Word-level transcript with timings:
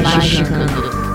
Magicando. 0.00 1.11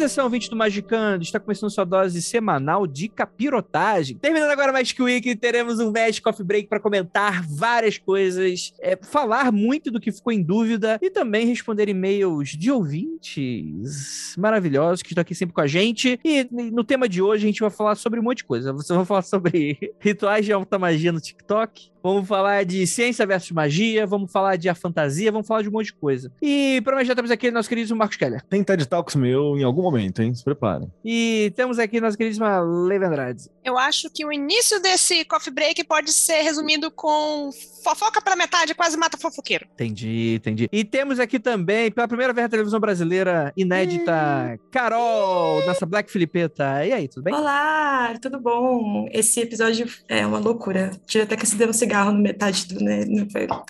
Atenção, 0.00 0.24
ouvinte 0.24 0.48
do 0.48 0.56
Magicando, 0.56 1.22
está 1.22 1.38
começando 1.38 1.68
sua 1.68 1.84
dose 1.84 2.22
semanal 2.22 2.86
de 2.86 3.06
capirotagem. 3.06 4.16
Terminando 4.16 4.48
agora 4.48 4.72
mais 4.72 4.90
que 4.92 5.02
Week, 5.02 5.36
teremos 5.36 5.78
um 5.78 5.92
Magic 5.92 6.22
Coffee 6.22 6.42
Break 6.42 6.68
para 6.70 6.80
comentar 6.80 7.46
várias 7.46 7.98
coisas, 7.98 8.72
é, 8.80 8.96
falar 8.96 9.52
muito 9.52 9.90
do 9.90 10.00
que 10.00 10.10
ficou 10.10 10.32
em 10.32 10.42
dúvida 10.42 10.98
e 11.02 11.10
também 11.10 11.44
responder 11.44 11.86
e-mails 11.90 12.48
de 12.48 12.70
ouvintes 12.70 14.34
maravilhosos 14.38 15.02
que 15.02 15.10
estão 15.10 15.20
aqui 15.20 15.34
sempre 15.34 15.54
com 15.54 15.60
a 15.60 15.66
gente. 15.66 16.18
E 16.24 16.48
no 16.50 16.82
tema 16.82 17.06
de 17.06 17.20
hoje 17.20 17.44
a 17.44 17.48
gente 17.48 17.60
vai 17.60 17.68
falar 17.68 17.94
sobre 17.94 18.18
um 18.20 18.22
monte 18.22 18.38
de 18.38 18.44
coisa. 18.44 18.72
Vocês 18.72 18.96
vão 18.96 19.04
falar 19.04 19.20
sobre 19.20 19.92
rituais 20.00 20.46
de 20.46 20.52
alta 20.54 20.78
magia 20.78 21.12
no 21.12 21.20
TikTok, 21.20 21.90
Vamos 22.02 22.26
falar 22.26 22.64
de 22.64 22.86
ciência 22.86 23.26
versus 23.26 23.50
magia, 23.50 24.06
vamos 24.06 24.32
falar 24.32 24.56
de 24.56 24.68
a 24.68 24.74
fantasia, 24.74 25.30
vamos 25.30 25.46
falar 25.46 25.62
de 25.62 25.68
um 25.68 25.72
monte 25.72 25.86
de 25.86 25.94
coisa. 25.94 26.32
E 26.40 26.80
para 26.82 26.96
nós 26.96 27.06
já 27.06 27.14
temos 27.14 27.30
aqui 27.30 27.50
nosso 27.50 27.68
querido 27.68 27.94
Marcos 27.94 28.16
Keller. 28.16 28.42
Tem 28.48 28.64
TED 28.64 28.86
Talks 28.86 29.14
meu 29.14 29.56
em 29.58 29.62
algum 29.62 29.82
momento, 29.82 30.22
hein? 30.22 30.34
Se 30.34 30.42
preparem. 30.42 30.90
E 31.04 31.52
temos 31.54 31.78
aqui 31.78 32.00
nossa 32.00 32.16
queridíssima 32.16 32.60
Leve 32.60 33.04
Andrade. 33.04 33.50
Eu 33.62 33.76
acho 33.76 34.08
que 34.10 34.24
o 34.24 34.32
início 34.32 34.80
desse 34.80 35.24
coffee 35.24 35.52
break 35.52 35.84
pode 35.84 36.12
ser 36.12 36.42
resumido 36.42 36.90
com 36.90 37.50
fofoca 37.84 38.20
pela 38.22 38.36
metade, 38.36 38.74
quase 38.74 38.96
mata 38.96 39.18
fofoqueiro. 39.18 39.66
Entendi, 39.74 40.36
entendi. 40.36 40.68
E 40.72 40.84
temos 40.84 41.20
aqui 41.20 41.38
também, 41.38 41.90
pela 41.90 42.08
primeira 42.08 42.32
vez 42.32 42.44
na 42.44 42.48
televisão 42.48 42.80
brasileira, 42.80 43.52
inédita, 43.56 44.58
Carol, 44.70 45.64
nossa 45.66 45.84
Black 45.84 46.10
Filipeta. 46.10 46.84
E 46.86 46.92
aí, 46.92 47.08
tudo 47.08 47.24
bem? 47.24 47.34
Olá, 47.34 48.14
tudo 48.20 48.40
bom? 48.40 49.06
Esse 49.12 49.40
episódio 49.40 49.86
é 50.08 50.26
uma 50.26 50.38
loucura. 50.38 50.90
Tive 51.06 51.24
até 51.24 51.36
que 51.36 51.44
acender 51.44 51.68
um 51.68 51.72
cigarro 51.90 52.12
no 52.12 52.20
metade 52.20 52.66
do, 52.68 52.82
né? 52.82 53.00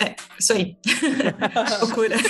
É, 0.01 0.15
isso 0.39 0.53
aí. 0.53 0.77
loucura. 1.81 2.17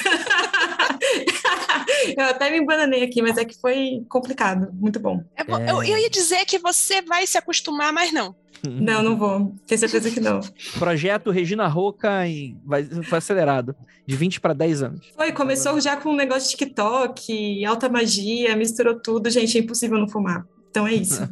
eu 2.16 2.24
até 2.24 2.50
me 2.50 2.58
embananei 2.58 3.02
aqui, 3.02 3.20
mas 3.20 3.36
é 3.36 3.44
que 3.44 3.60
foi 3.60 4.05
complicado. 4.08 4.72
Muito 4.72 5.00
bom. 5.00 5.24
É, 5.36 5.42
é. 5.42 5.70
Eu, 5.70 5.83
eu 5.83 5.98
ia 5.98 6.08
dizer 6.08 6.44
que 6.44 6.58
você 6.58 7.02
vai 7.02 7.27
se 7.27 7.36
acostumar, 7.36 7.92
mas 7.92 8.12
não. 8.12 8.34
Não, 8.62 9.02
não 9.02 9.16
vou. 9.16 9.55
Tenho 9.66 9.78
certeza 9.78 10.11
que 10.11 10.20
não. 10.20 10.40
Projeto 10.79 11.30
Regina 11.30 11.67
Roca 11.67 12.27
em... 12.27 12.61
vai, 12.62 12.84
foi 12.84 13.17
acelerado. 13.17 13.74
De 14.06 14.14
20 14.14 14.39
para 14.39 14.52
10 14.52 14.83
anos. 14.83 15.12
Foi, 15.17 15.33
começou 15.33 15.80
já 15.80 15.96
com 15.96 16.11
um 16.11 16.14
negócio 16.14 16.50
de 16.50 16.56
TikTok, 16.58 17.64
alta 17.64 17.89
magia, 17.89 18.55
misturou 18.55 19.00
tudo. 19.00 19.30
Gente, 19.30 19.56
é 19.56 19.62
impossível 19.62 19.98
não 19.98 20.06
fumar. 20.06 20.45
Então 20.70 20.86
é 20.86 20.92
isso. 20.92 21.23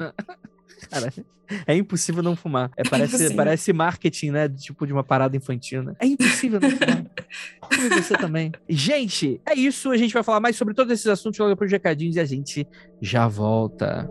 Cara, 0.91 1.13
é 1.67 1.75
impossível 1.75 2.23
não 2.23 2.37
fumar. 2.37 2.71
É, 2.77 2.83
parece, 2.83 3.27
é 3.27 3.35
parece 3.35 3.73
marketing, 3.73 4.31
né? 4.31 4.49
Tipo 4.49 4.87
de 4.87 4.93
uma 4.93 5.03
parada 5.03 5.37
infantil, 5.37 5.83
né? 5.83 5.95
É 5.99 6.07
impossível 6.07 6.61
não 6.61 6.71
fumar. 6.71 7.05
Como 7.61 7.89
você 7.91 8.15
também. 8.17 8.53
Gente, 8.69 9.41
é 9.47 9.55
isso. 9.55 9.91
A 9.91 9.97
gente 9.97 10.13
vai 10.13 10.23
falar 10.23 10.41
mais 10.41 10.57
sobre 10.57 10.75
todos 10.75 10.93
esses 10.93 11.07
assuntos 11.07 11.39
logo 11.39 11.51
depois 11.51 11.71
de 11.71 11.77
recadinhos 11.77 12.17
e 12.17 12.21
a 12.21 12.25
gente 12.25 12.67
já 13.01 13.27
volta. 13.27 14.09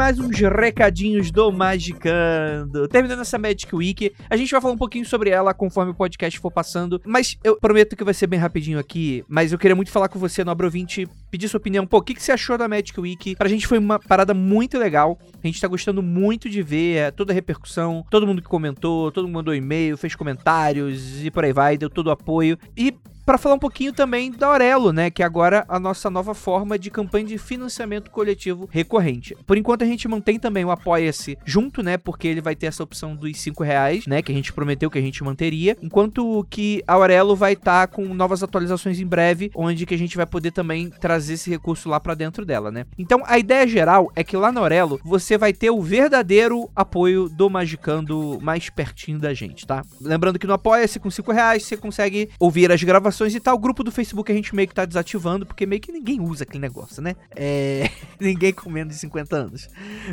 Mais 0.00 0.18
uns 0.18 0.40
recadinhos 0.40 1.30
do 1.30 1.52
Magicando. 1.52 2.88
Terminando 2.88 3.20
essa 3.20 3.36
Magic 3.36 3.76
Week, 3.76 4.10
a 4.30 4.34
gente 4.34 4.50
vai 4.50 4.58
falar 4.58 4.72
um 4.72 4.78
pouquinho 4.78 5.04
sobre 5.04 5.28
ela 5.28 5.52
conforme 5.52 5.90
o 5.92 5.94
podcast 5.94 6.40
for 6.40 6.50
passando, 6.50 6.98
mas 7.04 7.36
eu 7.44 7.58
prometo 7.60 7.94
que 7.94 8.02
vai 8.02 8.14
ser 8.14 8.26
bem 8.26 8.38
rapidinho 8.38 8.78
aqui, 8.78 9.22
mas 9.28 9.52
eu 9.52 9.58
queria 9.58 9.76
muito 9.76 9.90
falar 9.90 10.08
com 10.08 10.18
você, 10.18 10.42
nobre 10.42 10.64
ouvinte, 10.64 11.06
pedir 11.30 11.50
sua 11.50 11.58
opinião. 11.58 11.86
Pô, 11.86 11.98
o 11.98 12.02
que, 12.02 12.14
que 12.14 12.22
você 12.22 12.32
achou 12.32 12.56
da 12.56 12.66
Magic 12.66 12.98
Week? 12.98 13.36
Pra 13.36 13.46
gente 13.46 13.66
foi 13.66 13.76
uma 13.76 13.98
parada 13.98 14.32
muito 14.32 14.78
legal, 14.78 15.18
a 15.44 15.46
gente 15.46 15.60
tá 15.60 15.68
gostando 15.68 16.02
muito 16.02 16.48
de 16.48 16.62
ver 16.62 16.96
é, 16.96 17.10
toda 17.10 17.30
a 17.30 17.34
repercussão, 17.34 18.02
todo 18.08 18.26
mundo 18.26 18.40
que 18.40 18.48
comentou, 18.48 19.12
todo 19.12 19.24
mundo 19.24 19.34
mandou 19.34 19.54
e-mail, 19.54 19.98
fez 19.98 20.14
comentários 20.14 21.22
e 21.22 21.30
por 21.30 21.44
aí 21.44 21.52
vai, 21.52 21.76
deu 21.76 21.90
todo 21.90 22.06
o 22.06 22.10
apoio. 22.10 22.56
E 22.74 22.94
para 23.24 23.38
falar 23.38 23.54
um 23.54 23.58
pouquinho 23.58 23.92
também 23.92 24.30
da 24.30 24.48
Aurelo, 24.48 24.92
né, 24.92 25.10
que 25.10 25.22
é 25.22 25.26
agora 25.26 25.64
a 25.68 25.78
nossa 25.78 26.10
nova 26.10 26.34
forma 26.34 26.78
de 26.78 26.90
campanha 26.90 27.26
de 27.26 27.38
financiamento 27.38 28.10
coletivo 28.10 28.68
recorrente. 28.70 29.36
Por 29.46 29.56
enquanto 29.56 29.82
a 29.82 29.86
gente 29.86 30.08
mantém 30.08 30.38
também 30.38 30.64
o 30.64 30.70
Apoia-se 30.70 31.38
junto, 31.44 31.82
né, 31.82 31.96
porque 31.96 32.26
ele 32.28 32.40
vai 32.40 32.54
ter 32.54 32.66
essa 32.66 32.82
opção 32.82 33.14
dos 33.14 33.38
5 33.38 33.62
reais, 33.62 34.06
né, 34.06 34.22
que 34.22 34.32
a 34.32 34.34
gente 34.34 34.52
prometeu 34.52 34.90
que 34.90 34.98
a 34.98 35.02
gente 35.02 35.22
manteria, 35.22 35.76
enquanto 35.82 36.46
que 36.50 36.82
a 36.86 36.94
Aurelo 36.94 37.36
vai 37.36 37.52
estar 37.52 37.86
tá 37.86 37.94
com 37.94 38.14
novas 38.14 38.42
atualizações 38.42 39.00
em 39.00 39.06
breve, 39.06 39.50
onde 39.54 39.86
que 39.86 39.94
a 39.94 39.98
gente 39.98 40.16
vai 40.16 40.26
poder 40.26 40.50
também 40.50 40.90
trazer 40.90 41.34
esse 41.34 41.50
recurso 41.50 41.88
lá 41.88 42.00
para 42.00 42.14
dentro 42.14 42.44
dela, 42.44 42.70
né. 42.70 42.84
Então 42.98 43.22
a 43.26 43.38
ideia 43.38 43.66
geral 43.66 44.10
é 44.16 44.24
que 44.24 44.36
lá 44.36 44.50
na 44.50 44.60
Aurelo 44.60 45.00
você 45.04 45.36
vai 45.38 45.52
ter 45.52 45.70
o 45.70 45.80
verdadeiro 45.80 46.70
apoio 46.74 47.28
do 47.28 47.48
Magicando 47.48 48.38
mais 48.40 48.70
pertinho 48.70 49.18
da 49.18 49.34
gente, 49.34 49.66
tá? 49.66 49.84
Lembrando 50.00 50.38
que 50.38 50.46
no 50.46 50.54
Apoia-se 50.54 50.98
com 50.98 51.10
5 51.10 51.32
reais 51.32 51.62
você 51.64 51.76
consegue 51.76 52.30
ouvir 52.38 52.70
as 52.70 52.82
gravações 52.82 53.19
informações 53.20 53.34
e 53.34 53.40
tal. 53.40 53.56
O 53.56 53.58
grupo 53.58 53.84
do 53.84 53.92
Facebook 53.92 54.30
a 54.30 54.34
gente 54.34 54.54
meio 54.54 54.68
que 54.68 54.74
tá 54.74 54.84
desativando, 54.84 55.44
porque 55.44 55.66
meio 55.66 55.80
que 55.80 55.92
ninguém 55.92 56.20
usa 56.20 56.44
aquele 56.44 56.60
negócio, 56.60 57.02
né? 57.02 57.14
É... 57.36 57.90
ninguém 58.18 58.52
com 58.52 58.70
menos 58.70 58.94
de 58.94 59.00
50 59.00 59.36
anos. 59.36 59.68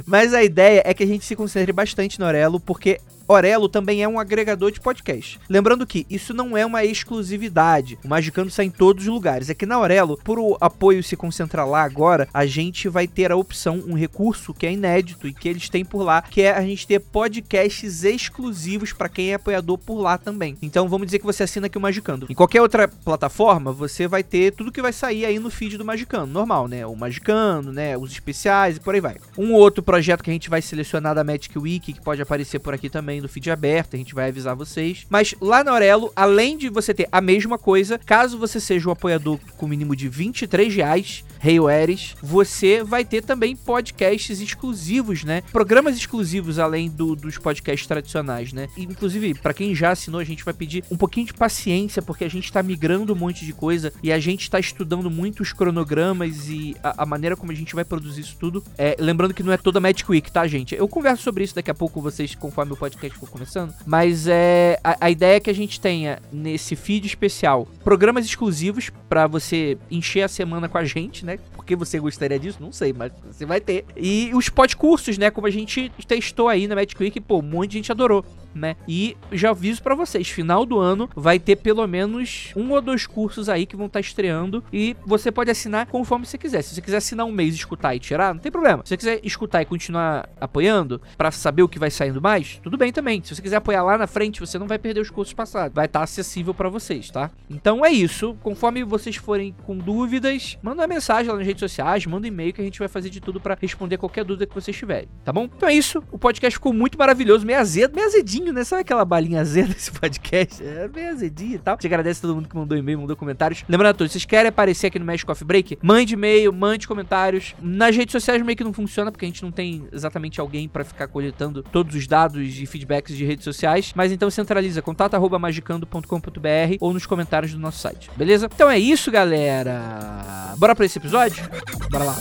Mas 0.05 0.33
a 0.33 0.43
ideia 0.43 0.81
é 0.85 0.93
que 0.93 1.03
a 1.03 1.07
gente 1.07 1.25
se 1.25 1.35
concentre 1.35 1.71
bastante 1.71 2.19
no 2.19 2.25
Orelo, 2.25 2.59
porque 2.59 2.99
Orelo 3.27 3.67
também 3.67 4.01
é 4.01 4.07
um 4.07 4.19
agregador 4.19 4.71
de 4.71 4.79
podcast. 4.79 5.39
Lembrando 5.49 5.85
que 5.85 6.05
isso 6.09 6.33
não 6.33 6.55
é 6.55 6.65
uma 6.65 6.85
exclusividade. 6.85 7.99
O 8.03 8.07
Magicando 8.07 8.49
sai 8.49 8.65
em 8.65 8.71
todos 8.71 9.03
os 9.03 9.13
lugares. 9.13 9.49
É 9.49 9.53
que 9.53 9.65
na 9.65 9.79
Orelo, 9.79 10.17
por 10.23 10.39
o 10.39 10.57
apoio 10.61 11.03
se 11.03 11.17
concentrar 11.17 11.67
lá 11.67 11.83
agora, 11.83 12.27
a 12.33 12.45
gente 12.45 12.87
vai 12.87 13.05
ter 13.05 13.31
a 13.31 13.35
opção, 13.35 13.83
um 13.85 13.95
recurso 13.95 14.53
que 14.53 14.65
é 14.65 14.71
inédito 14.71 15.27
e 15.27 15.33
que 15.33 15.49
eles 15.49 15.67
têm 15.67 15.83
por 15.83 16.03
lá, 16.03 16.21
que 16.21 16.41
é 16.41 16.53
a 16.53 16.61
gente 16.61 16.87
ter 16.87 16.99
podcasts 16.99 18.03
exclusivos 18.05 18.93
para 18.93 19.09
quem 19.09 19.31
é 19.31 19.33
apoiador 19.33 19.77
por 19.77 19.99
lá 19.99 20.17
também. 20.17 20.57
Então 20.61 20.87
vamos 20.87 21.07
dizer 21.07 21.19
que 21.19 21.25
você 21.25 21.43
assina 21.43 21.67
aqui 21.67 21.77
o 21.77 21.81
Magicando. 21.81 22.27
Em 22.29 22.35
qualquer 22.35 22.61
outra 22.61 22.87
plataforma, 22.87 23.73
você 23.73 24.07
vai 24.07 24.23
ter 24.23 24.53
tudo 24.53 24.71
que 24.71 24.81
vai 24.81 24.93
sair 24.93 25.25
aí 25.25 25.37
no 25.37 25.49
feed 25.49 25.77
do 25.77 25.83
Magicando, 25.83 26.27
normal, 26.27 26.67
né? 26.67 26.85
O 26.85 26.95
Magicando, 26.95 27.73
né? 27.73 27.97
Os 27.97 28.11
especiais 28.11 28.77
e 28.77 28.79
por 28.79 28.95
aí 28.95 29.01
vai. 29.01 29.17
Um 29.37 29.53
outro 29.53 29.83
projeto 29.83 30.23
que 30.23 30.29
a 30.29 30.33
gente 30.33 30.49
vai 30.49 30.61
selecionar 30.61 31.13
da 31.13 31.23
Magic 31.23 31.57
Week, 31.59 31.91
que 31.91 32.01
pode 32.01 32.21
aparecer 32.21 32.59
por 32.59 32.73
aqui 32.73 32.89
também 32.89 33.16
também 33.17 33.21
no 33.21 33.27
feed 33.27 33.49
aberto, 33.51 33.95
a 33.95 33.97
gente 33.97 34.13
vai 34.13 34.29
avisar 34.29 34.55
vocês. 34.55 35.05
Mas 35.09 35.35
lá 35.41 35.63
na 35.63 35.71
Aurelo, 35.71 36.11
além 36.15 36.57
de 36.57 36.69
você 36.69 36.93
ter 36.93 37.07
a 37.11 37.19
mesma 37.19 37.57
coisa, 37.57 37.97
caso 37.97 38.37
você 38.37 38.59
seja 38.59 38.89
um 38.89 38.91
apoiador 38.91 39.39
com 39.57 39.67
mínimo 39.67 39.95
de 39.95 40.07
23 40.07 40.73
reais, 40.73 41.23
Rei 41.39 41.57
Eres, 41.57 42.15
você 42.21 42.83
vai 42.83 43.05
ter 43.05 43.23
também 43.23 43.55
podcasts 43.55 44.39
exclusivos, 44.39 45.23
né? 45.23 45.41
Programas 45.51 45.95
exclusivos 45.95 46.59
além 46.59 46.89
do, 46.89 47.15
dos 47.15 47.37
podcasts 47.37 47.87
tradicionais, 47.87 48.53
né? 48.53 48.67
E, 48.75 48.83
inclusive, 48.83 49.33
para 49.35 49.53
quem 49.53 49.73
já 49.75 49.91
assinou, 49.91 50.19
a 50.19 50.23
gente 50.23 50.43
vai 50.43 50.53
pedir 50.53 50.83
um 50.89 50.97
pouquinho 50.97 51.27
de 51.27 51.33
paciência, 51.33 52.01
porque 52.01 52.23
a 52.23 52.29
gente 52.29 52.51
tá 52.51 52.61
migrando 52.63 53.13
um 53.13 53.15
monte 53.15 53.45
de 53.45 53.53
coisa 53.53 53.93
e 54.01 54.11
a 54.11 54.19
gente 54.19 54.49
tá 54.49 54.59
estudando 54.59 55.09
muito 55.09 55.41
os 55.41 55.53
cronogramas 55.53 56.47
e 56.49 56.75
a, 56.83 57.03
a 57.03 57.05
maneira 57.05 57.35
como 57.35 57.51
a 57.51 57.55
gente 57.55 57.75
vai 57.75 57.85
produzir 57.85 58.21
isso 58.21 58.37
tudo. 58.39 58.63
É, 58.77 58.95
lembrando 58.99 59.33
que 59.33 59.43
não 59.43 59.53
é 59.53 59.57
toda 59.57 59.79
Magic 59.79 60.09
Week, 60.09 60.31
tá, 60.31 60.47
gente? 60.47 60.75
Eu 60.75 60.87
converso 60.87 61.23
sobre 61.23 61.43
isso 61.43 61.55
daqui 61.55 61.71
a 61.71 61.75
pouco 61.75 61.95
com 61.95 62.01
vocês, 62.01 62.35
conforme 62.35 62.73
o 62.73 62.77
podcast 62.77 63.06
for 63.15 63.29
começando. 63.29 63.73
Mas 63.85 64.27
é 64.27 64.79
a, 64.83 65.05
a 65.05 65.09
ideia 65.09 65.37
é 65.37 65.39
que 65.39 65.49
a 65.49 65.53
gente 65.53 65.79
tenha 65.79 66.19
nesse 66.31 66.75
feed 66.75 67.05
especial 67.05 67.67
programas 67.83 68.25
exclusivos 68.25 68.91
pra 69.07 69.27
você 69.27 69.77
encher 69.89 70.23
a 70.23 70.27
semana 70.27 70.67
com 70.67 70.77
a 70.77 70.83
gente, 70.83 71.25
né? 71.25 71.39
Porque 71.55 71.75
você 71.75 71.99
gostaria 71.99 72.39
disso? 72.39 72.57
Não 72.61 72.71
sei, 72.71 72.93
mas 72.93 73.11
você 73.25 73.45
vai 73.45 73.61
ter. 73.61 73.85
E 73.95 74.31
os 74.33 74.49
pós-cursos, 74.49 75.17
né? 75.17 75.31
Como 75.31 75.47
a 75.47 75.51
gente 75.51 75.91
testou 76.07 76.47
aí 76.47 76.67
na 76.67 76.75
Magic 76.75 77.21
pô, 77.21 77.39
um 77.39 77.41
monte 77.41 77.71
de 77.71 77.77
gente 77.77 77.91
adorou. 77.91 78.25
Né? 78.55 78.75
E 78.87 79.15
já 79.31 79.51
aviso 79.51 79.83
pra 79.83 79.93
vocês, 79.93 80.27
final 80.29 80.65
do 80.65 80.79
ano 80.79 81.07
vai 81.15 81.37
ter 81.37 81.57
pelo 81.57 81.85
menos 81.85 82.51
um 82.55 82.71
ou 82.71 82.81
dois 82.81 83.05
cursos 83.05 83.49
aí 83.49 83.67
que 83.67 83.75
vão 83.75 83.85
estar 83.85 83.99
estreando 83.99 84.63
e 84.73 84.95
você 85.05 85.31
pode 85.31 85.51
assinar 85.51 85.85
conforme 85.85 86.25
você 86.25 86.39
quiser. 86.39 86.63
Se 86.63 86.73
você 86.73 86.81
quiser 86.81 86.97
assinar 86.97 87.27
um 87.27 87.31
mês, 87.31 87.53
escutar 87.53 87.93
e 87.93 87.99
tirar, 87.99 88.33
não 88.33 88.41
tem 88.41 88.51
problema. 88.51 88.81
Se 88.83 88.89
você 88.89 88.97
quiser 88.97 89.19
escutar 89.23 89.61
e 89.61 89.65
continuar 89.65 90.27
apoiando 90.41 90.99
pra 91.15 91.29
saber 91.29 91.61
o 91.61 91.69
que 91.69 91.77
vai 91.77 91.91
saindo 91.91 92.19
mais, 92.19 92.59
tudo 92.63 92.77
bem 92.77 92.91
Se 93.23 93.35
você 93.35 93.41
quiser 93.41 93.57
apoiar 93.57 93.83
lá 93.83 93.97
na 93.97 94.07
frente, 94.07 94.39
você 94.39 94.57
não 94.57 94.67
vai 94.67 94.79
perder 94.79 95.01
os 95.01 95.09
cursos 95.09 95.33
passados. 95.33 95.73
Vai 95.73 95.85
estar 95.85 96.01
acessível 96.01 96.53
pra 96.53 96.67
vocês, 96.67 97.11
tá? 97.11 97.29
Então 97.49 97.85
é 97.85 97.91
isso. 97.91 98.35
Conforme 98.41 98.83
vocês 98.83 99.15
forem 99.15 99.55
com 99.65 99.77
dúvidas, 99.77 100.57
manda 100.63 100.81
uma 100.81 100.87
mensagem 100.87 101.31
lá 101.31 101.37
nas 101.37 101.45
redes 101.45 101.59
sociais, 101.59 102.05
manda 102.05 102.25
um 102.25 102.27
e-mail 102.27 102.51
que 102.53 102.59
a 102.59 102.63
gente 102.63 102.79
vai 102.79 102.87
fazer 102.87 103.09
de 103.09 103.21
tudo 103.21 103.39
pra 103.39 103.57
responder 103.59 103.97
qualquer 103.97 104.25
dúvida 104.25 104.45
que 104.45 104.53
vocês 104.53 104.75
tiverem, 104.75 105.07
tá 105.23 105.31
bom? 105.31 105.43
Então 105.43 105.69
é 105.69 105.73
isso. 105.73 106.03
O 106.11 106.17
podcast 106.17 106.55
ficou 106.55 106.73
muito 106.73 106.97
maravilhoso, 106.97 107.45
meio 107.45 107.59
azedo, 107.59 107.95
meio 107.95 108.07
azedinho, 108.07 108.51
né? 108.51 108.63
Sabe 108.63 108.81
aquela 108.81 109.05
balinha 109.05 109.41
azeda 109.41 109.73
desse 109.73 109.91
podcast? 109.91 110.63
É 110.63 110.87
meio 110.87 111.09
azedinho 111.09 111.55
e 111.55 111.59
tal. 111.59 111.75
A 111.75 111.77
gente 111.77 111.87
agradece 111.87 112.19
a 112.19 112.21
todo 112.21 112.35
mundo 112.35 112.49
que 112.49 112.55
mandou 112.55 112.77
e-mail, 112.77 112.99
mandou 112.99 113.15
comentários. 113.15 113.63
Lembrando 113.69 113.91
a 113.91 113.93
todos, 113.93 114.11
vocês 114.11 114.25
querem 114.25 114.49
aparecer 114.49 114.87
aqui 114.87 114.97
no 114.97 115.05
Magic 115.05 115.25
Coffee 115.25 115.45
Break? 115.45 115.77
Mande 115.81 116.15
e-mail, 116.15 116.51
mande 116.51 116.87
comentários. 116.87 117.55
Nas 117.61 117.95
redes 117.95 118.11
sociais 118.11 118.41
meio 118.41 118.57
que 118.57 118.63
não 118.63 118.73
funciona, 118.73 119.11
porque 119.11 119.25
a 119.25 119.27
gente 119.27 119.43
não 119.43 119.51
tem 119.51 119.87
exatamente 119.91 120.41
alguém 120.41 120.67
pra 120.67 120.83
ficar 120.83 121.07
coletando 121.07 121.61
todos 121.61 121.95
os 121.95 122.07
dados 122.07 122.57
e 122.57 122.65
feedbacks 122.87 123.15
de 123.15 123.25
redes 123.25 123.43
sociais. 123.43 123.91
Mas 123.95 124.11
então 124.11 124.29
centraliza 124.31 124.81
contato.magicando.com.br 124.81 126.77
ou 126.79 126.93
nos 126.93 127.05
comentários 127.05 127.51
do 127.51 127.59
nosso 127.59 127.79
site, 127.79 128.09
beleza? 128.15 128.49
Então 128.53 128.69
é 128.69 128.79
isso, 128.79 129.11
galera. 129.11 130.53
Bora 130.57 130.73
pra 130.73 130.85
esse 130.85 130.97
episódio? 130.97 131.47
Bora 131.91 132.05
lá. 132.05 132.15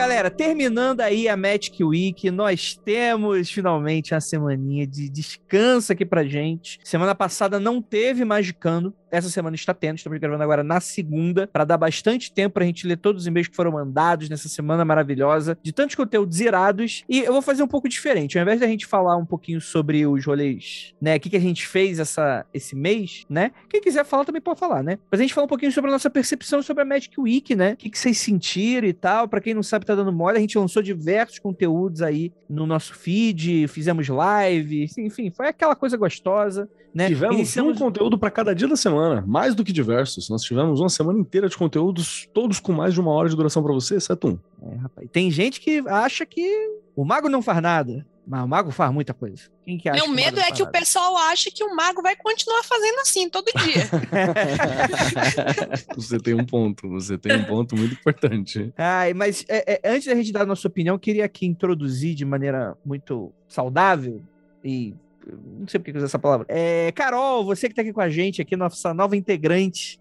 Galera, 0.00 0.30
terminando 0.30 1.02
aí 1.02 1.28
a 1.28 1.36
Magic 1.36 1.84
Week, 1.84 2.30
nós 2.30 2.74
temos 2.74 3.50
finalmente 3.50 4.14
a 4.14 4.20
semaninha 4.20 4.86
de 4.86 5.10
descanso 5.10 5.92
aqui 5.92 6.06
pra 6.06 6.24
gente. 6.24 6.80
Semana 6.82 7.14
passada 7.14 7.60
não 7.60 7.82
teve 7.82 8.24
Magicando, 8.24 8.94
essa 9.10 9.28
semana 9.28 9.56
está 9.56 9.74
tendo, 9.74 9.96
estamos 9.96 10.18
gravando 10.18 10.42
agora 10.42 10.62
na 10.62 10.80
segunda, 10.80 11.46
para 11.46 11.64
dar 11.64 11.76
bastante 11.76 12.32
tempo 12.32 12.54
pra 12.54 12.64
gente 12.64 12.86
ler 12.86 12.96
todos 12.96 13.22
os 13.22 13.26
e-mails 13.26 13.48
que 13.48 13.56
foram 13.56 13.72
mandados 13.72 14.28
nessa 14.28 14.48
semana 14.48 14.84
maravilhosa, 14.84 15.58
de 15.62 15.72
tantos 15.72 15.96
conteúdos 15.96 16.40
irados. 16.40 17.04
E 17.08 17.20
eu 17.20 17.32
vou 17.32 17.42
fazer 17.42 17.62
um 17.62 17.68
pouco 17.68 17.88
diferente, 17.88 18.38
ao 18.38 18.42
invés 18.42 18.60
da 18.60 18.66
gente 18.66 18.86
falar 18.86 19.16
um 19.16 19.26
pouquinho 19.26 19.60
sobre 19.60 20.06
os 20.06 20.24
rolês, 20.24 20.94
né, 21.00 21.16
o 21.16 21.20
que, 21.20 21.30
que 21.30 21.36
a 21.36 21.40
gente 21.40 21.66
fez 21.66 21.98
essa, 21.98 22.44
esse 22.52 22.74
mês, 22.76 23.24
né, 23.28 23.50
quem 23.68 23.80
quiser 23.80 24.04
falar 24.04 24.24
também 24.24 24.40
pode 24.42 24.58
falar, 24.60 24.82
né, 24.82 24.98
mas 25.10 25.20
a 25.20 25.22
gente 25.22 25.34
fala 25.34 25.44
um 25.44 25.48
pouquinho 25.48 25.72
sobre 25.72 25.90
a 25.90 25.92
nossa 25.92 26.10
percepção 26.10 26.62
sobre 26.62 26.82
a 26.82 26.86
Magic 26.86 27.18
Week, 27.20 27.54
né, 27.54 27.72
o 27.72 27.76
que, 27.76 27.90
que 27.90 27.98
vocês 27.98 28.18
sentiram 28.18 28.86
e 28.86 28.92
tal, 28.92 29.28
para 29.28 29.40
quem 29.40 29.54
não 29.54 29.62
sabe, 29.62 29.84
tá 29.86 29.94
dando 29.94 30.12
mole, 30.12 30.36
a 30.38 30.40
gente 30.40 30.58
lançou 30.58 30.82
diversos 30.82 31.38
conteúdos 31.38 32.02
aí 32.02 32.32
no 32.48 32.66
nosso 32.66 32.94
feed, 32.94 33.66
fizemos 33.68 34.08
live, 34.08 34.86
enfim, 34.98 35.30
foi 35.30 35.48
aquela 35.48 35.74
coisa 35.74 35.96
gostosa, 35.96 36.68
né. 36.92 37.06
Tivemos 37.06 37.36
Iniciamos- 37.36 37.76
um 37.76 37.78
conteúdo 37.78 38.18
para 38.18 38.30
cada 38.30 38.52
dia 38.54 38.66
da 38.66 38.74
semana, 38.76 38.99
mais 39.26 39.54
do 39.54 39.64
que 39.64 39.72
diversos. 39.72 40.28
Nós 40.28 40.42
tivemos 40.42 40.80
uma 40.80 40.88
semana 40.88 41.18
inteira 41.18 41.48
de 41.48 41.56
conteúdos, 41.56 42.28
todos 42.32 42.60
com 42.60 42.72
mais 42.72 42.94
de 42.94 43.00
uma 43.00 43.12
hora 43.12 43.28
de 43.28 43.36
duração 43.36 43.62
para 43.62 43.72
você, 43.72 43.96
exceto 43.96 44.28
um. 44.28 44.38
É, 44.68 44.76
rapaz. 44.76 45.08
Tem 45.12 45.30
gente 45.30 45.60
que 45.60 45.82
acha 45.88 46.26
que 46.26 46.70
o 46.94 47.04
mago 47.04 47.28
não 47.28 47.42
faz 47.42 47.62
nada, 47.62 48.06
mas 48.26 48.44
o 48.44 48.48
mago 48.48 48.70
faz 48.70 48.92
muita 48.92 49.12
coisa. 49.12 49.42
Quem 49.64 49.78
que 49.78 49.88
acha 49.88 49.98
Meu 49.98 50.06
que 50.06 50.14
medo 50.14 50.38
é 50.38 50.52
que 50.52 50.62
o 50.62 50.66
faz 50.66 50.78
pessoal 50.78 51.16
ache 51.16 51.50
que 51.50 51.64
o 51.64 51.74
mago 51.74 52.02
vai 52.02 52.14
continuar 52.14 52.62
fazendo 52.62 53.00
assim 53.00 53.28
todo 53.28 53.46
dia. 53.46 53.88
você 55.96 56.18
tem 56.18 56.34
um 56.34 56.44
ponto, 56.44 56.88
você 56.88 57.18
tem 57.18 57.36
um 57.36 57.44
ponto 57.44 57.76
muito 57.76 57.94
importante. 57.94 58.60
nada? 58.60 58.72
Ai, 58.76 59.14
mas 59.14 59.44
é, 59.48 59.74
é, 59.74 59.92
antes 59.92 60.06
da 60.06 60.14
gente 60.14 60.32
dar 60.32 60.42
a 60.42 60.46
nossa 60.46 60.68
opinião, 60.68 60.94
eu 60.94 61.00
queria 61.00 61.24
aqui 61.24 61.46
introduzir 61.46 62.14
de 62.14 62.24
maneira 62.24 62.76
muito 62.84 63.32
saudável 63.48 64.22
e 64.64 64.94
não 65.32 65.68
sei 65.68 65.80
por 65.80 65.84
que 65.84 65.90
eu 65.90 65.96
usei 65.96 66.06
essa 66.06 66.18
palavra. 66.18 66.46
É, 66.48 66.92
Carol, 66.92 67.44
você 67.44 67.68
que 67.68 67.74
tá 67.74 67.82
aqui 67.82 67.92
com 67.92 68.00
a 68.00 68.08
gente, 68.08 68.40
aqui, 68.40 68.56
nossa 68.56 68.94
nova 68.94 69.16
integrante 69.16 70.00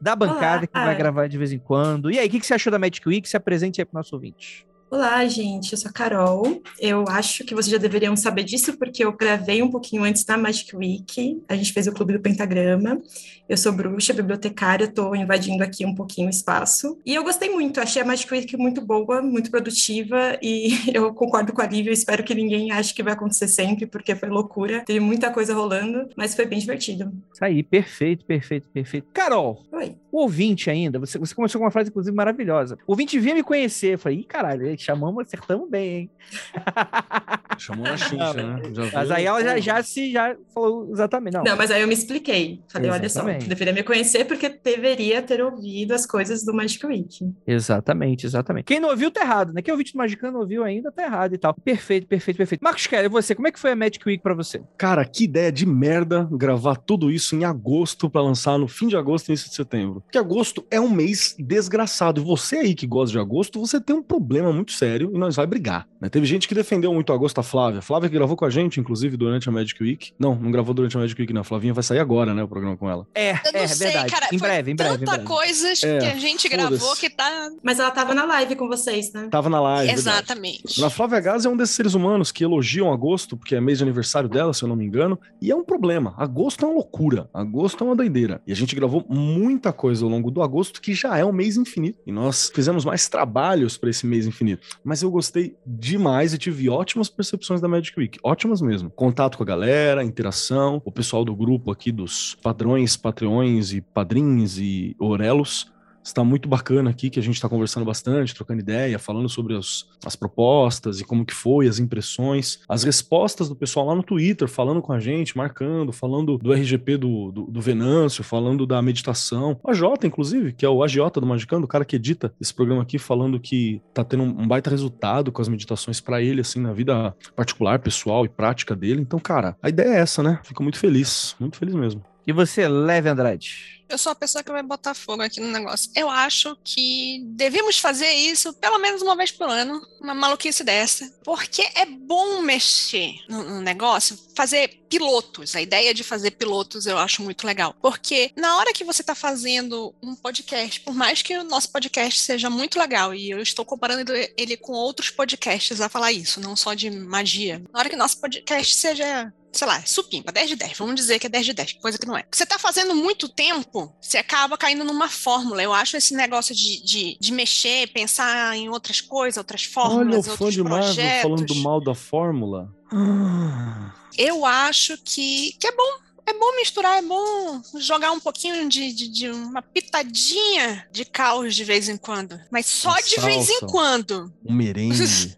da 0.00 0.16
bancada, 0.16 0.66
que 0.66 0.72
vai 0.72 0.84
Olá. 0.84 0.94
gravar 0.94 1.26
de 1.28 1.36
vez 1.36 1.52
em 1.52 1.58
quando. 1.58 2.10
E 2.10 2.18
aí, 2.18 2.26
o 2.26 2.30
que, 2.30 2.40
que 2.40 2.46
você 2.46 2.54
achou 2.54 2.70
da 2.70 2.78
Magic 2.78 3.06
Week? 3.06 3.28
Se 3.28 3.36
apresente 3.36 3.80
aí 3.80 3.84
pro 3.84 3.98
nosso 3.98 4.14
ouvinte. 4.14 4.66
Olá, 4.90 5.24
gente, 5.28 5.70
eu 5.70 5.78
sou 5.78 5.88
a 5.88 5.92
Carol. 5.92 6.60
Eu 6.80 7.04
acho 7.06 7.44
que 7.44 7.54
vocês 7.54 7.70
já 7.70 7.78
deveriam 7.78 8.16
saber 8.16 8.42
disso, 8.42 8.76
porque 8.76 9.04
eu 9.04 9.12
gravei 9.12 9.62
um 9.62 9.70
pouquinho 9.70 10.02
antes 10.02 10.24
da 10.24 10.36
Magic 10.36 10.74
Week. 10.74 11.40
A 11.48 11.54
gente 11.54 11.72
fez 11.72 11.86
o 11.86 11.92
Clube 11.92 12.14
do 12.14 12.18
Pentagrama. 12.18 13.00
Eu 13.48 13.56
sou 13.56 13.72
bruxa, 13.72 14.12
bibliotecária, 14.12 14.84
estou 14.84 15.14
invadindo 15.14 15.62
aqui 15.62 15.86
um 15.86 15.94
pouquinho 15.94 16.26
o 16.26 16.30
espaço. 16.30 16.98
E 17.06 17.14
eu 17.14 17.22
gostei 17.22 17.50
muito, 17.50 17.80
achei 17.80 18.02
a 18.02 18.04
Magic 18.04 18.32
Week 18.32 18.56
muito 18.56 18.80
boa, 18.80 19.22
muito 19.22 19.50
produtiva, 19.50 20.36
e 20.42 20.70
eu 20.94 21.12
concordo 21.14 21.52
com 21.52 21.60
a 21.60 21.66
Lívia, 21.66 21.90
eu 21.90 21.94
espero 21.94 22.22
que 22.22 22.34
ninguém 22.34 22.70
ache 22.72 22.94
que 22.94 23.02
vai 23.02 23.12
acontecer 23.12 23.46
sempre, 23.48 23.86
porque 23.86 24.14
foi 24.14 24.28
loucura. 24.28 24.84
Teve 24.84 25.00
muita 25.00 25.32
coisa 25.32 25.54
rolando, 25.54 26.08
mas 26.16 26.34
foi 26.34 26.46
bem 26.46 26.58
divertido. 26.58 27.12
Isso 27.32 27.44
aí, 27.44 27.62
perfeito, 27.62 28.24
perfeito, 28.24 28.68
perfeito. 28.72 29.08
Carol, 29.12 29.64
Oi. 29.72 29.96
o 30.12 30.20
ouvinte 30.20 30.70
ainda, 30.70 30.98
você, 30.98 31.18
você 31.18 31.34
começou 31.34 31.60
com 31.60 31.64
uma 31.64 31.72
frase, 31.72 31.90
inclusive, 31.90 32.14
maravilhosa. 32.14 32.76
O 32.86 32.92
ouvinte 32.92 33.18
vinha 33.18 33.34
me 33.34 33.42
conhecer. 33.42 33.94
Eu 33.94 33.98
falei, 33.98 34.18
ih, 34.18 34.24
caralho, 34.24 34.79
chamamos, 34.82 35.26
acertamos 35.26 35.68
bem, 35.68 35.88
hein? 35.96 36.10
Chamou 37.58 37.84
na 37.84 37.96
chincha, 37.96 38.32
né? 38.32 38.62
Já 38.72 38.82
Mas 38.84 38.92
veio- 39.08 39.12
aí 39.14 39.24
ela 39.26 39.42
já, 39.42 39.58
já 39.58 39.82
se 39.82 40.10
já 40.12 40.34
falou 40.54 40.88
exatamente. 40.90 41.34
Não, 41.34 41.44
Não, 41.44 41.56
mas 41.56 41.70
aí 41.70 41.82
eu 41.82 41.86
me 41.88 41.92
expliquei. 41.92 42.62
Falei, 42.72 42.90
olha 42.90 43.08
só, 43.08 43.22
deveria 43.22 43.72
me 43.74 43.82
conhecer 43.82 44.24
porque 44.24 44.48
deveria 44.48 45.20
ter 45.20 45.42
ouvido 45.42 45.92
as 45.92 46.06
coisas 46.06 46.42
do 46.44 46.54
Magic 46.54 46.84
Week. 46.86 47.30
Exatamente, 47.46 48.24
exatamente. 48.24 48.64
Quem 48.64 48.80
não 48.80 48.88
ouviu, 48.88 49.10
tá 49.10 49.20
errado, 49.20 49.52
né? 49.52 49.60
Quem 49.60 49.72
ouviu 49.72 49.84
de 49.84 49.94
Magicano 49.94 50.32
não 50.34 50.40
ouviu 50.40 50.64
ainda, 50.64 50.90
tá 50.90 51.02
errado 51.02 51.34
e 51.34 51.38
tal. 51.38 51.52
Perfeito, 51.54 52.06
perfeito, 52.06 52.38
perfeito. 52.38 52.62
Marcos 52.62 52.86
Kelly, 52.86 53.08
você, 53.08 53.34
como 53.34 53.46
é 53.48 53.52
que 53.52 53.60
foi 53.60 53.72
a 53.72 53.76
Magic 53.76 54.00
Week 54.06 54.22
pra 54.22 54.32
você? 54.32 54.62
Cara, 54.78 55.04
que 55.04 55.24
ideia 55.24 55.52
de 55.52 55.66
merda 55.66 56.26
gravar 56.32 56.76
tudo 56.76 57.10
isso 57.10 57.36
em 57.36 57.44
agosto 57.44 58.08
pra 58.08 58.22
lançar 58.22 58.56
no 58.58 58.68
fim 58.68 58.88
de 58.88 58.96
agosto 58.96 59.28
e 59.28 59.32
início 59.32 59.50
de 59.50 59.54
setembro. 59.56 60.00
Porque 60.00 60.16
agosto 60.18 60.64
é 60.70 60.80
um 60.80 60.88
mês 60.88 61.34
desgraçado. 61.38 62.20
E 62.22 62.24
você 62.24 62.56
aí 62.56 62.74
que 62.74 62.86
gosta 62.86 63.12
de 63.12 63.18
agosto, 63.18 63.60
você 63.60 63.78
tem 63.80 63.94
um 63.94 64.02
problema 64.02 64.50
muito 64.52 64.69
sério 64.72 65.10
e 65.14 65.18
nós 65.18 65.36
vai 65.36 65.46
brigar. 65.46 65.86
né? 66.00 66.08
Teve 66.08 66.26
gente 66.26 66.46
que 66.48 66.54
defendeu 66.54 66.92
muito 66.92 67.12
agosto, 67.12 67.38
a 67.38 67.42
Flávia. 67.42 67.80
Flávia 67.82 68.08
que 68.08 68.14
gravou 68.14 68.36
com 68.36 68.44
a 68.44 68.50
gente, 68.50 68.80
inclusive, 68.80 69.16
durante 69.16 69.48
a 69.48 69.52
Magic 69.52 69.82
Week. 69.82 70.12
Não, 70.18 70.34
não 70.34 70.50
gravou 70.50 70.72
durante 70.74 70.96
a 70.96 71.00
Magic 71.00 71.20
Week, 71.20 71.32
não. 71.32 71.40
A 71.42 71.44
Flavinha 71.44 71.72
vai 71.74 71.82
sair 71.82 71.98
agora, 71.98 72.34
né, 72.34 72.42
o 72.42 72.48
programa 72.48 72.76
com 72.76 72.88
ela. 72.88 73.06
É, 73.14 73.32
Eu 73.32 73.52
não 73.52 73.60
é, 73.60 73.66
sei, 73.66 73.88
verdade. 73.88 74.12
cara. 74.12 74.26
em 74.32 74.38
foi 74.38 74.48
breve, 74.48 74.70
em 74.72 74.76
breve, 74.76 74.94
em 74.94 74.98
Tanta 74.98 75.10
breve. 75.12 75.24
coisa 75.26 75.68
É, 75.86 75.98
que 75.98 76.06
a 76.06 76.16
gente 76.16 76.48
gravou 76.48 76.96
que 76.96 77.08
tá. 77.10 77.50
Mas 77.62 77.78
ela 77.78 77.90
tava 77.90 78.14
na 78.14 78.24
live 78.24 78.56
com 78.56 78.68
vocês, 78.68 79.12
né? 79.12 79.28
Tava 79.30 79.48
na 79.48 79.60
live. 79.60 79.94
verdade. 79.94 80.16
Exatamente. 80.18 80.84
A 80.84 80.90
Flávia 80.90 81.20
Gás 81.20 81.44
é 81.44 81.48
um 81.48 81.56
desses 81.56 81.74
seres 81.74 81.94
humanos 81.94 82.30
que 82.32 82.44
elogiam 82.44 82.92
agosto, 82.92 83.36
porque 83.36 83.54
é 83.54 83.60
mês 83.60 83.78
de 83.78 83.84
aniversário 83.84 84.28
dela, 84.28 84.52
se 84.52 84.62
eu 84.62 84.68
não 84.68 84.76
me 84.76 84.84
engano, 84.84 85.18
e 85.40 85.50
é 85.50 85.54
um 85.54 85.64
problema. 85.64 86.14
Agosto 86.16 86.64
é 86.64 86.68
uma 86.68 86.74
loucura, 86.74 87.28
agosto 87.32 87.82
é 87.82 87.86
uma 87.86 87.96
doideira. 87.96 88.40
E 88.46 88.52
a 88.52 88.56
gente 88.56 88.74
gravou 88.74 89.04
muita 89.08 89.72
coisa 89.72 90.04
ao 90.04 90.10
longo 90.10 90.30
do 90.30 90.42
agosto, 90.42 90.80
que 90.80 90.94
já 90.94 91.16
é 91.16 91.24
um 91.24 91.32
mês 91.32 91.56
infinito. 91.56 91.98
E 92.06 92.12
nós 92.12 92.50
fizemos 92.54 92.84
mais 92.84 93.08
trabalhos 93.08 93.76
para 93.76 93.90
esse 93.90 94.06
mês 94.06 94.26
infinito. 94.26 94.59
Mas 94.84 95.02
eu 95.02 95.10
gostei 95.10 95.56
demais 95.66 96.34
e 96.34 96.38
tive 96.38 96.68
ótimas 96.68 97.08
percepções 97.08 97.60
da 97.60 97.68
Magic 97.68 97.98
Week, 97.98 98.18
ótimas 98.22 98.60
mesmo. 98.60 98.90
Contato 98.90 99.36
com 99.36 99.42
a 99.42 99.46
galera, 99.46 100.04
interação, 100.04 100.80
o 100.84 100.92
pessoal 100.92 101.24
do 101.24 101.34
grupo 101.34 101.70
aqui 101.70 101.92
dos 101.92 102.36
padrões, 102.42 102.96
patreões 102.96 103.72
e 103.72 103.80
padrinhos 103.80 104.58
e 104.58 104.96
orelos. 104.98 105.70
Está 106.10 106.24
muito 106.24 106.48
bacana 106.48 106.90
aqui, 106.90 107.08
que 107.08 107.20
a 107.20 107.22
gente 107.22 107.36
está 107.36 107.48
conversando 107.48 107.86
bastante, 107.86 108.34
trocando 108.34 108.60
ideia, 108.60 108.98
falando 108.98 109.28
sobre 109.28 109.56
as, 109.56 109.86
as 110.04 110.16
propostas 110.16 111.00
e 111.00 111.04
como 111.04 111.24
que 111.24 111.32
foi, 111.32 111.68
as 111.68 111.78
impressões, 111.78 112.58
as 112.68 112.82
respostas 112.82 113.48
do 113.48 113.54
pessoal 113.54 113.86
lá 113.86 113.94
no 113.94 114.02
Twitter, 114.02 114.48
falando 114.48 114.82
com 114.82 114.92
a 114.92 114.98
gente, 114.98 115.36
marcando, 115.36 115.92
falando 115.92 116.36
do 116.36 116.52
RGP 116.52 116.96
do, 116.96 117.30
do, 117.30 117.42
do 117.44 117.60
Venâncio, 117.60 118.24
falando 118.24 118.66
da 118.66 118.82
meditação. 118.82 119.56
O 119.62 119.70
AJ, 119.70 120.04
inclusive, 120.04 120.52
que 120.52 120.66
é 120.66 120.68
o 120.68 120.82
agiota 120.82 121.20
do 121.20 121.26
Magicando, 121.28 121.64
o 121.64 121.68
cara 121.68 121.84
que 121.84 121.94
edita 121.94 122.34
esse 122.40 122.52
programa 122.52 122.82
aqui, 122.82 122.98
falando 122.98 123.38
que 123.38 123.80
tá 123.94 124.02
tendo 124.02 124.24
um 124.24 124.48
baita 124.48 124.68
resultado 124.68 125.30
com 125.30 125.40
as 125.40 125.48
meditações 125.48 126.00
para 126.00 126.20
ele, 126.20 126.40
assim, 126.40 126.60
na 126.60 126.72
vida 126.72 127.14
particular, 127.36 127.78
pessoal 127.78 128.24
e 128.24 128.28
prática 128.28 128.74
dele. 128.74 129.00
Então, 129.00 129.20
cara, 129.20 129.56
a 129.62 129.68
ideia 129.68 129.90
é 129.90 130.00
essa, 130.00 130.24
né? 130.24 130.40
Fico 130.42 130.64
muito 130.64 130.78
feliz, 130.78 131.36
muito 131.38 131.56
feliz 131.56 131.74
mesmo. 131.74 132.02
E 132.30 132.32
você, 132.32 132.68
Leve 132.68 133.08
Andrade? 133.08 133.82
Eu 133.88 133.98
sou 133.98 134.12
a 134.12 134.14
pessoa 134.14 134.44
que 134.44 134.52
vai 134.52 134.62
botar 134.62 134.94
fogo 134.94 135.20
aqui 135.20 135.40
no 135.40 135.48
negócio. 135.48 135.90
Eu 135.96 136.08
acho 136.08 136.56
que 136.62 137.24
devemos 137.24 137.76
fazer 137.76 138.08
isso 138.08 138.52
pelo 138.52 138.78
menos 138.78 139.02
uma 139.02 139.16
vez 139.16 139.32
por 139.32 139.48
ano, 139.48 139.84
uma 140.00 140.14
maluquice 140.14 140.62
dessa. 140.62 141.12
Porque 141.24 141.60
é 141.74 141.84
bom 141.84 142.40
mexer 142.40 143.16
no, 143.28 143.60
negócio, 143.60 144.16
fazer 144.36 144.80
pilotos. 144.88 145.56
A 145.56 145.60
ideia 145.60 145.92
de 145.92 146.04
fazer 146.04 146.30
pilotos 146.30 146.86
eu 146.86 146.98
acho 146.98 147.20
muito 147.20 147.44
legal. 147.44 147.74
Porque 147.82 148.30
na 148.36 148.58
hora 148.58 148.72
que 148.72 148.84
você 148.84 149.02
está 149.02 149.16
fazendo 149.16 149.92
um 150.00 150.14
podcast, 150.14 150.80
por 150.82 150.94
mais 150.94 151.20
que 151.20 151.36
o 151.36 151.42
nosso 151.42 151.72
podcast 151.72 152.20
seja 152.20 152.48
muito 152.48 152.78
legal, 152.78 153.12
e 153.12 153.28
eu 153.28 153.42
estou 153.42 153.64
comparando 153.64 154.12
ele 154.36 154.56
com 154.56 154.72
outros 154.72 155.10
podcasts 155.10 155.80
a 155.80 155.88
falar 155.88 156.12
isso, 156.12 156.40
não 156.40 156.54
só 156.54 156.74
de 156.74 156.88
magia. 156.90 157.60
Na 157.72 157.80
hora 157.80 157.88
que 157.88 157.96
o 157.96 157.98
nosso 157.98 158.20
podcast 158.20 158.72
seja 158.72 159.32
sei 159.52 159.66
lá, 159.66 159.82
supimpa, 159.84 160.30
10 160.32 160.50
de 160.50 160.56
10, 160.56 160.78
vamos 160.78 160.94
dizer 160.94 161.18
que 161.18 161.26
é 161.26 161.30
10 161.30 161.46
de 161.46 161.52
10, 161.52 161.72
coisa 161.74 161.98
que 161.98 162.06
não 162.06 162.16
é. 162.16 162.24
Você 162.30 162.46
tá 162.46 162.58
fazendo 162.58 162.94
muito 162.94 163.28
tempo, 163.28 163.92
você 164.00 164.18
acaba 164.18 164.56
caindo 164.56 164.84
numa 164.84 165.08
fórmula. 165.08 165.62
Eu 165.62 165.72
acho 165.72 165.96
esse 165.96 166.14
negócio 166.14 166.54
de, 166.54 166.82
de, 166.84 167.18
de 167.20 167.32
mexer, 167.32 167.88
pensar 167.92 168.56
em 168.56 168.68
outras 168.68 169.00
coisas, 169.00 169.36
outras 169.38 169.64
fórmulas, 169.64 170.06
Olha 170.08 170.18
o 170.20 170.22
fã 170.22 170.30
outros 170.32 170.54
de 170.54 170.62
Marvel 170.62 170.84
projetos. 170.94 171.22
falando 171.22 171.54
mal 171.56 171.80
da 171.80 171.94
fórmula. 171.94 172.72
Ah, 172.92 173.92
Eu 174.16 174.44
acho 174.46 174.96
que, 175.04 175.52
que 175.58 175.66
é 175.66 175.72
bom. 175.72 176.10
É 176.26 176.32
bom 176.32 176.54
misturar, 176.56 176.98
é 176.98 177.02
bom 177.02 177.60
jogar 177.80 178.12
um 178.12 178.20
pouquinho 178.20 178.68
de, 178.68 178.92
de, 178.92 179.08
de 179.08 179.28
uma 179.30 179.60
pitadinha 179.62 180.86
de 180.92 181.04
caos 181.04 181.56
de 181.56 181.64
vez 181.64 181.88
em 181.88 181.96
quando. 181.96 182.38
Mas 182.52 182.66
só 182.66 182.90
Uma 182.90 183.02
de 183.02 183.20
vez 183.20 183.48
em 183.48 183.58
salsa. 183.58 183.66
quando. 183.66 184.32
um 184.46 184.54
merengue. 184.54 184.94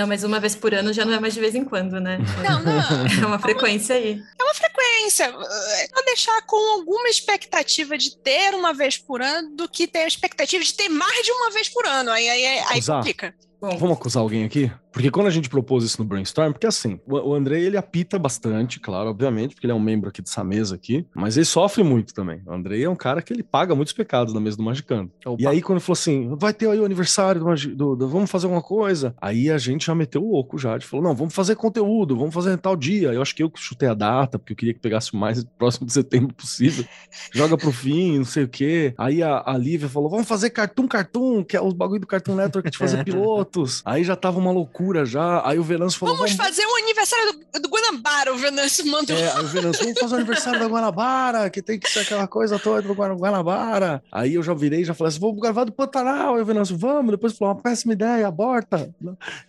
Não, 0.00 0.06
mas 0.06 0.24
uma 0.24 0.40
vez 0.40 0.56
por 0.56 0.72
ano 0.72 0.94
já 0.94 1.04
não 1.04 1.12
é 1.12 1.20
mais 1.20 1.34
de 1.34 1.40
vez 1.40 1.54
em 1.54 1.62
quando, 1.62 2.00
né? 2.00 2.16
Não, 2.42 2.62
não. 2.62 2.80
É 3.22 3.26
uma 3.26 3.38
frequência 3.38 3.96
aí. 3.96 4.18
frequência. 4.54 5.24
É 5.24 5.88
Só 5.94 6.02
deixar 6.06 6.40
com 6.46 6.56
alguma 6.72 7.06
expectativa 7.10 7.98
de 7.98 8.16
ter 8.16 8.54
uma 8.54 8.72
vez 8.72 8.96
por 8.96 9.20
ano 9.20 9.54
do 9.54 9.68
que 9.68 9.86
ter 9.86 9.98
a 9.98 10.06
expectativa 10.06 10.64
de 10.64 10.72
ter 10.72 10.88
mais 10.88 11.22
de 11.22 11.30
uma 11.32 11.50
vez 11.50 11.68
por 11.68 11.86
ano. 11.86 12.10
Aí, 12.10 12.26
aí, 12.30 12.46
aí 12.46 12.82
complica. 12.82 13.34
Bom, 13.60 13.76
Vamos 13.78 13.96
acusar 13.96 14.22
alguém 14.22 14.44
aqui? 14.44 14.70
Porque 14.92 15.08
quando 15.10 15.28
a 15.28 15.30
gente 15.30 15.48
propôs 15.48 15.84
isso 15.84 16.02
no 16.02 16.08
brainstorm, 16.08 16.50
porque 16.50 16.66
assim, 16.66 16.98
o, 17.06 17.32
André 17.32 17.60
ele 17.60 17.76
apita 17.76 18.18
bastante, 18.18 18.80
claro, 18.80 19.08
obviamente, 19.10 19.54
porque 19.54 19.64
ele 19.66 19.72
é 19.72 19.76
um 19.76 19.78
membro 19.80 20.08
aqui 20.08 20.20
dessa 20.20 20.42
mesa 20.42 20.74
aqui, 20.74 21.06
mas 21.14 21.36
ele 21.36 21.46
sofre 21.46 21.84
muito 21.84 22.12
também. 22.12 22.42
O 22.44 22.52
André 22.52 22.80
é 22.80 22.88
um 22.90 22.96
cara 22.96 23.22
que 23.22 23.32
ele 23.32 23.44
paga 23.44 23.72
muitos 23.72 23.92
pecados 23.92 24.34
na 24.34 24.40
mesa 24.40 24.56
do 24.56 24.64
Magicando. 24.64 25.08
E 25.38 25.46
aí 25.46 25.62
quando 25.62 25.76
ele 25.78 25.84
falou 25.84 25.92
assim, 25.92 26.34
vai 26.36 26.52
ter 26.52 26.68
aí 26.68 26.80
o 26.80 26.84
aniversário 26.84 27.40
do, 27.40 27.46
Magi- 27.46 27.72
do, 27.72 27.94
do- 27.94 28.08
vamos 28.08 28.28
fazer 28.28 28.46
alguma 28.46 28.62
coisa, 28.62 29.14
aí 29.20 29.48
a 29.48 29.58
gente 29.58 29.86
já 29.86 29.94
meteu 29.94 30.24
o 30.24 30.32
louco 30.32 30.58
já, 30.58 30.72
gente 30.72 30.88
falou, 30.88 31.04
não, 31.04 31.14
vamos 31.14 31.34
fazer 31.34 31.54
conteúdo, 31.54 32.16
vamos 32.16 32.34
fazer 32.34 32.56
tal 32.58 32.74
dia. 32.74 33.12
Eu 33.12 33.22
acho 33.22 33.34
que 33.36 33.44
eu 33.44 33.52
chutei 33.54 33.88
a 33.88 33.94
data, 33.94 34.40
porque 34.40 34.54
eu 34.54 34.56
queria 34.56 34.74
que 34.74 34.80
pegasse 34.80 35.12
o 35.12 35.16
mais 35.16 35.44
próximo 35.56 35.86
de 35.86 35.92
setembro 35.92 36.34
possível. 36.34 36.84
Joga 37.32 37.56
pro 37.56 37.70
fim, 37.70 38.18
não 38.18 38.24
sei 38.24 38.42
o 38.42 38.48
quê. 38.48 38.92
Aí 38.98 39.22
a, 39.22 39.40
a 39.46 39.56
Lívia 39.56 39.88
falou, 39.88 40.10
vamos 40.10 40.26
fazer 40.26 40.50
Cartoon 40.50 40.88
Cartoon, 40.88 41.44
que 41.44 41.56
é 41.56 41.62
os 41.62 41.74
bagulho 41.74 42.00
do 42.00 42.06
Cartoon 42.08 42.34
Network 42.34 42.68
de 42.70 42.76
fazer 42.78 42.96
pilotos. 43.50 43.82
Aí 43.84 44.04
já 44.04 44.16
tava 44.16 44.38
uma 44.38 44.50
loucura 44.52 45.04
já. 45.04 45.46
Aí 45.46 45.58
o 45.58 45.62
Venâncio 45.62 45.98
falou, 45.98 46.16
Vamos 46.16 46.32
fazer 46.32 46.64
o 46.64 46.76
aniversário 46.76 47.32
do, 47.52 47.60
do 47.60 47.68
Guanabara, 47.68 48.32
o 48.32 48.36
Venâncio 48.38 48.86
mandou. 48.86 49.16
É, 49.16 49.32
aí 49.32 49.44
o 49.44 49.48
Venâncio, 49.48 49.82
vamos 49.84 49.98
fazer 50.00 50.14
o 50.14 50.18
aniversário 50.18 50.60
da 50.60 50.66
Guanabara, 50.66 51.50
que 51.50 51.60
tem 51.62 51.78
que 51.78 51.90
ser 51.90 52.00
aquela 52.00 52.26
coisa 52.26 52.58
toda 52.58 52.82
do 52.82 52.94
Guana- 52.94 53.14
Guanabara. 53.14 54.02
Aí 54.10 54.34
eu 54.34 54.42
já 54.42 54.54
virei 54.54 54.82
e 54.82 54.84
já 54.84 54.94
falei 54.94 55.08
assim, 55.08 55.20
vamos 55.20 55.40
gravar 55.40 55.64
do 55.64 55.72
Pantanal. 55.72 56.36
Aí 56.36 56.42
o 56.42 56.44
Venâncio, 56.44 56.76
vamos. 56.76 57.10
Depois 57.10 57.36
falou, 57.36 57.54
uma 57.54 57.60
péssima 57.60 57.92
ideia, 57.92 58.26
aborta. 58.26 58.90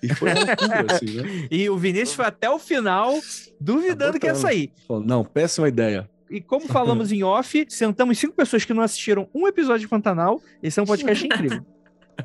E 0.02 0.14
foi 0.14 0.32
uma 0.32 0.40
loucura, 0.46 0.86
assim, 0.96 1.06
né? 1.22 1.48
E 1.52 1.70
o 1.70 1.78
Vinícius 1.78 2.14
foi 2.14 2.26
até 2.26 2.50
o 2.50 2.60
final 2.60 3.14
duvidando 3.60 4.20
que 4.20 4.26
ia 4.26 4.32
Abortando. 4.32 4.54
sair. 4.56 4.72
Falou, 4.88 5.04
não, 5.04 5.24
péssima 5.24 5.68
ideia. 5.68 6.10
E 6.30 6.40
como 6.40 6.66
falamos 6.66 7.12
em 7.12 7.24
off, 7.24 7.66
sentamos 7.68 8.18
cinco 8.18 8.34
pessoas 8.34 8.64
que 8.64 8.74
não 8.74 8.82
assistiram 8.82 9.28
um 9.34 9.48
episódio 9.50 9.82
de 9.82 9.88
Pantanal. 9.90 10.42
Esse 10.64 10.80
é 10.80 10.84
um 10.84 10.86
podcast 10.86 11.24
incrível. 11.28 11.62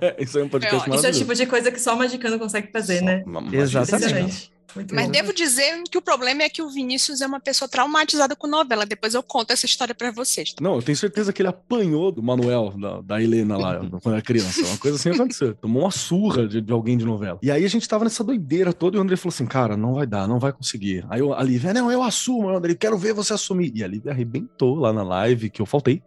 Isso 0.19 0.37
aí 0.37 0.43
é 0.43 0.47
um 0.47 0.49
podcast 0.49 0.91
É, 0.91 0.95
isso 0.95 1.07
é 1.07 1.11
o 1.11 1.13
tipo 1.13 1.35
de 1.35 1.47
coisa 1.47 1.71
que 1.71 1.81
só 1.81 1.95
o 1.95 1.99
Magicano 1.99 2.39
consegue 2.39 2.69
fazer, 2.73 3.03
né? 3.03 3.25
Exatamente. 3.53 4.51
Muito 4.75 4.95
Mas 4.95 5.07
bom. 5.07 5.13
devo 5.13 5.33
dizer 5.33 5.83
que 5.91 5.97
o 5.97 6.03
problema 6.03 6.43
é 6.43 6.49
que 6.49 6.61
o 6.63 6.69
Vinícius 6.69 7.21
é 7.21 7.27
uma 7.27 7.41
pessoa 7.41 7.69
traumatizada 7.69 8.35
com 8.37 8.47
novela. 8.47 8.85
Depois 8.85 9.15
eu 9.15 9.23
conto 9.23 9.53
essa 9.53 9.65
história 9.67 9.95
pra 9.95 10.11
vocês. 10.11 10.55
Não, 10.61 10.77
eu 10.77 10.83
tenho 10.83 10.97
certeza 10.97 11.33
que 11.33 11.41
ele 11.41 11.49
apanhou 11.49 12.11
do 12.13 12.23
Manuel, 12.23 12.75
da, 12.79 13.01
da 13.01 13.23
Helena 13.23 13.57
lá, 13.57 13.81
quando 14.03 14.15
era 14.15 14.23
criança. 14.23 14.63
Uma 14.67 14.77
coisa 14.79 14.97
assim 14.97 15.11
aconteceu. 15.11 15.55
Tomou 15.55 15.83
uma 15.83 15.91
surra 15.91 16.47
de, 16.47 16.61
de 16.61 16.73
alguém 16.73 16.97
de 16.99 17.05
novela. 17.05 17.39
E 17.43 17.51
aí 17.51 17.65
a 17.65 17.69
gente 17.69 17.89
tava 17.89 18.05
nessa 18.05 18.23
doideira 18.25 18.73
toda 18.73 18.97
e 18.97 18.99
o 18.99 19.03
André 19.03 19.17
falou 19.17 19.33
assim: 19.35 19.47
cara, 19.47 19.77
não 19.77 19.95
vai 19.95 20.07
dar, 20.07 20.27
não 20.29 20.39
vai 20.39 20.53
conseguir. 20.53 21.05
Aí 21.09 21.21
eu- 21.21 21.33
a 21.33 21.43
Lívia, 21.43 21.73
não, 21.73 21.91
eu 21.91 22.03
assumo, 22.03 22.49
André, 22.49 22.75
quero 22.75 22.99
ver 22.99 23.13
você 23.15 23.33
assumir. 23.33 23.73
E 23.75 23.83
a 23.85 23.87
Lívia 23.89 24.13
arrebentou 24.13 24.75
lá 24.75 24.93
na 24.93 25.03
live, 25.03 25.49
que 25.51 25.63
eu 25.63 25.67
faltei. 25.67 26.03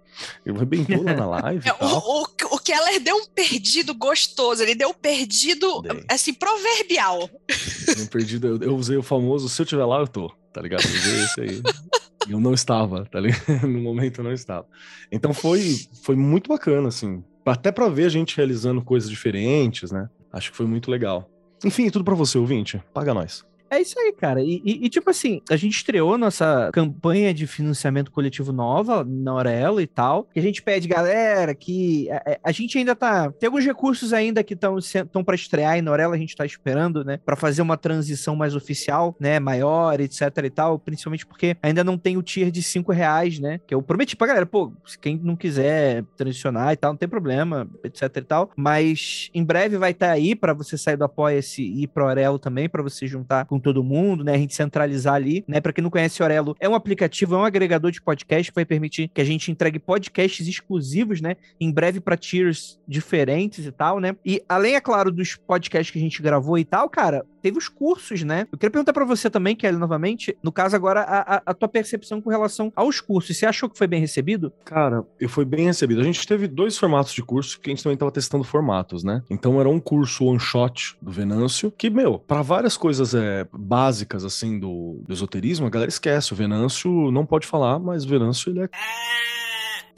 Ele 0.46 0.56
arrebentou 0.58 1.04
lá 1.04 1.14
na 1.14 1.26
live. 1.28 1.68
É, 1.70 1.72
tal. 1.72 1.88
o, 2.06 2.22
o, 2.24 2.56
o 2.56 2.60
Keller 2.60 3.00
deu 3.02 3.16
um 3.16 3.26
perdido 3.28 3.94
gostoso. 3.94 4.62
Ele 4.62 4.76
deu 4.76 4.90
um 4.90 4.94
perdido, 4.94 5.82
Dei. 5.82 6.04
assim, 6.10 6.34
proverbial. 6.34 7.30
Eu, 7.88 8.08
perdi, 8.08 8.40
eu, 8.50 8.58
eu 8.62 8.76
usei 8.76 8.98
o 8.98 9.04
famoso, 9.04 9.48
se 9.50 9.62
eu 9.62 9.66
tiver 9.66 9.86
lá, 9.86 10.00
eu 10.00 10.08
tô, 10.08 10.32
tá 10.54 10.62
ligado? 10.62 10.84
Eu 10.84 10.90
usei 10.90 11.24
esse 11.24 11.42
aí. 11.42 11.62
Eu 12.30 12.40
não 12.40 12.54
estava, 12.54 13.06
tá 13.06 13.20
ligado? 13.20 13.42
No 13.68 13.80
momento 13.80 14.20
eu 14.20 14.24
não 14.24 14.34
estava. 14.34 14.68
Então 15.12 15.34
foi, 15.34 15.78
foi 16.04 16.16
muito 16.16 16.50
bacana, 16.50 16.88
assim. 16.88 17.24
Até 17.46 17.72
pra 17.72 17.90
ver 17.90 18.06
a 18.06 18.10
gente 18.10 18.38
realizando 18.38 18.82
coisas 18.82 19.10
diferentes, 19.10 19.92
né? 19.92 20.10
Acho 20.32 20.52
que 20.52 20.58
foi 20.58 20.68
muito 20.68 20.92
legal. 20.92 21.30
Enfim, 21.64 21.90
tudo 21.90 22.06
pra 22.06 22.14
você, 22.16 22.38
ouvinte. 22.38 22.82
Paga 22.94 23.14
nós. 23.14 23.44
É 23.70 23.80
isso 23.82 24.00
aí, 24.00 24.12
cara. 24.14 24.42
E, 24.42 24.62
e- 24.66 24.86
e, 24.86 24.90
tipo 24.90 25.10
assim, 25.10 25.42
a 25.50 25.56
gente 25.56 25.76
estreou 25.76 26.18
nossa 26.18 26.70
campanha 26.74 27.34
de 27.34 27.46
financiamento 27.46 28.12
coletivo 28.12 28.52
nova 28.52 29.04
na 29.08 29.32
Aurelo 29.32 29.80
e 29.80 29.88
tal. 29.88 30.28
E 30.36 30.40
a 30.40 30.44
gente 30.44 30.62
pede, 30.62 30.88
galera, 30.88 31.54
que 31.54 32.10
a, 32.12 32.40
a- 32.46 32.52
gente 32.52 32.78
ainda 32.78 32.96
tá. 32.96 33.32
Tem 33.32 33.48
alguns 33.48 33.66
recursos 33.66 34.12
ainda 34.14 34.44
que 34.44 34.56
estão 34.56 35.24
para 35.24 35.36
estrear 35.36 35.78
e 35.78 35.82
na 35.82 35.92
Aurelo 35.92 36.14
a 36.14 36.18
gente 36.18 36.36
tá 36.36 36.46
esperando, 36.46 37.04
né? 37.06 37.20
Pra 37.26 37.36
fazer 37.36 37.62
uma 37.62 37.78
transição 37.78 38.36
mais 38.36 38.56
oficial, 38.56 39.16
né? 39.20 39.40
Maior, 39.40 40.00
etc 40.00 40.22
e 40.44 40.50
tal. 40.50 40.80
Principalmente 40.80 41.26
porque 41.26 41.56
ainda 41.62 41.84
não 41.84 41.98
tem 41.98 42.18
o 42.18 42.24
tier 42.24 42.50
de 42.52 42.64
5 42.64 42.92
reais, 42.92 43.40
né? 43.40 43.60
Que 43.68 43.74
eu 43.76 43.82
prometi 43.82 44.16
pra 44.16 44.28
galera, 44.28 44.46
pô, 44.46 44.74
quem 45.02 45.20
não 45.24 45.36
quiser 45.36 46.04
transicionar 46.18 46.74
e 46.74 46.78
tal, 46.78 46.92
não 46.94 46.98
tem 46.98 47.08
problema, 47.10 47.70
etc 47.84 48.04
e 48.18 48.22
tal. 48.22 48.52
Mas 48.56 49.30
em 49.34 49.44
breve 49.44 49.78
vai 49.78 49.92
estar 49.92 50.12
aí 50.12 50.36
pra 50.36 50.54
você 50.54 50.78
sair 50.78 50.98
do 50.98 51.04
Apoia-se 51.04 51.62
e 51.62 51.84
ir 51.84 51.88
pro 51.88 52.08
Aurelo 52.08 52.40
também, 52.40 52.68
pra 52.68 52.82
você 52.82 53.06
juntar 53.06 53.46
com 53.46 53.59
todo 53.60 53.84
mundo, 53.84 54.24
né? 54.24 54.34
A 54.34 54.38
gente 54.38 54.56
centralizar 54.56 55.16
ali, 55.16 55.44
né? 55.48 55.60
Pra 55.60 55.74
quem 55.74 55.84
não 55.84 55.90
conhece 55.90 56.22
o 56.22 56.24
Aurelo, 56.24 56.56
é 56.60 56.68
um 56.68 56.76
aplicativo, 56.76 57.36
é 57.36 57.38
um 57.38 57.44
agregador 57.44 57.92
de 57.92 58.02
podcast 58.02 58.52
que 58.52 58.56
vai 58.56 58.66
permitir 58.66 59.10
que 59.14 59.22
a 59.22 59.26
gente 59.26 59.52
entregue 59.52 59.80
podcasts 59.80 60.48
exclusivos, 60.48 61.22
né? 61.22 61.36
Em 61.60 61.72
breve 61.72 62.00
pra 62.00 62.18
tiers 62.18 62.80
diferentes 62.88 63.66
e 63.66 63.72
tal, 63.72 64.00
né? 64.00 64.16
E 64.26 64.42
além, 64.48 64.76
é 64.76 64.82
claro, 64.82 65.12
dos 65.12 65.36
podcasts 65.36 65.92
que 65.92 66.00
a 66.00 66.02
gente 66.02 66.22
gravou 66.22 66.58
e 66.58 66.66
tal, 66.66 66.90
cara, 66.90 67.26
teve 67.42 67.58
os 67.58 67.68
cursos, 67.68 68.24
né? 68.24 68.48
Eu 68.52 68.58
queria 68.58 68.72
perguntar 68.72 68.94
pra 68.94 69.06
você 69.06 69.30
também, 69.30 69.56
Kelly, 69.56 69.78
novamente, 69.78 70.38
no 70.44 70.52
caso 70.52 70.76
agora, 70.76 71.02
a, 71.02 71.36
a- 71.38 71.42
a 71.48 71.54
tua 71.54 71.68
percepção 71.70 72.22
com 72.22 72.30
relação 72.30 72.72
aos 72.76 73.00
cursos. 73.02 73.36
Você 73.38 73.46
achou 73.46 73.70
que 73.70 73.78
foi 73.78 73.88
bem 73.88 74.00
recebido? 74.02 74.52
Cara, 74.66 75.04
eu 75.20 75.30
fui 75.30 75.46
bem 75.46 75.66
recebido. 75.66 76.02
A 76.02 76.04
gente 76.04 76.26
teve 76.28 76.48
dois 76.48 76.78
formatos 76.78 77.14
de 77.14 77.22
curso, 77.24 77.58
porque 77.58 77.70
a 77.70 77.74
gente 77.74 77.84
também 77.84 77.98
tava 77.98 78.12
testando 78.12 78.44
formatos, 78.44 79.04
né? 79.04 79.22
Então 79.30 79.60
era 79.60 79.70
um 79.70 79.80
curso 79.80 80.26
one 80.26 80.40
shot 80.40 80.96
do 81.02 81.12
Venâncio, 81.12 81.72
que, 81.78 81.90
meu, 81.90 82.20
pra 82.20 82.42
várias 82.42 82.76
coisas 82.78 83.14
é, 83.16 83.48
básicas, 83.54 84.24
assim, 84.26 84.60
do, 84.60 85.02
do 85.06 85.14
esoterismo, 85.14 85.66
a 85.68 85.70
galera 85.70 85.90
esquece. 85.90 86.34
O 86.34 86.36
Venâncio 86.36 87.12
não 87.12 87.26
pode 87.26 87.48
falar, 87.48 87.80
mas 87.80 88.04
o 88.06 88.08
Venâncio, 88.10 88.52
ele 88.52 88.62
é 88.62 88.70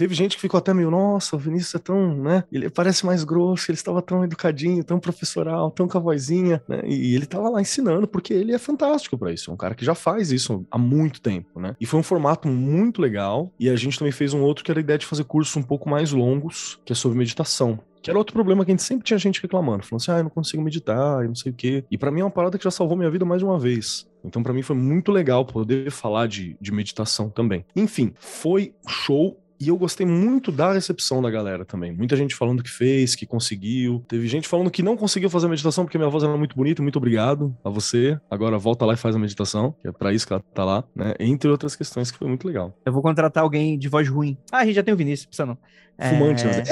Teve 0.01 0.15
gente 0.15 0.35
que 0.35 0.41
ficou 0.41 0.57
até 0.57 0.73
meio, 0.73 0.89
nossa, 0.89 1.35
o 1.35 1.39
Vinícius 1.39 1.75
é 1.75 1.77
tão, 1.77 2.15
né? 2.15 2.43
Ele 2.51 2.71
parece 2.71 3.05
mais 3.05 3.23
grosso, 3.23 3.69
ele 3.69 3.77
estava 3.77 4.01
tão 4.01 4.23
educadinho, 4.23 4.83
tão 4.83 4.99
professoral, 4.99 5.69
tão 5.69 5.87
com 5.87 5.95
a 5.95 6.01
vozinha, 6.01 6.59
né? 6.67 6.81
E 6.87 7.13
ele 7.13 7.27
tava 7.27 7.47
lá 7.49 7.61
ensinando, 7.61 8.07
porque 8.07 8.33
ele 8.33 8.51
é 8.51 8.57
fantástico 8.57 9.15
pra 9.15 9.31
isso. 9.31 9.51
É 9.51 9.53
um 9.53 9.57
cara 9.57 9.75
que 9.75 9.85
já 9.85 9.93
faz 9.93 10.31
isso 10.31 10.65
há 10.71 10.77
muito 10.79 11.21
tempo, 11.21 11.59
né? 11.59 11.75
E 11.79 11.85
foi 11.85 11.99
um 11.99 12.03
formato 12.03 12.47
muito 12.47 12.99
legal. 12.99 13.53
E 13.59 13.69
a 13.69 13.75
gente 13.75 13.99
também 13.99 14.11
fez 14.11 14.33
um 14.33 14.41
outro 14.41 14.65
que 14.65 14.71
era 14.71 14.79
a 14.79 14.81
ideia 14.81 14.97
de 14.97 15.05
fazer 15.05 15.23
cursos 15.23 15.55
um 15.55 15.61
pouco 15.61 15.87
mais 15.87 16.11
longos, 16.11 16.79
que 16.83 16.93
é 16.93 16.95
sobre 16.95 17.15
meditação. 17.15 17.79
Que 18.01 18.09
era 18.09 18.17
outro 18.17 18.33
problema 18.33 18.65
que 18.65 18.71
a 18.71 18.73
gente 18.73 18.81
sempre 18.81 19.05
tinha 19.05 19.19
gente 19.19 19.39
reclamando, 19.39 19.85
falando 19.85 20.01
assim, 20.01 20.11
ah, 20.11 20.17
eu 20.17 20.23
não 20.23 20.31
consigo 20.31 20.63
meditar, 20.63 21.21
eu 21.21 21.27
não 21.27 21.35
sei 21.35 21.51
o 21.51 21.55
quê. 21.55 21.83
E 21.91 21.95
pra 21.95 22.09
mim 22.09 22.21
é 22.21 22.23
uma 22.23 22.31
parada 22.31 22.57
que 22.57 22.63
já 22.63 22.71
salvou 22.71 22.97
minha 22.97 23.11
vida 23.11 23.23
mais 23.23 23.39
de 23.39 23.45
uma 23.45 23.59
vez. 23.59 24.09
Então 24.23 24.41
pra 24.41 24.53
mim 24.53 24.61
foi 24.61 24.75
muito 24.75 25.11
legal 25.11 25.45
poder 25.45 25.91
falar 25.91 26.27
de, 26.27 26.55
de 26.59 26.71
meditação 26.71 27.29
também. 27.29 27.65
Enfim, 27.75 28.13
foi 28.17 28.73
show 28.87 29.37
E 29.61 29.67
eu 29.67 29.77
gostei 29.77 30.07
muito 30.07 30.51
da 30.51 30.73
recepção 30.73 31.21
da 31.21 31.29
galera 31.29 31.63
também. 31.63 31.91
Muita 31.91 32.15
gente 32.15 32.35
falando 32.35 32.63
que 32.63 32.69
fez, 32.69 33.13
que 33.13 33.27
conseguiu. 33.27 34.03
Teve 34.07 34.27
gente 34.27 34.47
falando 34.47 34.71
que 34.71 34.81
não 34.81 34.97
conseguiu 34.97 35.29
fazer 35.29 35.45
a 35.45 35.49
meditação 35.49 35.85
porque 35.85 35.99
minha 35.99 36.09
voz 36.09 36.23
era 36.23 36.35
muito 36.35 36.55
bonita. 36.55 36.81
Muito 36.81 36.97
obrigado 36.97 37.55
a 37.63 37.69
você. 37.69 38.19
Agora 38.29 38.57
volta 38.57 38.85
lá 38.85 38.95
e 38.95 38.97
faz 38.97 39.15
a 39.15 39.19
meditação, 39.19 39.75
que 39.79 39.87
é 39.87 39.91
pra 39.91 40.11
isso 40.11 40.25
que 40.25 40.33
ela 40.33 40.41
tá 40.55 40.65
lá, 40.65 40.83
né? 40.95 41.13
Entre 41.19 41.47
outras 41.47 41.75
questões 41.75 42.09
que 42.09 42.17
foi 42.17 42.27
muito 42.27 42.47
legal. 42.47 42.75
Eu 42.83 42.91
vou 42.91 43.03
contratar 43.03 43.43
alguém 43.43 43.77
de 43.77 43.87
voz 43.87 44.09
ruim. 44.09 44.35
Ah, 44.51 44.59
a 44.59 44.65
gente 44.65 44.73
já 44.73 44.83
tem 44.83 44.93
o 44.93 44.97
Vinícius, 44.97 45.27
precisa 45.27 45.45
não. 45.45 45.57
Fumante, 46.09 46.47
é... 46.47 46.49
né? 46.57 46.63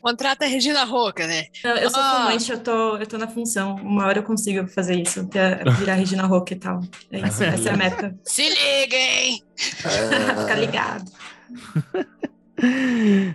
Contrata 0.00 0.46
a 0.46 0.48
Regina 0.48 0.84
Roca, 0.84 1.26
né? 1.26 1.44
Eu, 1.62 1.72
eu 1.72 1.90
sou 1.90 2.00
Ah. 2.00 2.24
fumante, 2.26 2.50
eu 2.50 2.58
tô, 2.58 2.96
eu 2.96 3.06
tô 3.06 3.18
na 3.18 3.28
função. 3.28 3.74
Uma 3.76 4.06
hora 4.06 4.20
eu 4.20 4.22
consigo 4.22 4.66
fazer 4.68 4.94
isso, 4.94 5.28
é 5.34 5.70
virar 5.72 5.94
Regina 5.94 6.26
Roca 6.26 6.54
e 6.54 6.56
tal. 6.56 6.80
É 7.12 7.20
isso, 7.20 7.44
essa 7.44 7.68
é 7.68 7.72
a 7.72 7.76
meta. 7.76 8.18
Se 8.24 8.42
liga, 8.42 8.96
hein? 8.96 9.42
Ficar 9.56 10.56
ligado. 10.58 11.10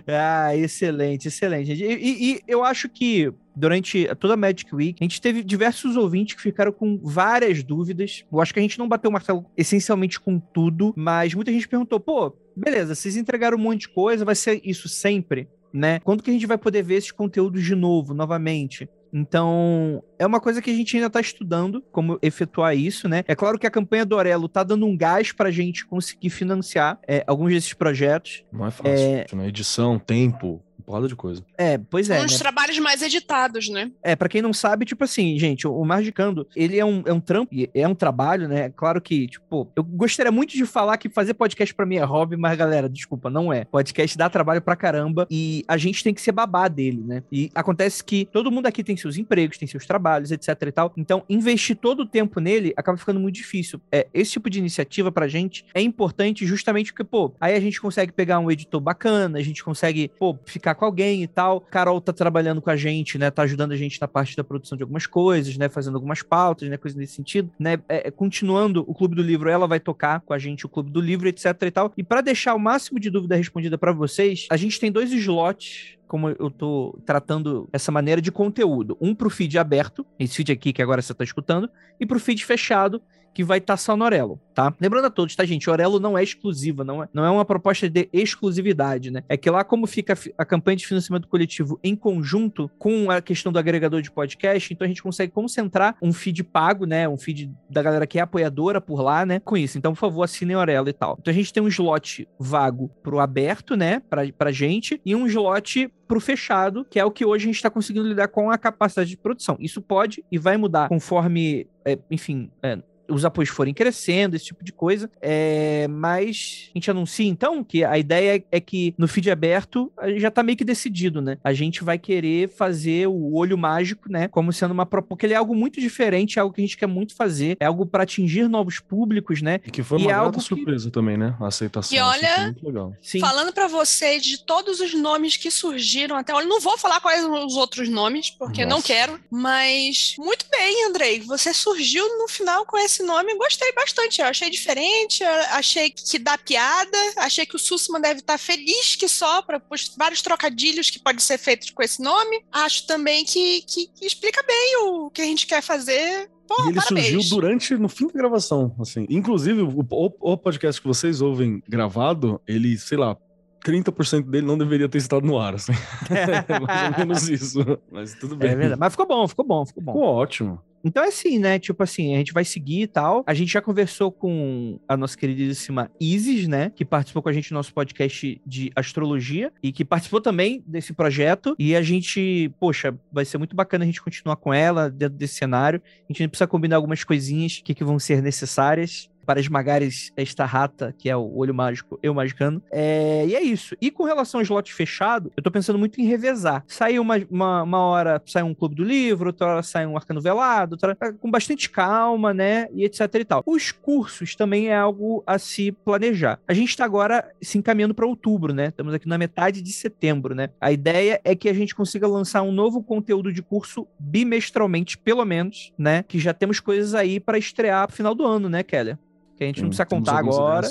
Ah, 0.08 0.56
excelente, 0.56 1.28
excelente. 1.28 1.72
E, 1.72 1.84
e- 1.92 2.32
e 2.32 2.40
eu 2.48 2.64
acho 2.64 2.88
que 2.88 3.30
durante 3.54 4.08
toda 4.18 4.34
a 4.34 4.36
Magic 4.36 4.74
Week, 4.74 4.96
a 5.00 5.04
gente 5.04 5.20
teve 5.20 5.42
diversos 5.42 5.96
ouvintes 5.96 6.34
que 6.34 6.42
ficaram 6.42 6.72
com 6.72 6.98
várias 7.02 7.62
dúvidas. 7.62 8.24
Eu 8.32 8.40
acho 8.40 8.52
que 8.52 8.58
a 8.58 8.62
gente 8.62 8.78
não 8.78 8.88
bateu 8.88 9.10
o 9.10 9.12
martelo 9.12 9.44
essencialmente 9.56 10.18
com 10.18 10.38
tudo, 10.40 10.94
mas 10.96 11.34
muita 11.34 11.52
gente 11.52 11.68
perguntou: 11.68 12.00
pô, 12.00 12.34
beleza, 12.56 12.94
vocês 12.94 13.16
entregaram 13.16 13.58
um 13.58 13.60
monte 13.60 13.82
de 13.82 13.88
coisa, 13.90 14.24
vai 14.24 14.34
ser 14.34 14.60
isso 14.64 14.88
sempre? 14.88 15.48
Né? 15.72 16.00
Quando 16.00 16.22
que 16.22 16.30
a 16.30 16.32
gente 16.32 16.46
vai 16.46 16.58
poder 16.58 16.82
ver 16.82 16.94
esses 16.94 17.12
conteúdos 17.12 17.62
de 17.62 17.74
novo, 17.76 18.12
novamente? 18.14 18.88
Então, 19.12 20.02
é 20.18 20.26
uma 20.26 20.40
coisa 20.40 20.62
que 20.62 20.70
a 20.70 20.74
gente 20.74 20.96
ainda 20.96 21.08
está 21.08 21.20
estudando 21.20 21.82
como 21.90 22.18
efetuar 22.22 22.76
isso, 22.76 23.08
né? 23.08 23.24
É 23.26 23.34
claro 23.34 23.58
que 23.58 23.66
a 23.66 23.70
campanha 23.70 24.04
do 24.04 24.16
Orelo 24.16 24.48
tá 24.48 24.62
dando 24.62 24.86
um 24.86 24.96
gás 24.96 25.32
pra 25.32 25.50
gente 25.50 25.86
conseguir 25.86 26.30
financiar 26.30 26.98
é, 27.06 27.24
alguns 27.26 27.52
desses 27.52 27.72
projetos. 27.72 28.44
Não 28.52 28.66
é 28.66 28.70
fácil. 28.70 29.36
Né? 29.36 29.48
Edição, 29.48 29.98
tempo, 29.98 30.62
porrada 30.90 31.06
de 31.06 31.14
coisa. 31.14 31.44
É, 31.56 31.78
pois 31.78 32.10
é. 32.10 32.20
Um 32.20 32.24
dos 32.24 32.32
né? 32.32 32.38
trabalhos 32.38 32.78
mais 32.80 33.00
editados, 33.00 33.68
né? 33.68 33.92
É, 34.02 34.16
pra 34.16 34.28
quem 34.28 34.42
não 34.42 34.52
sabe, 34.52 34.84
tipo 34.84 35.04
assim, 35.04 35.38
gente, 35.38 35.68
o 35.68 35.84
Magicando, 35.84 36.48
ele 36.56 36.78
é 36.78 36.84
um, 36.84 37.02
é 37.06 37.12
um 37.12 37.20
trampo, 37.20 37.54
é 37.72 37.86
um 37.86 37.94
trabalho, 37.94 38.48
né? 38.48 38.70
Claro 38.70 39.00
que, 39.00 39.28
tipo, 39.28 39.70
eu 39.76 39.84
gostaria 39.84 40.32
muito 40.32 40.54
de 40.54 40.66
falar 40.66 40.96
que 40.96 41.08
fazer 41.08 41.34
podcast 41.34 41.72
pra 41.72 41.86
mim 41.86 41.96
é 41.96 42.02
hobby, 42.02 42.36
mas 42.36 42.58
galera, 42.58 42.88
desculpa, 42.88 43.30
não 43.30 43.52
é. 43.52 43.64
Podcast 43.64 44.18
dá 44.18 44.28
trabalho 44.28 44.60
pra 44.60 44.74
caramba 44.74 45.28
e 45.30 45.64
a 45.68 45.76
gente 45.76 46.02
tem 46.02 46.12
que 46.12 46.20
ser 46.20 46.32
babá 46.32 46.66
dele, 46.66 47.02
né? 47.06 47.22
E 47.30 47.50
acontece 47.54 48.02
que 48.02 48.24
todo 48.24 48.50
mundo 48.50 48.66
aqui 48.66 48.82
tem 48.82 48.96
seus 48.96 49.16
empregos, 49.16 49.58
tem 49.58 49.68
seus 49.68 49.86
trabalhos, 49.86 50.32
etc 50.32 50.48
e 50.66 50.72
tal. 50.72 50.92
Então, 50.96 51.22
investir 51.28 51.76
todo 51.76 52.00
o 52.00 52.06
tempo 52.06 52.40
nele 52.40 52.74
acaba 52.76 52.98
ficando 52.98 53.20
muito 53.20 53.36
difícil. 53.36 53.80
É, 53.92 54.08
esse 54.12 54.32
tipo 54.32 54.50
de 54.50 54.58
iniciativa 54.58 55.12
pra 55.12 55.28
gente 55.28 55.64
é 55.72 55.80
importante 55.80 56.44
justamente 56.44 56.92
porque, 56.92 57.04
pô, 57.04 57.32
aí 57.40 57.54
a 57.54 57.60
gente 57.60 57.80
consegue 57.80 58.10
pegar 58.10 58.40
um 58.40 58.50
editor 58.50 58.80
bacana, 58.80 59.38
a 59.38 59.42
gente 59.42 59.62
consegue, 59.62 60.10
pô, 60.18 60.36
ficar 60.44 60.74
com 60.80 60.86
alguém 60.86 61.22
e 61.22 61.26
tal. 61.26 61.60
Carol 61.60 62.00
tá 62.00 62.10
trabalhando 62.10 62.62
com 62.62 62.70
a 62.70 62.76
gente, 62.76 63.18
né? 63.18 63.30
Tá 63.30 63.42
ajudando 63.42 63.72
a 63.72 63.76
gente 63.76 64.00
na 64.00 64.08
parte 64.08 64.34
da 64.34 64.42
produção 64.42 64.78
de 64.78 64.82
algumas 64.82 65.06
coisas, 65.06 65.54
né? 65.58 65.68
Fazendo 65.68 65.96
algumas 65.96 66.22
pautas, 66.22 66.70
né? 66.70 66.78
Coisas 66.78 66.98
nesse 66.98 67.12
sentido, 67.12 67.50
né? 67.58 67.78
É, 67.86 68.10
continuando 68.10 68.82
o 68.88 68.94
Clube 68.94 69.14
do 69.14 69.22
Livro, 69.22 69.50
ela 69.50 69.68
vai 69.68 69.78
tocar 69.78 70.20
com 70.20 70.32
a 70.32 70.38
gente 70.38 70.64
o 70.64 70.70
Clube 70.70 70.90
do 70.90 71.00
Livro, 71.00 71.28
etc 71.28 71.44
e 71.62 71.70
tal. 71.70 71.92
E 71.98 72.02
para 72.02 72.22
deixar 72.22 72.54
o 72.54 72.58
máximo 72.58 72.98
de 72.98 73.10
dúvida 73.10 73.36
respondida 73.36 73.76
para 73.76 73.92
vocês, 73.92 74.46
a 74.50 74.56
gente 74.56 74.80
tem 74.80 74.90
dois 74.90 75.12
slots 75.12 75.98
como 76.08 76.28
eu 76.28 76.50
tô 76.50 76.98
tratando 77.06 77.68
essa 77.72 77.92
maneira 77.92 78.20
de 78.20 78.32
conteúdo. 78.32 78.98
Um 79.00 79.14
pro 79.14 79.30
feed 79.30 79.56
aberto, 79.56 80.04
esse 80.18 80.34
feed 80.34 80.50
aqui 80.50 80.72
que 80.72 80.82
agora 80.82 81.00
você 81.00 81.14
tá 81.14 81.22
escutando, 81.22 81.70
e 82.00 82.04
pro 82.04 82.18
feed 82.18 82.44
fechado, 82.44 83.00
que 83.32 83.44
vai 83.44 83.58
estar 83.58 83.74
tá 83.74 83.76
só 83.76 83.96
no 83.96 84.04
Orelo, 84.04 84.40
tá? 84.54 84.74
Lembrando 84.80 85.06
a 85.06 85.10
todos, 85.10 85.34
tá, 85.36 85.44
gente? 85.44 85.68
Orelo 85.68 86.00
não 86.00 86.16
é 86.16 86.22
exclusiva, 86.22 86.84
não 86.84 87.02
é, 87.02 87.08
não 87.12 87.24
é 87.24 87.30
uma 87.30 87.44
proposta 87.44 87.88
de 87.88 88.08
exclusividade, 88.12 89.10
né? 89.10 89.22
É 89.28 89.36
que 89.36 89.50
lá, 89.50 89.64
como 89.64 89.86
fica 89.86 90.12
a, 90.12 90.42
a 90.42 90.44
campanha 90.44 90.76
de 90.76 90.86
financiamento 90.86 91.28
coletivo 91.28 91.78
em 91.82 91.94
conjunto 91.94 92.70
com 92.78 93.10
a 93.10 93.20
questão 93.20 93.52
do 93.52 93.58
agregador 93.58 94.02
de 94.02 94.10
podcast, 94.10 94.72
então 94.72 94.84
a 94.84 94.88
gente 94.88 95.02
consegue 95.02 95.32
concentrar 95.32 95.96
um 96.02 96.12
feed 96.12 96.42
pago, 96.44 96.86
né? 96.86 97.08
Um 97.08 97.16
feed 97.16 97.52
da 97.68 97.82
galera 97.82 98.06
que 98.06 98.18
é 98.18 98.22
apoiadora 98.22 98.80
por 98.80 99.00
lá, 99.00 99.24
né? 99.24 99.40
Com 99.40 99.56
isso. 99.56 99.78
Então, 99.78 99.92
por 99.92 100.00
favor, 100.00 100.22
assinem 100.22 100.56
Orelo 100.56 100.88
e 100.88 100.92
tal. 100.92 101.16
Então 101.20 101.32
a 101.32 101.34
gente 101.34 101.52
tem 101.52 101.62
um 101.62 101.68
slot 101.68 102.28
vago 102.38 102.90
pro 103.02 103.20
aberto, 103.20 103.76
né? 103.76 104.00
Pra, 104.08 104.22
pra 104.36 104.52
gente, 104.52 105.00
e 105.04 105.14
um 105.14 105.26
slot 105.26 105.90
pro 106.10 106.20
fechado, 106.20 106.84
que 106.84 106.98
é 106.98 107.04
o 107.04 107.10
que 107.10 107.24
hoje 107.24 107.44
a 107.44 107.46
gente 107.46 107.56
está 107.56 107.70
conseguindo 107.70 108.08
lidar 108.08 108.26
com 108.26 108.50
a 108.50 108.58
capacidade 108.58 109.10
de 109.10 109.16
produção. 109.16 109.56
Isso 109.60 109.80
pode 109.80 110.24
e 110.30 110.38
vai 110.38 110.56
mudar 110.56 110.88
conforme, 110.88 111.68
é, 111.84 111.96
enfim, 112.10 112.50
é, 112.60 112.82
os 113.10 113.24
apoios 113.24 113.50
forem 113.50 113.74
crescendo, 113.74 114.36
esse 114.36 114.46
tipo 114.46 114.64
de 114.64 114.72
coisa. 114.72 115.10
É, 115.20 115.86
mas 115.88 116.70
a 116.74 116.78
gente 116.78 116.90
anuncia 116.90 117.26
então 117.26 117.62
que 117.64 117.84
a 117.84 117.98
ideia 117.98 118.42
é 118.50 118.60
que 118.60 118.94
no 118.96 119.06
feed 119.08 119.30
aberto 119.30 119.92
já 120.16 120.30
tá 120.30 120.42
meio 120.42 120.56
que 120.56 120.64
decidido, 120.64 121.20
né? 121.20 121.38
A 121.44 121.52
gente 121.52 121.82
vai 121.84 121.98
querer 121.98 122.48
fazer 122.48 123.06
o 123.08 123.34
olho 123.34 123.56
mágico, 123.58 124.10
né? 124.10 124.28
Como 124.28 124.52
sendo 124.52 124.72
uma 124.72 124.86
proposta. 124.86 125.08
Porque 125.10 125.26
ele 125.26 125.34
é 125.34 125.36
algo 125.36 125.54
muito 125.54 125.80
diferente, 125.80 126.38
é 126.38 126.42
algo 126.42 126.54
que 126.54 126.60
a 126.60 126.64
gente 126.64 126.76
quer 126.76 126.86
muito 126.86 127.14
fazer, 127.14 127.56
é 127.58 127.66
algo 127.66 127.84
para 127.84 128.02
atingir 128.04 128.48
novos 128.48 128.78
públicos, 128.78 129.42
né? 129.42 129.60
E 129.66 129.70
que 129.70 129.82
foi 129.82 129.98
E 129.98 130.02
uma 130.02 130.10
é 130.10 130.14
grata 130.14 130.26
algo 130.26 130.38
que- 130.38 130.44
surpresa 130.44 130.90
também, 130.90 131.16
né? 131.16 131.34
A 131.40 131.46
aceitação. 131.48 131.96
E 131.96 131.98
assim, 132.00 132.18
olha- 132.18 132.34
foi 132.34 132.44
muito 132.44 132.66
legal. 132.66 132.94
Sim. 133.02 133.20
Falando 133.20 133.52
pra 133.52 133.66
vocês 133.66 134.22
de 134.22 134.44
todos 134.44 134.80
os 134.80 134.94
nomes 134.94 135.36
que 135.36 135.50
surgiram 135.50 136.16
até 136.16 136.32
agora, 136.32 136.46
não 136.46 136.60
vou 136.60 136.78
falar 136.78 137.00
quais 137.00 137.24
os 137.24 137.56
outros 137.56 137.88
nomes, 137.88 138.30
porque 138.30 138.64
não 138.64 138.76
Nossa. 138.76 138.86
quero, 138.86 139.20
mas 139.30 140.14
muito 140.18 140.46
bem, 140.50 140.86
Andrei, 140.86 141.20
você 141.20 141.52
surgiu 141.52 142.04
no 142.18 142.28
final 142.28 142.64
com 142.66 142.76
esse 142.78 142.99
nome, 143.02 143.36
gostei 143.36 143.72
bastante, 143.72 144.20
eu 144.20 144.26
achei 144.26 144.50
diferente, 144.50 145.22
eu 145.22 145.30
achei 145.52 145.90
que 145.90 146.18
dá 146.18 146.36
piada, 146.38 146.96
achei 147.16 147.44
que 147.46 147.56
o 147.56 147.58
Sussman 147.58 148.00
deve 148.00 148.20
estar 148.20 148.38
feliz 148.38 148.96
que 148.96 149.08
só 149.08 149.42
para 149.42 149.62
os 149.70 149.94
vários 149.96 150.22
trocadilhos 150.22 150.90
que 150.90 150.98
podem 150.98 151.20
ser 151.20 151.38
feitos 151.38 151.70
com 151.70 151.82
esse 151.82 152.02
nome, 152.02 152.42
acho 152.52 152.86
também 152.86 153.24
que, 153.24 153.62
que, 153.62 153.86
que 153.88 154.06
explica 154.06 154.42
bem 154.46 154.76
o 154.84 155.10
que 155.10 155.20
a 155.22 155.24
gente 155.26 155.46
quer 155.46 155.62
fazer. 155.62 156.30
Pô, 156.46 156.56
e 156.64 156.68
ele 156.70 156.74
parabéns. 156.80 157.06
surgiu 157.12 157.30
durante, 157.30 157.74
no 157.76 157.88
fim 157.88 158.06
da 158.08 158.12
gravação, 158.12 158.74
assim. 158.80 159.06
Inclusive, 159.08 159.62
o, 159.62 159.86
o- 159.90 160.32
o 160.32 160.36
podcast 160.36 160.80
que 160.80 160.86
vocês 160.88 161.20
ouvem 161.20 161.62
gravado, 161.68 162.40
ele, 162.46 162.76
sei 162.76 162.98
lá, 162.98 163.16
30% 163.64 164.22
dele 164.28 164.46
não 164.46 164.58
deveria 164.58 164.88
ter 164.88 164.98
estado 164.98 165.24
no 165.26 165.38
ar, 165.38 165.54
assim. 165.54 165.72
É 166.10 166.58
mais 166.58 166.92
ou 166.92 166.98
menos 166.98 167.28
isso. 167.28 167.58
Mas 167.92 168.14
tudo 168.14 168.34
bem. 168.34 168.50
É 168.50 168.56
verdade. 168.56 168.80
Mas 168.80 168.92
ficou 168.92 169.06
bom, 169.06 169.28
ficou 169.28 169.44
bom, 169.44 169.64
ficou 169.66 169.82
bom. 169.82 169.92
Ficou 169.92 170.08
ótimo. 170.08 170.60
Então 170.84 171.04
é 171.04 171.08
assim, 171.08 171.38
né? 171.38 171.58
Tipo 171.58 171.82
assim, 171.82 172.14
a 172.14 172.18
gente 172.18 172.32
vai 172.32 172.44
seguir 172.44 172.82
e 172.82 172.86
tal. 172.86 173.22
A 173.26 173.34
gente 173.34 173.52
já 173.52 173.60
conversou 173.60 174.10
com 174.10 174.78
a 174.88 174.96
nossa 174.96 175.16
queridíssima 175.16 175.90
Isis, 176.00 176.48
né? 176.48 176.70
Que 176.74 176.84
participou 176.84 177.22
com 177.22 177.28
a 177.28 177.32
gente 177.32 177.50
do 177.50 177.54
nosso 177.54 177.72
podcast 177.72 178.40
de 178.46 178.70
astrologia 178.74 179.52
e 179.62 179.72
que 179.72 179.84
participou 179.84 180.20
também 180.20 180.62
desse 180.66 180.92
projeto. 180.92 181.54
E 181.58 181.76
a 181.76 181.82
gente, 181.82 182.50
poxa, 182.58 182.96
vai 183.12 183.24
ser 183.24 183.38
muito 183.38 183.54
bacana 183.54 183.84
a 183.84 183.86
gente 183.86 184.02
continuar 184.02 184.36
com 184.36 184.52
ela 184.54 184.90
dentro 184.90 185.18
desse 185.18 185.34
cenário. 185.34 185.82
A 186.08 186.12
gente 186.12 186.28
precisa 186.28 186.46
combinar 186.46 186.76
algumas 186.76 187.04
coisinhas 187.04 187.60
que, 187.62 187.74
que 187.74 187.84
vão 187.84 187.98
ser 187.98 188.22
necessárias 188.22 189.09
para 189.30 189.38
esmagares 189.38 190.12
esta 190.16 190.44
rata, 190.44 190.92
que 190.98 191.08
é 191.08 191.16
o 191.16 191.36
olho 191.36 191.54
mágico, 191.54 192.00
eu 192.02 192.12
magicando. 192.12 192.60
É, 192.68 193.24
e 193.28 193.36
é 193.36 193.40
isso. 193.40 193.76
E 193.80 193.88
com 193.88 194.02
relação 194.02 194.40
ao 194.40 194.42
slot 194.42 194.74
fechado, 194.74 195.30
eu 195.36 195.40
tô 195.40 195.52
pensando 195.52 195.78
muito 195.78 196.00
em 196.00 196.04
revezar. 196.04 196.64
Sai 196.66 196.98
uma, 196.98 197.14
uma, 197.30 197.62
uma 197.62 197.78
hora, 197.78 198.20
sai 198.26 198.42
um 198.42 198.52
clube 198.52 198.74
do 198.74 198.82
livro, 198.82 199.28
outra 199.28 199.46
hora 199.46 199.62
sai 199.62 199.86
um 199.86 199.96
arcano 199.96 200.20
velado, 200.20 200.74
outra 200.74 200.96
hora, 201.00 201.12
com 201.12 201.30
bastante 201.30 201.70
calma, 201.70 202.34
né? 202.34 202.66
E 202.74 202.84
etc 202.84 203.02
e 203.14 203.24
tal. 203.24 203.44
Os 203.46 203.70
cursos 203.70 204.34
também 204.34 204.66
é 204.66 204.74
algo 204.74 205.22
a 205.24 205.38
se 205.38 205.70
planejar. 205.70 206.40
A 206.48 206.52
gente 206.52 206.76
tá 206.76 206.84
agora 206.84 207.30
se 207.40 207.56
encaminhando 207.56 207.94
para 207.94 208.08
outubro, 208.08 208.52
né? 208.52 208.66
Estamos 208.66 208.92
aqui 208.92 209.06
na 209.06 209.16
metade 209.16 209.62
de 209.62 209.70
setembro, 209.70 210.34
né? 210.34 210.48
A 210.60 210.72
ideia 210.72 211.20
é 211.22 211.36
que 211.36 211.48
a 211.48 211.54
gente 211.54 211.72
consiga 211.72 212.08
lançar 212.08 212.42
um 212.42 212.50
novo 212.50 212.82
conteúdo 212.82 213.32
de 213.32 213.42
curso 213.42 213.86
bimestralmente, 213.96 214.98
pelo 214.98 215.24
menos, 215.24 215.72
né? 215.78 216.02
Que 216.02 216.18
já 216.18 216.34
temos 216.34 216.58
coisas 216.58 216.96
aí 216.96 217.20
para 217.20 217.38
estrear 217.38 217.86
pro 217.86 217.94
final 217.94 218.12
do 218.12 218.26
ano, 218.26 218.48
né, 218.48 218.64
Keller? 218.64 218.98
Que 219.40 219.44
a 219.44 219.46
gente 219.46 219.62
não 219.62 219.68
precisa 219.70 219.86
contar 219.86 220.18
agora. 220.18 220.68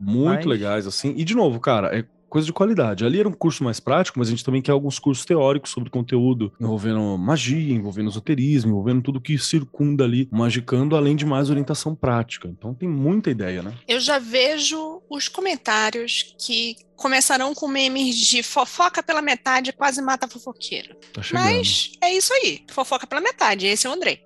Muito 0.00 0.34
mas- 0.34 0.44
legais, 0.44 0.86
assim. 0.88 1.14
E, 1.16 1.22
de 1.22 1.36
novo, 1.36 1.60
cara, 1.60 1.96
é 1.96 2.04
coisa 2.28 2.44
de 2.44 2.52
qualidade. 2.52 3.04
Ali 3.04 3.20
era 3.20 3.28
um 3.28 3.32
curso 3.32 3.62
mais 3.62 3.78
prático, 3.78 4.18
mas 4.18 4.26
a 4.26 4.32
gente 4.32 4.44
também 4.44 4.60
quer 4.60 4.72
alguns 4.72 4.98
cursos 4.98 5.24
teóricos 5.24 5.70
sobre 5.70 5.88
conteúdo, 5.88 6.52
envolvendo 6.60 7.16
magia, 7.16 7.72
envolvendo 7.72 8.10
esoterismo, 8.10 8.72
envolvendo 8.72 9.02
tudo 9.02 9.20
que 9.20 9.38
circunda 9.38 10.02
ali, 10.02 10.28
magicando, 10.32 10.96
além 10.96 11.14
de 11.14 11.24
mais 11.24 11.48
orientação 11.48 11.94
prática. 11.94 12.48
Então 12.48 12.74
tem 12.74 12.88
muita 12.88 13.30
ideia, 13.30 13.62
né? 13.62 13.72
Eu 13.86 14.00
já 14.00 14.18
vejo 14.18 15.00
os 15.08 15.28
comentários 15.28 16.34
que 16.44 16.74
começarão 16.96 17.54
com 17.54 17.68
memes 17.68 18.16
de 18.16 18.42
fofoca 18.42 19.00
pela 19.00 19.22
metade 19.22 19.72
quase 19.72 20.02
mata 20.02 20.26
fofoqueiro. 20.26 20.96
Tá 21.12 21.22
chegando. 21.22 21.44
Mas 21.44 21.92
é 22.02 22.12
isso 22.12 22.32
aí. 22.34 22.64
Fofoca 22.68 23.06
pela 23.06 23.20
metade. 23.20 23.64
Esse 23.64 23.86
é 23.86 23.90
o 23.90 23.92
Andrei. 23.92 24.20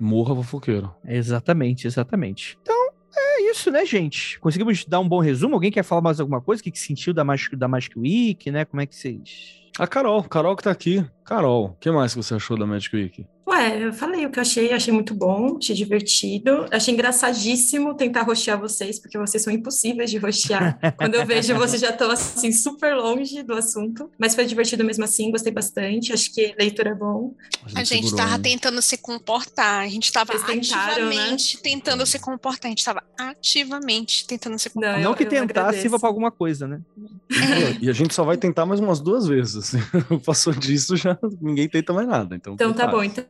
Morra 0.00 0.32
fofoqueiro. 0.36 0.94
Exatamente, 1.04 1.88
exatamente. 1.88 2.56
Então, 2.62 2.92
é 3.14 3.50
isso, 3.50 3.70
né, 3.70 3.84
gente? 3.84 4.38
Conseguimos 4.40 4.84
dar 4.84 5.00
um 5.00 5.08
bom 5.08 5.20
resumo? 5.20 5.54
Alguém 5.54 5.70
quer 5.70 5.82
falar 5.82 6.00
mais 6.00 6.20
alguma 6.20 6.40
coisa? 6.40 6.60
O 6.60 6.64
que, 6.64 6.70
que 6.70 6.78
sentiu 6.78 7.12
da 7.12 7.24
Magic, 7.24 7.54
da 7.56 7.68
Magic 7.68 7.98
Week, 7.98 8.50
né? 8.50 8.64
Como 8.64 8.80
é 8.80 8.86
que 8.86 8.94
vocês... 8.94 9.60
A 9.78 9.86
Carol, 9.86 10.22
Carol 10.24 10.54
que 10.54 10.62
tá 10.62 10.70
aqui. 10.70 11.04
Carol, 11.24 11.66
o 11.66 11.76
que 11.76 11.90
mais 11.90 12.12
que 12.12 12.22
você 12.22 12.34
achou 12.34 12.58
da 12.58 12.66
Magic 12.66 12.94
Week? 12.94 13.26
Ué, 13.52 13.84
eu 13.84 13.92
falei 13.92 14.24
o 14.24 14.30
que 14.30 14.38
eu 14.38 14.40
achei, 14.40 14.72
achei 14.72 14.92
muito 14.94 15.14
bom, 15.14 15.58
achei 15.58 15.76
divertido, 15.76 16.66
achei 16.70 16.94
engraçadíssimo 16.94 17.94
tentar 17.94 18.22
rostear 18.22 18.58
vocês, 18.58 18.98
porque 18.98 19.18
vocês 19.18 19.42
são 19.42 19.52
impossíveis 19.52 20.10
de 20.10 20.16
rostear. 20.18 20.78
Quando 20.96 21.16
eu 21.16 21.26
vejo, 21.26 21.54
vocês 21.56 21.80
já 21.82 21.90
estão 21.90 22.10
assim 22.10 22.50
super 22.50 22.94
longe 22.96 23.42
do 23.42 23.52
assunto, 23.54 24.10
mas 24.18 24.34
foi 24.34 24.46
divertido 24.46 24.82
mesmo 24.84 25.04
assim, 25.04 25.30
gostei 25.30 25.52
bastante, 25.52 26.12
acho 26.12 26.32
que 26.32 26.54
leitura 26.58 26.90
é 26.90 26.94
bom. 26.94 27.34
A 27.74 27.84
gente 27.84 27.88
segurou, 27.88 28.16
tava 28.16 28.38
né? 28.38 28.42
tentando 28.42 28.80
se 28.80 28.96
comportar, 28.96 29.80
a 29.84 29.88
gente 29.88 30.10
tava 30.10 30.32
Vocês 30.32 30.44
tentaram, 30.46 30.86
né? 30.86 31.16
ativamente 31.16 31.58
tentando 31.62 32.06
se 32.06 32.18
comportar, 32.18 32.66
a 32.66 32.70
gente 32.70 32.84
tava 32.84 33.02
ativamente 33.18 34.26
tentando 34.26 34.58
se 34.58 34.70
comportar. 34.70 34.96
Não, 34.96 35.02
Não 35.04 35.10
eu- 35.10 35.16
que 35.16 35.24
eu 35.24 35.28
tentar 35.28 35.72
sirva 35.74 35.98
pra 35.98 36.08
alguma 36.08 36.30
coisa, 36.30 36.66
né? 36.66 36.80
E 37.82 37.88
a 37.88 37.92
gente 37.92 38.14
só 38.14 38.24
vai 38.24 38.36
tentar 38.36 38.64
mais 38.66 38.80
umas 38.80 39.00
duas 39.00 39.26
vezes. 39.26 39.56
assim. 39.56 39.78
Passou 40.24 40.52
disso, 40.52 40.96
já 40.96 41.18
ninguém 41.40 41.68
tenta 41.68 41.92
mais 41.92 42.06
nada. 42.06 42.36
Então, 42.36 42.54
Então 42.54 42.72
tá 42.72 42.86
bom, 42.86 43.02
então 43.02 43.24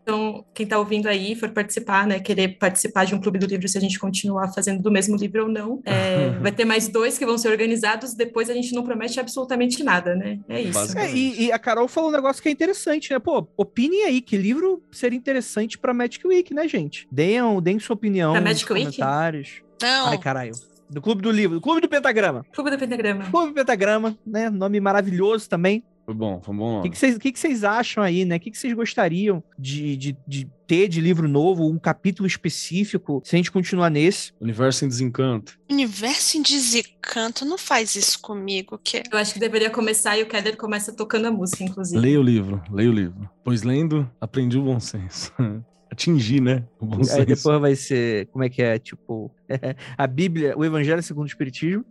quem 0.55 0.67
tá 0.67 0.79
ouvindo 0.79 1.09
aí, 1.09 1.35
for 1.35 1.51
participar, 1.51 2.07
né, 2.07 2.19
querer 2.21 2.59
participar 2.59 3.05
de 3.05 3.15
um 3.15 3.21
clube 3.21 3.39
do 3.39 3.47
livro, 3.47 3.69
se 3.69 3.79
a 3.79 3.81
gente 3.81 3.99
continuar 3.99 4.53
fazendo 4.53 4.83
do 4.83 4.91
mesmo 4.91 5.17
livro 5.17 5.45
ou 5.45 5.49
não, 5.49 5.81
é, 5.85 6.31
vai 6.41 6.53
ter 6.53 6.65
mais 6.65 6.89
dois 6.89 7.19
que 7.19 7.27
vão 7.27 7.39
ser 7.39 7.49
organizados, 7.49 8.15
depois 8.15 8.49
a 8.51 8.55
gente 8.55 8.75
não 8.75 8.83
promete 8.83 9.19
absolutamente 9.21 9.83
nada, 9.83 10.15
né? 10.15 10.39
É 10.49 10.61
isso. 10.61 10.99
É, 10.99 11.13
e, 11.13 11.47
e 11.47 11.53
a 11.53 11.59
Carol 11.59 11.89
falou 11.89 12.11
um 12.11 12.13
negócio 12.13 12.43
que 12.43 12.49
é 12.49 12.53
interessante, 12.53 13.13
né? 13.13 13.19
Pô, 13.19 13.47
opinem 13.57 14.05
aí 14.05 14.21
que 14.21 14.37
livro 14.37 14.83
seria 14.91 15.17
interessante 15.17 15.79
pra 15.79 15.95
Magic 15.95 16.27
Week, 16.27 16.53
né, 16.55 16.67
gente? 16.69 17.07
Deem, 17.11 17.41
deem 17.63 17.79
sua 17.79 17.95
opinião 17.95 18.33
Pra 18.33 18.41
nos 18.41 18.51
Magic 18.51 18.73
Week? 18.73 18.85
comentários. 18.87 19.63
Não, 19.81 20.09
Ai, 20.09 20.19
caralho. 20.19 20.53
Do 20.89 21.01
Clube 21.01 21.23
do 21.23 21.31
Livro, 21.31 21.57
do 21.57 21.61
Clube 21.61 21.81
do 21.81 21.89
Pentagrama. 21.89 22.45
Clube 22.53 22.71
do 22.71 22.79
Pentagrama. 22.79 23.25
Clube 23.31 23.49
do 23.49 23.55
Pentagrama, 23.55 24.17
né? 24.27 24.51
Nome 24.51 24.79
maravilhoso 24.79 25.49
também. 25.49 25.83
Foi 26.13 26.15
bom, 26.15 26.41
foi 26.43 26.55
bom. 26.55 26.81
O 26.81 26.83
que, 26.83 26.91
que, 26.91 26.99
vocês, 26.99 27.17
que, 27.17 27.33
que 27.33 27.67
acham 27.67 28.05
aí, 28.05 28.25
né? 28.25 28.37
O 28.37 28.41
que, 28.41 28.51
que 28.51 28.59
vocês 28.59 28.75
gostariam 28.75 29.43
de, 29.59 29.97
de, 29.97 30.17
de 30.27 30.49
ter 30.67 30.89
de 30.89 31.01
livro 31.01 31.27
novo, 31.27 31.67
um 31.67 31.79
capítulo 31.79 32.27
específico, 32.27 33.23
se 33.25 33.35
a 33.35 33.39
gente 33.39 33.51
continuar 33.51 33.89
nesse? 33.89 34.33
Universo 34.41 34.85
em 34.85 34.89
desencanto. 34.89 35.59
universo 35.71 36.37
em 36.37 36.43
desencanto, 36.43 37.45
não 37.47 37.57
faz 37.57 37.97
isso 37.97 38.21
comigo, 38.21 38.79
que 38.83 39.03
Eu 39.11 39.19
acho 39.19 39.33
que 39.33 39.41
deveria 39.41 39.71
começar 39.71 40.19
e 40.19 40.23
o 40.23 40.27
Keller 40.27 40.57
começa 40.57 40.93
tocando 40.93 41.27
a 41.27 41.31
música, 41.31 41.65
inclusive. 41.65 41.99
Leia 41.99 42.21
o 42.21 42.23
livro, 42.23 42.63
leia 42.71 42.91
o 42.91 42.93
livro. 42.93 43.31
Pois 43.43 43.63
lendo, 43.63 44.09
aprendi 44.21 44.59
o 44.59 44.63
bom 44.63 44.79
senso. 44.79 45.33
Atingir, 45.91 46.41
né? 46.41 46.65
O 46.81 46.87
bom 46.87 46.99
Aí 46.99 47.05
senso. 47.05 47.27
depois 47.27 47.61
vai 47.61 47.77
ser, 47.77 48.27
como 48.29 48.45
é 48.45 48.49
que 48.49 48.63
é? 48.63 48.79
Tipo, 48.79 49.31
a 49.97 50.07
Bíblia, 50.07 50.55
o 50.57 50.65
Evangelho 50.65 51.03
segundo 51.03 51.25
o 51.25 51.29
Espiritismo. 51.29 51.85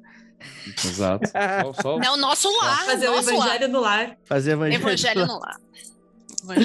Exato. 0.86 1.28
Só- 1.30 1.82
só- 1.82 2.00
Não, 2.00 2.18
nosso 2.18 2.50
lar, 2.58 2.86
Fazer 2.86 3.10
o 3.10 3.16
nosso 3.16 3.30
Evangelho 3.32 3.68
no 3.70 3.80
lar. 3.80 4.18
Fazer 4.26 4.52
Evangelho. 4.52 4.82
Evangelho 4.82 5.26
no 5.26 5.40
lar. 5.40 5.58
Lar. 6.44 6.58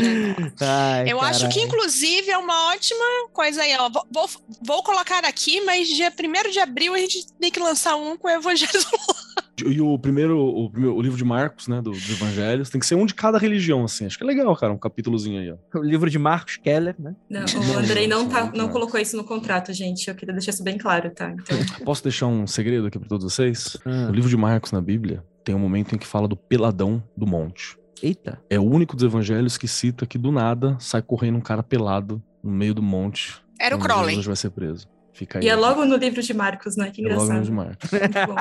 Ai, 0.61 1.05
Eu 1.13 1.21
acho 1.21 1.49
que, 1.51 1.61
inclusive, 1.61 2.31
é 2.31 2.39
uma 2.39 2.69
ótima 2.73 3.05
coisa 3.33 3.61
aí, 3.63 3.77
ó. 3.79 3.89
Vou, 3.91 4.07
vou, 4.11 4.31
vou 4.63 4.83
colocar 4.83 5.25
aqui, 5.25 5.61
mas 5.63 5.87
dia 5.89 6.11
1 6.11 6.51
de 6.51 6.59
abril 6.61 6.95
a 6.95 6.99
gente 6.99 7.27
tem 7.39 7.51
que 7.51 7.61
lançar 7.61 7.95
um 7.97 8.17
com 8.17 8.27
o 8.27 8.31
Evangelho 8.31 8.73
no 8.75 9.15
lar. 9.15 9.46
E 9.65 9.81
o 9.81 9.99
primeiro, 9.99 10.39
o 10.39 10.71
primeiro, 10.71 10.97
o 10.97 11.01
livro 11.01 11.17
de 11.17 11.25
Marcos, 11.25 11.67
né, 11.69 11.81
do- 11.81 11.91
dos 11.93 12.11
Evangelhos, 12.11 12.69
tem 12.69 12.79
que 12.79 12.87
ser 12.87 12.95
um 12.95 13.07
de 13.07 13.15
cada 13.15 13.39
religião, 13.39 13.85
assim. 13.85 14.05
Acho 14.07 14.19
que 14.19 14.25
é 14.25 14.27
legal, 14.27 14.55
cara, 14.57 14.73
um 14.73 14.79
capítulozinho 14.79 15.41
aí, 15.41 15.51
ó. 15.51 15.79
O 15.79 15.83
livro 15.83 16.11
de 16.11 16.19
Marcos 16.19 16.57
Keller, 16.59 16.95
né? 16.99 17.15
Não, 17.31 17.41
o 17.43 17.79
Andrei 17.79 18.07
não, 18.07 18.25
não, 18.25 18.29
tá, 18.29 18.53
não, 18.55 18.69
colocou 18.69 19.01
isso 19.01 19.17
no 19.17 19.25
contrato, 19.25 19.73
gente. 19.73 20.09
Eu 20.09 20.15
queria 20.15 20.35
deixar 20.35 20.51
isso 20.53 20.63
bem 20.63 20.77
claro, 20.77 21.11
tá? 21.11 21.31
Então, 21.31 21.57
Posso 21.87 22.03
deixar 22.03 22.27
um 22.27 22.47
segredo 22.47 22.87
aqui 22.87 22.99
pra 22.99 23.09
todos 23.09 23.25
vocês? 23.33 23.77
Ah, 23.87 24.09
O 24.11 24.13
livro 24.13 24.29
de 24.29 24.37
Marcos 24.37 24.73
na 24.73 24.81
Bíblia 24.81 25.25
tem 25.45 25.55
um 25.55 25.59
momento 25.59 25.95
em 25.95 25.99
que 25.99 26.07
fala 26.07 26.29
do 26.29 26.37
peladão 26.37 27.03
do 27.17 27.27
monte. 27.27 27.79
Eita. 28.03 28.39
É 28.51 28.59
o 28.61 28.63
único 28.65 28.95
dos 28.95 29.05
evangelhos 29.05 29.57
que 29.57 29.67
cita 29.67 30.05
que 30.07 30.19
do 30.19 30.31
nada 30.31 30.77
sai 30.79 31.01
correndo 31.01 31.37
um 31.39 31.41
cara 31.41 31.63
pelado 31.63 32.23
no 32.45 32.51
meio 32.53 32.75
do 32.75 32.83
monte. 32.83 33.35
Era 33.59 33.75
o 33.75 33.79
onde 33.79 33.87
Crowley. 33.89 34.09
Jesus 34.11 34.27
vai 34.27 34.37
ser 34.37 34.51
preso. 34.51 34.87
Fica 35.17 35.39
aí. 35.39 35.47
e 35.47 35.49
é 35.49 35.57
logo 35.57 35.85
no 35.87 35.97
livro 35.97 36.23
de 36.23 36.35
Marcos, 36.35 36.77
né? 36.77 36.91
Que 36.91 37.05
É 37.05 37.09
logo 37.15 37.25
no 37.25 37.25
engraçado. 37.25 37.39
livro 37.39 37.47
de 37.47 37.53
Marcos. 37.53 37.91
Muito 37.91 38.13
bom. 38.27 38.37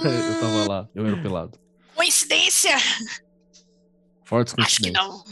eu 0.08 0.40
tava 0.40 0.68
lá, 0.68 0.88
eu 0.94 1.06
era 1.06 1.16
pelado. 1.18 1.58
Coincidência? 1.94 2.74
Fortes 4.24 4.54
Acho 4.58 4.80
que 4.80 4.90
coincidências. 4.92 5.04
não. 5.04 5.24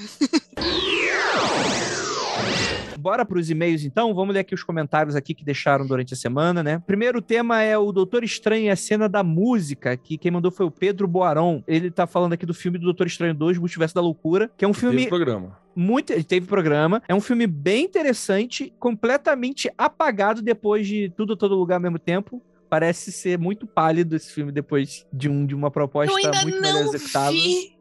Bora 2.99 3.25
pros 3.25 3.49
e-mails 3.51 3.85
então, 3.85 4.13
vamos 4.15 4.35
ler 4.35 4.41
aqui 4.41 4.55
os 4.55 4.63
comentários 4.63 5.15
aqui 5.15 5.33
que 5.35 5.45
deixaram 5.45 5.87
durante 5.87 6.15
a 6.15 6.17
semana, 6.17 6.63
né? 6.63 6.83
Primeiro 6.87 7.23
tema 7.23 7.63
é 7.63 7.79
o 7.79 7.93
Doutor 7.93 8.25
Estranho 8.25 8.65
e 8.67 8.71
a 8.71 8.77
cena 8.77 9.09
da 9.09 9.23
música, 9.23 9.97
que 9.97 10.19
quem 10.19 10.31
mandou 10.31 10.51
foi 10.51 10.67
o 10.67 10.71
Pedro 10.71 11.07
Boaron. 11.07 11.63
Ele 11.67 11.91
tá 11.91 12.07
falando 12.07 12.33
aqui 12.33 12.45
do 12.45 12.55
filme 12.55 12.79
do 12.79 12.85
Doutor 12.85 13.07
Estranho 13.07 13.35
2, 13.35 13.59
Multiverso 13.59 13.95
da 13.95 14.01
Loucura, 14.01 14.51
que 14.57 14.65
é 14.65 14.69
um 14.69 14.75
filme 14.75 14.97
Teve 14.99 15.09
programa. 15.09 15.59
muito. 15.75 16.13
Ele 16.13 16.25
teve 16.25 16.47
programa. 16.47 17.03
É 17.09 17.15
um 17.15 17.21
filme 17.21 17.47
bem 17.47 17.85
interessante, 17.85 18.73
completamente 18.79 19.71
apagado 19.79 20.43
depois 20.43 20.87
de 20.87 21.11
tudo, 21.17 21.37
todo 21.37 21.55
lugar 21.55 21.77
ao 21.77 21.83
mesmo 21.83 21.99
tempo. 21.99 22.43
Parece 22.69 23.11
ser 23.13 23.39
muito 23.39 23.67
pálido 23.67 24.17
esse 24.17 24.31
filme 24.33 24.53
depois 24.53 25.07
de, 25.13 25.29
um, 25.29 25.47
de 25.47 25.55
uma 25.55 25.71
proposta 25.71 26.13
Eu 26.13 26.17
ainda 26.17 26.43
muito 26.43 26.61
melhor 26.61 26.85
não 26.85 26.95
executada. 26.95 27.31
vi 27.33 27.73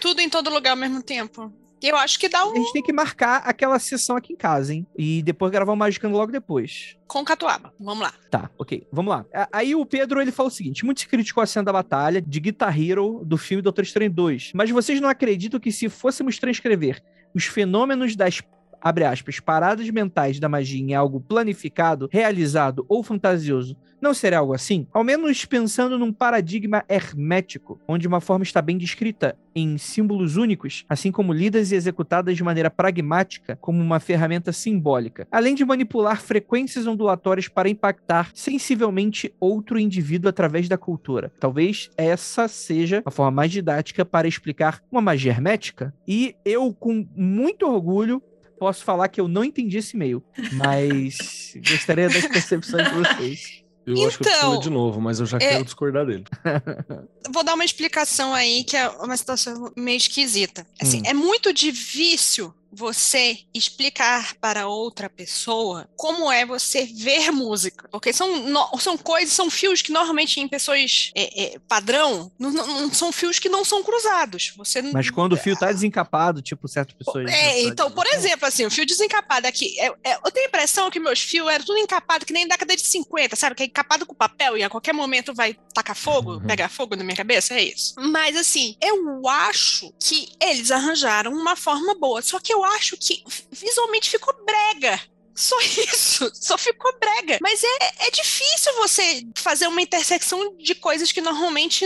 tudo 0.00 0.20
em 0.20 0.28
todo 0.28 0.50
lugar 0.50 0.70
ao 0.70 0.76
mesmo 0.76 1.02
tempo. 1.02 1.52
Eu 1.88 1.96
acho 1.96 2.18
que 2.18 2.28
dá 2.28 2.40
A 2.40 2.46
um 2.46 2.54
gente 2.56 2.72
tem 2.72 2.82
que 2.82 2.92
marcar 2.92 3.38
aquela 3.44 3.78
sessão 3.78 4.16
aqui 4.16 4.32
em 4.32 4.36
casa, 4.36 4.74
hein? 4.74 4.86
E 4.96 5.22
depois 5.22 5.52
gravar 5.52 5.72
o 5.72 5.76
Magicando 5.76 6.16
logo 6.16 6.32
depois. 6.32 6.96
com 7.06 7.24
catuaba. 7.24 7.72
Vamos 7.78 8.02
lá. 8.02 8.12
Tá, 8.30 8.50
ok. 8.58 8.86
Vamos 8.92 9.10
lá. 9.14 9.24
A- 9.32 9.48
Aí 9.52 9.74
o 9.74 9.86
Pedro, 9.86 10.20
ele 10.20 10.32
fala 10.32 10.48
o 10.48 10.52
seguinte. 10.52 10.84
Muito 10.84 11.00
se 11.00 11.06
criticou 11.08 11.42
a 11.42 11.46
cena 11.46 11.64
da 11.64 11.72
batalha 11.72 12.20
de 12.20 12.40
Guitar 12.40 12.76
Hero 12.80 13.22
do 13.24 13.36
filme 13.38 13.62
Doutor 13.62 13.82
Estranho 13.82 14.10
2. 14.10 14.52
Mas 14.54 14.70
vocês 14.70 15.00
não 15.00 15.08
acreditam 15.08 15.60
que 15.60 15.70
se 15.70 15.88
fôssemos 15.88 16.38
transcrever 16.38 17.00
os 17.34 17.44
fenômenos 17.44 18.16
das 18.16 18.40
abre 18.80 19.04
aspas, 19.04 19.40
paradas 19.40 19.88
mentais 19.90 20.38
da 20.38 20.48
magia 20.48 20.80
em 20.80 20.94
algo 20.94 21.20
planificado, 21.20 22.08
realizado 22.12 22.84
ou 22.88 23.02
fantasioso, 23.02 23.76
não 24.00 24.12
seria 24.12 24.38
algo 24.38 24.52
assim? 24.52 24.86
Ao 24.92 25.02
menos 25.02 25.44
pensando 25.44 25.98
num 25.98 26.12
paradigma 26.12 26.84
hermético, 26.88 27.80
onde 27.88 28.06
uma 28.06 28.20
forma 28.20 28.42
está 28.42 28.60
bem 28.60 28.76
descrita 28.76 29.36
em 29.54 29.78
símbolos 29.78 30.36
únicos, 30.36 30.84
assim 30.88 31.10
como 31.10 31.32
lidas 31.32 31.72
e 31.72 31.74
executadas 31.74 32.36
de 32.36 32.44
maneira 32.44 32.70
pragmática, 32.70 33.56
como 33.56 33.82
uma 33.82 33.98
ferramenta 33.98 34.52
simbólica, 34.52 35.26
além 35.32 35.54
de 35.54 35.64
manipular 35.64 36.20
frequências 36.20 36.86
ondulatórias 36.86 37.48
para 37.48 37.70
impactar 37.70 38.30
sensivelmente 38.34 39.32
outro 39.40 39.78
indivíduo 39.78 40.28
através 40.28 40.68
da 40.68 40.76
cultura. 40.76 41.32
Talvez 41.40 41.90
essa 41.96 42.48
seja 42.48 43.02
a 43.04 43.10
forma 43.10 43.30
mais 43.30 43.50
didática 43.50 44.04
para 44.04 44.28
explicar 44.28 44.82
uma 44.92 45.00
magia 45.00 45.32
hermética. 45.32 45.94
E 46.06 46.36
eu, 46.44 46.72
com 46.74 47.06
muito 47.16 47.66
orgulho, 47.66 48.22
posso 48.58 48.84
falar 48.84 49.08
que 49.08 49.20
eu 49.20 49.28
não 49.28 49.44
entendi 49.44 49.78
esse 49.78 49.96
e-mail, 49.96 50.22
mas 50.52 51.52
gostaria 51.68 52.08
das 52.08 52.26
percepções 52.26 52.88
de 52.88 52.94
vocês. 52.94 53.62
Eu 53.86 53.94
acho 54.08 54.18
que 54.18 54.24
eu 54.24 54.26
preciso 54.30 54.46
Então, 54.48 54.58
de 54.60 54.70
novo, 54.70 55.00
mas 55.00 55.20
eu 55.20 55.26
já 55.26 55.36
é- 55.36 55.40
quero 55.40 55.64
discordar 55.64 56.04
dele. 56.06 56.24
Vou 57.32 57.44
dar 57.44 57.54
uma 57.54 57.64
explicação 57.64 58.34
aí, 58.34 58.64
que 58.64 58.76
é 58.76 58.88
uma 58.88 59.16
situação 59.16 59.72
meio 59.76 59.96
esquisita. 59.96 60.66
Assim, 60.82 61.00
Hum. 61.00 61.06
é 61.06 61.14
muito 61.14 61.52
difícil 61.52 62.52
você 62.72 63.38
explicar 63.54 64.34
para 64.40 64.66
outra 64.68 65.08
pessoa 65.08 65.88
como 65.96 66.30
é 66.30 66.44
você 66.44 66.84
ver 66.84 67.30
música. 67.30 67.88
Porque 67.90 68.12
são, 68.12 68.38
no- 68.48 68.78
são 68.78 68.96
coisas, 68.98 69.32
são 69.34 69.48
fios 69.50 69.82
que 69.82 69.92
normalmente 69.92 70.40
em 70.40 70.48
pessoas 70.48 71.10
é, 71.14 71.54
é, 71.54 71.58
padrão, 71.68 72.30
não, 72.38 72.50
não- 72.50 72.92
são 72.92 73.12
fios 73.12 73.38
que 73.38 73.48
não 73.48 73.64
são 73.64 73.82
cruzados. 73.82 74.52
Você 74.56 74.82
Mas 74.82 75.10
quando 75.10 75.32
o 75.34 75.36
fio 75.36 75.56
tá 75.56 75.70
desencapado, 75.72 76.42
tipo, 76.42 76.66
certas 76.68 76.94
pessoas. 76.96 77.30
É, 77.32 77.62
então, 77.62 77.90
por 77.90 78.06
exemplo, 78.06 78.46
assim, 78.46 78.66
o 78.66 78.70
fio 78.70 78.84
desencapado 78.86 79.46
aqui, 79.46 79.78
é- 79.80 79.92
é- 80.04 80.16
eu 80.24 80.30
tenho 80.30 80.46
a 80.46 80.48
impressão 80.48 80.90
que 80.90 80.98
meus 81.00 81.20
fios 81.20 81.48
eram 81.48 81.64
tudo 81.64 81.78
encapado, 81.78 82.24
que 82.26 82.32
nem 82.32 82.46
da 82.46 82.56
década 82.56 82.74
de 82.76 82.82
50, 82.86 83.36
sabe? 83.36 83.54
Que 83.54 83.62
é 83.64 83.66
encapado 83.66 84.06
com 84.06 84.14
papel 84.14 84.56
e 84.56 84.62
a 84.62 84.70
qualquer 84.70 84.92
momento 84.94 85.34
vai 85.34 85.54
tacar 85.74 85.94
fogo, 85.96 86.32
Uhum. 86.34 86.46
pegar 86.46 86.68
fogo 86.70 86.96
na 86.96 87.04
minha 87.04 87.16
cabeça, 87.16 87.54
é 87.54 87.62
isso. 87.62 87.94
Mas, 87.98 88.36
assim, 88.36 88.76
eu 88.82 89.28
acho 89.28 89.92
que 90.00 90.28
eles 90.40 90.70
arranjaram 90.70 91.32
uma 91.32 91.54
forma 91.56 91.94
boa, 91.94 92.22
só 92.22 92.40
que 92.40 92.52
eu 92.52 92.64
acho 92.68 92.96
que 92.96 93.22
visualmente 93.50 94.10
ficou 94.10 94.34
brega. 94.44 95.00
Só 95.36 95.56
isso, 95.60 96.30
só 96.34 96.56
ficou 96.56 96.90
brega. 96.98 97.38
Mas 97.42 97.62
é, 97.62 98.08
é 98.08 98.10
difícil 98.10 98.72
você 98.78 99.22
fazer 99.36 99.66
uma 99.66 99.82
intersecção 99.82 100.56
de 100.56 100.74
coisas 100.74 101.12
que 101.12 101.20
normalmente 101.20 101.84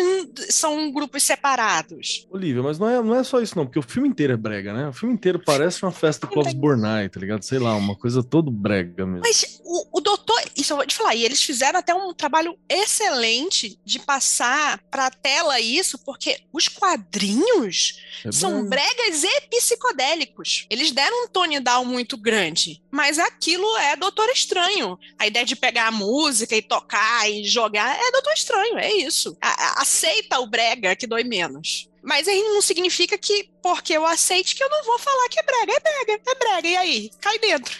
são 0.48 0.90
grupos 0.92 1.24
separados. 1.24 2.26
Olivia, 2.30 2.62
mas 2.62 2.78
não 2.78 2.88
é, 2.88 3.02
não 3.02 3.14
é 3.14 3.24
só 3.24 3.40
isso, 3.40 3.56
não, 3.56 3.66
porque 3.66 3.78
o 3.78 3.82
filme 3.82 4.08
inteiro 4.08 4.32
é 4.32 4.36
brega, 4.36 4.72
né? 4.72 4.88
O 4.88 4.92
filme 4.92 5.14
inteiro 5.14 5.42
parece 5.44 5.82
uma 5.82 5.90
festa 5.90 6.26
do 6.26 6.32
Clóvis 6.32 6.54
Bornai, 6.54 7.08
tá 7.08 7.18
ligado? 7.18 7.42
Sei 7.42 7.58
lá, 7.58 7.74
uma 7.74 7.96
coisa 7.96 8.22
todo 8.22 8.50
brega 8.50 9.04
mesmo. 9.04 9.22
Mas 9.24 9.60
o, 9.64 9.98
o 9.98 10.00
doutor, 10.00 10.40
isso 10.56 10.72
eu 10.72 10.76
vou 10.76 10.86
te 10.86 10.94
falar, 10.94 11.16
e 11.16 11.24
eles 11.24 11.42
fizeram 11.42 11.80
até 11.80 11.92
um 11.92 12.14
trabalho 12.14 12.56
excelente 12.68 13.78
de 13.84 13.98
passar 13.98 14.78
pra 14.90 15.10
tela 15.10 15.58
isso, 15.58 15.98
porque 16.04 16.38
os 16.52 16.68
quadrinhos 16.68 18.00
É 18.24 18.30
são 18.30 18.64
bregas 18.64 19.24
e 19.24 19.40
psicodélicos. 19.48 20.66
Eles 20.70 20.92
deram 20.92 21.24
um 21.24 21.28
tone 21.28 21.58
down 21.58 21.84
muito 21.84 22.16
grande, 22.16 22.80
mas 22.90 23.18
aquilo 23.40 23.76
é 23.78 23.96
Doutor 23.96 24.28
Estranho. 24.28 24.98
A 25.18 25.26
ideia 25.26 25.44
de 25.46 25.56
pegar 25.56 25.86
a 25.88 25.90
música 25.90 26.54
e 26.54 26.60
tocar 26.60 27.28
e 27.30 27.42
jogar 27.44 27.96
é 27.98 28.10
Doutor 28.12 28.34
Estranho, 28.34 28.78
é 28.78 28.92
isso. 28.92 29.36
A- 29.40 29.48
a- 29.48 29.82
aceita 29.82 30.38
o 30.40 30.46
brega 30.46 30.94
que 30.94 31.06
dói 31.06 31.24
menos. 31.24 31.88
Mas 32.02 32.28
aí 32.28 32.40
não 32.42 32.60
significa 32.62 33.16
que 33.18 33.48
porque 33.62 33.94
eu 33.94 34.06
aceite 34.06 34.54
que 34.54 34.62
eu 34.62 34.68
não 34.70 34.84
vou 34.84 34.98
falar 34.98 35.28
que 35.30 35.38
é 35.40 35.42
brega. 35.42 35.72
É 35.72 35.80
brega, 35.80 36.22
é 36.26 36.34
brega. 36.34 36.68
E 36.68 36.76
aí? 36.76 37.10
Cai 37.20 37.38
dentro. 37.38 37.78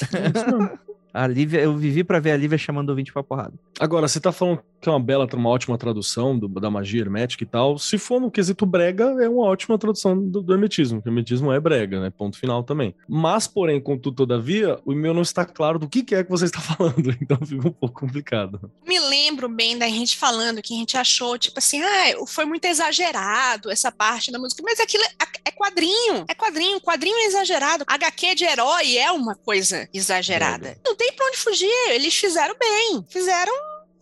A 1.12 1.26
Lívia, 1.26 1.60
eu 1.60 1.76
vivi 1.76 2.04
pra 2.04 2.20
ver 2.20 2.30
a 2.30 2.36
Lívia 2.36 2.56
chamando 2.56 2.88
o 2.88 2.92
ouvinte 2.92 3.12
pra 3.12 3.20
porrada. 3.24 3.52
Agora, 3.80 4.06
você 4.06 4.20
tá 4.20 4.30
falando 4.30 4.60
que 4.80 4.88
é 4.88 4.92
uma 4.92 5.00
bela, 5.00 5.26
uma 5.34 5.48
ótima 5.50 5.76
tradução 5.78 6.38
do- 6.38 6.48
da 6.48 6.70
magia 6.70 7.00
hermética 7.00 7.44
e 7.44 7.46
tal. 7.46 7.78
Se 7.78 7.96
for 7.98 8.20
no 8.20 8.30
quesito 8.30 8.64
brega, 8.66 9.04
é 9.22 9.28
uma 9.28 9.44
ótima 9.44 9.78
tradução 9.78 10.16
do, 10.18 10.40
do 10.42 10.52
hermetismo, 10.54 10.98
porque 10.98 11.08
o 11.08 11.12
hermetismo 11.12 11.52
é 11.52 11.58
brega, 11.60 12.00
né? 12.00 12.10
Ponto 12.10 12.38
final 12.38 12.62
também. 12.62 12.94
Mas, 13.08 13.46
porém, 13.46 13.80
contudo, 13.80 14.16
todavia, 14.16 14.78
o 14.84 14.92
meu 14.92 15.12
não 15.14 15.22
está 15.22 15.44
claro 15.44 15.78
do 15.78 15.88
que, 15.88 16.02
que 16.02 16.14
é 16.14 16.22
que 16.24 16.30
você 16.30 16.44
está 16.46 16.60
falando, 16.76 17.14
então 17.20 17.38
fica 17.44 17.68
um 17.68 17.72
pouco 17.72 18.00
complicado. 18.00 18.70
Me 18.86 18.98
lembro 18.98 19.48
bem 19.48 19.76
da 19.78 19.88
gente 19.88 20.16
falando 20.16 20.62
que 20.62 20.74
a 20.74 20.76
gente 20.76 20.96
achou, 20.96 21.38
tipo 21.38 21.58
assim, 21.58 21.80
ah, 21.82 22.26
foi 22.26 22.44
muito 22.44 22.64
exagerado 22.66 23.70
essa 23.70 23.90
parte 23.90 24.30
da 24.30 24.38
música. 24.38 24.62
Mas 24.64 24.78
aquilo 24.80 25.04
é, 25.04 25.08
é 25.46 25.50
quadrinho. 25.50 26.24
É 26.28 26.34
quadrinho. 26.34 26.80
Quadrinho 26.80 27.16
é 27.16 27.24
exagerado. 27.26 27.84
HQ 27.86 28.34
de 28.34 28.44
herói 28.44 28.96
é 28.98 29.10
uma 29.10 29.34
coisa 29.34 29.88
exagerada. 29.92 30.58
Brega. 30.58 30.80
Não 30.84 30.94
tem 30.96 31.12
pra 31.12 31.26
onde 31.26 31.36
fugir. 31.38 31.70
Eles 31.90 32.14
fizeram 32.14 32.54
bem. 32.58 33.04
Fizeram 33.08 33.52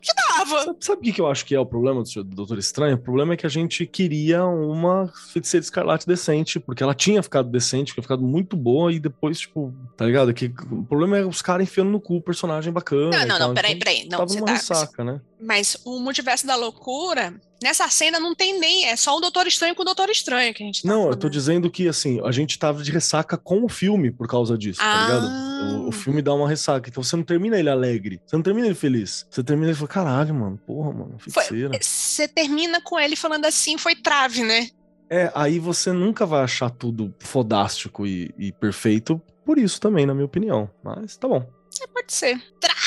que 0.00 0.12
dava. 0.14 0.64
Sabe, 0.64 0.76
sabe 0.80 1.10
o 1.10 1.12
que, 1.14 1.20
eu 1.20 1.26
acho 1.26 1.44
que 1.44 1.54
é 1.54 1.60
o 1.60 1.66
problema 1.66 2.02
do, 2.02 2.24
do 2.24 2.36
Doutor 2.36 2.58
Estranho? 2.58 2.96
O 2.96 2.98
problema 2.98 3.34
é 3.34 3.36
que 3.36 3.46
a 3.46 3.50
gente 3.50 3.86
queria 3.86 4.44
uma 4.44 5.12
feiticeira 5.32 5.64
escarlate 5.64 6.06
decente, 6.06 6.60
porque 6.60 6.82
ela 6.82 6.94
tinha 6.94 7.22
ficado 7.22 7.50
decente, 7.50 7.92
tinha 7.92 8.02
ficado 8.02 8.22
muito 8.22 8.56
boa, 8.56 8.92
e 8.92 9.00
depois, 9.00 9.40
tipo, 9.40 9.74
tá 9.96 10.04
ligado? 10.04 10.32
Que, 10.32 10.46
o 10.70 10.84
problema 10.84 11.18
é 11.18 11.26
os 11.26 11.42
caras 11.42 11.68
enfiando 11.68 11.90
no 11.90 12.00
cu 12.00 12.16
o 12.16 12.22
personagem 12.22 12.72
bacana. 12.72 13.24
Não, 13.24 13.26
não, 13.26 13.48
não, 13.48 13.54
peraí, 13.54 13.72
então 13.72 13.78
peraí. 13.84 14.02
Não, 14.04 14.18
Tava 14.18 14.28
você 14.28 14.36
numa 14.36 14.46
tá. 14.46 14.52
ressaca, 14.52 15.04
né? 15.04 15.20
Mas 15.40 15.76
o 15.84 15.98
multiverso 15.98 16.46
da 16.46 16.56
loucura, 16.56 17.34
nessa 17.62 17.88
cena 17.88 18.18
não 18.20 18.34
tem 18.34 18.58
nem. 18.58 18.86
É 18.86 18.96
só 18.96 19.16
o 19.16 19.20
Doutor 19.20 19.46
Estranho 19.46 19.74
com 19.74 19.82
o 19.82 19.84
Doutor 19.84 20.08
Estranho 20.10 20.52
que 20.54 20.62
a 20.62 20.66
gente 20.66 20.82
tá 20.82 20.88
Não, 20.88 20.96
eu 20.96 21.02
falando. 21.04 21.20
tô 21.20 21.28
dizendo 21.28 21.70
que, 21.70 21.88
assim, 21.88 22.20
a 22.24 22.30
gente 22.32 22.58
tava 22.58 22.82
de 22.82 22.90
ressaca 22.90 23.36
com 23.36 23.64
o 23.64 23.68
filme 23.68 24.10
por 24.10 24.26
causa 24.28 24.56
disso, 24.56 24.80
tá 24.80 25.02
ligado? 25.06 25.26
Ah. 25.26 25.78
O, 25.84 25.88
o 25.88 25.92
filme 25.92 26.22
dá 26.22 26.32
uma 26.32 26.48
ressaca, 26.48 26.88
então 26.88 27.02
você 27.02 27.16
não 27.16 27.22
termina 27.24 27.58
ele 27.58 27.68
alegre, 27.68 28.20
você 28.24 28.36
não 28.36 28.42
termina 28.42 28.66
ele 28.66 28.74
feliz. 28.74 29.26
Você 29.30 29.42
termina 29.42 29.68
ele 29.68 29.76
e 29.76 29.78
fala, 29.78 29.88
caralho, 29.88 30.34
mano, 30.34 30.58
porra, 30.66 30.92
mano, 30.92 31.16
Foi- 31.18 31.32
feiticeira. 31.42 31.78
Você 31.80 32.28
termina 32.28 32.80
com 32.80 32.98
ele 32.98 33.16
falando 33.16 33.44
assim, 33.44 33.76
foi 33.76 33.94
trave, 33.96 34.42
né? 34.42 34.68
É, 35.10 35.32
aí 35.34 35.58
você 35.58 35.90
nunca 35.92 36.26
vai 36.26 36.42
achar 36.44 36.68
tudo 36.70 37.14
fodástico 37.18 38.06
e, 38.06 38.30
e 38.38 38.52
perfeito, 38.52 39.20
por 39.44 39.58
isso 39.58 39.80
também, 39.80 40.04
na 40.04 40.12
minha 40.14 40.26
opinião. 40.26 40.70
Mas 40.84 41.16
tá 41.16 41.26
bom. 41.26 41.44
É, 41.80 41.86
pode 41.86 42.12
ser. 42.12 42.38
Trave! 42.60 42.78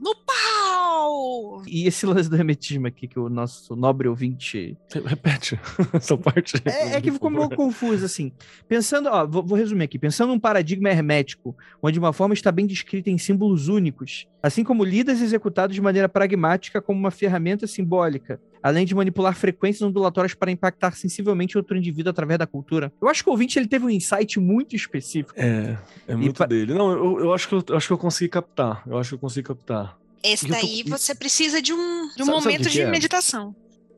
No 0.00 0.14
pau! 0.14 1.62
E 1.66 1.86
esse 1.86 2.06
lance 2.06 2.28
do 2.28 2.36
hermetismo 2.36 2.86
aqui 2.86 3.06
que 3.08 3.18
o 3.18 3.28
nosso 3.28 3.74
nobre 3.76 4.08
ouvinte. 4.08 4.76
Re- 4.92 5.00
Repete 5.04 5.58
essa 5.92 6.16
parte. 6.16 6.56
É, 6.64 6.94
é 6.96 7.00
que 7.00 7.10
ficou 7.10 7.30
meio 7.30 7.48
confuso, 7.50 8.04
assim. 8.04 8.32
Pensando, 8.68 9.08
ó, 9.08 9.26
vou, 9.26 9.42
vou 9.42 9.56
resumir 9.58 9.84
aqui. 9.84 9.98
Pensando 9.98 10.30
num 10.30 10.38
paradigma 10.38 10.88
hermético, 10.90 11.56
onde 11.82 11.98
uma 11.98 12.12
forma 12.12 12.34
está 12.34 12.50
bem 12.52 12.66
descrita 12.66 13.10
em 13.10 13.18
símbolos 13.18 13.68
únicos, 13.68 14.26
assim 14.42 14.62
como 14.64 14.84
lidas 14.84 15.20
e 15.20 15.24
executados 15.24 15.74
de 15.74 15.80
maneira 15.82 16.08
pragmática 16.08 16.80
como 16.80 16.98
uma 16.98 17.10
ferramenta 17.10 17.66
simbólica, 17.66 18.40
além 18.62 18.84
de 18.86 18.94
manipular 18.94 19.34
frequências 19.34 19.82
ondulatórias 19.82 20.34
para 20.34 20.50
impactar 20.50 20.92
sensivelmente 20.96 21.56
outro 21.56 21.76
indivíduo 21.76 22.10
através 22.10 22.38
da 22.38 22.46
cultura. 22.46 22.92
Eu 23.00 23.08
acho 23.08 23.22
que 23.22 23.28
o 23.28 23.32
ouvinte 23.32 23.58
ele 23.58 23.68
teve 23.68 23.84
um 23.84 23.90
insight 23.90 24.40
muito 24.40 24.74
específico. 24.74 25.32
É, 25.36 25.76
é 26.08 26.16
muito 26.16 26.38
pa- 26.38 26.46
dele. 26.46 26.74
Não, 26.74 26.90
eu, 26.90 27.20
eu 27.20 27.34
acho 27.34 27.48
que 27.48 27.54
eu, 27.54 27.64
eu 27.68 27.76
acho 27.76 27.86
que 27.86 27.92
eu 27.92 27.98
consegui 27.98 28.28
captar. 28.28 28.55
Eu 28.86 28.98
acho 28.98 29.10
que 29.10 29.14
eu 29.14 29.18
consegui 29.18 29.46
captar. 29.48 29.96
Esse 30.22 30.46
eu 30.46 30.54
tô- 30.54 30.60
daí 30.60 30.82
você 30.86 31.14
precisa 31.14 31.60
de 31.62 31.72
um, 31.72 31.76
de 31.76 32.22
um 32.22 32.26
Sabe- 32.26 32.26
sabe 32.26 32.30
o 32.30 32.34
momento 32.42 32.62
que 32.64 32.70
de 32.70 32.80
é? 32.80 32.90
meditação. 32.90 33.54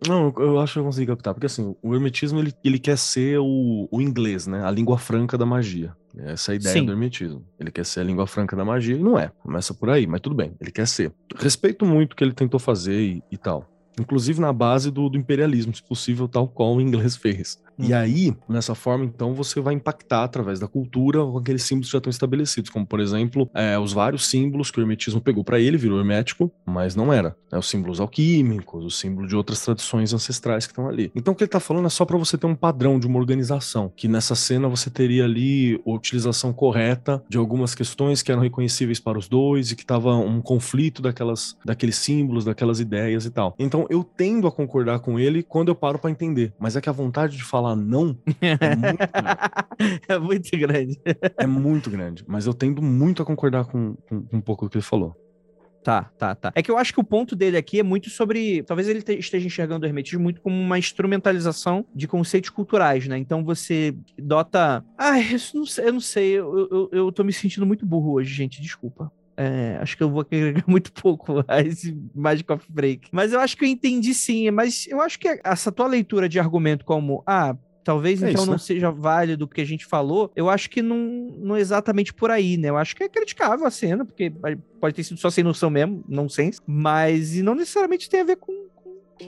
Não, 0.07 0.33
eu- 0.39 0.61
acho 0.61 0.75
que 0.75 0.79
eu 0.79 0.85
consegui 0.85 1.07
captar. 1.09 1.35
Porque 1.35 1.47
assim, 1.47 1.75
o 1.83 1.95
hermetismo 1.95 2.39
ele, 2.39 2.53
ele 2.63 2.79
quer 2.79 2.97
ser 2.97 3.39
o, 3.41 3.89
o 3.91 4.01
inglês, 4.01 4.47
né? 4.47 4.65
A 4.65 4.71
língua 4.71 4.97
franca 4.99 5.37
da 5.37 5.45
magia. 5.47 5.93
Essa 6.17 6.53
é 6.53 6.55
a 6.55 6.57
ideia 6.57 6.73
Sim. 6.75 6.85
do 6.87 6.93
hermetismo. 6.93 7.45
Ele 7.59 7.71
quer 7.71 7.85
ser 7.85 8.01
a 8.01 8.05
língua 8.05 8.27
franca 8.27 8.55
da 8.57 8.65
magia 8.65 8.95
e 8.97 8.99
não 9.03 9.19
é. 9.19 9.31
Começa 9.43 9.73
por 9.75 9.91
aí, 9.91 10.07
mas 10.07 10.21
tudo 10.21 10.35
bem. 10.37 10.55
Ele 10.61 10.71
quer 10.71 10.87
ser. 10.87 11.13
Respeito 11.37 11.85
muito 11.85 12.13
o 12.13 12.17
que 12.17 12.23
ele 12.25 12.33
tentou 12.33 12.61
fazer 12.61 13.01
e, 13.01 13.23
e 13.31 13.37
tal. 13.37 13.65
Inclusive 14.01 14.41
na 14.41 14.53
base 14.53 14.91
do, 14.93 15.09
do 15.09 15.19
imperialismo, 15.19 15.75
se 15.75 15.83
possível, 15.83 16.29
tal 16.29 16.47
qual 16.47 16.77
o 16.77 16.81
inglês 16.81 17.17
fez. 17.19 17.59
E 17.79 17.93
Hum. 17.93 17.97
aí, 17.97 18.35
nessa 18.49 18.75
forma, 18.75 19.05
então, 19.05 19.35
você 19.35 19.61
vai 19.61 19.75
impactar 19.75 20.25
através 20.25 20.59
da 20.59 20.67
cultura 20.67 21.21
com 21.25 21.39
aqueles 21.39 21.63
símbolos 21.63 21.89
que 21.89 21.93
já 21.93 21.99
estão 21.99 22.11
estabelecidos, 22.11 22.71
como, 22.71 22.87
por 22.87 23.01
exemplo, 23.01 23.49
é, 23.55 23.79
os 23.79 23.93
vários 23.93 24.27
símbolos 24.27 24.71
que 24.71 24.81
o 24.81 24.83
hermetismo 24.83 25.21
pegou 25.21 25.45
para 25.45 25.61
ele, 25.61 25.77
virou 25.77 25.99
hermético, 25.99 26.51
mas 26.67 26.95
não 26.97 27.13
era. 27.13 27.37
né? 27.53 27.59
Os 27.59 27.69
símbolos 27.69 28.01
alquímicos, 28.01 28.85
os 28.85 28.99
símbolos 28.99 29.29
de 29.29 29.37
outras 29.37 29.61
tradições 29.65 30.13
ancestrais 30.13 30.67
que 30.67 30.73
estão 30.73 30.89
ali. 30.89 31.11
Então, 31.15 31.33
o 31.33 31.37
que 31.37 31.45
ele 31.45 31.49
tá 31.51 31.61
falando 31.61 31.87
é 31.87 31.91
só 31.91 32.05
para 32.05 32.17
você 32.19 32.37
ter 32.37 32.47
um 32.47 32.55
padrão 32.55 32.99
de 32.99 33.07
uma 33.07 33.19
organização, 33.19 33.93
que 33.97 34.09
nessa 34.09 34.35
cena 34.35 34.69
você 34.69 34.91
teria 34.91 35.25
ali 35.25 35.81
a 35.87 35.91
utilização 35.91 36.53
correta 36.53 37.23
de 37.29 37.39
algumas 37.39 37.75
questões 37.75 38.23
que 38.23 38.31
eram 38.33 38.43
reconhecíveis 38.43 39.01
para 39.01 39.19
os 39.19 39.29
dois 39.29 39.71
e 39.71 39.77
que 39.77 39.85
tava 39.87 40.15
um 40.17 40.41
conflito 40.41 41.01
daquelas, 41.01 41.57
daqueles 41.65 41.97
símbolos, 41.97 42.45
daquelas 42.45 42.81
ideias 42.81 43.25
e 43.25 43.31
tal. 43.31 43.55
Então, 43.59 43.87
eu 43.89 44.03
tendo 44.05 44.47
a 44.47 44.53
concordar 44.53 44.99
com 45.01 45.19
ele 45.19 45.43
quando 45.43 45.69
eu 45.69 45.75
paro 45.75 45.99
para 45.99 46.11
entender, 46.11 46.53
mas 46.59 46.77
é 46.77 46.81
que 46.81 46.89
a 46.89 46.93
vontade 46.93 47.37
de 47.37 47.45
falar 47.45 47.68
não 47.77 48.17
é 48.41 48.75
muito 48.77 48.99
grande. 48.99 48.99
é 50.09 50.19
muito 50.19 50.59
grande. 50.59 51.01
É 51.39 51.47
muito 51.47 51.91
grande, 51.91 52.25
mas 52.27 52.47
eu 52.47 52.55
tendo 52.55 52.83
muito 52.83 53.23
a 53.23 53.25
concordar 53.25 53.65
com, 53.67 53.95
com- 54.09 54.23
com 54.23 54.37
um 54.37 54.41
pouco 54.41 54.65
do 54.67 54.71
que 54.71 54.77
ele 54.79 54.85
falou. 54.85 55.15
Tá, 55.83 56.11
tá, 56.19 56.35
tá. 56.35 56.53
É 56.55 56.63
que 56.63 56.71
eu 56.71 56.77
acho 56.77 56.93
que 56.93 57.01
o 57.01 57.05
ponto 57.05 57.35
dele 57.37 57.57
aqui 57.57 57.79
é 57.81 57.83
muito 57.83 58.11
sobre. 58.11 58.63
Talvez 58.65 58.89
ele 58.89 59.01
te- 59.01 59.19
esteja 59.19 59.47
enxergando 59.47 59.87
o 59.87 59.89
hermetismo 59.89 60.21
muito 60.23 60.41
como 60.43 60.55
uma 60.61 60.79
instrumentalização 60.79 61.87
de 61.95 62.07
conceitos 62.07 62.51
culturais, 62.51 63.07
né? 63.07 63.17
Então 63.17 63.45
você 63.45 63.95
dota. 64.19 64.85
Ai, 64.99 65.23
isso 65.23 65.57
não 65.57 65.65
sei, 65.65 65.89
eu 65.89 65.93
não 65.93 66.01
sei. 66.01 66.31
Eu, 66.33 66.69
eu, 66.71 66.89
eu 66.93 67.13
tô 67.13 67.23
me 67.25 67.33
sentindo 67.33 67.65
muito 67.65 67.87
burro 67.87 68.13
hoje, 68.15 68.35
gente. 68.35 68.61
Desculpa. 68.61 69.11
É, 69.41 69.79
acho 69.81 69.97
que 69.97 70.03
eu 70.03 70.11
vou 70.11 70.23
agregar 70.23 70.65
muito 70.67 70.93
pouco 70.93 71.45
a 71.47 71.61
esse 71.63 71.97
Magic 72.13 72.53
of 72.53 72.67
Break. 72.69 73.09
Mas 73.13 73.33
eu 73.33 73.39
acho 73.39 73.57
que 73.57 73.65
eu 73.65 73.69
entendi 73.69 74.13
sim. 74.13 74.51
Mas 74.51 74.89
eu 74.89 75.01
acho 75.01 75.17
que 75.17 75.41
essa 75.45 75.71
tua 75.71 75.87
leitura 75.87 76.29
de 76.29 76.41
argumento 76.41 76.85
como. 76.85 77.23
Ah, 77.25 77.57
Talvez 77.89 78.23
É 78.23 78.29
então 78.29 78.43
isso, 78.43 78.47
não 78.51 78.53
né? 78.53 78.59
seja 78.59 78.91
válido 78.91 79.47
o 79.47 79.49
que 79.49 79.63
a 79.63 79.65
gente 79.65 79.87
falou. 79.87 80.31
Eu 80.37 80.51
acho 80.51 80.69
que 80.69 80.83
não, 80.83 80.99
não 81.39 81.57
é 81.57 81.61
exatamente 81.61 82.13
por 82.13 82.31
aí, 82.31 82.59
né? 82.59 82.69
Eu 82.69 82.77
acho 82.77 82.95
que 82.95 83.03
é 83.03 83.09
criticável 83.09 83.65
a 83.65 83.71
cena, 83.71 84.05
porque 84.05 84.31
pode 84.79 84.95
ter 84.95 85.03
sido 85.05 85.19
só 85.19 85.31
sem 85.31 85.43
noção 85.43 85.71
mesmo, 85.71 86.05
não 86.07 86.29
sense, 86.29 86.61
mas 86.67 87.35
e 87.35 87.43
não 87.43 87.55
necessariamente 87.55 88.11
tem 88.11 88.21
a 88.21 88.25
ver 88.25 88.37
com. 88.37 88.53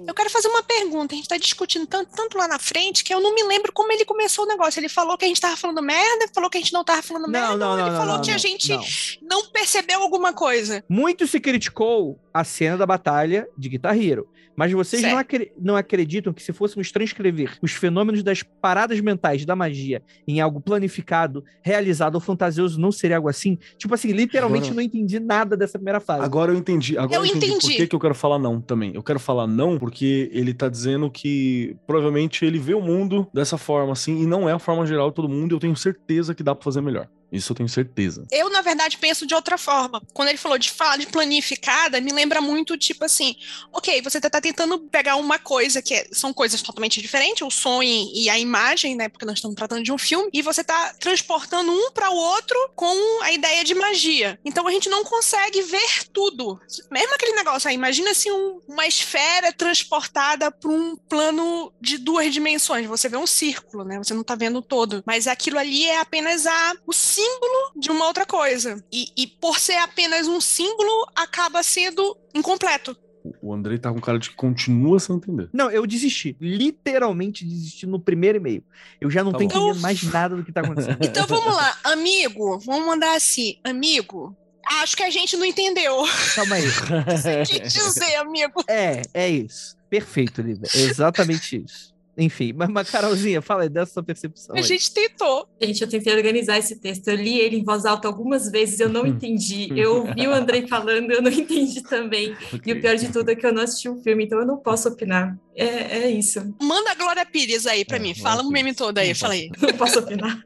Eu 0.07 0.14
quero 0.14 0.31
fazer 0.31 0.48
uma 0.48 0.62
pergunta. 0.62 1.14
A 1.14 1.16
gente 1.16 1.29
tá 1.29 1.37
discutindo 1.37 1.87
tanto, 1.87 2.11
tanto 2.14 2.37
lá 2.38 2.46
na 2.48 2.59
frente 2.59 3.03
que 3.05 3.12
eu 3.12 3.20
não 3.20 3.35
me 3.35 3.42
lembro 3.42 3.72
como 3.72 3.92
ele 3.92 4.05
começou 4.05 4.44
o 4.44 4.48
negócio. 4.48 4.79
Ele 4.81 4.88
falou 4.88 5.16
que 5.18 5.24
a 5.24 5.29
gente 5.29 5.40
tava 5.40 5.57
falando 5.57 5.83
merda, 5.83 6.29
falou 6.35 6.48
que 6.48 6.59
a 6.59 6.61
gente 6.61 6.72
não 6.72 6.85
tava 6.85 7.03
falando 7.03 7.29
merda, 7.29 7.57
Não, 7.57 7.57
não, 7.59 7.76
não. 7.76 7.81
ele 7.81 7.90
não, 7.90 7.96
falou 7.98 8.14
não, 8.16 8.22
que 8.22 8.31
a 8.31 8.35
não, 8.35 8.38
gente 8.38 8.68
não. 8.70 8.85
não 9.22 9.46
percebeu 9.50 10.03
alguma 10.03 10.33
coisa. 10.33 10.85
Muito 10.88 11.26
se 11.26 11.40
criticou 11.40 12.18
a 12.33 12.45
cena 12.45 12.77
da 12.77 12.87
batalha 12.87 13.49
de 13.57 13.69
Guitar 13.69 13.97
Hero. 13.99 14.27
Mas 14.57 14.73
vocês 14.73 15.03
não, 15.03 15.16
acre- 15.16 15.53
não 15.59 15.75
acreditam 15.77 16.33
que 16.33 16.43
se 16.43 16.53
fôssemos 16.53 16.93
transcrever 16.93 17.57
os 17.62 17.73
fenômenos 17.73 18.23
das 18.23 18.43
paradas 18.43 19.01
mentais 19.01 19.45
da 19.47 19.57
magia 19.57 20.03
em 20.29 20.40
algo 20.40 20.61
planificado, 20.61 21.43
realizado 21.62 22.16
ou 22.16 22.21
fantasioso, 22.21 22.79
não 22.79 22.93
seria 22.93 23.16
algo 23.16 23.29
assim? 23.29 23.57
Tipo 23.79 23.95
assim, 23.95 24.12
literalmente 24.12 24.64
Agora- 24.66 24.75
não 24.77 24.83
entendi 24.83 25.19
nada 25.19 25.57
dessa 25.57 25.79
primeira 25.79 25.99
fase. 26.01 26.23
Agora 26.25 26.53
eu 26.53 26.57
entendi. 26.59 26.99
Agora 26.99 27.14
eu, 27.21 27.25
Eu 27.25 27.27
entendi, 27.27 27.47
por 27.53 27.57
entendi. 27.57 27.77
que, 27.77 27.87
que 27.87 27.95
eu 27.97 28.01
quero 28.01 28.14
falar 28.14 28.38
não 28.38 28.61
também. 28.61 28.93
Eu 28.95 29.03
quero 29.03 29.19
falar 29.19 29.47
não 29.47 29.79
porque 29.79 30.29
ele 30.33 30.53
tá 30.53 30.69
dizendo 30.69 31.11
que 31.11 31.75
provavelmente 31.87 32.45
ele 32.45 32.59
vê 32.59 32.75
o 32.75 32.83
mundo 32.83 33.27
dessa 33.33 33.57
forma 33.57 33.93
assim 33.93 34.21
e 34.23 34.27
não 34.27 34.49
é 34.49 34.53
a 34.53 34.59
forma 34.59 34.85
geral 34.85 35.09
de 35.09 35.16
todo 35.16 35.29
mundo. 35.29 35.53
E 35.53 35.55
eu 35.55 35.61
tenho 35.61 35.77
certeza 35.77 36.35
que 36.35 36.43
dá 36.43 36.55
pra 36.55 36.64
fazer 36.64 36.81
melhor. 36.83 37.09
Isso 37.33 37.53
eu 37.53 37.57
tenho 37.57 37.69
certeza. 37.69 38.27
Eu, 38.31 38.51
na 38.51 38.61
verdade, 38.61 38.99
penso 38.99 39.27
de 39.27 39.35
outra 39.35 39.57
forma. 39.57 40.03
Quando 40.12 40.29
ele 40.29 40.38
falou 40.38 40.59
de 40.59 40.71
falar 40.71 40.97
de 40.97 41.07
planificada, 41.07 42.01
me 42.01 42.12
lembra 42.12 42.40
muito, 42.40 42.77
tipo 42.77 43.05
assim, 43.05 43.37
ok, 43.73 44.01
você 44.03 44.21
tá 44.21 44.40
tentando 44.40 44.79
pegar 44.81 45.16
uma 45.16 45.38
coisa 45.38 45.81
que 45.81 45.95
é- 45.95 46.09
são 46.12 46.33
coisas 46.33 46.61
totalmente 46.62 47.01
diferentes, 47.01 47.43
o 47.43 47.51
som 47.51 47.83
e, 47.83 48.29
a 48.29 48.38
imagem, 48.38 48.97
né? 48.97 49.09
Porque 49.09 49.25
nós 49.25 49.37
estamos 49.37 49.57
tratando 49.57 49.83
de 49.83 49.93
um 49.93 49.99
filme, 49.99 50.29
e 50.33 50.43
você 50.43 50.62
tá 50.64 50.95
transportando 50.99 51.71
um 51.73 51.90
para 51.93 52.11
o 52.11 52.16
outro 52.16 52.57
com 52.75 53.23
a 53.23 53.33
ideia 53.33 53.62
de 53.64 53.75
magia. 53.75 54.38
Então 54.45 54.66
a 54.66 54.71
gente 54.71 54.88
não 54.88 55.05
consegue 55.05 55.62
ver 55.62 56.05
tudo. 56.12 56.61
Mesmo 56.90 57.14
aquele 57.14 57.33
negócio 57.35 57.69
aí, 57.69 57.75
imagina 57.75 58.11
assim 58.11 58.31
um- 58.31 58.61
uma 58.69 58.87
esfera 58.87 59.53
transportada 59.53 60.51
para 60.51 60.71
um 60.71 60.97
plano 60.97 61.73
de 61.81 61.99
duas 61.99 62.33
dimensões. 62.33 62.87
Você 62.87 63.09
vê 63.09 63.16
um 63.16 63.27
círculo, 63.27 63.85
né? 63.85 63.99
Você 63.99 64.14
não 64.14 64.23
tá 64.25 64.35
vendo 64.35 64.61
todo. 64.62 65.03
Mas 65.07 65.27
aquilo 65.27 65.59
ali 65.59 65.85
é 65.87 66.01
apenas 66.01 66.47
a, 66.47 66.75
o 66.87 66.93
símbolo 67.20 67.72
de 67.76 67.90
uma 67.90 68.06
outra 68.06 68.24
coisa. 68.26 68.83
E, 68.92 69.09
e 69.16 69.26
por 69.26 69.59
ser 69.59 69.76
apenas 69.76 70.26
um 70.26 70.40
símbolo, 70.40 71.06
acaba 71.14 71.62
sendo 71.62 72.16
incompleto. 72.35 72.96
O 73.42 73.52
Andrei 73.52 73.78
tá 73.78 73.92
com 73.92 74.00
cara 74.00 74.18
de 74.18 74.30
que 74.30 74.37
continua 74.37 74.98
sem 74.98 75.16
entender. 75.16 75.48
Não, 75.52 75.70
eu 75.70 75.87
desisti. 75.87 76.35
Literalmente 76.40 77.44
desisti 77.44 77.87
no 77.87 78.00
primeiro 78.00 78.38
e-mail. 78.38 78.64
Eu 79.00 79.11
já 79.11 79.22
não 79.22 79.33
Tá 79.33 79.38
tô 79.38 79.44
entendendo 79.44 79.80
mais 79.80 80.02
nada 80.04 80.37
do 80.37 80.44
que 80.44 80.52
tá 80.52 80.61
acontecendo. 80.62 80.98
Então 81.04 81.26
vamos 81.26 81.54
lá, 81.54 81.78
amigo, 81.85 82.59
vamos 82.61 82.87
mandar 82.87 83.14
assim, 83.16 83.59
amigo. 83.62 84.35
Acho 84.83 84.96
que 84.96 85.02
a 85.02 85.11
gente 85.11 85.37
não 85.37 85.44
entendeu. 85.44 85.96
Calma 86.35 86.56
aí. 86.56 86.64
O 87.44 87.46
que 87.46 87.61
dizer, 87.61 88.14
amigo? 88.16 88.64
É, 88.68 89.02
é 89.12 89.28
isso. 89.28 89.76
Perfeito, 89.90 90.40
Lívia. 90.40 90.68
É 90.74 90.80
exatamente 90.83 91.62
isso. 91.64 91.89
Enfim, 92.18 92.53
mas, 92.57 92.68
mas 92.68 92.90
Carolzinha, 92.90 93.40
fala 93.40 93.62
aí 93.62 93.68
dessa 93.68 93.92
sua 93.94 94.03
percepção. 94.03 94.55
A 94.55 94.59
aí. 94.59 94.64
gente 94.64 94.92
tentou. 94.92 95.49
Gente, 95.61 95.81
eu 95.83 95.88
tentei 95.88 96.14
organizar 96.14 96.59
esse 96.59 96.77
texto. 96.81 97.09
Eu 97.09 97.16
li 97.16 97.38
ele 97.40 97.57
em 97.57 97.64
voz 97.64 97.85
alta 97.87 98.09
algumas 98.09 98.51
vezes, 98.51 98.81
eu 98.81 98.88
não 98.88 99.07
entendi. 99.07 99.68
Eu 99.79 100.07
ouvi 100.07 100.27
o 100.27 100.33
Andrei 100.33 100.66
falando, 100.66 101.11
eu 101.11 101.23
não 101.23 101.31
entendi 101.33 101.83
também. 101.83 102.37
E 102.66 102.73
o 102.73 102.81
pior 102.81 102.96
de 102.96 103.11
tudo 103.12 103.31
é 103.31 103.35
que 103.35 103.46
eu 103.46 103.53
não 103.53 103.62
assisti 103.62 103.88
o 103.88 103.96
filme, 104.03 104.25
então 104.25 104.38
eu 104.38 104.46
não 104.46 104.57
posso 104.59 104.88
opinar. 104.88 105.37
É, 105.55 106.05
é 106.05 106.11
isso. 106.11 106.55
Manda 106.61 106.90
a 106.92 106.94
Glória 106.94 107.25
Pires 107.27 107.66
aí 107.66 107.85
pra 107.85 107.96
É, 107.96 108.01
mim. 108.01 108.14
Fala 108.14 108.42
o 108.42 108.49
meme 108.51 108.70
Pires. 108.70 108.77
todo 108.77 108.99
aí, 108.99 109.14
fala 109.14 109.35
aí. 109.35 109.51
Não 109.61 109.73
posso 109.75 109.99
opinar. 109.99 110.42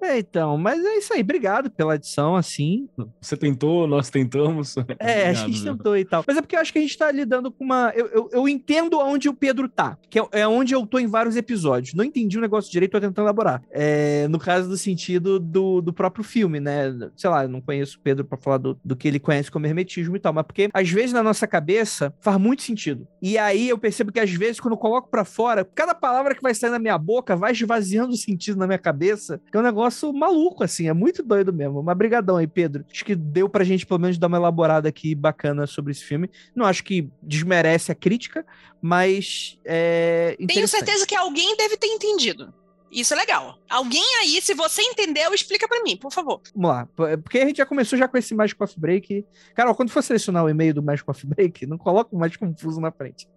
É, 0.00 0.18
então, 0.18 0.56
mas 0.56 0.84
é 0.84 0.96
isso 0.96 1.12
aí. 1.12 1.20
Obrigado 1.20 1.70
pela 1.70 1.94
edição, 1.94 2.36
assim. 2.36 2.88
Você 3.20 3.36
tentou, 3.36 3.86
nós 3.86 4.10
tentamos. 4.10 4.76
É, 4.76 4.82
a 5.28 5.30
Obrigado, 5.30 5.34
gente 5.34 5.62
viu? 5.62 5.76
tentou 5.76 5.96
e 5.96 6.04
tal. 6.04 6.24
Mas 6.26 6.36
é 6.36 6.40
porque 6.40 6.56
eu 6.56 6.60
acho 6.60 6.72
que 6.72 6.78
a 6.78 6.82
gente 6.82 6.96
tá 6.96 7.10
lidando 7.10 7.50
com 7.50 7.64
uma. 7.64 7.92
Eu, 7.94 8.06
eu, 8.06 8.28
eu 8.32 8.48
entendo 8.48 8.98
onde 8.98 9.28
o 9.28 9.34
Pedro 9.34 9.68
tá, 9.68 9.98
que 10.08 10.18
é, 10.18 10.26
é 10.32 10.48
onde 10.48 10.74
eu 10.74 10.86
tô 10.86 10.98
em 10.98 11.06
vários 11.06 11.36
episódios. 11.36 11.94
Não 11.94 12.04
entendi 12.04 12.38
o 12.38 12.40
negócio 12.40 12.70
direito, 12.70 12.92
tô 12.92 13.00
tentando 13.00 13.24
elaborar. 13.24 13.62
É, 13.70 14.28
no 14.28 14.38
caso 14.38 14.68
do 14.68 14.76
sentido 14.76 15.38
do, 15.38 15.80
do 15.80 15.92
próprio 15.92 16.24
filme, 16.24 16.60
né? 16.60 16.94
Sei 17.16 17.28
lá, 17.30 17.44
eu 17.44 17.48
não 17.48 17.60
conheço 17.60 17.98
o 17.98 18.00
Pedro 18.00 18.24
pra 18.24 18.38
falar 18.38 18.58
do, 18.58 18.78
do 18.84 18.96
que 18.96 19.08
ele 19.08 19.18
conhece 19.18 19.50
como 19.50 19.66
hermetismo 19.66 20.16
e 20.16 20.20
tal, 20.20 20.32
mas 20.32 20.44
porque 20.46 20.68
às 20.72 20.90
vezes 20.90 21.12
na 21.12 21.22
nossa 21.22 21.46
cabeça 21.46 22.14
faz 22.20 22.38
muito 22.38 22.62
sentido. 22.62 23.06
E 23.20 23.38
aí 23.38 23.68
eu 23.68 23.78
percebo 23.78 24.12
que 24.12 24.20
às 24.20 24.30
vezes 24.30 24.60
quando 24.60 24.72
eu 24.72 24.78
coloco 24.78 25.08
pra 25.08 25.24
fora, 25.24 25.64
cada 25.64 25.94
palavra 25.94 26.34
que 26.34 26.42
vai 26.42 26.54
sair 26.54 26.70
na 26.70 26.78
minha 26.78 26.98
boca 26.98 27.36
vai 27.36 27.52
esvaziando 27.52 28.12
o 28.12 28.16
sentido 28.16 28.58
na 28.58 28.66
minha 28.66 28.78
cabeça, 28.78 29.40
que 29.50 29.56
é 29.56 29.60
um 29.60 29.64
negócio 29.64 29.85
maluco, 30.12 30.64
assim, 30.64 30.88
é 30.88 30.92
muito 30.92 31.22
doido 31.22 31.52
mesmo. 31.52 31.82
Mas 31.82 31.96
brigadão 31.96 32.36
aí, 32.36 32.46
Pedro. 32.46 32.84
Acho 32.90 33.04
que 33.04 33.14
deu 33.14 33.48
pra 33.48 33.64
gente 33.64 33.86
pelo 33.86 34.00
menos 34.00 34.18
dar 34.18 34.26
uma 34.26 34.36
elaborada 34.36 34.88
aqui 34.88 35.14
bacana 35.14 35.66
sobre 35.66 35.92
esse 35.92 36.04
filme. 36.04 36.30
Não 36.54 36.64
acho 36.64 36.84
que 36.84 37.08
desmerece 37.22 37.92
a 37.92 37.94
crítica, 37.94 38.44
mas 38.80 39.58
é 39.64 40.36
Tenho 40.46 40.68
certeza 40.68 41.06
que 41.06 41.14
alguém 41.14 41.56
deve 41.56 41.76
ter 41.76 41.86
entendido. 41.86 42.52
Isso 42.90 43.12
é 43.14 43.16
legal. 43.16 43.58
Alguém 43.68 44.04
aí, 44.20 44.40
se 44.40 44.54
você 44.54 44.80
entendeu, 44.80 45.34
explica 45.34 45.66
pra 45.68 45.82
mim, 45.82 45.96
por 45.96 46.12
favor. 46.12 46.40
Vamos 46.54 46.70
lá, 46.70 46.88
porque 47.22 47.38
a 47.38 47.46
gente 47.46 47.58
já 47.58 47.66
começou 47.66 47.98
já 47.98 48.06
com 48.08 48.16
esse 48.16 48.34
Magic 48.34 48.56
Coffee 48.56 48.80
Break. 48.80 49.26
Carol, 49.54 49.74
quando 49.74 49.90
for 49.90 50.02
selecionar 50.02 50.44
o 50.44 50.48
e-mail 50.48 50.72
do 50.72 50.82
Magic 50.82 51.04
Coffee 51.04 51.28
Break, 51.28 51.66
não 51.66 51.76
coloca 51.76 52.14
o 52.14 52.18
mais 52.18 52.36
confuso 52.36 52.80
na 52.80 52.92
frente. 52.92 53.28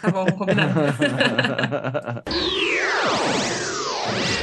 Tá 0.00 0.10
bom, 0.10 0.26
combinado. 0.26 0.74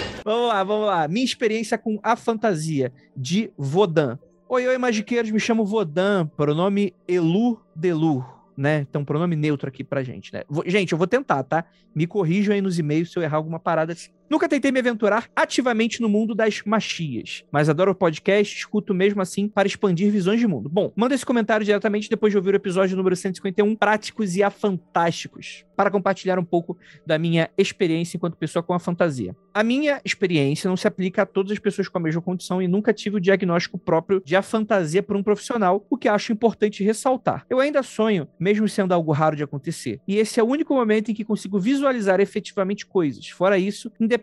Vamos 0.24 0.50
lá, 0.50 0.64
vamos 0.64 0.86
lá. 0.86 1.08
Minha 1.08 1.26
experiência 1.26 1.78
com 1.78 2.00
a 2.04 2.16
fantasia 2.16 2.94
de 3.16 3.52
Vodan. 3.58 4.20
Oi, 4.48 4.68
oi, 4.68 4.78
magiqueiros, 4.78 5.32
me 5.32 5.40
chamo 5.40 5.66
Vodan, 5.66 6.28
pronome 6.28 6.94
Elu 7.08 7.60
Delu, 7.76 8.24
né? 8.56 8.86
Então, 8.88 9.04
pronome 9.04 9.36
neutro 9.36 9.68
aqui 9.68 9.84
pra 9.84 10.04
gente, 10.04 10.32
né? 10.32 10.44
Gente, 10.66 10.92
eu 10.92 10.98
vou 10.98 11.08
tentar, 11.08 11.42
tá? 11.44 11.66
Me 11.96 12.06
corrijam 12.06 12.54
aí 12.54 12.62
nos 12.62 12.78
e-mails 12.78 13.12
se 13.12 13.18
eu 13.18 13.24
errar 13.24 13.38
alguma 13.38 13.60
parada. 13.60 13.96
Nunca 14.32 14.48
tentei 14.48 14.72
me 14.72 14.80
aventurar 14.80 15.30
ativamente 15.36 16.00
no 16.00 16.08
mundo 16.08 16.34
das 16.34 16.62
machias, 16.66 17.44
mas 17.52 17.68
adoro 17.68 17.92
o 17.92 17.96
podcast, 17.96 18.60
escuto 18.60 18.94
mesmo 18.94 19.22
assim 19.22 19.46
para 19.46 19.68
expandir 19.68 20.10
visões 20.10 20.40
de 20.40 20.48
mundo. 20.48 20.70
Bom, 20.70 20.90
manda 20.96 21.14
esse 21.14 21.26
comentário 21.26 21.66
diretamente 21.66 22.10
depois 22.10 22.32
de 22.32 22.38
ouvir 22.38 22.54
o 22.54 22.56
episódio 22.56 22.96
número 22.96 23.14
151, 23.14 23.76
Práticos 23.76 24.38
e 24.38 24.42
Afantásticos, 24.42 25.66
para 25.76 25.92
compartilhar 25.92 26.40
um 26.40 26.46
pouco 26.46 26.78
da 27.06 27.20
minha 27.20 27.50
experiência 27.58 28.16
enquanto 28.16 28.38
pessoa 28.38 28.64
com 28.64 28.74
a 28.74 28.80
fantasia. 28.80 29.36
A 29.54 29.66
minha 29.66 30.00
experiência 30.06 30.70
não 30.70 30.78
se 30.78 30.88
aplica 30.88 31.24
a 31.24 31.26
todas 31.26 31.52
as 31.52 31.60
pessoas 31.60 31.90
com 31.90 31.98
a 31.98 32.02
mesma 32.02 32.22
condição 32.22 32.62
e 32.62 32.70
nunca 32.70 32.94
tive 32.94 33.18
o 33.18 33.20
diagnóstico 33.20 33.78
próprio 33.78 34.24
de 34.24 34.38
a 34.38 34.42
fantasia 34.42 35.04
por 35.04 35.18
um 35.18 35.24
profissional, 35.24 35.86
o 35.90 35.98
que 35.98 36.08
acho 36.08 36.32
importante 36.32 36.86
ressaltar. 36.86 37.46
Eu 37.50 37.60
ainda 37.60 37.84
sonho, 37.84 38.30
mesmo 38.40 38.70
sendo 38.70 38.94
algo 38.94 39.12
raro 39.12 39.36
de 39.36 39.44
acontecer, 39.44 40.00
e 40.08 40.16
esse 40.16 40.40
é 40.40 40.44
o 40.44 40.48
único 40.48 40.74
momento 40.74 41.12
em 41.12 41.14
que 41.14 41.26
consigo 41.26 41.60
visualizar 41.60 42.22
efetivamente 42.22 42.86
coisas. 42.86 43.28
Fora 43.28 43.58
isso, 43.58 43.92
independente 44.00 44.21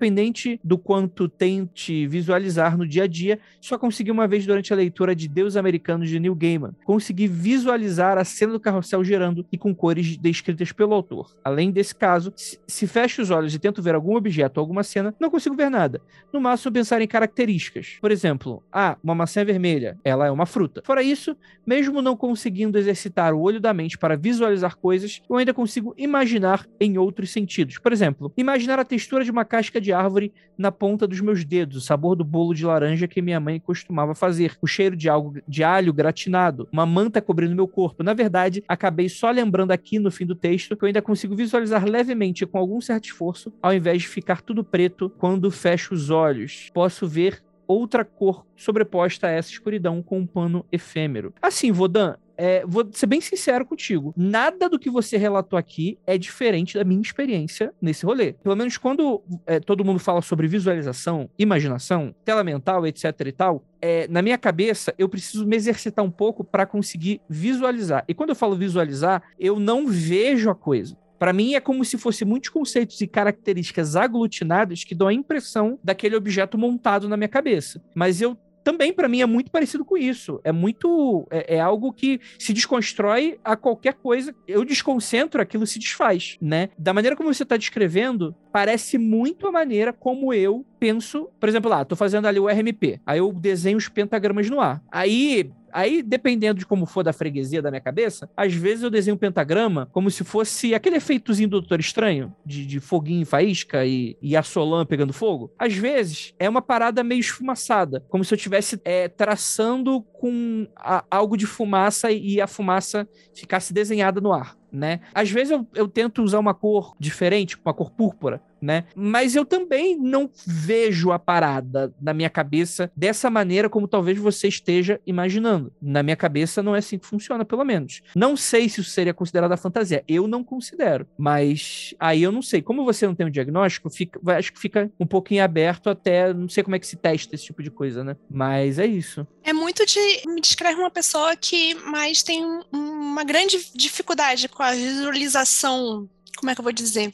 do 0.62 0.78
quanto 0.78 1.28
tente 1.28 2.06
visualizar 2.06 2.76
no 2.76 2.86
dia 2.86 3.04
a 3.04 3.06
dia, 3.06 3.38
só 3.60 3.78
consegui 3.78 4.10
uma 4.10 4.26
vez 4.26 4.46
durante 4.46 4.72
a 4.72 4.76
leitura 4.76 5.14
de 5.14 5.28
Deus 5.28 5.56
Americanos 5.56 6.08
de 6.08 6.18
Neil 6.18 6.34
Gaiman. 6.34 6.72
Consegui 6.84 7.26
visualizar 7.26 8.18
a 8.18 8.24
cena 8.24 8.52
do 8.52 8.60
carrossel 8.60 9.02
girando 9.04 9.46
e 9.50 9.58
com 9.58 9.74
cores 9.74 10.16
descritas 10.16 10.72
pelo 10.72 10.94
autor. 10.94 11.34
Além 11.44 11.70
desse 11.70 11.94
caso, 11.94 12.32
se, 12.36 12.58
se 12.66 12.86
fecho 12.86 13.22
os 13.22 13.30
olhos 13.30 13.54
e 13.54 13.58
tento 13.58 13.82
ver 13.82 13.94
algum 13.94 14.16
objeto 14.16 14.58
ou 14.58 14.62
alguma 14.62 14.82
cena, 14.82 15.14
não 15.18 15.30
consigo 15.30 15.56
ver 15.56 15.70
nada. 15.70 16.00
No 16.32 16.40
máximo, 16.40 16.72
pensar 16.72 17.00
em 17.00 17.06
características. 17.06 17.98
Por 18.00 18.10
exemplo, 18.10 18.62
ah, 18.72 18.96
uma 19.02 19.14
maçã 19.14 19.40
é 19.40 19.44
vermelha, 19.44 19.96
ela 20.04 20.26
é 20.26 20.30
uma 20.30 20.46
fruta. 20.46 20.82
Fora 20.84 21.02
isso, 21.02 21.36
mesmo 21.66 22.02
não 22.02 22.16
conseguindo 22.16 22.78
exercitar 22.78 23.34
o 23.34 23.40
olho 23.40 23.60
da 23.60 23.72
mente 23.72 23.98
para 23.98 24.16
visualizar 24.16 24.76
coisas, 24.76 25.22
eu 25.28 25.36
ainda 25.36 25.54
consigo 25.54 25.94
imaginar 25.96 26.66
em 26.80 26.98
outros 26.98 27.30
sentidos. 27.30 27.78
Por 27.78 27.92
exemplo, 27.92 28.32
imaginar 28.36 28.78
a 28.78 28.84
textura 28.84 29.24
de 29.24 29.30
uma 29.30 29.44
casca 29.44 29.80
de 29.80 29.87
árvore 29.92 30.32
na 30.56 30.72
ponta 30.72 31.06
dos 31.06 31.20
meus 31.20 31.44
dedos, 31.44 31.76
o 31.76 31.80
sabor 31.80 32.16
do 32.16 32.24
bolo 32.24 32.54
de 32.54 32.66
laranja 32.66 33.06
que 33.06 33.22
minha 33.22 33.38
mãe 33.38 33.60
costumava 33.60 34.14
fazer, 34.14 34.56
o 34.60 34.66
cheiro 34.66 34.96
de 34.96 35.08
algo 35.08 35.40
de 35.46 35.62
alho 35.62 35.92
gratinado, 35.92 36.68
uma 36.72 36.84
manta 36.84 37.22
cobrindo 37.22 37.54
meu 37.54 37.68
corpo. 37.68 38.02
Na 38.02 38.12
verdade, 38.12 38.64
acabei 38.66 39.08
só 39.08 39.30
lembrando 39.30 39.70
aqui 39.70 39.98
no 39.98 40.10
fim 40.10 40.26
do 40.26 40.34
texto 40.34 40.76
que 40.76 40.84
eu 40.84 40.88
ainda 40.88 41.02
consigo 41.02 41.36
visualizar 41.36 41.84
levemente 41.84 42.44
com 42.44 42.58
algum 42.58 42.80
certo 42.80 43.04
esforço, 43.04 43.52
ao 43.62 43.72
invés 43.72 44.02
de 44.02 44.08
ficar 44.08 44.42
tudo 44.42 44.64
preto 44.64 45.10
quando 45.18 45.50
fecho 45.50 45.94
os 45.94 46.10
olhos. 46.10 46.70
Posso 46.74 47.06
ver 47.06 47.42
outra 47.66 48.04
cor 48.04 48.46
sobreposta 48.56 49.26
a 49.26 49.30
essa 49.30 49.50
escuridão 49.50 50.02
com 50.02 50.18
um 50.18 50.26
pano 50.26 50.64
efêmero. 50.72 51.34
Assim, 51.40 51.70
Vodan, 51.70 52.16
é, 52.38 52.64
vou 52.64 52.88
ser 52.92 53.06
bem 53.06 53.20
sincero 53.20 53.66
contigo. 53.66 54.14
Nada 54.16 54.68
do 54.68 54.78
que 54.78 54.88
você 54.88 55.16
relatou 55.16 55.58
aqui 55.58 55.98
é 56.06 56.16
diferente 56.16 56.78
da 56.78 56.84
minha 56.84 57.02
experiência 57.02 57.74
nesse 57.82 58.06
rolê. 58.06 58.34
Pelo 58.34 58.54
menos 58.54 58.78
quando 58.78 59.22
é, 59.44 59.58
todo 59.58 59.84
mundo 59.84 59.98
fala 59.98 60.22
sobre 60.22 60.46
visualização, 60.46 61.28
imaginação, 61.36 62.14
tela 62.24 62.44
mental, 62.44 62.86
etc 62.86 63.12
e 63.26 63.32
tal, 63.32 63.64
é, 63.82 64.06
na 64.06 64.22
minha 64.22 64.38
cabeça 64.38 64.94
eu 64.96 65.08
preciso 65.08 65.44
me 65.44 65.56
exercitar 65.56 66.04
um 66.04 66.10
pouco 66.10 66.44
para 66.44 66.64
conseguir 66.64 67.20
visualizar. 67.28 68.04
E 68.06 68.14
quando 68.14 68.30
eu 68.30 68.36
falo 68.36 68.54
visualizar, 68.54 69.20
eu 69.38 69.58
não 69.58 69.88
vejo 69.88 70.48
a 70.48 70.54
coisa. 70.54 70.96
Para 71.18 71.32
mim 71.32 71.54
é 71.54 71.60
como 71.60 71.84
se 71.84 71.98
fosse 71.98 72.24
muitos 72.24 72.50
conceitos 72.50 73.00
e 73.00 73.06
características 73.08 73.96
aglutinados 73.96 74.84
que 74.84 74.94
dão 74.94 75.08
a 75.08 75.12
impressão 75.12 75.76
daquele 75.82 76.14
objeto 76.14 76.56
montado 76.56 77.08
na 77.08 77.16
minha 77.16 77.28
cabeça. 77.28 77.82
Mas 77.92 78.20
eu 78.20 78.38
também 78.68 78.92
para 78.92 79.08
mim 79.08 79.22
é 79.22 79.26
muito 79.26 79.50
parecido 79.50 79.82
com 79.82 79.96
isso. 79.96 80.42
É 80.44 80.52
muito 80.52 81.26
é, 81.30 81.54
é, 81.56 81.60
algo 81.60 81.90
que 81.90 82.20
se 82.38 82.52
desconstrói 82.52 83.40
a 83.42 83.56
qualquer 83.56 83.94
coisa. 83.94 84.34
Eu 84.46 84.62
desconcentro, 84.62 85.40
aquilo 85.40 85.66
se 85.66 85.78
desfaz, 85.78 86.36
né? 86.38 86.68
Da 86.76 86.92
maneira 86.92 87.16
como 87.16 87.32
você 87.32 87.44
está 87.44 87.56
descrevendo, 87.56 88.36
parece 88.52 88.98
muito 88.98 89.46
a 89.46 89.50
maneira 89.52 89.90
como 89.90 90.34
eu 90.34 90.66
penso. 90.78 91.30
Por 91.40 91.48
exemplo, 91.48 91.70
lá, 91.70 91.82
tô 91.82 91.96
fazendo 91.96 92.28
ali 92.28 92.38
o 92.38 92.46
RMP. 92.46 93.00
Aí 93.06 93.20
eu 93.20 93.32
desenho 93.32 93.78
os 93.78 93.88
pentagramas 93.88 94.50
no 94.50 94.60
ar. 94.60 94.82
Aí 94.92 95.50
Aí, 95.72 96.02
dependendo 96.02 96.58
de 96.58 96.66
como 96.66 96.86
for 96.86 97.02
da 97.02 97.12
freguesia 97.12 97.62
da 97.62 97.70
minha 97.70 97.80
cabeça, 97.80 98.28
às 98.36 98.54
vezes 98.54 98.82
eu 98.82 98.90
desenho 98.90 99.14
um 99.14 99.18
pentagrama 99.18 99.88
como 99.92 100.10
se 100.10 100.24
fosse 100.24 100.74
aquele 100.74 100.96
efeitozinho 100.96 101.48
do 101.48 101.60
Doutor 101.60 101.80
Estranho, 101.80 102.34
de, 102.44 102.66
de 102.66 102.80
foguinho 102.80 103.26
faísca 103.26 103.84
e, 103.84 104.16
e 104.20 104.36
a 104.36 104.42
Solan 104.42 104.86
pegando 104.86 105.12
fogo. 105.12 105.52
Às 105.58 105.74
vezes 105.74 106.34
é 106.38 106.48
uma 106.48 106.62
parada 106.62 107.02
meio 107.04 107.20
esfumaçada, 107.20 108.04
como 108.08 108.24
se 108.24 108.32
eu 108.32 108.36
estivesse 108.36 108.80
é, 108.84 109.08
traçando 109.08 110.02
com 110.02 110.66
a, 110.76 111.04
algo 111.10 111.36
de 111.36 111.46
fumaça 111.46 112.10
e 112.10 112.40
a 112.40 112.46
fumaça 112.46 113.08
ficasse 113.34 113.72
desenhada 113.72 114.20
no 114.20 114.32
ar. 114.32 114.56
Né? 114.70 115.00
Às 115.14 115.30
vezes 115.30 115.50
eu, 115.50 115.66
eu 115.74 115.88
tento 115.88 116.22
usar 116.22 116.38
uma 116.38 116.52
cor 116.52 116.94
diferente, 117.00 117.56
uma 117.64 117.72
cor 117.72 117.90
púrpura, 117.90 118.42
né? 118.60 118.84
Mas 118.94 119.36
eu 119.36 119.44
também 119.44 119.96
não 119.98 120.30
vejo 120.46 121.12
a 121.12 121.18
parada 121.18 121.92
na 122.00 122.14
minha 122.14 122.30
cabeça 122.30 122.90
dessa 122.96 123.30
maneira 123.30 123.68
como 123.68 123.86
talvez 123.86 124.18
você 124.18 124.48
esteja 124.48 125.00
imaginando. 125.06 125.72
Na 125.80 126.02
minha 126.02 126.16
cabeça 126.16 126.62
não 126.62 126.74
é 126.74 126.78
assim 126.78 126.98
que 126.98 127.06
funciona, 127.06 127.44
pelo 127.44 127.64
menos. 127.64 128.02
Não 128.14 128.36
sei 128.36 128.68
se 128.68 128.80
isso 128.80 128.90
seria 128.90 129.14
considerado 129.14 129.56
fantasia. 129.58 130.02
Eu 130.08 130.26
não 130.26 130.42
considero. 130.42 131.06
Mas 131.18 131.94
aí 131.98 132.22
eu 132.22 132.32
não 132.32 132.40
sei. 132.40 132.62
Como 132.62 132.84
você 132.84 133.06
não 133.06 133.14
tem 133.14 133.26
um 133.26 133.30
diagnóstico, 133.30 133.90
fica, 133.90 134.18
acho 134.36 134.52
que 134.52 134.58
fica 134.58 134.90
um 134.98 135.06
pouquinho 135.06 135.44
aberto 135.44 135.90
até. 135.90 136.32
Não 136.32 136.48
sei 136.48 136.62
como 136.62 136.76
é 136.76 136.78
que 136.78 136.86
se 136.86 136.96
testa 136.96 137.34
esse 137.34 137.44
tipo 137.44 137.62
de 137.62 137.70
coisa, 137.70 138.02
né? 138.02 138.16
Mas 138.30 138.78
é 138.78 138.86
isso. 138.86 139.26
É 139.42 139.52
muito 139.52 139.84
de. 139.84 139.98
Me 140.26 140.40
descreve 140.40 140.80
uma 140.80 140.90
pessoa 140.90 141.36
que 141.36 141.74
mais 141.74 142.22
tem 142.22 142.42
uma 142.72 143.24
grande 143.24 143.58
dificuldade 143.74 144.48
com 144.48 144.62
a 144.62 144.72
visualização 144.72 146.08
como 146.38 146.50
é 146.50 146.54
que 146.54 146.60
eu 146.60 146.64
vou 146.64 146.72
dizer? 146.72 147.12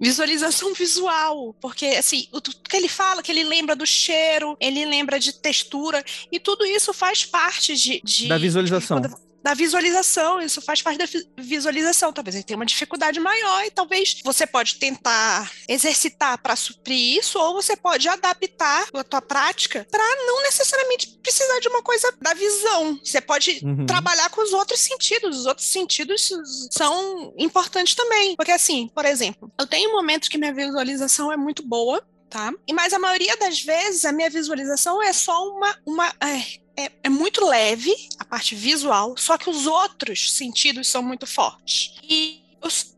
Visualização 0.00 0.74
visual, 0.74 1.54
porque 1.60 1.86
assim, 1.86 2.28
o 2.32 2.40
que 2.40 2.76
ele 2.76 2.88
fala, 2.88 3.22
que 3.22 3.32
ele 3.32 3.44
lembra 3.44 3.74
do 3.74 3.86
cheiro, 3.86 4.56
ele 4.60 4.84
lembra 4.84 5.18
de 5.18 5.32
textura, 5.32 6.04
e 6.30 6.38
tudo 6.38 6.64
isso 6.64 6.92
faz 6.92 7.24
parte 7.24 7.74
de. 7.74 8.00
de 8.04 8.28
da 8.28 8.38
visualização. 8.38 9.00
De, 9.00 9.08
da 9.48 9.54
visualização, 9.54 10.42
isso 10.42 10.60
faz 10.60 10.82
parte 10.82 10.98
da 10.98 11.06
visualização. 11.38 12.12
Talvez 12.12 12.34
ele 12.34 12.44
tenha 12.44 12.58
uma 12.58 12.66
dificuldade 12.66 13.18
maior 13.18 13.64
e 13.64 13.70
talvez 13.70 14.20
você 14.22 14.46
pode 14.46 14.74
tentar 14.74 15.50
exercitar 15.66 16.36
para 16.42 16.54
suprir 16.54 17.18
isso, 17.18 17.38
ou 17.38 17.54
você 17.54 17.74
pode 17.74 18.06
adaptar 18.06 18.86
a 18.92 19.02
tua 19.02 19.22
prática 19.22 19.86
para 19.90 20.04
não 20.26 20.42
necessariamente 20.42 21.18
precisar 21.22 21.60
de 21.60 21.68
uma 21.68 21.82
coisa 21.82 22.14
da 22.20 22.34
visão. 22.34 23.00
Você 23.02 23.22
pode 23.22 23.60
uhum. 23.64 23.86
trabalhar 23.86 24.28
com 24.28 24.42
os 24.42 24.52
outros 24.52 24.80
sentidos. 24.80 25.38
Os 25.38 25.46
outros 25.46 25.66
sentidos 25.66 26.30
são 26.70 27.32
importantes 27.38 27.94
também. 27.94 28.36
Porque 28.36 28.52
assim, 28.52 28.90
por 28.94 29.06
exemplo, 29.06 29.50
eu 29.58 29.66
tenho 29.66 29.92
momentos 29.92 30.28
que 30.28 30.36
minha 30.36 30.52
visualização 30.52 31.32
é 31.32 31.38
muito 31.38 31.66
boa, 31.66 32.06
tá? 32.28 32.52
E 32.66 32.74
mas 32.74 32.92
a 32.92 32.98
maioria 32.98 33.34
das 33.38 33.62
vezes 33.62 34.04
a 34.04 34.12
minha 34.12 34.28
visualização 34.28 35.02
é 35.02 35.14
só 35.14 35.48
uma 35.48 35.74
uma 35.86 36.08
é, 36.20 36.58
é, 36.78 36.92
é, 37.02 37.08
muito 37.08 37.44
leve, 37.44 37.92
a 38.20 38.24
parte 38.24 38.54
visual, 38.54 39.16
só 39.16 39.36
que 39.36 39.50
os 39.50 39.66
outros 39.66 40.32
sentidos 40.32 40.86
são 40.86 41.02
muito 41.02 41.26
fortes. 41.26 41.96
E 42.08 42.40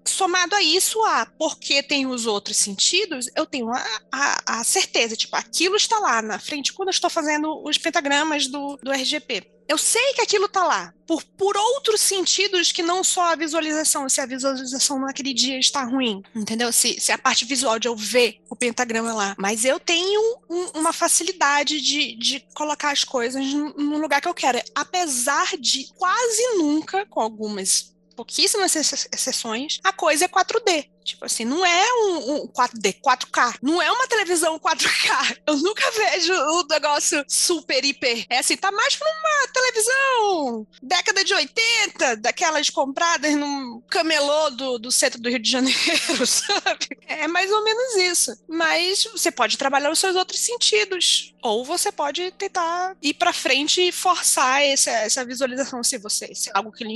somado 0.04 0.54
a 0.54 0.62
isso, 0.62 1.02
a 1.04 1.26
porque 1.38 1.82
tem 1.82 2.06
os 2.06 2.26
outros 2.26 2.56
sentidos, 2.56 3.28
eu 3.34 3.46
tenho 3.46 3.70
a, 3.70 4.00
a, 4.12 4.60
a, 4.60 4.64
certeza, 4.64 5.16
tipo, 5.16 5.34
aquilo 5.36 5.76
está 5.76 5.98
lá 5.98 6.20
na 6.20 6.38
frente 6.38 6.72
quando 6.72 6.88
eu 6.88 6.92
estou 6.92 7.10
fazendo 7.10 7.62
os 7.64 7.78
pentagramas 7.78 8.46
do, 8.46 8.76
do 8.82 8.90
RGP. 8.90 9.60
Eu 9.70 9.78
sei 9.78 10.14
que 10.14 10.20
aquilo 10.20 10.46
está 10.46 10.64
lá, 10.64 10.92
por, 11.06 11.22
por 11.22 11.56
outros 11.56 12.00
sentidos 12.00 12.72
que 12.72 12.82
não 12.82 13.04
só 13.04 13.32
a 13.32 13.36
visualização, 13.36 14.08
se 14.08 14.20
a 14.20 14.26
visualização 14.26 14.98
naquele 14.98 15.32
dia 15.32 15.60
está 15.60 15.84
ruim, 15.84 16.22
entendeu? 16.34 16.72
Se, 16.72 17.00
se 17.00 17.12
a 17.12 17.18
parte 17.18 17.44
visual 17.44 17.78
de 17.78 17.86
eu 17.86 17.94
ver 17.94 18.40
o 18.50 18.56
pentagrama 18.56 19.12
lá. 19.12 19.36
Mas 19.38 19.64
eu 19.64 19.78
tenho 19.78 20.20
um, 20.50 20.80
uma 20.80 20.92
facilidade 20.92 21.80
de, 21.80 22.16
de 22.16 22.40
colocar 22.52 22.90
as 22.90 23.04
coisas 23.04 23.46
no 23.46 23.98
lugar 23.98 24.20
que 24.20 24.26
eu 24.26 24.34
quero. 24.34 24.60
Apesar 24.74 25.56
de 25.56 25.86
quase 25.94 26.42
nunca, 26.56 27.06
com 27.06 27.20
algumas 27.20 27.94
pouquíssimas 28.20 28.76
exceções, 28.76 29.80
a 29.82 29.94
coisa 29.94 30.26
é 30.26 30.28
4D. 30.28 30.90
Tipo 31.02 31.24
assim, 31.24 31.46
não 31.46 31.64
é 31.64 31.92
um, 31.94 32.34
um 32.34 32.48
4D, 32.48 33.00
4K. 33.00 33.56
Não 33.62 33.80
é 33.80 33.90
uma 33.90 34.06
televisão 34.06 34.58
4K. 34.58 35.38
Eu 35.48 35.56
nunca 35.56 35.90
vejo 35.92 36.34
o 36.34 36.66
negócio 36.68 37.24
super 37.26 37.82
hiper. 37.82 38.26
É 38.28 38.38
assim, 38.38 38.58
tá 38.58 38.70
mais 38.70 38.94
pra 38.94 39.08
uma 39.08 39.52
televisão 39.52 40.66
década 40.82 41.24
de 41.24 41.32
80, 41.32 42.16
daquelas 42.16 42.68
compradas 42.68 43.34
num 43.34 43.80
camelô 43.88 44.50
do, 44.50 44.78
do 44.78 44.92
centro 44.92 45.20
do 45.20 45.30
Rio 45.30 45.38
de 45.38 45.50
Janeiro, 45.50 46.26
sabe? 46.26 46.88
É 47.06 47.26
mais 47.26 47.50
ou 47.50 47.64
menos 47.64 47.96
isso. 47.96 48.36
Mas 48.46 49.04
você 49.04 49.32
pode 49.32 49.56
trabalhar 49.56 49.90
os 49.90 49.98
seus 49.98 50.14
outros 50.14 50.40
sentidos. 50.40 51.34
Ou 51.42 51.64
você 51.64 51.90
pode 51.90 52.30
tentar 52.32 52.94
ir 53.00 53.14
pra 53.14 53.32
frente 53.32 53.80
e 53.80 53.90
forçar 53.90 54.62
essa, 54.62 54.90
essa 54.90 55.24
visualização 55.24 55.82
se 55.82 55.96
você 55.96 56.34
se 56.34 56.50
é 56.50 56.52
algo 56.54 56.70
que 56.70 56.84
lhe 56.84 56.92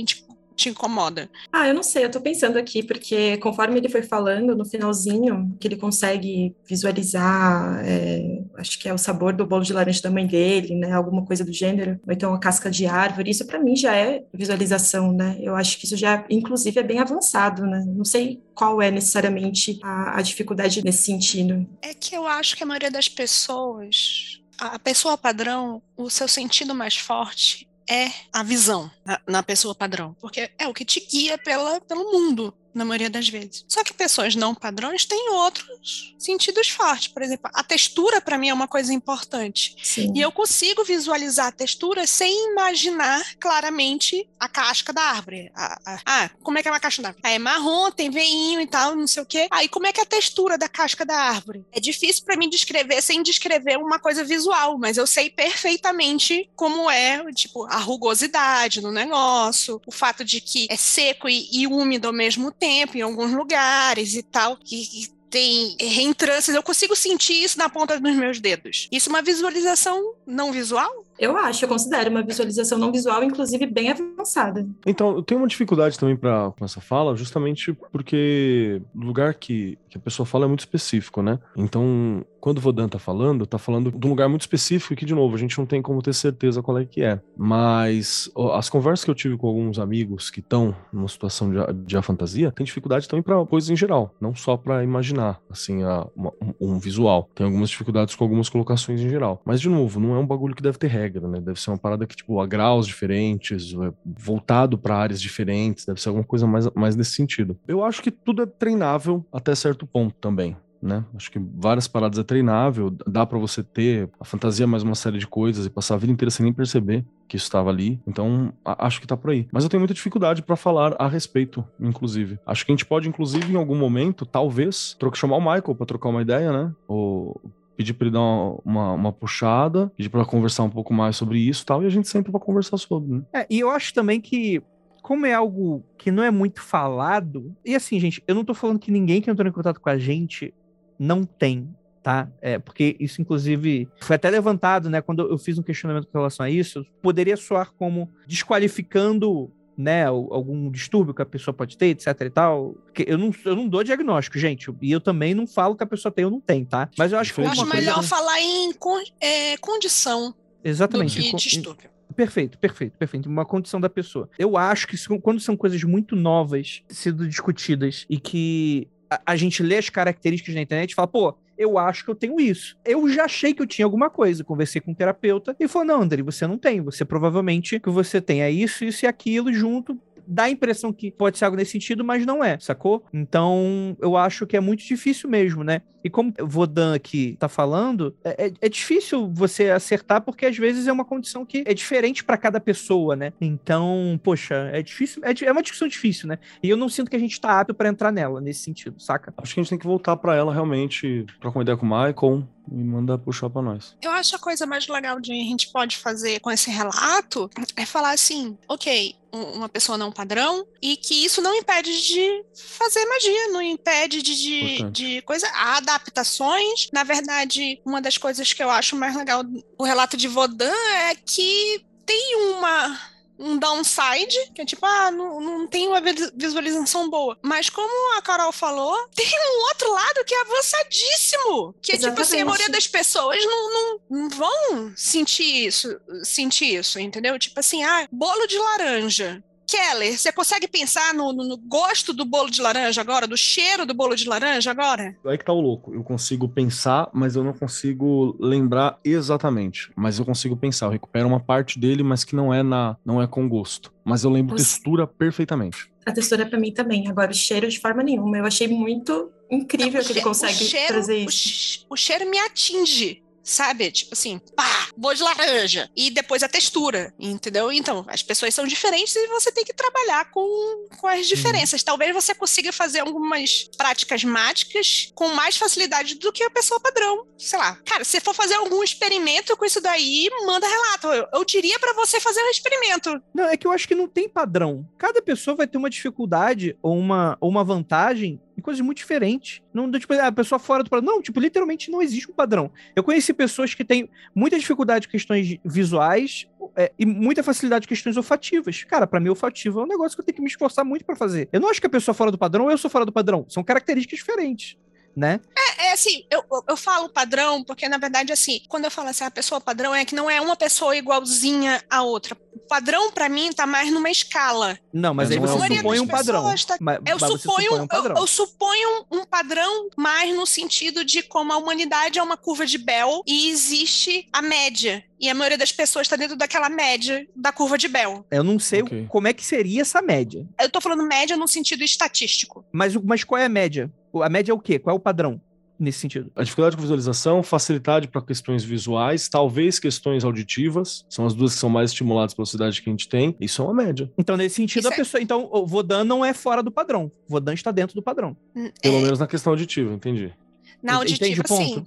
te 0.55 0.69
incomoda? 0.69 1.29
Ah, 1.51 1.67
eu 1.67 1.73
não 1.73 1.83
sei, 1.83 2.05
eu 2.05 2.11
tô 2.11 2.21
pensando 2.21 2.57
aqui, 2.57 2.83
porque 2.83 3.37
conforme 3.37 3.77
ele 3.77 3.89
foi 3.89 4.01
falando, 4.01 4.55
no 4.55 4.65
finalzinho, 4.65 5.55
que 5.59 5.67
ele 5.67 5.75
consegue 5.75 6.55
visualizar, 6.67 7.83
é, 7.85 8.41
acho 8.57 8.79
que 8.79 8.87
é 8.87 8.93
o 8.93 8.97
sabor 8.97 9.33
do 9.33 9.45
bolo 9.45 9.63
de 9.63 9.73
laranja 9.73 10.01
da 10.01 10.11
mãe 10.11 10.25
dele, 10.25 10.75
né? 10.75 10.91
Alguma 10.93 11.25
coisa 11.25 11.43
do 11.43 11.53
gênero, 11.53 11.99
ou 12.05 12.13
então 12.13 12.33
a 12.33 12.39
casca 12.39 12.71
de 12.71 12.85
árvore, 12.85 13.31
isso 13.31 13.45
para 13.45 13.59
mim 13.59 13.75
já 13.75 13.95
é 13.95 14.23
visualização, 14.33 15.11
né? 15.11 15.37
Eu 15.41 15.55
acho 15.55 15.77
que 15.77 15.85
isso 15.85 15.97
já, 15.97 16.25
inclusive, 16.29 16.79
é 16.79 16.83
bem 16.83 16.99
avançado, 16.99 17.65
né? 17.65 17.83
Não 17.87 18.05
sei 18.05 18.41
qual 18.53 18.81
é 18.81 18.89
necessariamente 18.89 19.79
a, 19.83 20.19
a 20.19 20.21
dificuldade 20.21 20.83
nesse 20.83 21.03
sentido. 21.03 21.67
É 21.81 21.93
que 21.93 22.15
eu 22.15 22.25
acho 22.25 22.55
que 22.55 22.63
a 22.63 22.65
maioria 22.65 22.91
das 22.91 23.09
pessoas 23.09 24.41
a 24.57 24.79
pessoa 24.79 25.17
padrão, 25.17 25.81
o 25.97 26.09
seu 26.09 26.29
sentido 26.29 26.73
mais 26.73 26.95
forte 26.95 27.67
é 27.89 28.09
a 28.33 28.43
visão 28.43 28.89
na, 29.05 29.21
na, 29.27 29.43
pessoa 29.43 29.75
padrão, 29.75 30.15
porque 30.19 30.51
é 30.57 30.67
o 30.67 30.73
que 30.73 30.85
te 30.85 30.99
guia 30.99 31.37
pela, 31.37 31.79
pelo 31.81 32.11
mundo 32.11 32.53
na 32.75 32.83
maioria 32.83 33.09
das 33.09 33.29
vezes. 33.29 33.63
Só 33.67 33.83
que 33.83 33.93
pessoas 33.93 34.35
não 34.35 34.53
padrões 34.53 35.05
têm 35.05 35.29
outros 35.29 36.13
sentidos 36.19 36.69
fortes. 36.69 37.07
Por 37.07 37.21
exemplo, 37.21 37.49
a 37.53 37.63
textura 37.63 38.19
para 38.19 38.37
mim 38.37 38.49
é 38.49 38.53
uma 38.53 38.67
coisa 38.67 38.93
importante. 38.93 39.75
Sim. 39.81 40.11
E 40.13 40.19
eu 40.19 40.31
consigo 40.31 40.83
visualizar 40.83 41.47
a 41.47 41.51
textura 41.51 42.05
sem 42.05 42.51
imaginar 42.51 43.23
claramente 43.39 44.27
a 44.37 44.49
casca 44.49 44.91
da 44.91 45.01
árvore. 45.01 45.51
ah, 45.55 46.29
como 46.43 46.57
é 46.57 46.61
que 46.61 46.67
é 46.67 46.71
uma 46.71 46.79
casca 46.79 47.01
da 47.01 47.09
árvore? 47.09 47.23
Ah, 47.25 47.31
é 47.31 47.39
marrom, 47.39 47.89
tem 47.91 48.09
veinho 48.09 48.59
e 48.59 48.67
tal, 48.67 48.95
não 48.95 49.07
sei 49.07 49.23
o 49.23 49.25
quê. 49.25 49.47
Aí, 49.49 49.67
ah, 49.67 49.69
como 49.69 49.87
é 49.87 49.93
que 49.93 50.01
é 50.01 50.03
a 50.03 50.07
textura 50.07 50.57
da 50.57 50.67
casca 50.67 51.05
da 51.05 51.15
árvore? 51.15 51.65
É 51.71 51.79
difícil 51.79 52.25
para 52.25 52.35
mim 52.35 52.49
descrever 52.49 53.01
sem 53.01 53.23
descrever 53.23 53.77
uma 53.77 53.99
coisa 53.99 54.23
visual, 54.23 54.77
mas 54.77 54.97
eu 54.97 55.07
sei 55.07 55.29
perfeitamente 55.29 56.49
como 56.55 56.89
é, 56.89 57.23
tipo, 57.31 57.63
a 57.65 57.77
rugosidade 57.77 58.81
no 58.81 58.91
negócio, 58.91 59.81
o 59.87 59.91
fato 59.91 60.25
de 60.25 60.41
que 60.41 60.67
é 60.69 60.75
seco 60.75 61.29
e, 61.29 61.47
e 61.51 61.67
úmido 61.67 62.07
ao 62.07 62.13
mesmo 62.13 62.51
tempo 62.51 62.64
tempo 62.65 62.97
em 62.97 63.01
alguns 63.01 63.31
lugares 63.31 64.15
e 64.15 64.23
tal, 64.23 64.57
que, 64.57 65.07
tem 65.29 65.75
reentrâncias, 65.79 66.55
eu 66.55 66.63
consigo 66.63 66.95
sentir 66.95 67.43
isso 67.43 67.57
na 67.57 67.67
ponta 67.67 67.99
dos 67.99 68.15
meus 68.15 68.39
dedos. 68.39 68.87
Isso 68.89 69.09
é 69.09 69.11
uma 69.11 69.21
visualização 69.21 70.13
não 70.25 70.51
visual? 70.51 71.04
Eu 71.17 71.37
acho, 71.37 71.63
eu 71.63 71.69
considero 71.69 72.09
uma 72.09 72.21
visualização 72.21 72.77
não 72.77 72.91
visual, 72.91 73.23
inclusive, 73.23 73.65
bem 73.65 73.89
avançada. 73.89 74.67
Então, 74.85 75.15
eu 75.15 75.23
tenho 75.23 75.39
uma 75.39 75.47
dificuldade 75.47 75.97
também 75.97 76.17
com 76.17 76.65
essa 76.65 76.81
fala, 76.81 77.15
justamente 77.15 77.73
porque 77.91 78.81
o 78.93 79.05
lugar 79.05 79.33
que, 79.33 79.77
que 79.89 79.97
a 79.97 80.01
pessoa 80.01 80.25
fala 80.25 80.45
é 80.45 80.47
muito 80.47 80.59
específico, 80.59 81.21
né? 81.21 81.39
Então, 81.55 82.25
quando 82.39 82.57
o 82.57 82.61
Vodan 82.61 82.87
tá 82.87 82.99
falando, 82.99 83.45
tá 83.45 83.57
falando 83.57 83.91
de 83.91 84.05
um 84.05 84.09
lugar 84.09 84.27
muito 84.27 84.41
específico 84.41 84.95
que, 84.95 85.05
de 85.05 85.15
novo, 85.15 85.35
a 85.35 85.39
gente 85.39 85.57
não 85.57 85.65
tem 85.65 85.81
como 85.81 86.01
ter 86.01 86.13
certeza 86.13 86.61
qual 86.61 86.77
é 86.77 86.85
que 86.85 87.01
é. 87.01 87.19
Mas 87.37 88.29
as 88.53 88.69
conversas 88.69 89.05
que 89.05 89.11
eu 89.11 89.15
tive 89.15 89.37
com 89.37 89.47
alguns 89.47 89.79
amigos 89.79 90.29
que 90.29 90.41
estão 90.41 90.75
numa 90.91 91.07
situação 91.07 91.49
de, 91.49 91.57
de 91.85 92.01
fantasia, 92.01 92.51
tem 92.51 92.65
dificuldade 92.65 93.07
também 93.07 93.23
para 93.23 93.43
coisas 93.45 93.69
em 93.69 93.75
geral, 93.75 94.13
não 94.19 94.35
só 94.35 94.57
para 94.57 94.83
imaginar, 94.83 95.41
assim, 95.49 95.81
a, 95.83 96.05
uma, 96.15 96.31
um, 96.41 96.73
um 96.73 96.79
visual. 96.79 97.29
Tem 97.33 97.45
algumas 97.45 97.69
dificuldades 97.69 98.13
com 98.15 98.23
algumas 98.23 98.49
colocações 98.49 98.99
em 98.99 99.09
geral. 99.09 99.41
Mas, 99.45 99.61
de 99.61 99.69
novo, 99.69 99.99
não 99.99 100.13
é 100.13 100.19
um 100.19 100.27
bagulho 100.27 100.53
que 100.53 100.61
deve 100.61 100.77
ter 100.77 100.87
regra 100.87 101.04
regra, 101.05 101.27
né? 101.27 101.39
Deve 101.39 101.59
ser 101.59 101.71
uma 101.71 101.77
parada 101.77 102.05
que, 102.05 102.15
tipo, 102.15 102.39
a 102.39 102.45
graus 102.45 102.87
diferentes, 102.87 103.73
é 103.73 103.93
voltado 104.05 104.77
para 104.77 104.97
áreas 104.97 105.21
diferentes, 105.21 105.85
deve 105.85 106.01
ser 106.01 106.09
alguma 106.09 106.25
coisa 106.25 106.45
mais, 106.47 106.69
mais 106.73 106.95
nesse 106.95 107.11
sentido. 107.11 107.57
Eu 107.67 107.83
acho 107.83 108.01
que 108.01 108.11
tudo 108.11 108.43
é 108.43 108.45
treinável 108.45 109.25
até 109.31 109.53
certo 109.55 109.85
ponto 109.85 110.15
também. 110.19 110.55
Né? 110.81 111.03
Acho 111.15 111.31
que 111.31 111.39
várias 111.39 111.87
paradas 111.87 112.19
é 112.19 112.23
treinável, 112.23 112.95
dá 113.07 113.25
para 113.25 113.39
você 113.39 113.63
ter 113.63 114.07
a 114.19 114.25
fantasia 114.25 114.67
mais 114.67 114.83
uma 114.83 114.93
série 114.93 115.17
de 115.17 115.25
coisas 115.25 115.65
e 115.65 115.69
passar 115.69 115.95
a 115.95 115.97
vida 115.97 116.13
inteira 116.13 116.29
sem 116.29 116.43
nem 116.43 116.53
perceber 116.53 117.03
que 117.27 117.37
isso 117.37 117.45
estava 117.45 117.71
ali. 117.71 117.99
Então, 118.05 118.53
acho 118.63 119.01
que 119.01 119.07
tá 119.07 119.17
por 119.17 119.31
aí. 119.31 119.47
Mas 119.51 119.63
eu 119.63 119.69
tenho 119.69 119.81
muita 119.81 119.95
dificuldade 119.95 120.43
para 120.43 120.55
falar 120.55 120.95
a 120.99 121.07
respeito, 121.07 121.65
inclusive. 121.79 122.37
Acho 122.45 122.63
que 122.63 122.71
a 122.71 122.75
gente 122.75 122.85
pode, 122.85 123.09
inclusive, 123.09 123.51
em 123.51 123.55
algum 123.55 123.75
momento, 123.75 124.27
talvez, 124.27 124.95
chamar 125.15 125.37
o 125.37 125.41
Michael 125.41 125.75
para 125.75 125.85
trocar 125.87 126.09
uma 126.09 126.21
ideia, 126.21 126.51
né? 126.51 126.71
Ou 126.87 127.41
pedir 127.75 127.93
para 127.93 128.07
ele 128.07 128.13
dar 128.13 128.21
uma, 128.63 128.93
uma, 128.93 129.11
puxada, 129.11 129.91
pedir 129.95 130.09
para 130.09 130.25
conversar 130.25 130.63
um 130.63 130.69
pouco 130.69 130.93
mais 130.93 131.15
sobre 131.15 131.39
isso 131.39 131.65
tal, 131.65 131.83
e 131.83 131.85
a 131.85 131.89
gente 131.89 132.07
sempre 132.07 132.31
vai 132.31 132.41
conversar 132.41 132.77
sobre, 132.77 133.15
né? 133.15 133.21
É, 133.33 133.45
e 133.49 133.59
eu 133.59 133.69
acho 133.69 133.93
também 133.93 134.19
que 134.19 134.61
como 135.01 135.25
é 135.25 135.33
algo 135.33 135.83
que 135.97 136.09
não 136.09 136.23
é 136.23 136.31
muito 136.31 136.61
falado, 136.61 137.55
e 137.63 137.75
assim, 137.75 137.99
gente, 137.99 138.23
eu 138.27 138.33
não 138.33 138.43
tô 138.43 138.53
falando 138.53 138.79
que 138.79 138.91
ninguém 138.91 139.21
que 139.21 139.29
entrou 139.29 139.47
em 139.47 139.51
contato 139.51 139.79
com 139.79 139.89
a 139.89 139.97
gente 139.97 140.53
não 140.97 141.23
tem, 141.23 141.69
tá? 142.01 142.27
É, 142.41 142.57
porque 142.57 142.95
isso, 142.99 143.21
inclusive, 143.21 143.87
foi 143.99 144.15
até 144.15 144.29
levantado, 144.29 144.89
né? 144.89 145.01
Quando 145.01 145.27
eu 145.29 145.37
fiz 145.37 145.57
um 145.57 145.63
questionamento 145.63 146.07
com 146.07 146.17
relação 146.17 146.45
a 146.45 146.49
isso, 146.49 146.85
poderia 147.01 147.37
soar 147.37 147.71
como 147.73 148.11
desqualificando 148.27 149.51
né, 149.77 150.05
algum 150.05 150.71
distúrbio 150.71 151.13
que 151.13 151.21
a 151.21 151.25
pessoa 151.25 151.53
pode 151.53 151.77
ter, 151.77 151.87
etc 151.87 152.07
e 152.21 152.29
tal. 152.29 152.75
Eu 153.05 153.17
não, 153.17 153.31
eu 153.43 153.55
não 153.55 153.67
dou 153.67 153.83
diagnóstico, 153.83 154.37
gente. 154.39 154.73
E 154.81 154.91
eu 154.91 155.01
também 155.01 155.33
não 155.33 155.45
falo 155.45 155.75
que 155.75 155.83
a 155.83 155.87
pessoa 155.87 156.11
tem 156.11 156.25
ou 156.25 156.31
não 156.31 156.39
tem, 156.39 156.63
tá? 156.63 156.89
Mas 156.97 157.11
eu 157.11 157.19
acho 157.19 157.33
que. 157.33 157.41
Eu 157.41 157.47
acho 157.47 157.65
melhor 157.65 157.95
coisa... 157.95 158.07
falar 158.07 158.39
em 158.39 158.73
con 158.73 158.99
é, 159.19 159.57
condição. 159.57 160.33
Exatamente. 160.63 161.17
Do 161.17 161.23
que 161.23 161.35
distúrbio. 161.35 161.89
Perfeito, 162.15 162.57
perfeito, 162.57 162.97
perfeito. 162.97 163.29
Uma 163.29 163.45
condição 163.45 163.79
da 163.81 163.89
pessoa. 163.89 164.29
Eu 164.39 164.57
acho 164.57 164.87
que 164.87 164.97
quando 165.19 165.39
são 165.39 165.57
coisas 165.57 165.83
muito 165.83 166.15
novas 166.15 166.81
sendo 166.87 167.27
discutidas 167.27 168.05
e 168.09 168.19
que 168.19 168.87
a, 169.09 169.21
a 169.25 169.35
gente 169.35 169.61
lê 169.61 169.77
as 169.77 169.89
características 169.89 170.55
na 170.55 170.61
internet 170.61 170.91
e 170.91 170.95
fala, 170.95 171.07
pô, 171.07 171.35
eu 171.57 171.77
acho 171.77 172.03
que 172.03 172.11
eu 172.11 172.15
tenho 172.15 172.39
isso. 172.39 172.77
Eu 172.83 173.07
já 173.09 173.25
achei 173.25 173.53
que 173.53 173.61
eu 173.61 173.67
tinha 173.67 173.85
alguma 173.85 174.09
coisa. 174.09 174.43
Conversei 174.43 174.81
com 174.81 174.91
um 174.91 174.95
terapeuta 174.95 175.55
e 175.59 175.67
falou: 175.67 175.87
não, 175.87 176.01
André, 176.01 176.21
você 176.21 176.45
não 176.45 176.57
tem. 176.57 176.81
Você 176.81 177.05
provavelmente 177.05 177.79
que 177.79 177.89
você 177.89 178.21
tem 178.21 178.41
é 178.41 178.51
isso, 178.51 178.83
isso 178.83 179.05
e 179.05 179.07
aquilo 179.07 179.53
junto. 179.53 179.97
Dá 180.27 180.43
a 180.43 180.49
impressão 180.49 180.91
que 180.91 181.11
pode 181.11 181.37
ser 181.37 181.45
algo 181.45 181.57
nesse 181.57 181.71
sentido, 181.71 182.03
mas 182.03 182.25
não 182.25 182.43
é, 182.43 182.57
sacou? 182.59 183.05
Então, 183.13 183.95
eu 183.99 184.15
acho 184.17 184.45
que 184.45 184.57
é 184.57 184.59
muito 184.59 184.83
difícil 184.83 185.29
mesmo, 185.29 185.63
né? 185.63 185.81
E 186.03 186.09
como 186.09 186.31
o 186.39 186.47
Vodan 186.47 186.93
aqui 186.93 187.35
tá 187.39 187.49
falando, 187.49 188.15
é, 188.23 188.45
é, 188.45 188.53
é 188.61 188.69
difícil 188.69 189.27
você 189.33 189.71
acertar, 189.71 190.21
porque 190.21 190.45
às 190.45 190.55
vezes 190.55 190.87
é 190.87 190.91
uma 190.91 191.03
condição 191.03 191.43
que 191.43 191.63
é 191.65 191.73
diferente 191.73 192.23
para 192.23 192.37
cada 192.37 192.59
pessoa, 192.59 193.15
né? 193.15 193.33
Então, 193.41 194.19
poxa, 194.23 194.69
é 194.71 194.83
difícil, 194.83 195.23
é, 195.25 195.33
é, 195.43 195.51
uma 195.51 195.63
discussão 195.63 195.87
difícil, 195.87 196.27
né? 196.27 196.37
E 196.61 196.69
eu 196.69 196.77
não 196.77 196.89
sinto 196.89 197.09
que 197.09 197.15
a 197.15 197.19
gente 197.19 197.41
tá 197.41 197.59
apto 197.59 197.73
para 197.73 197.89
entrar 197.89 198.11
nela 198.11 198.39
nesse 198.39 198.59
sentido, 198.59 198.99
saca? 198.99 199.33
Acho 199.37 199.55
que 199.55 199.59
a 199.59 199.63
gente 199.63 199.69
tem 199.71 199.79
que 199.79 199.87
voltar 199.87 200.15
para 200.17 200.35
ela 200.35 200.53
realmente, 200.53 201.25
trocar 201.41 201.57
uma 201.57 201.63
ideia 201.63 201.75
com 201.75 201.87
o 201.87 201.89
Michael, 201.89 202.47
e 202.71 202.75
manda 202.75 203.17
puxar 203.17 203.49
para 203.49 203.61
nós. 203.61 203.95
Eu 204.01 204.11
acho 204.11 204.35
a 204.35 204.39
coisa 204.39 204.65
mais 204.65 204.87
legal 204.87 205.19
de 205.19 205.31
a 205.31 205.35
gente 205.35 205.69
pode 205.71 205.97
fazer 205.97 206.39
com 206.39 206.51
esse 206.51 206.69
relato 206.69 207.49
é 207.75 207.85
falar 207.85 208.11
assim, 208.11 208.57
ok, 208.67 209.15
uma 209.31 209.67
pessoa 209.67 209.97
não 209.97 210.11
padrão 210.11 210.65
e 210.81 210.95
que 210.95 211.25
isso 211.25 211.41
não 211.41 211.53
impede 211.55 211.91
de 212.07 212.45
fazer 212.55 213.05
magia, 213.05 213.47
não 213.49 213.61
impede 213.61 214.21
de, 214.21 214.35
de, 214.35 214.91
de 214.91 215.21
coisa. 215.23 215.47
Há 215.53 215.77
adaptações. 215.77 216.89
Na 216.93 217.03
verdade, 217.03 217.81
uma 217.85 218.01
das 218.01 218.17
coisas 218.17 218.53
que 218.53 218.63
eu 218.63 218.69
acho 218.69 218.95
mais 218.95 219.15
legal 219.15 219.43
do 219.43 219.83
relato 219.83 220.15
de 220.15 220.27
Vodan 220.27 220.73
é 221.09 221.15
que 221.15 221.85
tem 222.05 222.35
uma 222.53 222.97
um 223.37 223.57
downside, 223.57 224.51
que 224.53 224.61
é 224.61 224.65
tipo, 224.65 224.85
ah, 224.85 225.11
não, 225.11 225.41
não 225.41 225.67
tem 225.67 225.87
uma 225.87 226.01
visualização 226.33 227.09
boa. 227.09 227.37
Mas 227.41 227.69
como 227.69 228.17
a 228.17 228.21
Carol 228.21 228.51
falou, 228.51 228.95
tem 229.15 229.27
um 229.27 229.67
outro 229.67 229.91
lado 229.91 230.25
que 230.25 230.33
é 230.33 230.41
avançadíssimo. 230.41 231.75
Que 231.81 231.91
é 231.91 231.95
Exatamente. 231.95 232.01
tipo 232.01 232.21
assim, 232.21 232.41
a 232.41 232.45
maioria 232.45 232.69
das 232.69 232.87
pessoas 232.87 233.43
não, 233.45 233.73
não, 233.73 233.99
não, 234.09 234.29
vão 234.29 234.93
sentir 234.95 235.67
isso, 235.67 235.99
sentir 236.23 236.75
isso, 236.75 236.99
entendeu? 236.99 237.37
Tipo 237.37 237.59
assim, 237.59 237.83
ah, 237.83 238.07
bolo 238.11 238.47
de 238.47 238.57
laranja. 238.57 239.43
Keller, 239.75 240.17
você 240.17 240.31
consegue 240.31 240.69
pensar 240.69 241.13
no, 241.13 241.33
no, 241.33 241.43
no, 241.43 241.57
gosto 241.57 242.13
do 242.13 242.23
bolo 242.23 242.49
de 242.49 242.61
laranja 242.61 243.01
agora, 243.01 243.27
do 243.27 243.35
cheiro 243.35 243.85
do 243.85 243.93
bolo 243.93 244.15
de 244.15 244.25
laranja 244.25 244.71
agora? 244.71 245.17
Aí 245.25 245.37
que 245.37 245.43
tá 245.43 245.51
o 245.51 245.59
louco. 245.59 245.93
Eu 245.93 246.01
consigo 246.01 246.47
pensar, 246.47 247.09
mas 247.13 247.35
eu 247.35 247.43
não 247.43 247.51
consigo 247.51 248.37
lembrar 248.39 248.97
exatamente. 249.03 249.91
Mas 249.93 250.17
eu 250.17 250.23
consigo 250.23 250.55
pensar. 250.55 250.85
Eu 250.85 250.91
recupero 250.91 251.27
uma 251.27 251.41
parte 251.41 251.77
dele, 251.77 252.03
mas 252.03 252.23
que 252.23 252.37
não 252.37 252.53
é 252.53 252.63
na, 252.63 252.95
não 253.03 253.21
é 253.21 253.27
com 253.27 253.49
gosto. 253.49 253.93
Mas 254.05 254.23
eu 254.23 254.29
lembro 254.29 254.57
Você... 254.57 254.63
textura 254.63 255.05
perfeitamente. 255.05 255.91
A 256.05 256.11
textura 256.13 256.45
para 256.45 256.59
mim 256.59 256.71
também. 256.71 257.07
Agora, 257.09 257.31
o 257.31 257.35
cheiro 257.35 257.67
de 257.67 257.79
forma 257.79 258.01
nenhuma. 258.01 258.37
Eu 258.37 258.45
achei 258.45 258.67
muito 258.67 259.31
incrível 259.51 259.99
não, 259.99 260.05
que 260.05 260.13
ele 260.13 260.21
consegue 260.21 260.53
cheiro, 260.53 260.87
trazer 260.87 261.17
isso. 261.17 261.85
O, 261.89 261.97
cheiro 261.97 262.29
me 262.29 262.37
atinge 262.39 263.23
sabe? 263.45 263.91
Tipo 263.91 264.13
assim, 264.13 264.39
pá, 264.55 264.89
vou 264.97 265.13
de 265.13 265.21
laranja. 265.21 265.89
E 265.95 266.09
depois 266.09 266.41
a 266.41 266.49
textura, 266.49 267.13
entendeu? 267.19 267.71
Então, 267.71 268.03
as 268.09 268.23
pessoas 268.23 268.53
são 268.53 268.65
diferentes 268.65 269.15
e 269.15 269.27
você 269.27 269.51
tem 269.51 269.63
que 269.63 269.73
trabalhar 269.73 270.31
com, 270.31 270.87
com 270.97 271.07
as 271.07 271.27
diferenças. 271.27 271.81
Uhum. 271.81 271.85
Talvez 271.85 272.13
você 272.13 272.33
consiga 272.33 272.73
fazer 272.73 272.99
algumas 272.99 273.69
práticas 273.77 274.23
mágicas 274.23 275.11
com 275.13 275.29
mais 275.29 275.55
facilidade 275.55 276.15
do 276.15 276.33
que 276.33 276.43
a 276.43 276.49
pessoa 276.49 276.79
padrão. 276.79 277.27
Sei 277.37 277.59
lá. 277.59 277.77
Cara, 277.85 278.03
se 278.03 278.19
for 278.19 278.33
fazer 278.33 278.55
algum 278.55 278.83
experimento 278.83 279.55
com 279.55 279.65
isso 279.65 279.79
daí, 279.79 280.27
manda 280.45 280.67
relato. 280.67 281.07
Eu, 281.07 281.27
eu 281.33 281.45
diria 281.45 281.77
para 281.79 281.93
você 281.93 282.19
fazer 282.19 282.41
um 282.41 282.49
experimento. 282.49 283.21
Não, 283.33 283.45
é 283.45 283.55
que 283.55 283.67
eu 283.67 283.71
acho 283.71 283.87
que 283.87 283.95
não 283.95 284.07
tem 284.07 284.27
padrão. 284.27 284.87
Cada 284.97 285.21
pessoa 285.21 285.55
vai 285.55 285.67
ter 285.67 285.77
uma 285.77 285.89
dificuldade 285.89 286.75
ou 286.81 286.97
uma, 286.97 287.37
ou 287.39 287.49
uma 287.49 287.63
vantagem 287.63 288.41
em 288.54 288.54
coisas 288.65 288.81
muito 288.81 288.97
diferentes. 288.97 289.61
Não, 289.73 289.89
tipo, 289.91 290.13
a 290.13 290.31
pessoa 290.31 290.57
fora 290.57 290.83
do 290.83 290.89
padrão. 290.89 291.13
Não, 291.13 291.21
tipo, 291.21 291.39
literalmente 291.39 291.91
não 291.91 292.01
existe 292.01 292.29
um 292.29 292.33
padrão. 292.33 292.71
Eu 292.95 293.03
conheci 293.03 293.33
pessoas 293.33 293.73
que 293.73 293.85
têm 293.85 294.09
muita 294.33 294.57
dificuldade 294.57 295.07
com 295.07 295.11
questões 295.11 295.57
visuais 295.63 296.47
é, 296.75 296.91
e 296.97 297.05
muita 297.05 297.43
facilidade 297.43 297.87
com 297.87 297.89
questões 297.89 298.17
olfativas. 298.17 298.83
Cara, 298.83 299.05
para 299.05 299.19
mim, 299.19 299.29
olfativo 299.29 299.79
é 299.79 299.83
um 299.83 299.87
negócio 299.87 300.17
que 300.17 300.21
eu 300.21 300.25
tenho 300.25 300.35
que 300.35 300.41
me 300.41 300.49
esforçar 300.49 300.83
muito 300.83 301.05
para 301.05 301.15
fazer. 301.15 301.47
Eu 301.53 301.61
não 301.61 301.69
acho 301.69 301.79
que 301.79 301.87
a 301.87 301.89
pessoa 301.89 302.13
fora 302.13 302.31
do 302.31 302.37
padrão 302.37 302.65
ou 302.65 302.71
eu 302.71 302.77
sou 302.77 302.89
fora 302.89 303.05
do 303.05 303.11
padrão. 303.11 303.45
São 303.47 303.63
características 303.63 304.19
diferentes 304.19 304.77
né? 305.15 305.39
É, 305.57 305.87
é 305.87 305.93
assim, 305.93 306.25
eu, 306.29 306.43
eu 306.67 306.77
falo 306.77 307.09
padrão, 307.09 307.63
porque 307.63 307.87
na 307.87 307.97
verdade, 307.97 308.33
assim, 308.33 308.61
quando 308.67 308.85
eu 308.85 308.91
falo 308.91 309.09
assim, 309.09 309.23
a 309.23 309.31
pessoa 309.31 309.61
padrão 309.61 309.95
é 309.95 310.03
que 310.03 310.15
não 310.15 310.29
é 310.29 310.41
uma 310.41 310.55
pessoa 310.55 310.95
igualzinha 310.95 311.83
a 311.89 312.03
outra. 312.03 312.37
O 312.53 312.59
padrão, 312.67 313.11
para 313.11 313.29
mim, 313.29 313.51
tá 313.51 313.65
mais 313.65 313.91
numa 313.91 314.09
escala. 314.09 314.77
Não, 314.91 315.13
mas, 315.13 315.31
aí 315.31 315.39
você 315.39 315.75
supõe 315.75 315.99
um 315.99 316.07
padrão. 316.07 316.55
Tá... 316.65 316.77
Mas, 316.79 316.99
eu, 317.05 317.17
mas 317.19 317.31
suponho, 317.31 317.83
um 317.83 317.87
padrão. 317.87 318.15
Eu, 318.15 318.21
eu, 318.21 318.27
suponho 318.27 319.05
um 319.11 319.25
padrão 319.25 319.89
mais 319.95 320.35
no 320.35 320.45
sentido 320.45 321.05
de 321.05 321.21
como 321.21 321.53
a 321.53 321.57
humanidade 321.57 322.19
é 322.19 322.23
uma 322.23 322.37
curva 322.37 322.65
de 322.65 322.77
Bell 322.77 323.21
e 323.25 323.49
existe 323.49 324.27
a 324.33 324.41
média. 324.41 325.03
E 325.19 325.29
a 325.29 325.33
maioria 325.33 325.57
das 325.57 325.71
pessoas 325.71 326.05
está 326.05 326.15
dentro 326.15 326.35
daquela 326.35 326.69
média 326.69 327.25
da 327.35 327.51
curva 327.51 327.77
de 327.77 327.87
Bell. 327.87 328.25
Eu 328.29 328.43
não 328.43 328.59
sei 328.59 328.81
okay. 328.81 329.05
como 329.07 329.27
é 329.27 329.33
que 329.33 329.43
seria 329.43 329.81
essa 329.81 330.01
média. 330.01 330.45
Eu 330.59 330.69
tô 330.69 330.81
falando 330.81 331.03
média 331.03 331.37
no 331.37 331.47
sentido 331.47 331.83
estatístico. 331.83 332.65
Mas, 332.71 332.95
mas 332.95 333.23
qual 333.23 333.39
é 333.39 333.45
a 333.45 333.49
média? 333.49 333.91
A 334.21 334.29
média 334.29 334.51
é 334.51 334.55
o 334.55 334.59
quê? 334.59 334.77
Qual 334.79 334.93
é 334.93 334.97
o 334.97 334.99
padrão? 334.99 335.41
nesse 335.79 335.99
sentido? 335.99 336.31
A 336.35 336.43
dificuldade 336.43 336.75
com 336.75 336.81
visualização, 336.81 337.43
facilidade 337.43 338.07
para 338.07 338.21
questões 338.21 338.63
visuais, 338.63 339.27
talvez 339.27 339.79
questões 339.79 340.23
auditivas, 340.23 341.05
são 341.09 341.25
as 341.25 341.33
duas 341.33 341.53
que 341.53 341.59
são 341.59 341.69
mais 341.69 341.91
estimuladas 341.91 342.33
pela 342.33 342.45
sociedade 342.45 342.81
que 342.81 342.89
a 342.89 342.93
gente 342.93 343.07
tem. 343.07 343.35
Isso 343.39 343.61
é 343.61 343.65
uma 343.65 343.73
média. 343.73 344.11
Então, 344.17 344.37
nesse 344.37 344.55
sentido, 344.55 344.83
Isso 344.83 344.89
a 344.89 344.93
é... 344.93 344.95
pessoa. 344.95 345.21
Então, 345.21 345.49
o 345.51 345.65
Vodan 345.65 346.03
não 346.03 346.23
é 346.23 346.33
fora 346.33 346.63
do 346.63 346.71
padrão. 346.71 347.11
O 347.27 347.31
Vodan 347.31 347.53
está 347.53 347.71
dentro 347.71 347.95
do 347.95 348.01
padrão. 348.01 348.35
Pelo 348.81 348.97
é... 348.97 349.01
menos 349.01 349.19
na 349.19 349.27
questão 349.27 349.51
auditiva, 349.51 349.93
entendi. 349.93 350.33
Na 350.81 350.95
auditiva, 350.95 351.43
sim. 351.47 351.85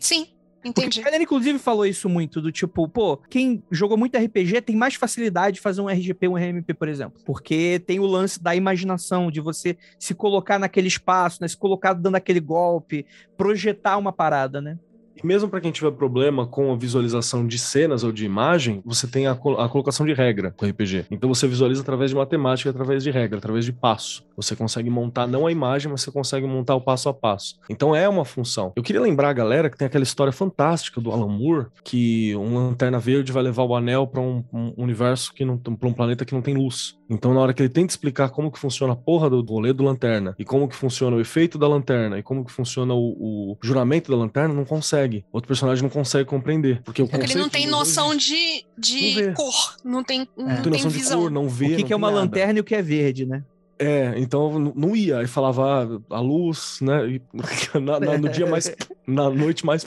Sim. 0.00 0.26
Entendi. 0.64 1.00
Porque 1.00 1.14
a 1.14 1.22
inclusive, 1.22 1.58
falou 1.58 1.84
isso 1.84 2.08
muito, 2.08 2.40
do 2.40 2.52
tipo, 2.52 2.88
pô, 2.88 3.16
quem 3.16 3.62
jogou 3.70 3.96
muito 3.96 4.16
RPG 4.16 4.62
tem 4.62 4.76
mais 4.76 4.94
facilidade 4.94 5.56
de 5.56 5.60
fazer 5.60 5.80
um 5.80 5.88
RGP, 5.88 6.28
um 6.28 6.36
RMP, 6.36 6.72
por 6.74 6.88
exemplo. 6.88 7.20
Porque 7.24 7.82
tem 7.86 7.98
o 7.98 8.06
lance 8.06 8.42
da 8.42 8.54
imaginação, 8.54 9.30
de 9.30 9.40
você 9.40 9.76
se 9.98 10.14
colocar 10.14 10.58
naquele 10.58 10.88
espaço, 10.88 11.38
né? 11.40 11.48
Se 11.48 11.56
colocar 11.56 11.92
dando 11.94 12.16
aquele 12.16 12.40
golpe, 12.40 13.04
projetar 13.36 13.96
uma 13.96 14.12
parada, 14.12 14.60
né? 14.60 14.78
E 15.16 15.26
mesmo 15.26 15.48
para 15.48 15.60
quem 15.60 15.70
tiver 15.70 15.92
problema 15.92 16.46
com 16.46 16.72
a 16.72 16.76
visualização 16.76 17.46
de 17.46 17.58
cenas 17.58 18.02
ou 18.04 18.12
de 18.12 18.24
imagem, 18.24 18.82
você 18.84 19.06
tem 19.06 19.26
a, 19.26 19.32
a 19.32 19.68
colocação 19.68 20.06
de 20.06 20.12
regra 20.12 20.50
com 20.56 20.64
o 20.64 20.68
RPG. 20.68 21.06
Então 21.10 21.28
você 21.28 21.46
visualiza 21.46 21.82
através 21.82 22.10
de 22.10 22.16
matemática, 22.16 22.70
através 22.70 23.02
de 23.02 23.10
regra, 23.10 23.38
através 23.38 23.64
de 23.64 23.72
passo. 23.72 24.24
Você 24.36 24.56
consegue 24.56 24.90
montar 24.90 25.26
não 25.26 25.46
a 25.46 25.52
imagem, 25.52 25.90
mas 25.90 26.02
você 26.02 26.10
consegue 26.10 26.46
montar 26.46 26.74
o 26.74 26.80
passo 26.80 27.08
a 27.08 27.14
passo. 27.14 27.58
Então 27.68 27.94
é 27.94 28.08
uma 28.08 28.24
função. 28.24 28.72
Eu 28.74 28.82
queria 28.82 29.00
lembrar 29.00 29.30
a 29.30 29.32
galera 29.32 29.70
que 29.70 29.76
tem 29.76 29.86
aquela 29.86 30.04
história 30.04 30.32
fantástica 30.32 31.00
do 31.00 31.10
Alan 31.10 31.28
Moore, 31.28 31.66
que 31.84 32.34
um 32.36 32.54
lanterna 32.54 32.98
verde 32.98 33.32
vai 33.32 33.42
levar 33.42 33.64
o 33.64 33.76
anel 33.76 34.06
para 34.06 34.20
um, 34.20 34.44
um, 34.52 34.72
universo 34.76 35.32
que 35.32 35.44
não 35.44 35.58
para 35.58 35.88
um 35.88 35.92
planeta 35.92 36.24
que 36.24 36.34
não 36.34 36.42
tem 36.42 36.54
luz. 36.54 36.96
Então 37.08 37.34
na 37.34 37.40
hora 37.40 37.52
que 37.52 37.62
ele 37.62 37.68
tenta 37.68 37.92
explicar 37.92 38.30
como 38.30 38.50
que 38.50 38.58
funciona 38.58 38.94
a 38.94 38.96
porra 38.96 39.28
do 39.28 39.42
rolê 39.42 39.72
do 39.72 39.84
lanterna 39.84 40.34
e 40.38 40.44
como 40.44 40.66
que 40.66 40.74
funciona 40.74 41.16
o 41.16 41.20
efeito 41.20 41.58
da 41.58 41.68
lanterna 41.68 42.18
e 42.18 42.22
como 42.22 42.44
que 42.44 42.50
funciona 42.50 42.94
o, 42.94 43.52
o 43.52 43.58
juramento 43.62 44.10
da 44.10 44.16
lanterna, 44.16 44.54
não 44.54 44.64
consegue 44.64 45.01
consegue. 45.02 45.24
Outro 45.32 45.48
personagem 45.48 45.82
não 45.82 45.90
consegue 45.90 46.24
compreender. 46.24 46.80
Porque, 46.82 47.02
o 47.02 47.08
porque 47.08 47.26
ele 47.26 47.34
não 47.34 47.48
tem 47.48 47.66
noção 47.66 48.14
de, 48.16 48.64
de 48.78 49.22
não 49.22 49.34
cor. 49.34 49.76
Não 49.84 50.04
tem, 50.04 50.28
não, 50.36 50.50
é. 50.50 50.54
não 50.56 50.62
tem, 50.62 50.72
noção 50.72 50.90
visão. 50.90 51.18
de 51.18 51.24
cor, 51.24 51.30
não 51.30 51.48
vê. 51.48 51.66
O 51.66 51.76
que, 51.76 51.82
que 51.84 51.92
é 51.92 51.96
uma 51.96 52.10
nada. 52.10 52.22
lanterna 52.22 52.58
e 52.58 52.60
o 52.60 52.64
que 52.64 52.74
é 52.74 52.82
verde, 52.82 53.26
né? 53.26 53.42
É, 53.78 54.14
então 54.16 54.58
não 54.58 54.94
ia. 54.94 55.18
Aí 55.18 55.26
falava 55.26 55.84
ah, 56.10 56.16
a 56.16 56.20
luz, 56.20 56.78
né? 56.80 57.06
E, 57.08 57.22
na, 57.80 57.98
na, 57.98 58.18
no 58.18 58.28
dia 58.28 58.46
mais. 58.46 58.74
Na 59.04 59.28
noite 59.28 59.66
mais. 59.66 59.84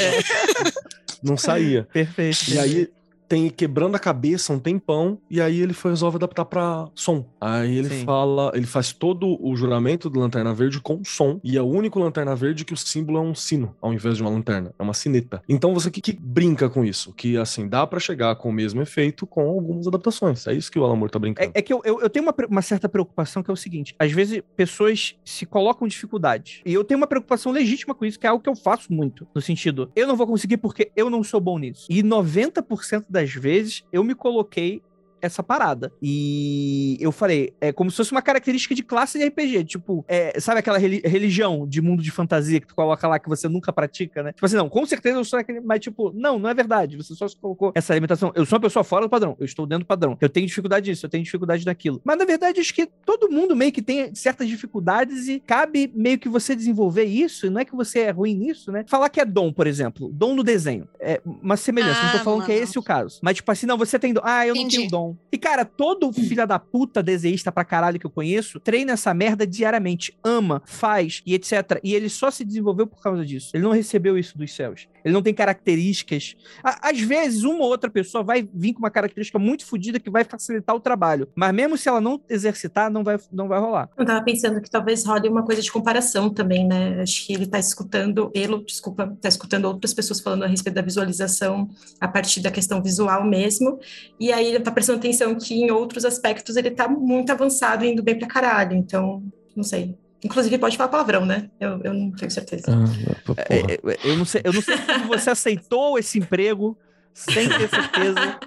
não 1.22 1.38
saía. 1.38 1.88
Perfeito. 1.90 2.50
E 2.50 2.58
aí 2.58 2.88
tem 3.30 3.48
quebrando 3.48 3.94
a 3.94 3.98
cabeça 4.00 4.52
um 4.52 4.58
tempão 4.58 5.16
e 5.30 5.40
aí 5.40 5.60
ele 5.60 5.72
foi, 5.72 5.92
resolve 5.92 6.16
adaptar 6.16 6.44
para 6.44 6.88
som. 6.96 7.24
Aí 7.40 7.78
ele 7.78 7.88
Sim. 7.88 8.04
fala, 8.04 8.50
ele 8.56 8.66
faz 8.66 8.92
todo 8.92 9.38
o 9.40 9.54
juramento 9.54 10.10
do 10.10 10.18
Lanterna 10.18 10.52
Verde 10.52 10.80
com 10.80 11.04
som 11.04 11.38
e 11.44 11.56
é 11.56 11.62
o 11.62 11.66
único 11.66 12.00
Lanterna 12.00 12.34
Verde 12.34 12.64
que 12.64 12.74
o 12.74 12.76
símbolo 12.76 13.18
é 13.18 13.20
um 13.20 13.32
sino 13.32 13.76
ao 13.80 13.94
invés 13.94 14.16
de 14.16 14.22
uma 14.22 14.30
lanterna, 14.30 14.74
é 14.76 14.82
uma 14.82 14.92
sineta. 14.92 15.40
Então 15.48 15.72
você 15.72 15.92
que, 15.92 16.00
que 16.00 16.12
brinca 16.12 16.68
com 16.68 16.84
isso, 16.84 17.12
que 17.12 17.36
assim 17.36 17.68
dá 17.68 17.86
para 17.86 18.00
chegar 18.00 18.34
com 18.34 18.48
o 18.48 18.52
mesmo 18.52 18.82
efeito 18.82 19.24
com 19.28 19.48
algumas 19.48 19.86
adaptações. 19.86 20.48
É 20.48 20.52
isso 20.52 20.70
que 20.70 20.78
o 20.80 20.84
Alamor 20.84 21.08
tá 21.08 21.18
brincando. 21.20 21.52
É, 21.54 21.60
é 21.60 21.62
que 21.62 21.72
eu, 21.72 21.80
eu, 21.84 22.00
eu, 22.00 22.10
tenho 22.10 22.24
uma, 22.24 22.34
uma 22.48 22.62
certa 22.62 22.88
preocupação 22.88 23.44
que 23.44 23.50
é 23.50 23.54
o 23.54 23.56
seguinte, 23.56 23.94
às 23.96 24.10
vezes 24.10 24.42
pessoas 24.56 25.14
se 25.24 25.46
colocam 25.46 25.86
dificuldade 25.86 26.62
e 26.66 26.74
eu 26.74 26.82
tenho 26.82 26.98
uma 26.98 27.06
preocupação 27.06 27.52
legítima 27.52 27.94
com 27.94 28.04
isso, 28.04 28.18
que 28.18 28.26
é 28.26 28.30
algo 28.30 28.42
que 28.42 28.50
eu 28.50 28.56
faço 28.56 28.92
muito, 28.92 29.24
no 29.32 29.40
sentido, 29.40 29.88
eu 29.94 30.08
não 30.08 30.16
vou 30.16 30.26
conseguir 30.26 30.56
porque 30.56 30.90
eu 30.96 31.08
não 31.08 31.22
sou 31.22 31.40
bom 31.40 31.56
nisso. 31.56 31.86
E 31.88 32.02
90% 32.02 33.04
da 33.08 33.19
das 33.20 33.34
vezes 33.34 33.84
eu 33.92 34.02
me 34.02 34.14
coloquei 34.14 34.80
essa 35.20 35.42
parada. 35.42 35.92
E 36.00 36.96
eu 37.00 37.12
falei, 37.12 37.54
é 37.60 37.72
como 37.72 37.90
se 37.90 37.96
fosse 37.96 38.12
uma 38.12 38.22
característica 38.22 38.74
de 38.74 38.82
classe 38.82 39.18
de 39.18 39.26
RPG. 39.26 39.64
Tipo, 39.64 40.04
é, 40.08 40.38
sabe 40.40 40.60
aquela 40.60 40.78
religião 40.78 41.66
de 41.66 41.80
mundo 41.80 42.02
de 42.02 42.10
fantasia 42.10 42.60
que 42.60 42.66
tu 42.66 42.74
coloca 42.74 43.06
lá 43.06 43.18
que 43.18 43.28
você 43.28 43.48
nunca 43.48 43.72
pratica, 43.72 44.22
né? 44.22 44.32
Tipo 44.32 44.46
assim, 44.46 44.56
não, 44.56 44.68
com 44.68 44.84
certeza 44.86 45.18
eu 45.18 45.24
sou 45.24 45.38
aquele. 45.38 45.60
Mas, 45.60 45.80
tipo, 45.80 46.12
não, 46.12 46.38
não 46.38 46.48
é 46.48 46.54
verdade. 46.54 46.96
Você 46.96 47.14
só 47.14 47.26
colocou 47.40 47.72
essa 47.74 47.94
limitação. 47.94 48.32
Eu 48.34 48.44
sou 48.44 48.56
uma 48.56 48.62
pessoa 48.62 48.84
fora 48.84 49.06
do 49.06 49.10
padrão. 49.10 49.36
Eu 49.38 49.44
estou 49.44 49.66
dentro 49.66 49.84
do 49.84 49.88
padrão. 49.88 50.16
Eu 50.20 50.28
tenho 50.28 50.46
dificuldade 50.46 50.90
nisso, 50.90 51.06
eu 51.06 51.10
tenho 51.10 51.24
dificuldade 51.24 51.64
naquilo. 51.64 52.00
Mas, 52.04 52.18
na 52.18 52.24
verdade, 52.24 52.60
acho 52.60 52.74
que 52.74 52.86
todo 52.86 53.30
mundo 53.30 53.54
meio 53.54 53.72
que 53.72 53.82
tem 53.82 54.14
certas 54.14 54.48
dificuldades 54.48 55.28
e 55.28 55.40
cabe 55.40 55.90
meio 55.94 56.18
que 56.18 56.28
você 56.28 56.54
desenvolver 56.54 57.04
isso. 57.04 57.46
E 57.46 57.50
não 57.50 57.60
é 57.60 57.64
que 57.64 57.74
você 57.74 58.00
é 58.00 58.10
ruim 58.10 58.34
nisso, 58.34 58.72
né? 58.72 58.84
Falar 58.88 59.08
que 59.08 59.20
é 59.20 59.24
dom, 59.24 59.52
por 59.52 59.66
exemplo. 59.66 60.10
Dom 60.12 60.34
no 60.34 60.42
desenho. 60.42 60.88
É 60.98 61.20
uma 61.24 61.56
semelhança. 61.56 62.00
Ah, 62.00 62.04
não 62.04 62.12
tô 62.12 62.18
falando 62.24 62.38
mano. 62.38 62.46
que 62.46 62.52
é 62.52 62.58
esse 62.62 62.78
o 62.78 62.82
caso. 62.82 63.20
Mas, 63.22 63.36
tipo 63.36 63.50
assim, 63.50 63.66
não, 63.66 63.76
você 63.76 63.98
tem 63.98 64.12
dom. 64.12 64.22
Ah, 64.24 64.46
eu 64.46 64.54
Entendi. 64.54 64.76
não 64.76 64.80
tenho 64.80 64.90
dom 64.90 65.09
não. 65.10 65.18
E, 65.32 65.38
cara, 65.38 65.64
todo 65.64 66.12
filho 66.12 66.46
da 66.46 66.58
puta 66.58 67.02
desenhista 67.02 67.50
pra 67.50 67.64
caralho 67.64 67.98
que 67.98 68.06
eu 68.06 68.10
conheço 68.10 68.60
treina 68.60 68.92
essa 68.92 69.12
merda 69.12 69.46
diariamente. 69.46 70.16
Ama, 70.24 70.62
faz 70.64 71.22
e 71.26 71.34
etc. 71.34 71.80
E 71.82 71.94
ele 71.94 72.08
só 72.08 72.30
se 72.30 72.44
desenvolveu 72.44 72.86
por 72.86 73.02
causa 73.02 73.24
disso. 73.24 73.50
Ele 73.54 73.64
não 73.64 73.72
recebeu 73.72 74.18
isso 74.18 74.36
dos 74.36 74.54
céus. 74.54 74.88
Ele 75.04 75.14
não 75.14 75.22
tem 75.22 75.34
características. 75.34 76.36
Às 76.62 77.00
vezes, 77.00 77.44
uma 77.44 77.60
ou 77.60 77.70
outra 77.70 77.90
pessoa 77.90 78.22
vai 78.22 78.48
vir 78.52 78.72
com 78.72 78.80
uma 78.80 78.90
característica 78.90 79.38
muito 79.38 79.64
fodida 79.64 80.00
que 80.00 80.10
vai 80.10 80.24
facilitar 80.24 80.74
o 80.74 80.80
trabalho. 80.80 81.28
Mas 81.34 81.54
mesmo 81.54 81.76
se 81.76 81.88
ela 81.88 82.00
não 82.00 82.20
exercitar, 82.28 82.90
não 82.90 83.02
vai, 83.04 83.18
não 83.32 83.48
vai 83.48 83.60
rolar. 83.60 83.88
Eu 83.96 84.04
tava 84.04 84.22
pensando 84.24 84.60
que 84.60 84.70
talvez 84.70 85.04
role 85.04 85.28
uma 85.28 85.44
coisa 85.44 85.62
de 85.62 85.70
comparação 85.70 86.30
também, 86.30 86.66
né? 86.66 87.00
Acho 87.00 87.26
que 87.26 87.32
ele 87.32 87.46
tá 87.46 87.58
escutando, 87.58 88.30
ele, 88.34 88.62
desculpa, 88.64 89.16
tá 89.20 89.28
escutando 89.28 89.64
outras 89.66 89.94
pessoas 89.94 90.20
falando 90.20 90.44
a 90.44 90.46
respeito 90.46 90.74
da 90.74 90.82
visualização 90.82 91.68
a 92.00 92.08
partir 92.08 92.40
da 92.40 92.50
questão 92.50 92.82
visual 92.82 93.24
mesmo, 93.24 93.78
e 94.18 94.32
aí 94.32 94.46
ele 94.46 94.60
tá 94.60 94.70
prestando 94.70 94.98
atenção 94.98 95.34
que 95.34 95.54
em 95.54 95.70
outros 95.70 96.04
aspectos 96.04 96.56
ele 96.56 96.70
tá 96.70 96.88
muito 96.88 97.30
avançado 97.30 97.84
indo 97.84 98.02
bem 98.02 98.18
pra 98.18 98.28
caralho, 98.28 98.76
então, 98.76 99.22
não 99.54 99.64
sei. 99.64 99.96
Inclusive 100.22 100.58
pode 100.58 100.76
falar 100.76 100.88
palavrão, 100.90 101.24
né? 101.24 101.50
Eu, 101.58 101.80
eu 101.82 101.94
não 101.94 102.10
tenho 102.12 102.30
certeza. 102.30 102.66
Ah, 102.68 102.84
É, 103.10 103.14
porra. 103.24 103.44
é, 103.48 103.98
eu, 104.04 104.16
não 104.16 104.24
sei, 104.24 104.42
eu 104.44 104.52
não 104.52 104.60
sei 104.62 104.76
como 104.78 105.06
você 105.08 105.30
aceitou 105.30 105.98
esse 105.98 106.18
emprego 106.18 106.78
sem 107.14 107.48
ter 107.48 107.68
certeza 107.68 108.38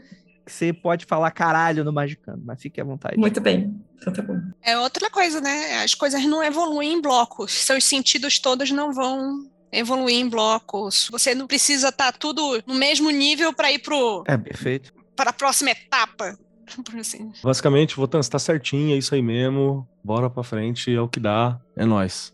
que 0.45 0.51
você 0.51 0.71
pode 0.73 1.05
falar 1.05 1.31
caralho 1.31 1.83
no 1.83 1.91
Magicano, 1.93 2.41
mas 2.45 2.61
fique 2.61 2.79
à 2.79 2.83
vontade. 2.83 3.17
Muito 3.17 3.39
bem, 3.41 3.79
então 3.99 4.13
tá 4.13 4.21
bom. 4.21 4.37
É 4.61 4.77
outra 4.77 5.09
coisa, 5.09 5.41
né? 5.41 5.83
As 5.83 5.93
coisas 5.95 6.23
não 6.25 6.43
evoluem 6.43 6.93
em 6.93 7.01
blocos. 7.01 7.51
Seus 7.51 7.83
sentidos 7.85 8.39
todos 8.39 8.69
não 8.71 8.93
vão 8.93 9.49
evoluir 9.71 10.15
em 10.17 10.29
blocos. 10.29 11.07
Você 11.11 11.33
não 11.33 11.47
precisa 11.47 11.89
estar 11.89 12.11
tudo 12.11 12.61
no 12.67 12.75
mesmo 12.75 13.09
nível 13.09 13.51
para 13.53 13.71
ir 13.71 13.79
pro 13.79 14.23
É, 14.27 14.37
perfeito. 14.37 14.93
para 15.15 15.31
a 15.31 15.33
próxima 15.33 15.71
etapa. 15.71 16.37
Assim. 16.99 17.31
Basicamente, 17.43 17.95
Votan, 17.95 18.21
você 18.21 18.29
tá 18.29 18.39
certinho, 18.39 18.93
é 18.93 18.97
isso 18.97 19.13
aí 19.13 19.21
mesmo. 19.21 19.87
Bora 20.03 20.29
pra 20.29 20.43
frente, 20.43 20.93
é 20.93 21.01
o 21.01 21.07
que 21.07 21.19
dá. 21.19 21.59
É 21.75 21.85
nóis. 21.85 22.33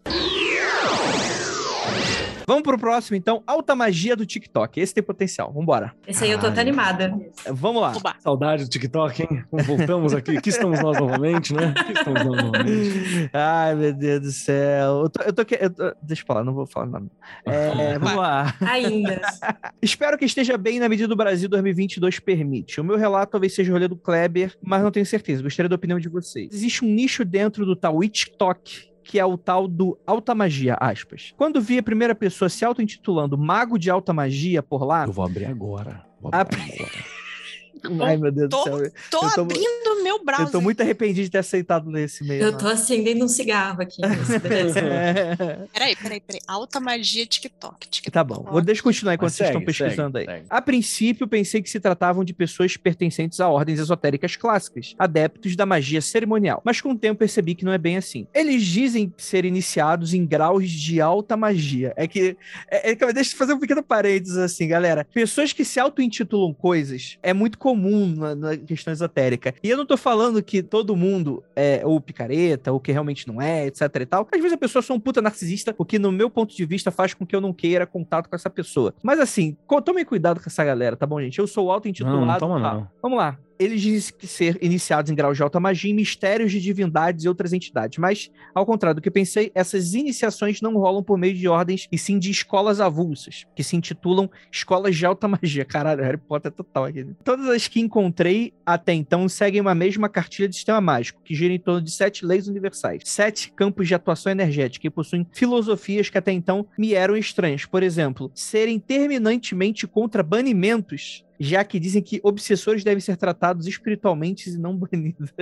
Vamos 2.49 2.63
pro 2.63 2.79
próximo, 2.79 3.15
então. 3.15 3.43
Alta 3.45 3.75
magia 3.75 4.15
do 4.15 4.25
TikTok. 4.25 4.79
Esse 4.79 4.91
tem 4.91 5.03
potencial. 5.03 5.53
Vambora. 5.53 5.93
Esse 6.07 6.23
aí 6.23 6.31
eu 6.31 6.39
tô 6.39 6.47
até 6.47 6.61
animada. 6.61 7.15
Vamos 7.51 7.79
lá. 7.79 7.93
Oba. 7.95 8.15
Saudade 8.17 8.63
do 8.63 8.69
TikTok, 8.71 9.21
hein? 9.21 9.43
Voltamos 9.51 10.15
aqui. 10.15 10.35
Aqui 10.35 10.49
estamos 10.49 10.81
nós 10.81 10.99
novamente, 10.99 11.53
né? 11.53 11.75
Aqui 11.77 11.93
estamos 11.93 12.25
nós 12.25 12.43
novamente. 12.43 13.29
Ai, 13.31 13.75
meu 13.75 13.93
Deus 13.93 14.21
do 14.21 14.31
céu. 14.31 15.01
Eu 15.03 15.09
tô, 15.11 15.21
eu 15.21 15.31
tô, 15.31 15.41
eu 15.59 15.69
tô- 15.69 15.95
deixa 16.01 16.23
eu 16.23 16.25
falar, 16.25 16.43
não 16.43 16.55
vou 16.55 16.65
falar 16.65 16.87
nada. 16.87 17.05
É, 17.45 17.99
vamos 18.01 18.17
lá. 18.17 18.55
Ainda. 18.61 19.21
Espero 19.79 20.17
que 20.17 20.25
esteja 20.25 20.57
bem 20.57 20.79
na 20.79 20.89
medida 20.89 21.07
do 21.07 21.15
Brasil 21.15 21.47
2022 21.47 22.17
permite. 22.17 22.81
O 22.81 22.83
meu 22.83 22.97
relato 22.97 23.33
talvez 23.33 23.53
seja 23.53 23.69
o 23.71 23.75
rolê 23.75 23.87
do 23.87 23.95
Kleber, 23.95 24.57
mas 24.59 24.81
não 24.81 24.89
tenho 24.89 25.05
certeza. 25.05 25.43
Gostaria 25.43 25.69
da 25.69 25.75
opinião 25.75 25.99
de 25.99 26.09
vocês. 26.09 26.49
Existe 26.51 26.83
um 26.83 26.87
nicho 26.87 27.23
dentro 27.23 27.63
do 27.63 27.75
tal 27.75 27.99
TikTok 27.99 28.89
que 29.09 29.17
é 29.17 29.25
o 29.25 29.35
tal 29.39 29.67
do 29.67 29.97
alta 30.05 30.35
magia, 30.35 30.77
aspas. 30.79 31.33
Quando 31.35 31.59
vi 31.59 31.79
a 31.79 31.83
primeira 31.83 32.13
pessoa 32.13 32.47
se 32.47 32.63
auto-intitulando 32.63 33.35
mago 33.39 33.75
de 33.79 33.89
alta 33.89 34.13
magia 34.13 34.61
por 34.61 34.85
lá... 34.85 35.07
Eu 35.07 35.11
vou 35.11 35.25
abrir 35.25 35.45
agora. 35.45 36.05
Vou 36.21 36.29
abrir 36.31 36.61
agora. 36.61 38.05
Ai, 38.07 38.17
meu 38.17 38.31
Deus 38.31 38.49
Tô- 38.49 38.63
do 38.65 38.77
céu. 38.77 38.91
Tô, 39.09 39.19
tô- 39.33 39.41
abrindo 39.41 39.88
meu 40.09 40.23
browser. 40.23 40.47
Eu 40.47 40.51
tô 40.51 40.61
muito 40.61 40.81
arrependido 40.81 41.25
de 41.25 41.29
ter 41.29 41.37
aceitado 41.37 41.89
nesse 41.89 42.23
meio. 42.23 42.41
Eu 42.41 42.57
tô 42.57 42.67
acendendo 42.67 43.23
um 43.23 43.27
cigarro 43.27 43.81
aqui. 43.81 44.01
Peraí, 45.73 45.95
peraí, 45.95 46.19
peraí. 46.19 46.41
Alta 46.47 46.79
magia 46.79 47.25
TikTok. 47.25 47.87
TikTok. 47.87 48.11
Tá 48.11 48.23
bom, 48.23 48.45
vou 48.49 48.61
deixa 48.61 48.79
eu 48.79 48.83
continuar 48.83 49.13
enquanto 49.13 49.29
Mas 49.29 49.35
vocês 49.35 49.47
segue, 49.47 49.59
estão 49.59 49.65
pesquisando 49.65 50.17
segue, 50.17 50.31
aí. 50.31 50.37
segue. 50.37 50.47
A 50.49 50.61
princípio, 50.61 51.27
pensei 51.27 51.61
que 51.61 51.69
se 51.69 51.79
tratavam 51.79 52.23
de 52.23 52.33
pessoas 52.33 52.75
pertencentes 52.75 53.39
a 53.39 53.47
ordens 53.47 53.79
esotéricas 53.79 54.35
clássicas, 54.35 54.95
adeptos 54.97 55.55
da 55.55 55.65
magia 55.65 56.01
cerimonial. 56.01 56.61
Mas 56.63 56.81
com 56.81 56.91
o 56.91 56.97
tempo 56.97 57.19
percebi 57.19 57.55
que 57.55 57.63
não 57.65 57.71
é 57.71 57.77
bem 57.77 57.97
assim. 57.97 58.27
Eles 58.33 58.63
dizem 58.63 59.13
ser 59.17 59.45
iniciados 59.45 60.13
em 60.13 60.25
graus 60.25 60.69
de 60.69 60.99
alta 60.99 61.37
magia. 61.37 61.93
É 61.95 62.07
que. 62.07 62.35
É, 62.69 62.91
é, 62.91 63.13
deixa 63.13 63.33
eu 63.33 63.37
fazer 63.37 63.53
um 63.53 63.59
pequeno 63.59 63.83
parênteses 63.83 64.37
assim, 64.37 64.67
galera. 64.67 65.05
Pessoas 65.13 65.53
que 65.53 65.63
se 65.63 65.79
auto-intitulam 65.79 66.53
coisas 66.53 67.17
é 67.21 67.33
muito 67.33 67.57
comum 67.57 68.07
na, 68.15 68.35
na 68.35 68.57
questão 68.57 68.91
esotérica. 68.91 69.53
E 69.63 69.69
eu 69.69 69.77
não 69.77 69.85
tô 69.85 69.97
falando 69.99 70.41
que 70.41 70.63
todo 70.63 70.95
mundo 70.95 71.43
é 71.55 71.81
ou 71.85 71.99
picareta, 72.01 72.71
ou 72.71 72.79
que 72.79 72.91
realmente 72.91 73.27
não 73.27 73.41
é, 73.41 73.67
etc 73.67 73.81
e 74.01 74.05
tal. 74.05 74.27
Às 74.31 74.41
vezes 74.41 74.53
a 74.53 74.57
pessoa 74.57 74.81
é 74.81 74.83
só 74.83 74.93
um 74.93 74.99
puta 74.99 75.21
narcisista, 75.21 75.75
o 75.77 75.85
que 75.85 75.99
no 75.99 76.11
meu 76.11 76.29
ponto 76.29 76.55
de 76.55 76.65
vista 76.65 76.89
faz 76.89 77.13
com 77.13 77.25
que 77.25 77.35
eu 77.35 77.41
não 77.41 77.53
queira 77.53 77.85
contato 77.85 78.29
com 78.29 78.35
essa 78.35 78.49
pessoa. 78.49 78.93
Mas 79.03 79.19
assim, 79.19 79.55
tomem 79.85 80.05
cuidado 80.05 80.39
com 80.39 80.47
essa 80.47 80.63
galera, 80.63 80.95
tá 80.95 81.05
bom, 81.05 81.21
gente? 81.21 81.39
Eu 81.39 81.47
sou 81.47 81.71
auto-intitulado. 81.71 82.19
Não, 82.19 82.25
não 82.25 82.39
toma 82.39 82.61
tá? 82.61 82.73
não. 82.73 82.87
Vamos 83.01 83.17
lá. 83.17 83.37
Eles 83.59 83.81
dizem 83.81 84.13
que 84.17 84.25
ser 84.25 84.57
iniciados 84.61 85.11
em 85.11 85.15
graus 85.15 85.35
de 85.35 85.43
alta 85.43 85.59
magia 85.59 85.93
mistérios 85.93 86.49
de 86.51 86.61
divindades 86.61 87.25
e 87.25 87.27
outras 87.27 87.51
entidades. 87.51 87.97
Mas, 87.97 88.31
ao 88.55 88.65
contrário 88.65 88.95
do 88.95 89.01
que 89.01 89.11
pensei, 89.11 89.51
essas 89.53 89.93
iniciações 89.93 90.61
não 90.61 90.77
rolam 90.77 91.03
por 91.03 91.17
meio 91.17 91.35
de 91.35 91.47
ordens, 91.47 91.87
e 91.91 91.97
sim 91.97 92.17
de 92.17 92.31
escolas 92.31 92.79
avulsas, 92.79 93.45
que 93.53 93.63
se 93.63 93.75
intitulam 93.75 94.29
escolas 94.49 94.95
de 94.95 95.05
alta 95.05 95.27
magia. 95.27 95.65
Caralho, 95.65 96.03
Harry 96.03 96.17
Potter 96.17 96.51
é 96.51 96.55
total 96.55 96.85
aqui. 96.85 97.05
Todas 97.23 97.49
as 97.49 97.67
que 97.67 97.81
encontrei 97.81 98.53
até 98.65 98.93
então 98.93 99.27
seguem 99.27 99.59
uma 99.59 99.75
mesma 99.75 100.07
cartilha 100.07 100.47
de 100.47 100.55
sistema 100.55 100.79
mágico, 100.79 101.21
que 101.23 101.35
gira 101.35 101.53
em 101.53 101.59
torno 101.59 101.81
de 101.81 101.91
sete 101.91 102.25
leis 102.25 102.47
universais, 102.47 103.03
sete 103.05 103.51
campos 103.51 103.87
de 103.87 103.95
atuação 103.95 104.31
energética 104.31 104.87
e 104.87 104.89
possuem 104.89 105.27
filosofias 105.33 106.09
que 106.09 106.17
até 106.17 106.31
então 106.31 106.65
me 106.77 106.93
eram 106.93 107.17
estranhas. 107.17 107.65
Por 107.65 107.83
exemplo, 107.83 108.31
serem 108.33 108.79
terminantemente 108.79 109.85
contra 109.85 110.23
banimentos 110.23 111.25
já 111.39 111.63
que 111.63 111.79
dizem 111.79 112.01
que 112.01 112.19
obsessores 112.23 112.83
devem 112.83 112.99
ser 112.99 113.15
tratados 113.17 113.65
espiritualmente 113.67 114.49
e 114.49 114.57
não 114.57 114.75
banidos. 114.75 115.29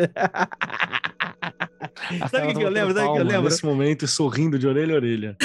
Sabe 2.31 2.45
o 2.45 2.47
que, 2.49 2.55
que 2.59 2.63
eu 2.63 2.69
lembro? 2.69 2.93
Sabe 2.93 3.07
o 3.07 3.13
que 3.13 3.19
eu 3.19 3.23
lembro? 3.25 3.43
Nesse 3.43 3.65
momento, 3.65 4.05
e 4.05 4.07
sorrindo 4.07 4.57
de 4.57 4.67
orelha 4.67 4.93
a 4.93 4.95
orelha. 4.97 5.37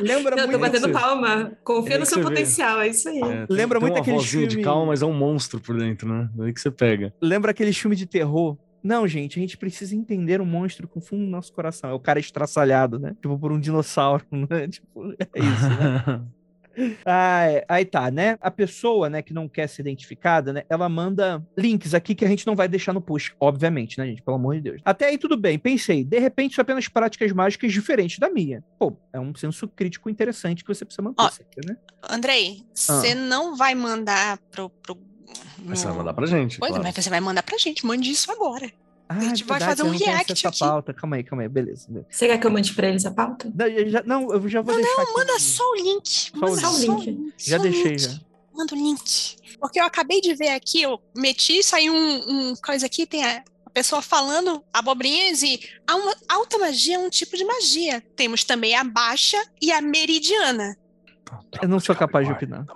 Lembra 0.00 0.34
Eu 0.36 0.42
tô 0.44 0.46
muito. 0.48 0.58
batendo 0.60 0.86
você- 0.86 0.92
palma. 0.92 1.52
Confia 1.64 1.94
É 1.94 1.98
no 1.98 2.06
seu 2.06 2.18
você 2.18 2.22
vê. 2.22 2.28
potencial, 2.28 2.80
é 2.80 2.88
isso 2.88 3.08
aí. 3.08 3.18
É, 3.18 3.46
tem- 3.46 3.56
Lembra 3.56 3.78
tem 3.80 3.88
muito 3.88 4.00
aquele 4.02 4.20
filme- 4.22 4.46
de 4.46 4.60
calma, 4.62 4.86
mas 4.86 5.02
é 5.02 5.06
um 5.06 5.12
monstro 5.14 5.60
por 5.60 5.76
dentro, 5.78 6.08
né? 6.08 6.28
Daí 6.34 6.52
que 6.52 6.60
você 6.60 6.70
pega. 6.70 7.12
Lembra 7.20 7.50
aquele 7.50 7.72
filme 7.72 7.96
de 7.96 8.06
terror? 8.06 8.56
Não, 8.82 9.06
gente, 9.08 9.38
a 9.38 9.40
gente 9.40 9.56
precisa 9.56 9.96
entender 9.96 10.40
o 10.40 10.46
monstro 10.46 10.86
com 10.86 11.00
fundo 11.00 11.24
do 11.24 11.30
nosso 11.30 11.52
coração. 11.52 11.90
É 11.90 11.92
o 11.92 11.98
cara 11.98 12.20
estraçalhado, 12.20 12.98
né? 12.98 13.14
Tipo, 13.20 13.38
por 13.38 13.50
um 13.52 13.58
dinossauro, 13.58 14.24
né? 14.30 14.68
Tipo, 14.68 15.12
é 15.12 15.40
isso, 15.40 15.68
né? 15.68 16.22
Ah, 17.04 17.44
é. 17.46 17.64
aí 17.68 17.84
tá, 17.84 18.10
né? 18.10 18.36
A 18.40 18.50
pessoa, 18.50 19.08
né, 19.08 19.22
que 19.22 19.32
não 19.32 19.48
quer 19.48 19.68
ser 19.68 19.82
identificada, 19.82 20.52
né, 20.52 20.62
ela 20.68 20.88
manda 20.88 21.44
links 21.56 21.94
aqui 21.94 22.14
que 22.14 22.24
a 22.24 22.28
gente 22.28 22.46
não 22.46 22.54
vai 22.54 22.68
deixar 22.68 22.92
no 22.92 23.00
post, 23.00 23.34
obviamente, 23.40 23.98
né, 23.98 24.06
gente? 24.06 24.22
Pelo 24.22 24.36
amor 24.36 24.54
de 24.56 24.60
Deus. 24.62 24.82
Até 24.84 25.06
aí 25.06 25.18
tudo 25.18 25.36
bem, 25.36 25.58
pensei, 25.58 26.04
de 26.04 26.18
repente 26.18 26.54
são 26.54 26.62
apenas 26.62 26.88
práticas 26.88 27.32
mágicas 27.32 27.72
diferentes 27.72 28.18
da 28.18 28.28
minha. 28.30 28.62
Pô, 28.78 28.96
é 29.12 29.18
um 29.20 29.34
senso 29.34 29.66
crítico 29.68 30.10
interessante 30.10 30.62
que 30.64 30.68
você 30.74 30.84
precisa 30.84 31.02
manter, 31.02 31.22
Ó, 31.22 31.26
aqui, 31.26 31.66
né? 31.66 31.76
Andrei, 32.10 32.62
Ah. 32.62 32.72
você 32.74 33.14
não 33.14 33.56
vai 33.56 33.74
mandar 33.74 34.38
pro. 34.50 34.68
pro 34.70 34.98
Mas 35.64 35.80
você 35.80 35.86
vai 35.86 35.96
mandar 35.96 36.14
pra 36.14 36.26
gente. 36.26 36.58
Pois 36.58 36.70
é, 36.70 36.74
claro. 36.74 36.84
mas 36.84 36.94
você 37.04 37.10
vai 37.10 37.20
mandar 37.20 37.42
pra 37.42 37.56
gente. 37.58 37.84
Mande 37.86 38.10
isso 38.10 38.30
agora. 38.30 38.70
Ah, 39.08 39.20
gente 39.20 39.42
é 39.42 39.46
vai 39.46 39.58
verdade, 39.60 39.64
fazer 39.78 39.82
um 39.88 39.92
não 39.92 39.98
react 39.98 40.32
essa 40.32 40.48
aqui. 40.48 40.58
pauta. 40.58 40.92
Calma 40.92 41.16
aí, 41.16 41.22
calma 41.24 41.42
aí, 41.42 41.48
beleza. 41.48 41.86
Você 42.10 42.26
quer 42.26 42.38
que 42.38 42.46
eu 42.46 42.50
mande 42.50 42.72
pra 42.74 42.88
eles 42.88 43.06
a 43.06 43.10
pauta? 43.12 43.52
Não, 43.54 43.66
eu 43.66 43.88
já, 43.88 44.02
não, 44.04 44.32
eu 44.32 44.48
já 44.48 44.60
vou 44.60 44.74
Não, 44.74 44.82
deixar 44.82 45.02
aqui. 45.02 45.12
Manda 45.12 45.38
só 45.38 45.62
o 45.70 45.74
link. 45.76 46.30
o 46.34 46.38
Manda 46.38 46.56
Só 46.60 46.72
o 46.74 46.78
link. 46.78 47.32
Já 47.38 47.56
só 47.56 47.62
deixei, 47.62 47.82
link. 47.92 47.98
já. 48.00 48.20
Manda 48.52 48.74
o 48.74 48.76
link. 48.76 49.36
Porque 49.60 49.78
eu 49.80 49.84
acabei 49.84 50.20
de 50.20 50.34
ver 50.34 50.48
aqui, 50.48 50.82
eu 50.82 51.00
meti, 51.16 51.62
saiu 51.62 51.92
um, 51.94 52.50
um 52.50 52.54
coisa 52.56 52.86
aqui, 52.86 53.06
tem 53.06 53.24
a, 53.24 53.44
a 53.64 53.70
pessoa 53.70 54.02
falando 54.02 54.62
abobrinhas 54.72 55.42
e 55.42 55.60
a 55.86 55.94
uma- 55.94 56.16
alta 56.28 56.58
magia 56.58 56.96
é 56.96 56.98
um 56.98 57.08
tipo 57.08 57.36
de 57.36 57.44
magia. 57.44 58.02
Temos 58.16 58.42
também 58.44 58.74
a 58.74 58.82
baixa 58.82 59.40
e 59.62 59.70
a 59.70 59.80
meridiana. 59.80 60.76
Eu 61.62 61.68
não 61.68 61.78
sou 61.80 61.94
capaz 61.94 62.26
de 62.26 62.32
opinar. 62.32 62.66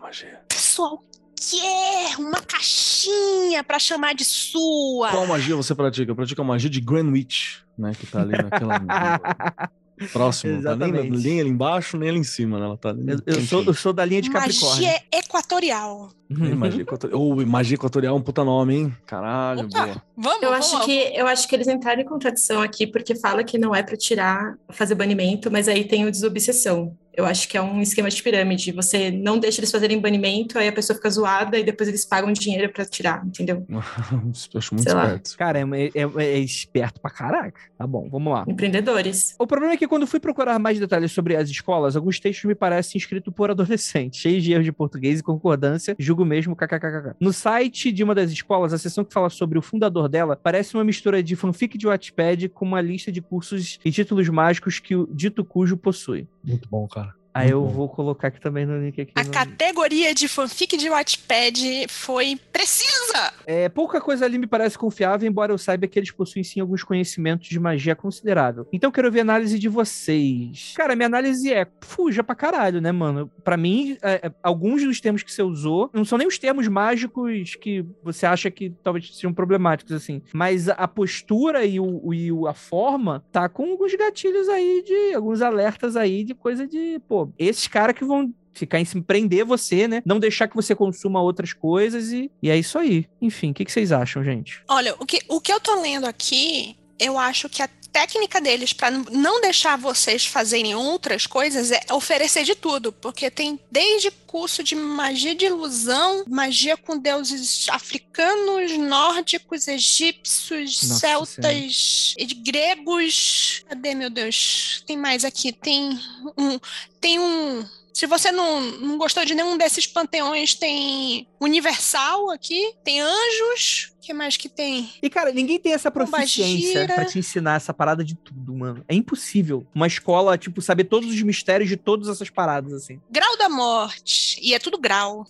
Pessoal, 0.49 1.03
quer 1.51 2.17
uma 2.19 2.41
caixinha 2.41 3.65
pra 3.65 3.79
chamar 3.79 4.15
de 4.15 4.25
sua. 4.25 5.11
Qual 5.11 5.27
magia 5.27 5.57
você 5.57 5.75
pratica? 5.75 6.11
Eu 6.11 6.17
pratico 6.17 6.41
a 6.43 6.45
magia 6.45 6.69
de 6.69 6.81
Greenwich, 6.81 7.63
né? 7.79 7.93
Que 7.99 8.07
tá 8.07 8.21
ali 8.21 8.33
naquela. 8.33 8.81
próximo. 10.09 10.63
Tá 10.63 10.77
nem, 10.77 10.89
Exatamente. 10.89 11.25
nem 11.25 11.41
ali 11.41 11.51
embaixo, 11.51 11.97
nem 11.97 12.09
ali 12.09 12.19
em 12.19 12.25
cima, 12.25 12.59
né? 12.59 12.65
Ela 12.67 12.77
tá 12.77 12.91
ali. 12.91 13.05
Eu, 13.11 13.21
eu 13.27 13.41
sou, 13.43 13.63
eu 13.65 13.75
sou 13.75 13.93
da 13.93 14.05
linha 14.05 14.23
de 14.23 14.31
Capricórnio. 14.31 14.71
Magia 14.87 15.03
equatorial. 15.13 16.11
Ih, 16.31 16.55
Magia 16.55 16.83
equatorial. 16.83 17.21
Ô, 17.21 17.47
magia 17.47 17.75
equatorial 17.75 18.17
é 18.17 18.19
um 18.19 18.23
puta 18.23 18.45
nome, 18.45 18.75
hein? 18.77 18.97
Caralho, 19.07 19.67
Opa. 19.67 19.87
boa. 19.87 20.03
Vamos, 20.17 20.43
Eu 20.43 20.51
vamos 20.51 20.67
acho 20.67 20.79
lá. 20.79 20.85
que 20.85 21.13
eu 21.15 21.27
acho 21.27 21.49
que 21.49 21.55
eles 21.55 21.69
entraram 21.69 22.01
em 22.01 22.05
contradição 22.05 22.63
aqui 22.63 22.87
porque 22.87 23.15
fala 23.15 23.45
que 23.45 23.59
não 23.59 23.75
é 23.75 23.83
para 23.83 23.97
tirar, 23.97 24.55
fazer 24.71 24.95
banimento, 24.95 25.51
mas 25.51 25.69
aí 25.69 25.85
tem 25.85 26.07
o 26.07 26.11
desobsessão. 26.11 26.97
Eu 27.13 27.27
acho 27.27 27.49
que 27.49 27.57
é 27.57 27.63
um 27.63 27.81
esquema 27.81 28.09
de 28.09 28.23
pirâmide. 28.23 28.73
Você 28.73 29.11
não 29.11 29.39
deixa 29.39 29.61
eles 29.61 29.71
fazerem 29.71 30.01
banimento, 30.01 30.59
aí 30.59 30.69
a 30.69 30.73
pessoa 30.73 30.97
fica 30.97 31.11
zoada 31.11 31.59
e 31.59 31.65
depois 31.65 31.89
eles 31.89 32.05
pagam 32.05 32.33
dinheiro 32.33 32.73
para 32.73 32.85
tirar, 32.85 33.25
entendeu? 33.27 33.67
Eu 34.53 34.59
acho 34.59 34.75
muito 34.75 34.85
Sei 34.89 34.95
lá. 34.95 35.07
esperto. 35.07 35.37
Cara, 35.37 35.59
é, 35.61 35.65
é- 35.95 36.25
é 36.25 36.39
esperto 36.39 37.01
pra 37.01 37.11
caraca. 37.11 37.61
Tá 37.77 37.87
bom, 37.87 38.09
vamos 38.11 38.33
lá. 38.33 38.45
Empreendedores. 38.49 39.35
O 39.39 39.47
problema 39.47 39.75
é 39.75 39.77
que 39.77 39.89
quando 39.89 40.07
fui 40.07 40.21
procurar 40.21 40.59
mais 40.59 40.79
detalhes 40.79 41.13
sobre 41.13 41.37
as 41.37 41.49
escolas, 41.51 41.97
alguns 41.97 42.21
textos 42.21 42.45
me 42.45 42.55
parecem 42.55 42.99
escritos 42.99 43.33
por 43.35 43.51
adolescentes, 43.51 44.21
cheios 44.21 44.43
de 44.45 44.53
erros 44.53 44.65
de 44.65 44.73
português 44.73 45.21
e 45.21 45.23
concordância, 45.23 45.97
julgo 45.99 46.25
mesmo, 46.25 46.55
kkkk. 46.57 47.15
No 47.21 47.33
site 47.33 47.91
de 47.93 48.05
uma 48.05 48.15
das 48.15 48.31
escolas, 48.31 48.73
a 48.73 48.79
seção 48.79 49.05
que 49.05 49.13
fala 49.13 49.29
sobre 49.31 49.59
o 49.59 49.63
fundador 49.63 50.09
dela 50.09 50.37
parece 50.41 50.75
uma 50.75 50.85
mistura 50.85 51.23
de 51.23 51.35
fanfic 51.37 51.77
de 51.77 51.87
Wattpad 51.87 52.49
com 52.51 52.65
uma 52.65 52.81
lista 52.81 53.11
de 53.11 53.21
cursos 53.21 53.79
e 53.85 53.91
títulos 53.91 54.29
mágicos 54.29 54.79
que 54.79 54.95
o 54.95 55.09
dito 55.13 55.45
cujo 55.45 55.77
possui. 55.77 56.27
Muito 56.45 56.69
bom, 56.69 56.87
cara. 56.89 57.10
Aí 57.33 57.51
eu 57.51 57.65
vou 57.67 57.89
colocar 57.89 58.29
aqui 58.29 58.41
também 58.41 58.67
no 58.67 58.79
link 58.81 59.01
aqui. 59.01 59.13
A 59.15 59.25
no- 59.25 59.31
categoria 59.31 60.15
de 60.15 60.27
fanfic 60.29 60.77
de 60.77 60.89
Wattpad 60.89 61.87
foi 61.89 62.39
precisa! 62.53 63.33
É, 63.47 63.69
pouca 63.69 64.01
coisa 64.01 64.25
ali 64.25 64.39
me 64.39 64.47
parece 64.47 64.77
confiável, 64.77 65.29
embora 65.29 65.53
eu 65.53 65.59
saiba 65.59 65.87
que 65.87 65.99
eles 65.99 66.11
possuem 66.11 66.43
sim 66.45 66.61
alguns 66.61 66.83
conhecimentos 66.83 67.49
de 67.49 67.59
magia 67.61 67.95
considerável. 67.95 68.67
Então 68.73 68.91
quero 68.91 69.11
ver 69.11 69.21
a 69.21 69.23
análise 69.23 69.59
de 69.59 69.69
vocês. 69.69 70.73
Cara, 70.77 70.97
minha 70.97 71.07
análise 71.07 71.53
é 71.53 71.67
fuja 71.83 72.23
pra 72.25 72.35
caralho, 72.35 72.81
né, 72.81 72.91
mano? 72.93 73.31
Pra 73.45 73.57
mim, 73.57 73.97
é, 74.03 74.27
é, 74.27 74.33
alguns 74.43 74.83
dos 74.83 75.01
termos 75.01 75.23
que 75.23 75.33
você 75.33 75.43
usou 75.43 75.91
não 75.93 76.05
são 76.05 76.19
nem 76.19 76.27
os 76.27 76.39
termos 76.39 76.67
mágicos 76.69 77.55
que 77.57 77.85
você 78.03 78.27
acha 78.27 78.51
que 78.51 78.71
talvez 78.83 79.15
sejam 79.15 79.33
problemáticos, 79.33 79.93
assim. 79.93 80.23
Mas 80.33 80.69
a, 80.69 80.89
postura 80.89 81.65
e, 81.65 81.79
o, 81.81 82.13
e 82.13 82.31
a 82.49 82.55
forma 82.55 83.25
tá 83.31 83.49
com 83.49 83.71
alguns 83.71 83.95
gatilhos 83.95 84.49
aí 84.49 84.83
de. 84.87 85.15
alguns 85.15 85.43
alertas 85.43 85.97
aí 85.97 86.25
de 86.25 86.35
coisa 86.35 86.67
de, 86.67 86.99
pô, 87.09 87.20
esses 87.39 87.67
caras 87.67 87.97
que 87.97 88.05
vão 88.05 88.33
ficar 88.53 88.81
em 88.81 88.85
cima, 88.85 89.03
prender 89.03 89.45
você, 89.45 89.89
né? 89.89 90.03
Não 90.05 90.19
deixar 90.19 90.49
que 90.49 90.57
você 90.57 90.75
consuma 90.75 91.21
outras 91.21 91.53
coisas 91.53 92.13
e, 92.13 92.31
e 92.43 92.51
é 92.51 92.57
isso 92.57 92.79
aí. 92.79 93.07
Enfim, 93.21 93.51
o 93.51 93.55
que, 93.55 93.65
que 93.65 93.73
vocês 93.73 93.93
acham, 93.93 94.23
gente? 94.23 94.63
Olha, 94.69 94.95
o 94.99 95.07
que, 95.07 95.21
o 95.29 95.41
que 95.41 95.53
eu 95.53 95.61
tô 95.61 95.81
lendo 95.81 96.07
aqui, 96.07 96.77
eu 96.99 97.19
acho 97.19 97.49
que 97.49 97.63
a 97.63 97.69
técnica 97.93 98.41
deles 98.41 98.73
para 98.73 98.91
não 98.91 99.41
deixar 99.41 99.77
vocês 99.77 100.27
fazerem 100.27 100.75
outras 100.75 101.27
coisas 101.27 101.71
é 101.71 101.81
oferecer 101.93 102.45
de 102.45 102.55
tudo, 102.55 102.93
porque 102.93 103.31
tem 103.31 103.59
desde 103.71 104.11
curso 104.11 104.63
de 104.63 104.75
magia 104.75 105.35
de 105.35 105.47
ilusão, 105.47 106.25
magia 106.29 106.77
com 106.77 106.97
deuses 106.97 107.69
africanos, 107.69 108.79
nórdicos, 108.79 109.67
egípcios, 109.67 110.83
Nossa 110.83 110.99
celtas, 110.99 112.15
e 112.17 112.25
de 112.25 112.35
gregos. 112.35 113.65
Cadê, 113.69 113.95
meu 113.95 114.09
Deus? 114.09 114.83
Tem 114.87 114.97
mais 114.97 115.25
aqui. 115.25 115.53
Tem 115.53 115.99
um. 116.37 116.61
Tem 117.01 117.19
um. 117.19 117.67
Se 118.01 118.07
você 118.07 118.33
não, 118.33 118.63
não 118.63 118.97
gostou 118.97 119.27
de 119.27 119.35
nenhum 119.35 119.59
desses 119.59 119.87
panteões, 119.87 120.55
tem 120.55 121.29
Universal 121.39 122.31
aqui, 122.31 122.75
tem 122.83 122.99
Anjos. 122.99 123.93
O 123.95 124.01
que 124.01 124.15
mais 124.15 124.39
que 124.39 124.49
tem? 124.49 124.91
E, 125.03 125.11
cara, 125.11 125.31
ninguém 125.31 125.59
tem 125.59 125.75
essa 125.75 125.91
proficiência 125.91 126.87
pra 126.87 127.05
te 127.05 127.19
ensinar 127.19 127.57
essa 127.57 127.75
parada 127.75 128.03
de 128.03 128.15
tudo, 128.15 128.55
mano. 128.55 128.83
É 128.89 128.95
impossível. 128.95 129.67
Uma 129.75 129.87
escola, 129.87 130.39
tipo, 130.39 130.63
saber 130.63 130.85
todos 130.85 131.11
os 131.11 131.21
mistérios 131.21 131.69
de 131.69 131.77
todas 131.77 132.09
essas 132.09 132.31
paradas, 132.31 132.73
assim. 132.73 132.99
Grau 133.13 133.37
da 133.37 133.51
Morte. 133.51 134.41
E 134.43 134.55
é 134.55 134.59
tudo 134.59 134.79
grau. 134.79 135.27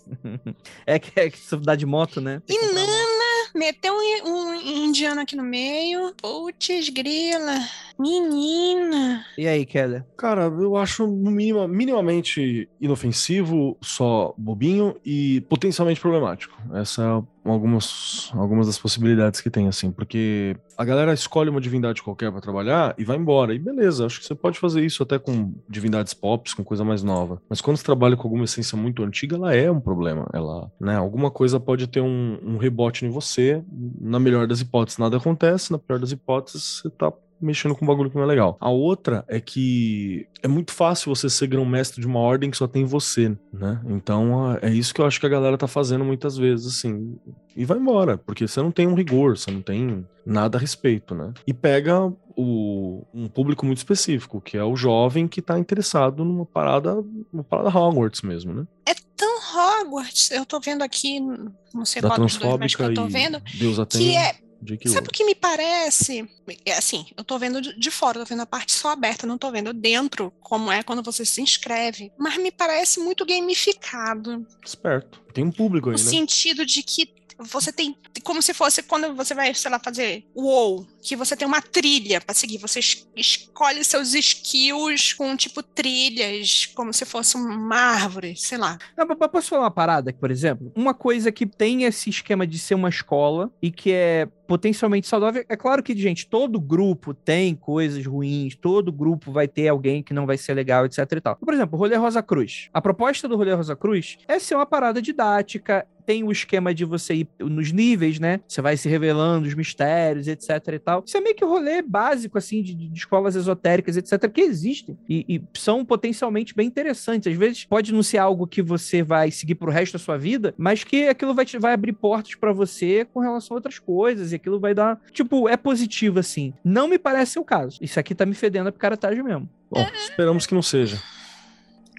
É 0.86 1.00
que 1.00 1.18
é 1.18 1.28
que 1.28 1.38
você 1.38 1.56
dá 1.56 1.74
de 1.74 1.84
moto, 1.84 2.20
né? 2.20 2.40
Tem 2.46 2.56
moto. 2.56 2.70
Inana, 2.70 3.50
meteu 3.52 3.92
um, 3.92 4.28
um 4.28 4.54
indiano 4.86 5.20
aqui 5.20 5.34
no 5.34 5.42
meio. 5.42 6.14
Putz, 6.14 6.88
grila. 6.90 7.58
Menina. 8.00 9.22
E 9.36 9.46
aí, 9.46 9.66
Keller? 9.66 10.04
Cara, 10.16 10.44
eu 10.44 10.74
acho 10.74 11.06
no 11.06 11.30
mínimo, 11.30 11.68
minimamente 11.68 12.66
inofensivo, 12.80 13.76
só 13.82 14.34
bobinho 14.38 14.96
e 15.04 15.42
potencialmente 15.42 16.00
problemático. 16.00 16.56
Essa 16.72 17.02
é 17.02 17.50
algumas, 17.50 18.30
algumas 18.34 18.66
das 18.66 18.78
possibilidades 18.78 19.42
que 19.42 19.50
tem, 19.50 19.68
assim, 19.68 19.90
porque 19.90 20.56
a 20.78 20.84
galera 20.84 21.12
escolhe 21.12 21.50
uma 21.50 21.60
divindade 21.60 22.02
qualquer 22.02 22.32
pra 22.32 22.40
trabalhar 22.40 22.94
e 22.96 23.04
vai 23.04 23.18
embora. 23.18 23.54
E 23.54 23.58
beleza, 23.58 24.06
acho 24.06 24.20
que 24.20 24.26
você 24.26 24.34
pode 24.34 24.58
fazer 24.58 24.82
isso 24.82 25.02
até 25.02 25.18
com 25.18 25.52
divindades 25.68 26.14
pops, 26.14 26.54
com 26.54 26.64
coisa 26.64 26.82
mais 26.82 27.02
nova. 27.02 27.40
Mas 27.50 27.60
quando 27.60 27.76
você 27.76 27.84
trabalha 27.84 28.16
com 28.16 28.22
alguma 28.22 28.44
essência 28.44 28.78
muito 28.78 29.02
antiga, 29.02 29.36
ela 29.36 29.54
é 29.54 29.70
um 29.70 29.80
problema. 29.80 30.26
Ela, 30.32 30.72
né, 30.80 30.96
alguma 30.96 31.30
coisa 31.30 31.60
pode 31.60 31.86
ter 31.86 32.00
um, 32.00 32.38
um 32.42 32.56
rebote 32.56 33.04
em 33.04 33.10
você. 33.10 33.62
Na 34.00 34.18
melhor 34.18 34.46
das 34.46 34.62
hipóteses, 34.62 34.98
nada 34.98 35.18
acontece. 35.18 35.70
Na 35.70 35.78
pior 35.78 35.98
das 35.98 36.12
hipóteses, 36.12 36.80
você 36.82 36.90
tá 36.90 37.12
mexendo 37.40 37.74
com 37.74 37.84
um 37.84 37.88
bagulho 37.88 38.10
que 38.10 38.16
não 38.16 38.24
é 38.24 38.26
legal. 38.26 38.56
A 38.60 38.70
outra 38.70 39.24
é 39.28 39.40
que 39.40 40.26
é 40.42 40.48
muito 40.48 40.72
fácil 40.72 41.14
você 41.14 41.28
ser 41.28 41.46
grão-mestre 41.46 42.00
de 42.00 42.06
uma 42.06 42.18
ordem 42.18 42.50
que 42.50 42.56
só 42.56 42.66
tem 42.66 42.84
você, 42.84 43.36
né? 43.52 43.80
Então 43.86 44.56
é 44.60 44.70
isso 44.70 44.94
que 44.94 45.00
eu 45.00 45.06
acho 45.06 45.18
que 45.18 45.26
a 45.26 45.30
galera 45.30 45.56
tá 45.58 45.66
fazendo 45.66 46.04
muitas 46.04 46.36
vezes, 46.36 46.66
assim. 46.66 47.18
E 47.56 47.64
vai 47.64 47.78
embora, 47.78 48.16
porque 48.18 48.46
você 48.46 48.60
não 48.62 48.70
tem 48.70 48.86
um 48.86 48.94
rigor, 48.94 49.36
você 49.36 49.50
não 49.50 49.62
tem 49.62 50.06
nada 50.24 50.58
a 50.58 50.60
respeito, 50.60 51.14
né? 51.14 51.32
E 51.46 51.52
pega 51.52 52.12
o, 52.36 53.04
um 53.12 53.28
público 53.28 53.66
muito 53.66 53.78
específico, 53.78 54.40
que 54.40 54.56
é 54.56 54.64
o 54.64 54.76
jovem 54.76 55.26
que 55.26 55.42
tá 55.42 55.58
interessado 55.58 56.24
numa 56.24 56.46
parada, 56.46 57.02
uma 57.32 57.44
parada 57.44 57.68
Hogwarts 57.68 58.22
mesmo, 58.22 58.54
né? 58.54 58.66
É 58.86 58.94
tão 59.16 59.38
Hogwarts. 59.38 60.30
Eu 60.30 60.46
tô 60.46 60.60
vendo 60.60 60.82
aqui, 60.82 61.20
não 61.20 61.84
sei 61.84 62.00
Da 62.00 62.08
qual 62.08 62.20
dos 62.20 62.36
dois, 62.36 62.58
mas 62.58 62.74
que 62.74 62.82
eu 62.82 62.94
tô 62.94 63.06
vendo. 63.06 63.40
Deus 63.58 63.78
Que 63.78 63.98
tem 63.98 64.18
é 64.18 64.34
J.K. 64.62 64.90
Sabe 64.90 65.08
o 65.08 65.10
que 65.10 65.24
me 65.24 65.34
parece? 65.34 66.28
É 66.66 66.74
assim, 66.76 67.06
eu 67.16 67.24
tô 67.24 67.38
vendo 67.38 67.60
de 67.60 67.90
fora, 67.90 68.18
tô 68.18 68.24
vendo 68.24 68.42
a 68.42 68.46
parte 68.46 68.72
só 68.72 68.90
aberta, 68.90 69.26
não 69.26 69.38
tô 69.38 69.50
vendo 69.50 69.72
dentro 69.72 70.32
como 70.40 70.70
é 70.70 70.82
quando 70.82 71.02
você 71.02 71.24
se 71.24 71.40
inscreve. 71.40 72.12
Mas 72.18 72.36
me 72.36 72.50
parece 72.50 73.00
muito 73.00 73.24
gamificado. 73.24 74.46
Esperto. 74.64 75.20
Tem 75.32 75.44
um 75.44 75.50
público 75.52 75.90
aí, 75.90 75.96
No 75.96 76.02
né? 76.04 76.10
sentido 76.10 76.66
de 76.66 76.82
que 76.82 77.12
você 77.38 77.72
tem. 77.72 77.96
Como 78.22 78.42
se 78.42 78.52
fosse 78.52 78.82
quando 78.82 79.14
você 79.14 79.34
vai, 79.34 79.54
sei 79.54 79.70
lá, 79.70 79.78
fazer 79.78 80.26
o 80.34 80.42
WoW, 80.44 80.86
que 81.02 81.16
você 81.16 81.34
tem 81.36 81.46
uma 81.48 81.62
trilha 81.62 82.20
pra 82.20 82.34
seguir. 82.34 82.58
Você 82.58 82.78
es- 82.80 83.06
escolhe 83.16 83.82
seus 83.84 84.14
skills 84.14 85.12
com, 85.14 85.34
tipo, 85.36 85.62
trilhas, 85.62 86.66
como 86.74 86.92
se 86.92 87.04
fosse 87.04 87.36
uma 87.36 87.74
árvore, 87.76 88.34
sei 88.36 88.58
lá. 88.58 88.78
Não, 88.96 89.06
mas 89.06 89.30
posso 89.30 89.48
falar 89.50 89.62
uma 89.64 89.70
parada 89.70 90.10
por 90.12 90.30
exemplo? 90.30 90.72
Uma 90.76 90.92
coisa 90.94 91.30
que 91.32 91.46
tem 91.46 91.84
esse 91.84 92.10
esquema 92.10 92.46
de 92.46 92.58
ser 92.58 92.74
uma 92.74 92.88
escola 92.88 93.50
e 93.62 93.70
que 93.70 93.92
é 93.92 94.28
potencialmente 94.46 95.06
saudável. 95.06 95.44
É 95.48 95.56
claro 95.56 95.82
que, 95.82 95.96
gente, 95.96 96.26
todo 96.26 96.60
grupo 96.60 97.14
tem 97.14 97.54
coisas 97.54 98.04
ruins, 98.04 98.56
todo 98.56 98.90
grupo 98.92 99.30
vai 99.30 99.46
ter 99.46 99.68
alguém 99.68 100.02
que 100.02 100.12
não 100.12 100.26
vai 100.26 100.36
ser 100.36 100.54
legal, 100.54 100.84
etc 100.84 100.98
e 101.12 101.20
tal. 101.20 101.36
Por 101.36 101.54
exemplo, 101.54 101.76
o 101.76 101.78
Rolê 101.78 101.96
Rosa 101.96 102.22
Cruz. 102.22 102.68
A 102.72 102.80
proposta 102.80 103.28
do 103.28 103.36
Rolê 103.36 103.52
Rosa 103.54 103.76
Cruz 103.76 104.16
é 104.26 104.38
ser 104.40 104.56
uma 104.56 104.66
parada 104.66 105.00
didática, 105.00 105.86
tem 106.04 106.24
o 106.24 106.32
esquema 106.32 106.74
de 106.74 106.84
você 106.84 107.14
ir 107.14 107.28
nos 107.38 107.70
níveis, 107.70 108.18
né? 108.18 108.40
Você 108.48 108.60
vai 108.60 108.76
se 108.76 108.88
revelando 108.88 109.46
os 109.46 109.54
mistérios, 109.54 110.26
etc 110.26 110.50
e 110.74 110.78
tal. 110.80 110.89
Isso 111.04 111.16
é 111.16 111.20
meio 111.20 111.34
que 111.34 111.44
o 111.44 111.48
rolê 111.48 111.82
básico, 111.82 112.36
assim, 112.38 112.62
de, 112.62 112.74
de 112.74 112.92
escolas 112.98 113.36
esotéricas, 113.36 113.96
etc, 113.96 114.30
que 114.30 114.40
existem 114.40 114.98
e, 115.08 115.24
e 115.28 115.42
são 115.58 115.84
potencialmente 115.84 116.54
bem 116.54 116.66
interessantes. 116.66 117.30
Às 117.32 117.38
vezes 117.38 117.64
pode 117.64 117.92
não 117.92 118.02
ser 118.02 118.18
algo 118.18 118.46
que 118.46 118.62
você 118.62 119.02
vai 119.02 119.30
seguir 119.30 119.54
pro 119.54 119.70
resto 119.70 119.94
da 119.94 119.98
sua 119.98 120.16
vida, 120.18 120.54
mas 120.58 120.84
que 120.84 121.08
aquilo 121.08 121.34
vai, 121.34 121.44
te, 121.44 121.58
vai 121.58 121.72
abrir 121.72 121.92
portas 121.92 122.34
pra 122.34 122.52
você 122.52 123.06
com 123.12 123.20
relação 123.20 123.54
a 123.54 123.58
outras 123.58 123.78
coisas 123.78 124.32
e 124.32 124.34
aquilo 124.34 124.58
vai 124.60 124.74
dar... 124.74 125.00
Tipo, 125.12 125.48
é 125.48 125.56
positivo, 125.56 126.18
assim. 126.18 126.52
Não 126.64 126.88
me 126.88 126.98
parece 126.98 127.32
ser 127.32 127.38
o 127.38 127.44
caso. 127.44 127.78
Isso 127.80 127.98
aqui 128.00 128.14
tá 128.14 128.26
me 128.26 128.34
fedendo 128.34 128.68
a 128.68 128.72
picaretagem 128.72 129.22
mesmo. 129.22 129.48
Bom, 129.70 129.86
esperamos 129.94 130.46
que 130.46 130.54
não 130.54 130.62
seja. 130.62 131.00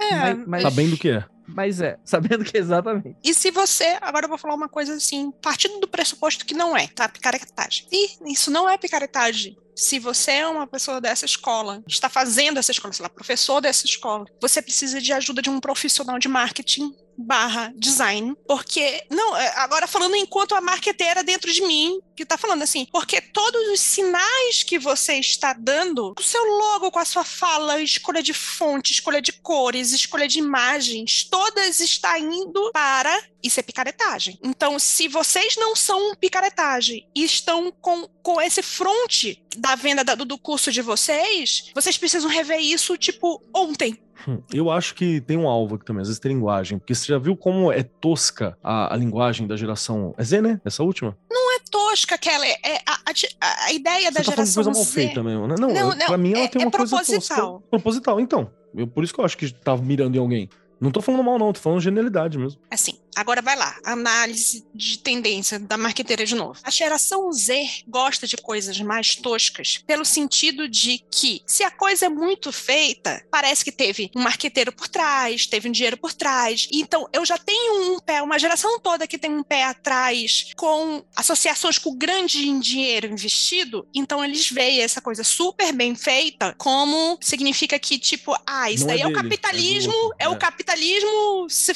É, 0.02 0.16
Mas- 0.34 0.48
mas- 0.48 0.62
Sabendo 0.64 0.96
o 0.96 0.98
que 0.98 1.10
é. 1.10 1.24
Mas 1.54 1.82
é, 1.82 1.97
sabendo 2.06 2.43
que 2.43 2.58
exatamente. 2.58 3.16
E 3.24 3.34
se 3.34 3.52
você, 3.52 3.97
agora 4.02 4.26
eu 4.26 4.30
vou 4.30 4.38
falar 4.38 4.56
uma 4.56 4.70
coisa 4.70 4.93
assim, 4.93 5.32
partindo 5.41 5.80
do 5.80 5.88
pressuposto 5.88 6.45
que 6.45 6.54
não 6.54 6.76
é, 6.76 6.88
tá? 6.88 7.08
Picaretagem. 7.08 7.88
E 7.91 8.32
isso 8.32 8.49
não 8.52 8.70
é 8.70 8.78
picaretagem. 8.78 9.58
Se 9.76 9.99
você 9.99 10.32
é 10.32 10.47
uma 10.47 10.67
pessoa 10.67 10.99
dessa 10.99 11.26
escola, 11.26 11.84
está 11.88 12.09
fazendo 12.09 12.57
essa 12.57 12.72
escola, 12.72 12.93
sei 12.93 13.03
lá, 13.03 13.09
professor 13.09 13.61
dessa 13.61 13.86
escola, 13.86 14.26
você 14.41 14.61
precisa 14.61 15.01
de 15.01 15.13
ajuda 15.13 15.41
de 15.41 15.49
um 15.49 15.59
profissional 15.59 16.19
de 16.19 16.28
marketing 16.28 16.93
barra 17.17 17.72
design, 17.76 18.36
porque, 18.47 19.03
não, 19.09 19.38
é, 19.38 19.47
agora 19.57 19.88
falando 19.88 20.15
enquanto 20.15 20.55
a 20.55 20.61
marqueteira 20.61 21.24
dentro 21.24 21.51
de 21.51 21.61
mim, 21.61 21.99
que 22.15 22.26
tá 22.26 22.38
falando 22.38 22.63
assim, 22.63 22.88
porque 22.91 23.22
todos 23.22 23.69
os 23.69 23.80
sinais 23.80 24.63
que 24.63 24.80
você 24.80 25.15
está 25.15 25.53
dando, 25.53 26.13
o 26.17 26.24
seu 26.24 26.43
logo 26.43 26.91
com 26.91 26.99
a 26.99 27.05
sua 27.05 27.24
fala, 27.24 27.82
escolha 27.82 28.24
de 28.24 28.34
fonte, 28.34 28.91
escolha 28.91 29.22
de 29.22 29.34
cores, 29.34 29.91
escolha 29.91 30.28
de 30.28 30.39
imagens, 30.39 31.24
todas 31.30 31.80
está 31.80 32.17
indo 32.19 32.72
para 32.72 33.31
isso 33.44 33.60
é 33.60 33.64
picaretagem. 33.64 34.38
Então, 34.44 34.78
se 34.80 35.08
vocês 35.08 35.56
não 35.58 35.76
são 35.76 36.16
picaretagem 36.16 37.08
e 37.16 37.24
estão 37.24 37.72
com, 37.82 38.08
com 38.24 38.42
esse 38.42 38.62
fronte 38.62 39.44
da 39.58 39.76
venda 39.76 40.04
da- 40.04 40.16
do, 40.16 40.38
curso 40.38 40.72
de 40.72 40.82
vocês, 40.82 41.72
vocês 41.76 41.98
precisam 41.98 42.30
rever 42.30 42.60
isso, 42.60 42.98
tipo, 42.98 43.42
ontem. 43.56 43.98
Hum, 44.28 44.42
Eu 44.54 44.70
acho 44.70 44.94
que 44.94 45.20
tem 45.22 45.36
um 45.38 45.48
alvo 45.48 45.76
aqui 45.76 45.86
também, 45.86 46.02
às 46.02 46.08
vezes 46.08 46.20
tem 46.20 46.32
linguagem, 46.34 46.78
porque 46.78 46.94
você 46.94 47.06
já 47.08 47.18
viu 47.18 47.36
como 47.36 47.72
é 47.72 47.82
tosca 47.84 48.56
a, 48.64 48.94
a 48.94 48.98
linguagem 48.98 49.48
da 49.48 49.56
geração. 49.58 50.14
É 50.18 50.24
Z, 50.24 50.42
né? 50.42 50.62
Essa 50.64 50.84
última? 50.84 51.18
Não 51.30 51.56
é 51.56 51.60
tosca, 51.72 52.18
Kelly. 52.18 52.48
É 52.64 52.76
a, 52.86 53.00
a- 53.42 53.66
a 53.66 53.74
ideia 53.74 54.12
da 54.12 54.22
Você 54.24 54.32
tá 54.32 54.32
falando 54.32 54.48
de 54.48 54.54
geração 54.54 54.64
coisa 54.64 54.72
mal 54.72 54.84
Z. 54.84 54.92
feita 54.92 55.24
mesmo, 55.24 55.48
né? 55.48 55.56
Não, 55.60 55.70
Não, 55.70 55.76
eu- 55.92 55.96
não, 55.96 56.06
pra 56.06 56.18
mim 56.18 56.34
ela 56.34 56.44
é- 56.44 56.48
tem 56.48 56.62
é 56.62 56.66
uma 56.66 56.72
coisa 56.72 56.96
proposital. 56.98 57.52
tosca. 57.54 57.68
Proposital, 57.72 58.20
então. 58.20 58.52
Eu, 58.76 58.86
por 58.88 59.04
isso 59.04 59.14
que 59.14 59.20
eu 59.20 59.26
acho 59.26 59.36
que 59.38 59.52
tava 59.52 59.82
mirando 59.82 60.16
em 60.16 60.20
alguém. 60.20 60.48
Não 60.80 60.92
tô 60.92 61.02
falando 61.02 61.24
mal, 61.24 61.38
não, 61.38 61.52
tô 61.54 61.60
falando 61.60 61.80
genialidade 61.82 62.38
mesmo. 62.39 62.60
Assim, 62.72 63.00
agora 63.16 63.41
vai 63.41 63.55
lá, 63.55 63.78
análise 63.84 64.66
de 64.74 64.97
tendência 64.99 65.59
da 65.59 65.78
marqueteira 65.78 66.26
de 66.26 66.36
novo. 66.36 66.59
A 66.64 66.70
geração 66.70 67.32
Z 67.32 67.84
gosta 67.88 68.28
de 68.28 68.38
coisas 68.38 68.80
mais 68.80 69.16
toscas, 69.16 69.80
pelo 69.86 70.05
sentido 70.05 70.68
de 70.68 71.03
que, 71.12 71.41
se 71.45 71.64
a 71.64 71.72
coisa 71.72 72.05
é 72.05 72.09
muito 72.09 72.51
feita, 72.51 73.24
parece 73.30 73.64
que 73.64 73.72
teve 73.72 74.12
um 74.16 74.22
marqueteiro 74.22 74.72
por 74.72 74.88
trás, 74.88 75.45
teve 75.45 75.70
um 75.70 75.72
dinheiro 75.72 75.97
por 75.97 76.14
trás. 76.14 76.68
Então, 76.72 77.07
eu 77.14 77.26
já 77.26 77.38
tenho 77.38 77.93
um 77.93 77.99
pé, 77.99 78.22
uma 78.22 78.39
geração 78.39 78.80
toda 78.80 79.07
que 79.07 79.18
tem 79.18 79.32
um 79.32 79.43
pé 79.43 79.64
atrás 79.64 80.51
com 80.55 81.03
associações 81.16 81.78
com 81.78 81.95
grande 81.95 82.51
dinheiro 82.59 83.07
investido, 83.07 83.88
então 83.93 84.24
eles 84.24 84.49
veem 84.49 84.82
essa 84.82 85.01
coisa 85.01 85.24
super 85.24 85.74
bem 85.74 85.95
feita 85.95 86.55
como 86.57 87.18
significa 87.22 87.78
que, 87.80 87.97
tipo, 87.97 88.36
ah, 88.45 88.72
isso 88.72 88.86
Não 88.86 88.93
é 88.93 88.97
daí 88.97 89.01
é, 89.01 89.07
o 89.07 89.09
dele, 89.09 89.20
é 89.20 89.24
do 89.24 89.30
capitalismo, 89.30 89.93
outro, 89.93 90.16
é 90.20 90.30
o 90.30 90.34
é. 90.34 90.38
capitalismo 90.38 91.47
se 91.49 91.74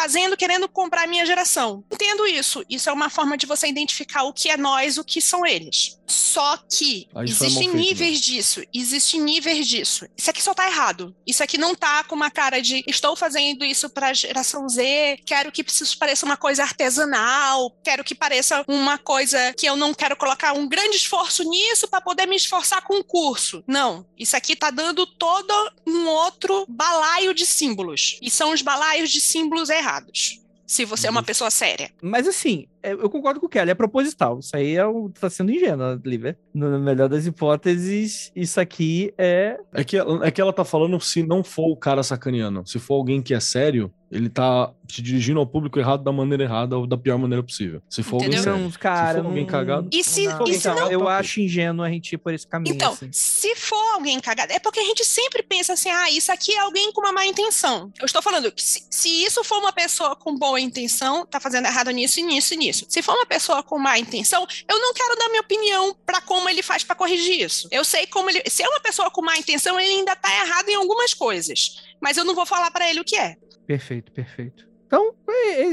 fazendo, 0.00 0.36
querendo 0.36 0.68
comprar 0.68 1.02
a 1.02 1.06
minha 1.08 1.26
geração. 1.26 1.84
Entendo 1.90 2.24
isso. 2.24 2.64
Isso 2.70 2.88
é 2.88 2.92
uma 2.92 3.10
forma 3.10 3.36
de 3.36 3.46
você 3.46 3.66
identificar 3.66 4.22
o 4.22 4.32
que 4.32 4.48
é 4.48 4.56
nós, 4.56 4.96
o 4.96 5.02
que 5.02 5.20
são 5.20 5.44
eles. 5.44 5.97
Só 6.08 6.56
que 6.56 7.06
existem 7.24 7.68
feito 7.70 7.76
níveis 7.76 8.20
disso. 8.20 8.62
Existem 8.72 9.20
níveis 9.20 9.66
disso. 9.68 10.06
Isso 10.16 10.30
aqui 10.30 10.42
só 10.42 10.54
tá 10.54 10.66
errado. 10.66 11.14
Isso 11.26 11.42
aqui 11.42 11.58
não 11.58 11.74
tá 11.74 12.02
com 12.04 12.14
uma 12.14 12.30
cara 12.30 12.60
de 12.62 12.82
estou 12.86 13.14
fazendo 13.14 13.64
isso 13.64 13.90
pra 13.90 14.12
geração 14.14 14.68
Z, 14.68 15.18
quero 15.26 15.52
que 15.52 15.62
isso 15.66 15.98
pareça 15.98 16.24
uma 16.24 16.36
coisa 16.36 16.62
artesanal, 16.62 17.70
quero 17.84 18.02
que 18.02 18.14
pareça 18.14 18.64
uma 18.66 18.98
coisa 18.98 19.52
que 19.54 19.66
eu 19.66 19.76
não 19.76 19.92
quero 19.94 20.16
colocar 20.16 20.52
um 20.54 20.66
grande 20.68 20.96
esforço 20.96 21.42
nisso 21.44 21.86
para 21.88 22.00
poder 22.00 22.26
me 22.26 22.36
esforçar 22.36 22.82
com 22.82 22.98
o 22.98 23.04
curso. 23.04 23.62
Não. 23.66 24.06
Isso 24.18 24.36
aqui 24.36 24.56
tá 24.56 24.70
dando 24.70 25.06
todo 25.06 25.52
um 25.86 26.06
outro 26.08 26.64
balaio 26.68 27.34
de 27.34 27.46
símbolos. 27.46 28.18
E 28.22 28.30
são 28.30 28.52
os 28.52 28.62
balaios 28.62 29.10
de 29.10 29.20
símbolos 29.20 29.68
errados. 29.70 30.40
Se 30.66 30.84
você 30.84 31.06
é 31.06 31.10
uma 31.10 31.20
Uhum. 31.20 31.24
pessoa 31.26 31.50
séria. 31.50 31.90
Mas 32.02 32.28
assim, 32.28 32.66
eu 32.92 33.10
concordo 33.10 33.40
com 33.40 33.46
o 33.46 33.48
Kelly, 33.48 33.70
é 33.70 33.74
proposital. 33.74 34.38
Isso 34.38 34.56
aí 34.56 34.76
é 34.76 34.86
o, 34.86 35.08
tá 35.10 35.28
sendo 35.30 35.50
ingênuo, 35.52 36.00
Liver. 36.04 36.36
No 36.54 36.78
melhor 36.78 37.08
das 37.08 37.26
hipóteses, 37.26 38.30
isso 38.34 38.60
aqui 38.60 39.12
é. 39.18 39.58
É 39.72 39.84
que, 39.84 39.96
ela- 39.96 40.26
é 40.26 40.30
que 40.30 40.40
ela 40.40 40.52
tá 40.52 40.64
falando 40.64 40.98
se 41.00 41.22
não 41.22 41.42
for 41.44 41.70
o 41.70 41.76
cara 41.76 42.02
sacaneando. 42.02 42.62
Se 42.66 42.78
for 42.78 42.94
alguém 42.94 43.20
que 43.22 43.34
é 43.34 43.40
sério, 43.40 43.92
ele 44.10 44.28
tá 44.30 44.72
te 44.86 45.02
dirigindo 45.02 45.38
ao 45.38 45.46
público 45.46 45.78
errado 45.78 46.02
da 46.02 46.10
maneira 46.10 46.44
errada 46.44 46.78
ou 46.78 46.86
da 46.86 46.96
pior 46.96 47.18
maneira 47.18 47.42
possível. 47.42 47.82
Se 47.90 48.02
for 48.02 48.16
Entendeu? 48.22 48.38
alguém 48.38 48.42
sério. 48.54 48.62
Não, 48.64 48.70
cara. 48.72 49.08
Se 49.16 49.20
for 49.20 49.26
alguém 49.26 49.42
não- 49.44 49.50
cagado. 49.50 49.88
E 49.92 50.04
se- 50.04 50.26
não, 50.26 50.44
e 50.44 50.52
se 50.54 50.58
então, 50.58 50.74
não- 50.76 50.90
Eu 50.90 51.06
acho 51.08 51.40
ingênuo 51.40 51.84
a 51.84 51.90
gente 51.90 52.12
ir 52.14 52.18
por 52.18 52.32
esse 52.32 52.46
caminho. 52.46 52.74
Então, 52.74 52.92
assim. 52.92 53.10
se 53.12 53.54
for 53.56 53.94
alguém 53.94 54.18
cagado, 54.20 54.52
é 54.52 54.58
porque 54.58 54.80
a 54.80 54.84
gente 54.84 55.04
sempre 55.04 55.42
pensa 55.42 55.74
assim: 55.74 55.90
ah, 55.90 56.10
isso 56.10 56.32
aqui 56.32 56.52
é 56.52 56.60
alguém 56.60 56.90
com 56.92 57.02
uma 57.02 57.12
má 57.12 57.26
intenção. 57.26 57.92
Eu 58.00 58.06
estou 58.06 58.22
falando 58.22 58.50
que 58.50 58.62
se, 58.62 58.86
se 58.90 59.08
isso 59.24 59.44
for 59.44 59.58
uma 59.58 59.72
pessoa 59.72 60.16
com 60.16 60.34
boa 60.34 60.58
intenção, 60.58 61.26
tá 61.26 61.38
fazendo 61.38 61.66
errado 61.66 61.90
nisso, 61.90 62.18
nisso 62.24 62.54
e 62.54 62.56
nisso. 62.56 62.77
Se 62.88 63.02
for 63.02 63.14
uma 63.14 63.26
pessoa 63.26 63.62
com 63.62 63.78
má 63.78 63.98
intenção, 63.98 64.46
eu 64.68 64.80
não 64.80 64.92
quero 64.92 65.16
dar 65.16 65.28
minha 65.28 65.40
opinião 65.40 65.96
pra 66.04 66.20
como 66.20 66.48
ele 66.48 66.62
faz 66.62 66.84
pra 66.84 66.94
corrigir 66.94 67.40
isso. 67.40 67.68
Eu 67.70 67.84
sei 67.84 68.06
como 68.06 68.30
ele. 68.30 68.42
Se 68.48 68.62
é 68.62 68.68
uma 68.68 68.80
pessoa 68.80 69.10
com 69.10 69.22
má 69.22 69.36
intenção, 69.36 69.78
ele 69.78 69.90
ainda 69.90 70.14
tá 70.16 70.30
errado 70.30 70.68
em 70.68 70.74
algumas 70.74 71.14
coisas. 71.14 71.82
Mas 72.00 72.16
eu 72.16 72.24
não 72.24 72.34
vou 72.34 72.46
falar 72.46 72.70
pra 72.70 72.88
ele 72.88 73.00
o 73.00 73.04
que 73.04 73.16
é. 73.16 73.36
Perfeito, 73.66 74.12
perfeito. 74.12 74.68
Então, 74.86 75.14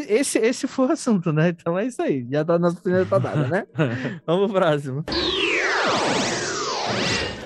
esse, 0.10 0.38
esse 0.40 0.68
foi 0.68 0.88
o 0.88 0.92
assunto, 0.92 1.32
né? 1.32 1.50
Então 1.50 1.80
é 1.80 1.86
isso 1.86 2.02
aí. 2.02 2.28
Já 2.30 2.44
tá 2.44 2.60
nossa 2.60 2.82
primeira 2.82 3.06
tá 3.06 3.18
dada, 3.18 3.48
né? 3.48 3.66
Vamos 4.28 4.52
pro 4.52 4.60
próximo. 4.60 5.06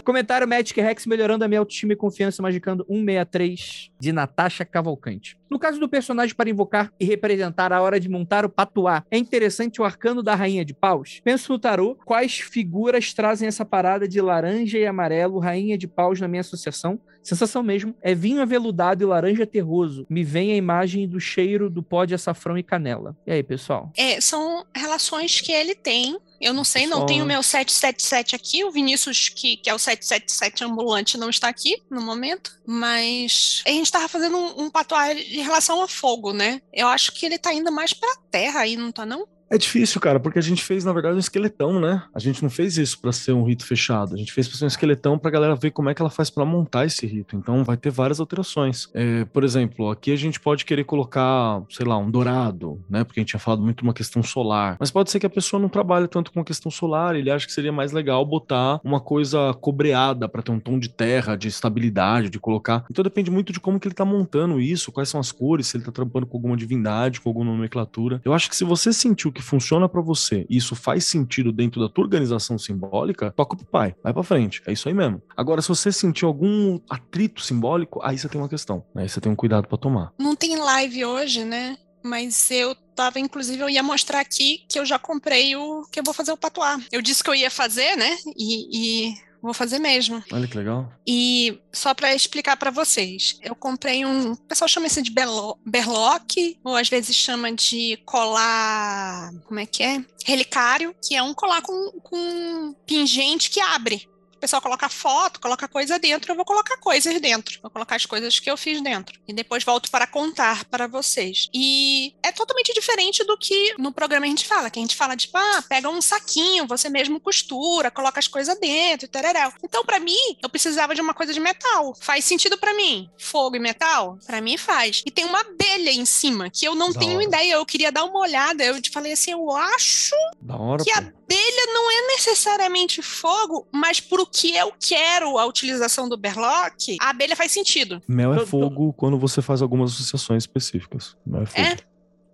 Comentário 0.10 0.47
Magic 0.47 0.82
Rex 0.82 1.05
melhorando 1.05 1.45
a 1.45 1.47
minha 1.47 1.60
autoestima 1.60 1.93
e 1.93 1.95
confiança, 1.95 2.41
magicando 2.41 2.84
163 2.89 3.91
de 3.99 4.12
Natasha 4.12 4.66
Cavalcante. 4.66 5.38
No 5.47 5.60
caso 5.60 5.80
do 5.80 5.88
personagem 5.88 6.34
para 6.34 6.49
invocar 6.49 6.91
e 6.99 7.05
representar 7.05 7.72
a 7.72 7.80
hora 7.80 7.99
de 7.99 8.10
montar 8.10 8.43
o 8.43 8.49
patuá, 8.49 9.05
é 9.12 9.20
interessante 9.20 9.80
o 9.80 9.84
arcano 9.84 10.24
da 10.24 10.34
Rainha 10.34 10.66
de 10.66 10.74
Paus? 10.74 11.22
Penso 11.24 11.51
no 11.51 11.60
tarô, 11.60 11.95
quais 12.05 12.39
figuras 12.39 13.14
trazem 13.14 13.47
essa 13.47 13.64
parada 13.64 14.07
de 14.07 14.20
laranja 14.20 14.80
e 14.80 14.86
amarelo, 14.88 15.38
Rainha 15.38 15.78
de 15.78 15.88
Paus 15.88 16.20
na 16.20 16.28
minha 16.28 16.41
associação? 16.41 16.99
Sensação 17.22 17.62
mesmo, 17.62 17.93
é 18.01 18.16
vinho 18.16 18.41
aveludado 18.41 19.03
e 19.03 19.05
laranja 19.05 19.45
terroso. 19.45 20.07
Me 20.10 20.24
vem 20.24 20.53
a 20.53 20.55
imagem 20.55 21.07
do 21.07 21.20
cheiro 21.20 21.70
do 21.70 21.84
pó 21.84 22.03
de 22.03 22.16
açafrão 22.16 22.57
e 22.57 22.64
canela. 22.64 23.16
E 23.28 23.32
aí, 23.32 23.43
pessoal? 23.43 23.91
É, 23.95 24.20
são 24.20 24.66
relações 24.74 25.39
que 25.39 25.51
ele 25.51 25.76
tem. 25.76 26.18
Eu 26.40 26.54
não 26.54 26.64
sei, 26.64 26.88
não 26.88 27.00
Só- 27.00 27.06
tenho 27.06 27.26
meu 27.26 27.44
777 27.44 28.36
aqui. 28.36 28.64
O 28.64 28.72
Vinícius, 28.72 29.30
que, 29.30 29.58
que 29.58 29.70
é 29.70 29.74
o 29.74 29.80
777 29.80 30.64
ambulante, 30.64 31.18
não 31.18 31.30
está 31.30 31.50
aqui 31.50 31.82
no 31.90 32.02
momento. 32.02 32.58
Mas 32.66 33.62
a 33.66 33.70
gente 33.70 33.86
estava 33.86 34.08
fazendo 34.08 34.38
um, 34.38 34.64
um 34.66 34.70
em 35.18 35.42
relação 35.42 35.82
a 35.82 35.88
fogo, 35.88 36.32
né? 36.32 36.62
Eu 36.72 36.88
acho 36.88 37.12
que 37.12 37.26
ele 37.26 37.38
tá 37.38 37.54
indo 37.54 37.72
mais 37.72 37.94
pra 37.94 38.16
terra 38.32 38.62
aí, 38.62 38.76
não 38.76 38.92
tá 38.92 39.06
não? 39.06 39.28
É 39.52 39.58
difícil, 39.58 40.00
cara, 40.00 40.20
porque 40.20 40.38
a 40.38 40.41
gente 40.41 40.64
fez, 40.64 40.86
na 40.86 40.93
verdade, 40.93 41.16
um 41.16 41.20
esqueletão, 41.20 41.80
né? 41.80 42.04
A 42.14 42.20
gente 42.20 42.43
não 42.43 42.50
fez 42.50 42.78
isso 42.78 43.00
pra 43.00 43.12
ser 43.12 43.34
um 43.34 43.43
rito 43.43 43.66
fechado. 43.66 44.14
A 44.14 44.18
gente 44.18 44.32
fez 44.32 44.47
pra 44.47 44.58
ser 44.58 44.66
um 44.66 44.68
esqueletão 44.68 45.18
pra 45.18 45.32
galera 45.32 45.56
ver 45.56 45.72
como 45.72 45.89
é 45.89 45.93
que 45.95 46.02
ela 46.02 46.10
faz 46.10 46.30
pra 46.30 46.45
montar 46.45 46.86
esse 46.86 47.06
rito. 47.08 47.36
Então 47.36 47.64
vai 47.64 47.76
ter 47.76 47.89
várias 47.89 48.20
alterações. 48.20 48.88
É, 48.93 49.26
por 49.26 49.43
exemplo, 49.43 49.89
aqui 49.89 50.12
a 50.12 50.16
gente 50.16 50.39
pode 50.39 50.66
querer 50.66 50.84
colocar, 50.84 51.64
sei 51.70 51.86
lá, 51.86 51.97
um 51.97 52.12
dourado, 52.12 52.80
né? 52.88 53.04
Porque 53.04 53.20
a 53.20 53.22
gente 53.22 53.30
tinha 53.30 53.39
falado 53.39 53.64
muito 53.64 53.78
de 53.78 53.84
uma 53.84 53.93
questão 53.93 54.22
solar. 54.22 54.78
Mas 54.80 54.91
pode 54.91 55.10
ser 55.10 55.20
que 55.20 55.26
a 55.26 55.30
pessoa 55.30 55.60
não 55.60 55.68
trabalhe 55.68 56.08
tanto 56.08 56.32
com 56.32 56.41
a 56.41 56.45
questão 56.45 56.72
solar, 56.72 57.16
ele 57.16 57.32
acha 57.32 57.47
que 57.47 57.54
seria 57.54 57.72
mais 57.72 57.91
legal 57.91 58.24
botar 58.24 58.80
uma 58.84 59.00
coisa 59.00 59.54
cobreada 59.56 60.30
pra 60.30 60.43
ter 60.43 60.52
um 60.52 60.60
tom 60.60 60.78
de 60.78 60.89
terra, 60.89 61.36
de 61.36 61.47
estabilidade, 61.47 62.30
de 62.30 62.39
colocar. 62.39 62.86
Então 62.89 63.04
depende 63.04 63.32
muito 63.32 63.52
de 63.52 63.60
como 63.60 63.80
que 63.80 63.88
ele 63.88 63.95
tá 63.95 64.06
montando 64.06 64.60
isso, 64.60 64.91
quais 64.91 65.10
são 65.10 65.20
as 65.20 65.32
cores, 65.32 65.68
se 65.68 65.78
ele 65.78 65.84
tá 65.84 65.91
trampando 65.91 66.28
com 66.28 66.38
alguma 66.38 66.56
divindade, 66.56 67.20
com 67.20 67.30
alguma 67.30 67.45
nomenclatura. 67.45 68.22
Eu 68.24 68.34
acho 68.34 68.47
que 68.47 68.56
se 68.56 68.64
você 68.64 68.93
sentiu 68.93 69.32
que 69.32 69.39
funciona 69.42 69.88
pra 69.88 70.02
você 70.02 70.46
e 70.50 70.58
isso 70.58 70.76
faz 70.76 71.06
sentido 71.06 71.52
dentro 71.52 71.82
da 71.82 71.90
tua 71.90 72.04
organização 72.04 72.58
simbólica, 72.58 73.32
toca 73.32 73.56
pro 73.56 73.66
pai, 73.66 73.96
vai 74.04 74.14
pra 74.14 74.24
frente. 74.24 74.62
É 74.66 74.74
isso 74.74 74.88
aí 74.88 74.94
mesmo. 74.94 75.22
Agora, 75.36 75.62
se 75.62 75.70
você 75.70 75.92
sentiu 75.92 76.28
algum 76.28 76.80
atrito 76.90 77.42
simbólico, 77.42 78.00
aí 78.04 78.18
você 78.18 78.28
tem 78.28 78.40
uma 78.40 78.50
questão. 78.50 78.84
Aí 78.96 79.08
você 79.08 79.20
tem 79.22 79.32
um 79.32 79.36
cuidado 79.36 79.68
pra 79.68 79.78
tomar. 79.78 80.14
Não 80.18 80.36
tem 80.36 80.58
live 80.58 81.06
hoje, 81.06 81.44
né? 81.44 81.78
Mas 82.04 82.50
eu 82.50 82.76
tava, 82.96 83.20
inclusive, 83.20 83.62
eu 83.62 83.70
ia 83.70 83.84
mostrar 83.84 84.22
aqui 84.22 84.66
que 84.70 84.80
eu 84.80 84.86
já 84.86 84.98
comprei 84.98 85.56
o 85.56 85.84
que 85.92 86.00
eu 86.00 86.04
vou 86.04 86.14
fazer 86.14 86.32
o 86.32 86.38
patuá. 86.38 86.80
Eu 86.92 87.02
disse 87.02 87.24
que 87.24 87.30
eu 87.30 87.36
ia 87.36 87.52
fazer, 87.52 87.96
né? 87.96 88.18
E, 88.38 89.10
e 89.10 89.14
vou 89.42 89.54
fazer 89.54 89.80
mesmo. 89.80 90.24
Olha 90.32 90.48
que 90.48 90.58
legal. 90.58 90.92
E 91.08 91.60
só 91.72 91.94
para 91.94 92.14
explicar 92.14 92.58
para 92.58 92.72
vocês, 92.72 93.38
eu 93.42 93.56
comprei 93.56 94.06
um. 94.06 94.34
O 94.34 94.38
pessoal 94.38 94.68
chama 94.68 94.88
isso 94.88 95.02
de 95.02 95.12
berlo- 95.12 95.58
berloque, 95.66 96.60
ou 96.64 96.76
às 96.76 96.90
vezes 96.90 97.16
chama 97.16 97.52
de 97.54 97.98
colar. 98.06 99.32
Como 99.46 99.60
é 99.60 99.66
que 99.66 99.84
é? 99.84 100.04
Relicário, 100.26 100.96
que 101.04 101.16
é 101.16 101.24
um 101.24 101.34
colar 101.34 101.62
com, 101.62 101.92
com 102.02 102.74
pingente 102.86 103.50
que 103.50 103.60
abre. 103.62 104.09
O 104.40 104.48
pessoal 104.50 104.62
coloca 104.62 104.88
foto, 104.88 105.42
coloca 105.42 105.68
coisa 105.68 106.00
dentro, 106.00 106.32
eu 106.32 106.36
vou 106.38 106.46
colocar 106.46 106.78
coisas 106.78 107.20
dentro. 107.20 107.60
Vou 107.62 107.70
colocar 107.70 107.98
as 107.98 108.06
coisas 108.06 108.40
que 108.40 108.50
eu 108.50 108.56
fiz 108.56 108.82
dentro. 108.82 109.20
E 109.28 109.34
depois 109.34 109.66
volto 109.66 109.92
para 109.92 110.08
contar 110.08 110.64
para 110.64 110.88
vocês. 110.88 111.50
E 111.54 112.14
é 112.24 112.32
totalmente 112.32 112.74
diferente 112.74 113.22
do 113.26 113.38
que 113.38 113.76
no 113.78 113.92
programa 113.92 114.26
a 114.26 114.30
gente 114.30 114.48
fala, 114.48 114.70
que 114.70 114.80
a 114.80 114.82
gente 114.82 114.96
fala, 114.96 115.18
tipo, 115.18 115.38
ah, 115.38 115.62
pega 115.68 115.90
um 115.90 116.02
saquinho, 116.02 116.66
você 116.66 116.88
mesmo 116.88 117.20
costura, 117.20 117.92
coloca 117.92 118.18
as 118.18 118.30
coisas 118.30 118.58
dentro, 118.62 119.10
tararau. 119.10 119.52
Então, 119.62 119.84
para 119.84 120.00
mim, 120.00 120.16
eu 120.42 120.48
precisava 120.50 120.96
de 120.96 121.02
uma 121.02 121.14
coisa 121.14 121.34
de 121.34 121.40
metal. 121.42 121.94
Faz 122.00 122.24
sentido 122.24 122.58
para 122.58 122.74
mim? 122.74 123.10
Fogo 123.18 123.58
e 123.58 123.60
metal? 123.60 124.18
Para 124.26 124.40
mim 124.40 124.56
faz. 124.58 125.04
E 125.06 125.12
tem 125.12 125.26
uma 125.26 125.42
abelha 125.42 125.92
em 125.92 126.06
cima, 126.06 126.50
que 126.50 126.66
eu 126.66 126.76
não 126.76 126.94
Da 126.94 127.00
tenho 127.02 127.16
hora. 127.16 127.24
ideia. 127.26 127.54
Eu 127.56 127.66
queria 127.66 127.92
dar 127.92 128.06
uma 128.06 128.20
olhada. 128.20 128.64
Eu 128.64 128.82
te 128.82 128.90
falei 128.90 129.12
assim, 129.12 129.32
eu 129.32 129.52
acho 129.52 130.16
Da 130.42 130.56
hora, 130.56 130.82
que 130.82 130.92
a 130.92 131.02
pô. 131.02 131.18
Abelha 131.30 131.73
não 131.73 131.91
é 131.91 132.07
necessariamente 132.07 133.01
fogo, 133.01 133.67
mas 133.71 133.99
pro 133.99 134.25
que 134.25 134.55
eu 134.55 134.73
quero 134.80 135.38
a 135.38 135.45
utilização 135.45 136.09
do 136.09 136.17
berlock, 136.17 136.97
a 136.99 137.09
abelha 137.09 137.36
faz 137.36 137.51
sentido. 137.51 138.01
Mel 138.07 138.34
é 138.34 138.45
fogo 138.45 138.93
quando 138.93 139.17
você 139.19 139.41
faz 139.41 139.61
algumas 139.61 139.91
associações 139.93 140.43
específicas. 140.43 141.15
Mel 141.25 141.43
é 141.43 141.45
fogo. 141.45 141.61
É? 141.61 141.75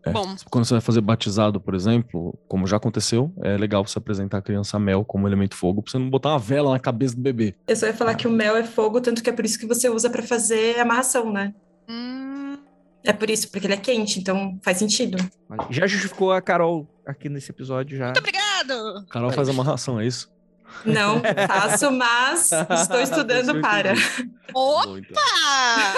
É. 0.08 0.12
Bom. 0.12 0.36
Quando 0.52 0.66
você 0.66 0.76
vai 0.76 0.82
fazer 0.82 1.02
batizado, 1.02 1.60
por 1.60 1.74
exemplo, 1.74 2.38
como 2.48 2.68
já 2.68 2.78
aconteceu, 2.78 3.34
é 3.42 3.58
legal 3.58 3.84
você 3.86 3.98
apresentar 3.98 4.38
a 4.38 4.42
criança 4.42 4.78
a 4.78 4.80
mel 4.80 5.04
como 5.04 5.28
elemento 5.28 5.56
fogo, 5.56 5.82
pra 5.82 5.92
você 5.92 5.98
não 5.98 6.10
botar 6.12 6.30
uma 6.30 6.40
vela 6.40 6.72
na 6.72 6.80
cabeça 6.80 7.16
do 7.16 7.22
bebê. 7.22 7.56
Eu 7.68 7.76
só 7.76 7.88
ia 7.88 7.94
falar 7.94 8.14
que 8.16 8.28
o 8.28 8.32
mel 8.32 8.56
é 8.56 8.64
fogo, 8.64 9.02
tanto 9.02 9.24
que 9.24 9.30
é 9.30 9.34
por 9.34 9.44
isso 9.44 9.58
que 9.60 9.66
você 9.66 9.90
usa 9.90 10.08
pra 10.10 10.22
fazer 10.22 10.80
amarração, 10.80 11.32
né? 11.34 11.54
Hum, 11.90 12.56
É 13.04 13.14
por 13.14 13.30
isso, 13.30 13.50
porque 13.50 13.66
ele 13.68 13.74
é 13.74 13.78
quente, 13.78 14.20
então 14.20 14.60
faz 14.64 14.78
sentido. 14.78 15.18
Já 15.72 15.86
justificou 15.88 16.32
a 16.32 16.42
Carol 16.42 16.88
aqui 17.06 17.28
nesse 17.30 17.50
episódio 17.52 17.96
já. 17.98 18.06
muito 18.06 18.22
obrigado! 18.62 19.06
Carol 19.10 19.32
faz 19.32 19.50
amarração, 19.50 20.00
é 20.00 20.06
isso? 20.08 20.34
Não 20.84 21.22
faço, 21.48 21.90
mas 21.92 22.52
estou 22.52 23.00
estudando 23.00 23.56
Eu 23.56 23.62
para. 23.62 23.94
Opa! 24.54 25.96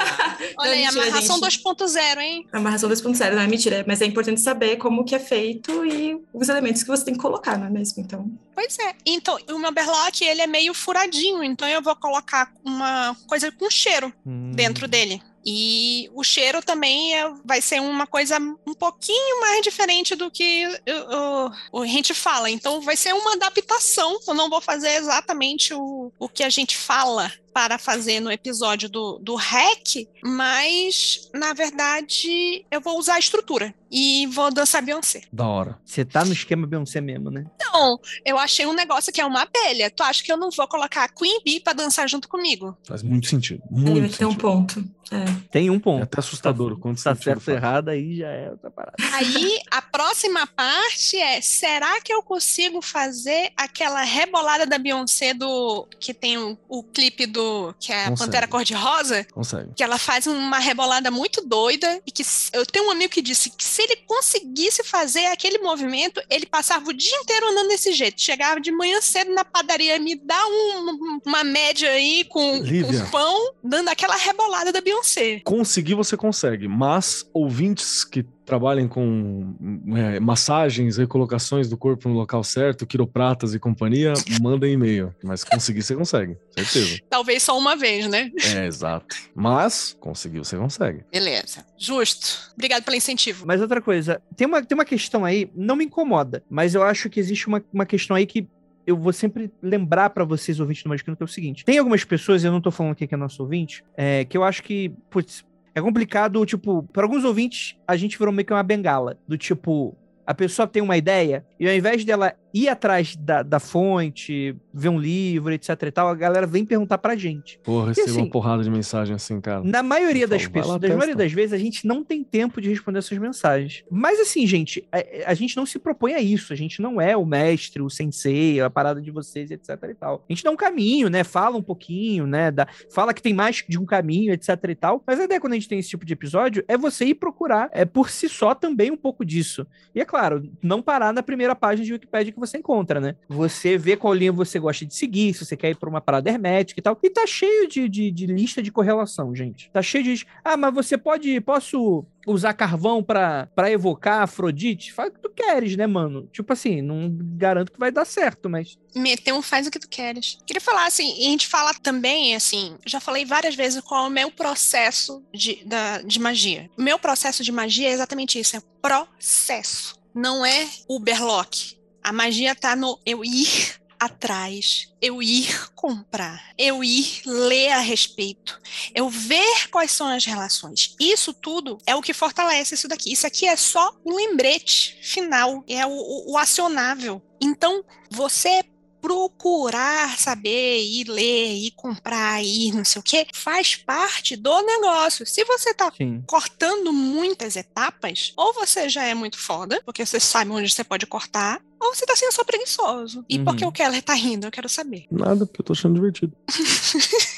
Olha 0.59 0.71
aí, 0.71 0.85
amarração 0.85 1.37
gente. 1.39 1.63
2.0, 1.63 2.17
hein? 2.19 2.47
É 2.53 2.57
uma 2.59 2.69
razão 2.69 2.89
2.0, 2.89 3.33
não 3.33 3.41
é 3.41 3.47
mentira, 3.47 3.83
mas 3.87 4.01
é 4.01 4.05
importante 4.05 4.39
saber 4.39 4.77
como 4.77 5.03
que 5.03 5.15
é 5.15 5.19
feito 5.19 5.85
e 5.85 6.19
os 6.33 6.47
elementos 6.49 6.83
que 6.83 6.89
você 6.89 7.05
tem 7.05 7.13
que 7.15 7.19
colocar, 7.19 7.57
não 7.57 7.67
é 7.67 7.69
mesmo? 7.69 8.01
Então, 8.03 8.31
Pois 8.53 8.77
é. 8.79 8.93
Então, 9.05 9.37
o 9.49 9.59
meu 9.59 9.71
berlock, 9.71 10.23
ele 10.23 10.41
é 10.41 10.47
meio 10.47 10.73
furadinho, 10.73 11.43
então 11.43 11.67
eu 11.67 11.81
vou 11.81 11.95
colocar 11.95 12.51
uma 12.63 13.15
coisa 13.27 13.51
com 13.51 13.69
cheiro 13.69 14.13
Hum. 14.25 14.51
dentro 14.53 14.87
dele. 14.87 15.21
E 15.49 16.09
o 16.13 16.25
cheiro 16.25 16.61
também 16.61 17.15
é- 17.15 17.31
vai 17.45 17.61
ser 17.61 17.79
uma 17.79 18.05
coisa 18.05 18.37
um 18.37 18.73
pouquinho 18.73 19.39
mais 19.39 19.61
diferente 19.61 20.13
do 20.13 20.29
que 20.29 20.67
uh, 20.67 21.47
uh, 21.73 21.83
a 21.83 21.85
gente 21.87 22.13
fala. 22.13 22.49
Então, 22.49 22.81
vai 22.81 22.97
ser 22.97 23.13
uma 23.13 23.31
adaptação. 23.31 24.19
Eu 24.27 24.33
não 24.33 24.49
vou 24.49 24.59
fazer 24.59 24.95
exatamente 24.95 25.73
o, 25.73 26.11
o 26.19 26.27
que 26.27 26.43
a 26.43 26.49
gente 26.49 26.75
fala 26.75 27.31
para 27.57 27.79
fazer 27.79 28.19
no 28.19 28.31
episódio 28.31 28.87
do, 28.87 29.17
do 29.17 29.33
REC, 29.35 30.07
mas, 30.23 31.27
na 31.33 31.53
verdade, 31.53 32.63
eu 32.69 32.79
vou 32.79 32.99
usar 32.99 33.15
a 33.15 33.19
estrutura 33.19 33.73
e 33.89 34.27
vou 34.27 34.51
dançar 34.53 34.83
Beyoncé. 34.83 35.21
Da 35.33 35.47
hora. 35.47 35.79
Você 35.83 36.05
tá 36.05 36.23
no 36.23 36.33
esquema 36.33 36.67
Beyoncé 36.67 37.01
mesmo, 37.01 37.31
né? 37.31 37.45
Então, 37.55 37.99
eu 38.23 38.37
achei 38.37 38.67
um 38.67 38.73
negócio 38.73 39.11
que 39.11 39.19
é 39.19 39.25
uma 39.25 39.41
abelha. 39.41 39.89
Tu 39.89 40.03
acha 40.03 40.23
que 40.23 40.31
eu 40.31 40.37
não 40.37 40.51
vou 40.51 40.67
colocar 40.67 41.05
a 41.05 41.09
Queen 41.09 41.41
Bee 41.43 41.59
pra 41.59 41.73
dançar 41.73 42.07
junto 42.07 42.27
comigo? 42.29 42.77
Faz 42.83 43.01
muito 43.01 43.27
sentido. 43.27 43.63
vai 43.71 43.93
Muito 43.93 44.17
ter 44.17 44.25
um 44.25 44.35
ponto. 44.35 44.83
É. 45.09 45.23
Tem 45.49 45.69
um 45.69 45.75
É 45.75 45.79
ponto. 45.79 46.03
até 46.03 46.19
assustador 46.19 46.77
quando 46.77 47.01
Tá 47.01 47.15
certo 47.15 47.47
ou 47.47 47.53
errado, 47.53 47.87
aí 47.89 48.17
já 48.17 48.27
é 48.27 48.49
outra 48.51 48.69
parada. 48.69 48.95
Aí, 49.13 49.57
a 49.71 49.81
próxima 49.81 50.45
parte 50.47 51.15
é: 51.15 51.39
será 51.39 52.01
que 52.01 52.11
eu 52.11 52.21
consigo 52.21 52.81
fazer 52.81 53.51
aquela 53.55 54.01
rebolada 54.01 54.65
da 54.65 54.77
Beyoncé 54.77 55.33
do. 55.33 55.87
que 55.97 56.13
tem 56.13 56.37
o, 56.37 56.57
o 56.67 56.83
clipe 56.83 57.25
do. 57.25 57.46
Que 57.79 57.91
é 57.91 58.05
a 58.05 58.09
Consegue. 58.09 58.19
Pantera 58.25 58.47
Cor-de-Rosa? 58.47 59.25
Consegue. 59.31 59.69
Que 59.75 59.83
ela 59.83 59.97
faz 59.97 60.27
uma 60.27 60.59
rebolada 60.59 61.09
muito 61.11 61.41
doida 61.45 62.01
e 62.05 62.11
que 62.11 62.23
eu 62.53 62.65
tenho 62.65 62.87
um 62.87 62.91
amigo 62.91 63.11
que 63.13 63.21
disse 63.21 63.49
que 63.49 63.63
se 63.63 63.81
ele 63.81 63.97
conseguisse 64.07 64.83
fazer 64.83 65.25
aquele 65.27 65.57
movimento, 65.59 66.21
ele 66.29 66.45
passava 66.45 66.89
o 66.89 66.93
dia 66.93 67.15
inteiro 67.17 67.49
andando 67.49 67.67
desse 67.69 67.93
jeito. 67.93 68.21
Chegava 68.21 68.59
de 68.59 68.71
manhã 68.71 68.99
cedo 69.01 69.33
na 69.33 69.43
padaria, 69.45 69.99
me 69.99 70.15
dá 70.15 70.39
um- 70.47 71.19
uma 71.25 71.43
média 71.43 71.89
aí 71.89 72.23
com, 72.25 72.57
Lívia. 72.57 73.03
com 73.05 73.11
pão, 73.11 73.53
dando 73.63 73.89
aquela 73.89 74.15
rebolada 74.15 74.71
da 74.71 74.81
Beyoncé. 74.81 75.41
Conseguir 75.43 75.93
você 75.95 76.15
consegue, 76.17 76.67
mas 76.67 77.25
ouvintes 77.33 78.03
que 78.03 78.25
trabalhem 78.47 78.87
com 78.87 79.53
é, 79.95 80.19
massagens, 80.21 80.95
recolocações 80.95 81.69
do 81.69 81.77
corpo 81.77 82.07
no 82.07 82.15
local 82.15 82.41
certo, 82.45 82.87
quiropratas 82.87 83.53
e 83.53 83.59
companhia, 83.59 84.13
mandem 84.41 84.73
e-mail. 84.73 85.13
Mas 85.21 85.43
conseguir 85.43 85.83
você 85.83 85.93
consegue, 85.93 86.37
certeza. 86.55 87.01
Talvez 87.09 87.43
só 87.43 87.57
uma 87.57 87.75
vez, 87.75 88.07
né? 88.07 88.31
É, 88.55 88.65
exato. 88.65 89.15
Mas 89.35 89.97
conseguir 89.99 90.39
você 90.39 90.55
consegue. 90.55 91.03
Beleza. 91.11 91.65
Justo. 91.77 92.51
Obrigado 92.53 92.83
pelo 92.83 92.95
incentivo. 92.95 93.45
Mas 93.45 93.59
outra 93.59 93.81
coisa, 93.81 94.21
tem 94.35 94.47
uma, 94.47 94.63
tem 94.63 94.75
uma 94.75 94.85
questão 94.85 95.25
aí, 95.25 95.51
não 95.53 95.75
me 95.75 95.83
incomoda, 95.83 96.41
mas 96.49 96.73
eu 96.73 96.83
acho 96.83 97.09
que 97.09 97.19
existe 97.19 97.47
uma, 97.47 97.61
uma 97.73 97.85
questão 97.85 98.15
aí 98.15 98.25
que 98.25 98.47
eu 98.87 98.95
vou 98.95 99.11
sempre 99.11 99.51
lembrar 99.61 100.11
pra 100.11 100.23
vocês, 100.23 100.61
ouvintes 100.61 100.81
do 100.81 100.87
Magicano, 100.87 101.17
que 101.17 101.21
é 101.21 101.25
o 101.25 101.27
seguinte: 101.27 101.65
tem 101.65 101.77
algumas 101.77 102.05
pessoas, 102.05 102.45
eu 102.45 102.51
não 102.53 102.61
tô 102.61 102.71
falando 102.71 102.93
aqui 102.93 103.05
que 103.05 103.13
é 103.13 103.17
nosso 103.17 103.43
ouvinte, 103.43 103.83
é, 103.97 104.23
que 104.23 104.37
eu 104.37 104.45
acho 104.45 104.63
que, 104.63 104.89
putz, 105.09 105.45
é 105.77 105.81
complicado, 105.81 106.43
tipo, 106.43 106.81
para 106.91 107.03
alguns 107.03 107.23
ouvintes, 107.23 107.77
a 107.87 107.95
gente 107.95 108.17
virou 108.17 108.33
meio 108.33 108.43
que 108.43 108.51
uma 108.51 108.63
bengala, 108.63 109.15
do 109.27 109.37
tipo. 109.37 109.95
A 110.25 110.33
pessoa 110.33 110.67
tem 110.67 110.81
uma 110.81 110.97
ideia, 110.97 111.45
e 111.59 111.69
ao 111.69 111.73
invés 111.73 112.03
dela 112.03 112.33
ir 112.63 112.69
atrás 112.69 113.15
da, 113.15 113.43
da 113.43 113.59
fonte, 113.59 114.55
ver 114.73 114.89
um 114.89 114.99
livro, 114.99 115.53
etc 115.53 115.69
e 115.83 115.91
tal, 115.91 116.07
a 116.07 116.15
galera 116.15 116.47
vem 116.47 116.65
perguntar 116.65 116.97
pra 116.97 117.15
gente. 117.15 117.59
Porra, 117.63 117.89
recebi 117.89 118.09
assim, 118.09 118.21
uma 118.21 118.29
porrada 118.29 118.63
de 118.63 118.69
mensagem 118.69 119.15
assim, 119.15 119.39
cara. 119.41 119.63
Na 119.63 119.83
maioria 119.83 120.27
das 120.27 120.47
pessoas, 120.47 120.79
da 120.79 120.87
maioria 120.89 121.15
das 121.15 121.31
vezes, 121.31 121.53
a 121.53 121.57
gente 121.57 121.85
não 121.85 122.03
tem 122.03 122.23
tempo 122.23 122.61
de 122.61 122.69
responder 122.69 122.99
essas 122.99 123.17
mensagens. 123.17 123.83
Mas 123.89 124.19
assim, 124.19 124.45
gente, 124.45 124.87
a, 124.91 125.31
a 125.31 125.33
gente 125.33 125.55
não 125.55 125.65
se 125.65 125.79
propõe 125.79 126.13
a 126.13 126.21
isso. 126.21 126.53
A 126.53 126.55
gente 126.55 126.81
não 126.81 126.99
é 126.99 127.15
o 127.15 127.25
mestre, 127.25 127.81
o 127.81 127.89
sensei, 127.89 128.59
a 128.59 128.69
parada 128.69 129.01
de 129.01 129.11
vocês, 129.11 129.51
etc 129.51 129.69
e 129.89 129.95
tal. 129.95 130.23
A 130.27 130.33
gente 130.33 130.43
dá 130.43 130.51
um 130.51 130.55
caminho, 130.55 131.09
né? 131.09 131.23
Fala 131.23 131.57
um 131.57 131.63
pouquinho, 131.63 132.25
né? 132.25 132.51
Dá, 132.51 132.67
fala 132.89 133.13
que 133.13 133.21
tem 133.21 133.33
mais 133.33 133.63
de 133.67 133.77
um 133.77 133.85
caminho, 133.85 134.33
etc 134.33 134.49
e 134.69 134.75
tal. 134.75 135.03
Mas 135.05 135.19
a 135.19 135.23
ideia 135.23 135.39
quando 135.39 135.53
a 135.53 135.55
gente 135.55 135.67
tem 135.67 135.79
esse 135.79 135.89
tipo 135.89 136.05
de 136.05 136.13
episódio 136.13 136.63
é 136.67 136.77
você 136.77 137.05
ir 137.05 137.15
procurar 137.15 137.69
é 137.71 137.85
por 137.85 138.09
si 138.09 138.29
só 138.29 138.53
também 138.53 138.91
um 138.91 138.97
pouco 138.97 139.25
disso. 139.25 139.65
E 139.93 140.01
é 140.01 140.05
claro, 140.05 140.49
não 140.61 140.81
parar 140.81 141.13
na 141.13 141.23
primeira 141.23 141.55
página 141.55 141.85
de 141.85 141.93
Wikipedia 141.93 142.31
que 142.31 142.39
você 142.47 142.57
encontra, 142.57 142.99
né? 142.99 143.15
Você 143.29 143.77
vê 143.77 143.95
qual 143.95 144.13
linha 144.13 144.31
você 144.31 144.59
gosta 144.59 144.85
de 144.85 144.95
seguir, 144.95 145.33
se 145.33 145.45
você 145.45 145.55
quer 145.55 145.71
ir 145.71 145.75
pra 145.75 145.89
uma 145.89 146.01
parada 146.01 146.29
hermética 146.29 146.79
e 146.79 146.83
tal. 146.83 146.97
E 147.01 147.09
tá 147.09 147.25
cheio 147.27 147.67
de, 147.67 147.87
de, 147.87 148.11
de 148.11 148.25
lista 148.25 148.61
de 148.61 148.71
correlação, 148.71 149.35
gente. 149.35 149.69
Tá 149.71 149.81
cheio 149.81 150.03
de. 150.03 150.25
Ah, 150.43 150.57
mas 150.57 150.73
você 150.73 150.97
pode. 150.97 151.39
Posso 151.41 152.05
usar 152.25 152.53
carvão 152.53 153.01
pra 153.01 153.49
evocar 153.71 154.21
Afrodite? 154.21 154.91
Faz 154.91 155.09
o 155.09 155.13
que 155.13 155.21
tu 155.21 155.29
queres, 155.29 155.75
né, 155.77 155.87
mano? 155.87 156.27
Tipo 156.31 156.51
assim, 156.53 156.81
não 156.81 157.09
garanto 157.37 157.71
que 157.71 157.79
vai 157.79 157.91
dar 157.91 158.05
certo, 158.05 158.49
mas. 158.49 158.77
Meter 158.95 159.33
um 159.33 159.41
faz 159.41 159.67
o 159.67 159.71
que 159.71 159.79
tu 159.79 159.87
queres. 159.87 160.37
Queria 160.45 160.61
falar 160.61 160.87
assim, 160.87 161.15
e 161.19 161.27
a 161.27 161.29
gente 161.29 161.47
fala 161.47 161.73
também, 161.73 162.35
assim, 162.35 162.75
já 162.85 162.99
falei 162.99 163.25
várias 163.25 163.55
vezes 163.55 163.81
qual 163.81 164.05
é 164.05 164.07
o 164.07 164.11
meu 164.11 164.31
processo 164.31 165.23
de, 165.33 165.63
da, 165.65 166.01
de 166.01 166.19
magia. 166.19 166.69
O 166.77 166.81
meu 166.81 166.99
processo 166.99 167.43
de 167.43 167.51
magia 167.51 167.87
é 167.89 167.93
exatamente 167.93 168.39
isso, 168.39 168.57
é 168.57 168.61
processo. 168.81 169.97
Não 170.13 170.45
é 170.45 170.67
Uberlock. 170.89 171.76
A 172.07 172.13
magia 172.13 172.55
tá 172.55 172.73
no 172.73 172.97
eu 173.05 173.21
ir 173.25 173.75
atrás, 173.99 174.93
eu 175.01 175.21
ir 175.21 175.69
comprar, 175.75 176.53
eu 176.57 176.81
ir 176.81 177.21
ler 177.25 177.71
a 177.71 177.79
respeito, 177.79 178.57
eu 178.95 179.09
ver 179.09 179.67
quais 179.69 179.91
são 179.91 180.07
as 180.07 180.23
relações. 180.23 180.95
Isso 181.01 181.33
tudo 181.33 181.77
é 181.85 181.93
o 181.97 182.01
que 182.01 182.13
fortalece 182.13 182.75
isso 182.75 182.87
daqui. 182.87 183.11
Isso 183.11 183.27
aqui 183.27 183.45
é 183.45 183.57
só 183.57 183.93
o 184.05 184.15
lembrete 184.15 184.97
final, 185.03 185.65
é 185.67 185.85
o, 185.85 185.89
o- 185.91 186.31
o 186.31 186.37
acionável. 186.37 187.21
Então, 187.41 187.83
você 188.09 188.63
procurar 189.07 190.17
saber, 190.17 190.79
ir 190.81 191.05
ler, 191.07 191.53
ir 191.53 191.71
comprar, 191.71 192.43
ir 192.43 192.73
não 192.73 192.83
sei 192.83 192.99
o 192.99 193.03
que, 193.03 193.25
faz 193.33 193.73
parte 193.73 194.35
do 194.35 194.61
negócio. 194.63 195.25
Se 195.25 195.45
você 195.45 195.73
tá 195.73 195.89
Sim. 195.95 196.21
cortando 196.27 196.91
muitas 196.91 197.55
etapas, 197.55 198.33
ou 198.35 198.53
você 198.53 198.89
já 198.89 199.03
é 199.05 199.13
muito 199.13 199.39
foda, 199.39 199.81
porque 199.85 200.05
você 200.05 200.19
sabe 200.19 200.51
onde 200.51 200.69
você 200.69 200.83
pode 200.83 201.05
cortar, 201.05 201.61
ou 201.79 201.95
você 201.95 202.05
tá 202.05 202.15
sendo 202.17 202.33
só 202.33 202.43
preguiçoso. 202.43 203.23
E 203.29 203.39
por 203.39 203.55
que 203.55 203.63
Uhum. 203.63 203.69
o 203.69 203.71
Keller 203.73 204.01
tá 204.01 204.13
rindo? 204.13 204.47
Eu 204.47 204.51
quero 204.51 204.67
saber. 204.67 205.05
Nada, 205.09 205.45
porque 205.45 205.61
eu 205.61 205.65
tô 205.65 205.73
achando 205.73 205.93
divertido. 205.95 206.33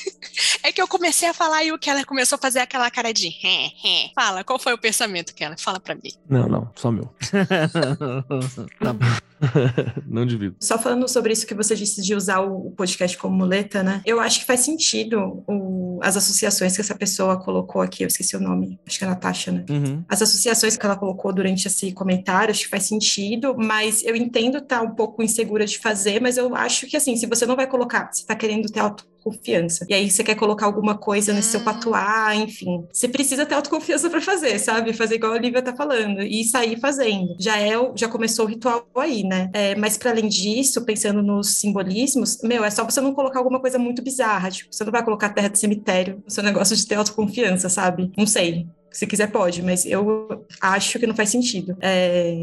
É 0.64 0.72
que 0.72 0.82
eu 0.82 0.88
comecei 0.88 1.30
a 1.30 1.34
falar 1.34 1.64
e 1.64 1.72
o 1.72 1.80
Keller 1.80 2.06
começou 2.06 2.36
a 2.36 2.40
fazer 2.40 2.60
aquela 2.60 2.90
cara 2.92 3.14
de 3.14 3.28
"Hé, 3.28 3.66
hé". 3.84 4.12
Fala, 4.16 4.44
qual 4.44 4.60
foi 4.60 4.74
o 4.74 4.78
pensamento, 4.78 5.34
Keller? 5.34 5.60
Fala 5.60 5.80
pra 5.80 5.96
mim. 5.96 6.12
Não, 6.30 6.48
não, 6.48 6.72
só 6.76 6.92
meu. 6.92 7.10
tá 8.80 8.94
bom. 8.94 9.06
não 10.06 10.26
divido. 10.26 10.56
Só 10.60 10.78
falando 10.78 11.08
sobre 11.08 11.32
isso 11.32 11.48
que 11.48 11.54
você 11.54 11.76
disse 11.76 12.02
de 12.02 12.14
usar 12.14 12.42
o 12.42 12.72
podcast 12.72 13.18
como 13.18 13.36
muleta, 13.38 13.82
né? 13.82 14.02
Eu 14.06 14.20
acho 14.20 14.40
que 14.42 14.46
faz 14.46 14.60
sentido 14.62 15.44
o- 15.48 16.00
as 16.04 16.18
associações 16.18 16.76
que 16.76 16.82
essa 16.82 16.96
pessoa 16.96 17.38
colocou 17.42 17.82
aqui, 17.82 18.04
eu 18.04 18.08
esqueci 18.08 18.36
o 18.36 18.40
nome, 18.40 18.78
acho 18.86 18.98
que 18.98 19.04
é 19.06 19.08
a 19.08 19.12
Natasha, 19.12 19.52
né? 19.52 19.66
Uhum. 19.70 20.04
As 20.10 20.22
associações 20.22 20.76
que 20.76 20.86
ela 20.86 20.98
colocou 20.98 21.32
durante 21.32 21.68
esse 21.68 21.92
comentário, 21.94 22.52
acho 22.52 22.64
que 22.64 22.70
faz 22.70 22.84
sentido, 22.84 23.56
mas 23.58 24.04
eu 24.04 24.16
entendo 24.16 24.58
estar 24.58 24.82
um 24.82 24.94
pouco 24.94 25.24
insegura 25.24 25.66
de 25.66 25.78
fazer, 25.80 26.22
mas 26.22 26.36
eu 26.38 26.54
acho 26.56 26.86
que 26.88 26.98
assim, 26.98 27.16
se 27.16 27.26
você 27.26 27.46
não 27.46 27.56
vai 27.56 27.68
colocar, 27.68 28.10
você 28.12 28.26
tá 28.26 28.36
querendo 28.36 28.70
ter 28.70 28.82
autoconfiança, 29.20 29.86
e 29.90 29.94
aí 29.94 30.10
você 30.10 30.24
quer 30.24 30.36
colocar 30.36 30.66
alguma 30.66 30.98
coisa 30.98 31.34
nesse 31.34 31.50
seu 31.50 31.60
Hum. 31.60 31.64
patuá, 31.64 32.36
enfim, 32.36 32.86
você 32.92 33.08
precisa 33.08 33.46
ter 33.46 33.56
autoconfiança 33.56 34.10
para 34.10 34.22
fazer, 34.22 34.58
sabe? 34.60 34.94
Fazer 34.94 35.16
igual 35.16 35.34
a 35.34 35.36
Olivia 35.36 35.62
tá 35.62 35.76
falando, 35.76 36.22
e 36.22 36.44
sair 36.46 36.80
fazendo. 36.80 37.36
Já 37.40 37.60
é, 37.60 37.74
já 37.96 38.08
começou 38.08 38.46
o 38.46 38.48
ritual 38.48 38.88
aí, 38.96 39.24
né? 39.24 39.50
É, 39.54 39.76
mas 39.76 39.98
para 39.98 40.12
além 40.12 40.28
disso, 40.28 40.84
pensando 40.86 41.22
nos 41.22 41.56
simbolismos, 41.56 42.40
meu, 42.44 42.64
é 42.64 42.70
só 42.70 42.84
você 42.84 43.02
não 43.02 43.14
colocar 43.14 43.40
alguma 43.40 43.60
coisa 43.60 43.78
muito 43.78 44.02
bizarra, 44.02 44.50
tipo, 44.50 44.74
você 44.74 44.84
não 44.84 44.92
vai 44.92 45.04
colocar 45.04 45.30
terra 45.30 45.50
de 45.50 45.60
cemitério, 45.60 46.24
o 46.26 46.32
seu 46.32 46.44
negócio 46.44 46.76
de 46.76 46.86
ter 46.88 46.96
autoconfiança, 46.96 47.70
sabe? 47.70 48.12
Não 48.18 48.26
sei. 48.26 48.68
Se 48.92 49.06
quiser, 49.06 49.28
pode, 49.32 49.62
mas 49.62 49.86
eu 49.86 50.46
acho 50.62 51.00
que 51.00 51.06
não 51.06 51.16
faz 51.16 51.30
sentido. 51.30 51.78
É, 51.82 52.34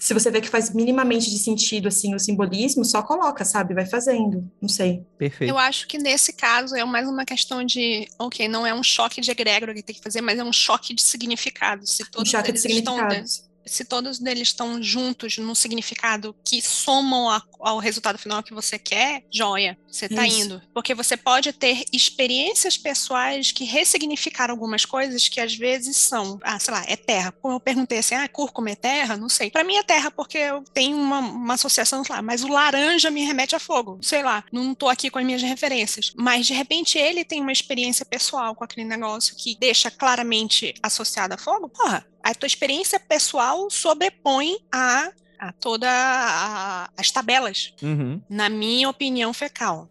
se 0.00 0.14
você 0.14 0.30
vê 0.30 0.40
que 0.40 0.48
faz 0.48 0.72
minimamente 0.74 1.30
de 1.30 1.38
sentido, 1.38 1.88
assim, 1.88 2.14
o 2.14 2.18
simbolismo, 2.18 2.84
só 2.84 3.02
coloca, 3.02 3.44
sabe? 3.44 3.74
Vai 3.74 3.86
fazendo. 3.86 4.50
Não 4.60 4.68
sei. 4.68 5.04
Perfeito. 5.18 5.50
Eu 5.50 5.58
acho 5.58 5.86
que 5.86 5.98
nesse 5.98 6.32
caso 6.32 6.74
é 6.74 6.84
mais 6.84 7.06
uma 7.06 7.24
questão 7.24 7.62
de, 7.64 8.08
ok, 8.18 8.48
não 8.48 8.66
é 8.66 8.74
um 8.74 8.82
choque 8.82 9.20
de 9.20 9.30
egrégora 9.30 9.74
que 9.74 9.82
tem 9.82 9.94
que 9.94 10.02
fazer, 10.02 10.20
mas 10.20 10.38
é 10.38 10.44
um 10.44 10.52
choque 10.52 10.94
de 10.94 11.02
significado. 11.02 11.86
Se 11.86 12.02
Um 12.02 12.06
todos 12.10 12.30
choque 12.30 12.52
de 12.52 12.58
eles 12.58 12.64
estão 12.64 12.96
significados. 12.96 13.51
Se 13.64 13.84
todos 13.84 14.20
eles 14.20 14.48
estão 14.48 14.82
juntos 14.82 15.38
num 15.38 15.54
significado 15.54 16.34
que 16.44 16.60
somam 16.60 17.30
a, 17.30 17.42
ao 17.60 17.78
resultado 17.78 18.18
final 18.18 18.42
que 18.42 18.54
você 18.54 18.78
quer, 18.78 19.24
joia, 19.32 19.78
você 19.86 20.06
está 20.06 20.26
indo. 20.26 20.60
Porque 20.74 20.94
você 20.94 21.16
pode 21.16 21.52
ter 21.52 21.84
experiências 21.92 22.76
pessoais 22.76 23.52
que 23.52 23.64
ressignificaram 23.64 24.52
algumas 24.52 24.84
coisas 24.84 25.28
que 25.28 25.40
às 25.40 25.54
vezes 25.54 25.96
são, 25.96 26.38
ah, 26.42 26.58
sei 26.58 26.74
lá, 26.74 26.84
é 26.86 26.96
terra. 26.96 27.32
Como 27.32 27.54
eu 27.54 27.60
perguntei 27.60 27.98
assim, 27.98 28.14
ah, 28.14 28.28
cúrcuma 28.28 28.70
é 28.70 28.74
terra? 28.74 29.16
Não 29.16 29.28
sei. 29.28 29.50
Para 29.50 29.64
mim 29.64 29.76
é 29.76 29.82
terra 29.82 30.10
porque 30.10 30.38
eu 30.38 30.64
tenho 30.72 30.96
uma, 30.96 31.18
uma 31.18 31.54
associação, 31.54 32.04
sei 32.04 32.14
lá, 32.14 32.22
mas 32.22 32.42
o 32.42 32.48
laranja 32.48 33.10
me 33.10 33.24
remete 33.24 33.54
a 33.54 33.60
fogo. 33.60 33.98
Sei 34.02 34.22
lá, 34.22 34.44
não 34.52 34.74
tô 34.74 34.88
aqui 34.88 35.10
com 35.10 35.18
as 35.18 35.24
minhas 35.24 35.42
referências. 35.42 36.12
Mas 36.16 36.46
de 36.46 36.54
repente 36.54 36.98
ele 36.98 37.24
tem 37.24 37.40
uma 37.40 37.52
experiência 37.52 38.04
pessoal 38.04 38.54
com 38.54 38.64
aquele 38.64 38.86
negócio 38.86 39.36
que 39.36 39.56
deixa 39.58 39.90
claramente 39.90 40.74
associado 40.82 41.34
a 41.34 41.38
fogo. 41.38 41.68
Porra, 41.68 42.06
a 42.22 42.34
tua 42.34 42.46
experiência 42.46 43.00
pessoal 43.00 43.68
sobrepõe 43.70 44.56
a, 44.72 45.10
a 45.38 45.52
toda 45.52 45.88
a, 45.90 46.88
as 46.96 47.10
tabelas, 47.10 47.74
Uhum. 47.82 48.20
na 48.28 48.48
minha 48.48 48.88
opinião 48.88 49.32
fecal. 49.32 49.88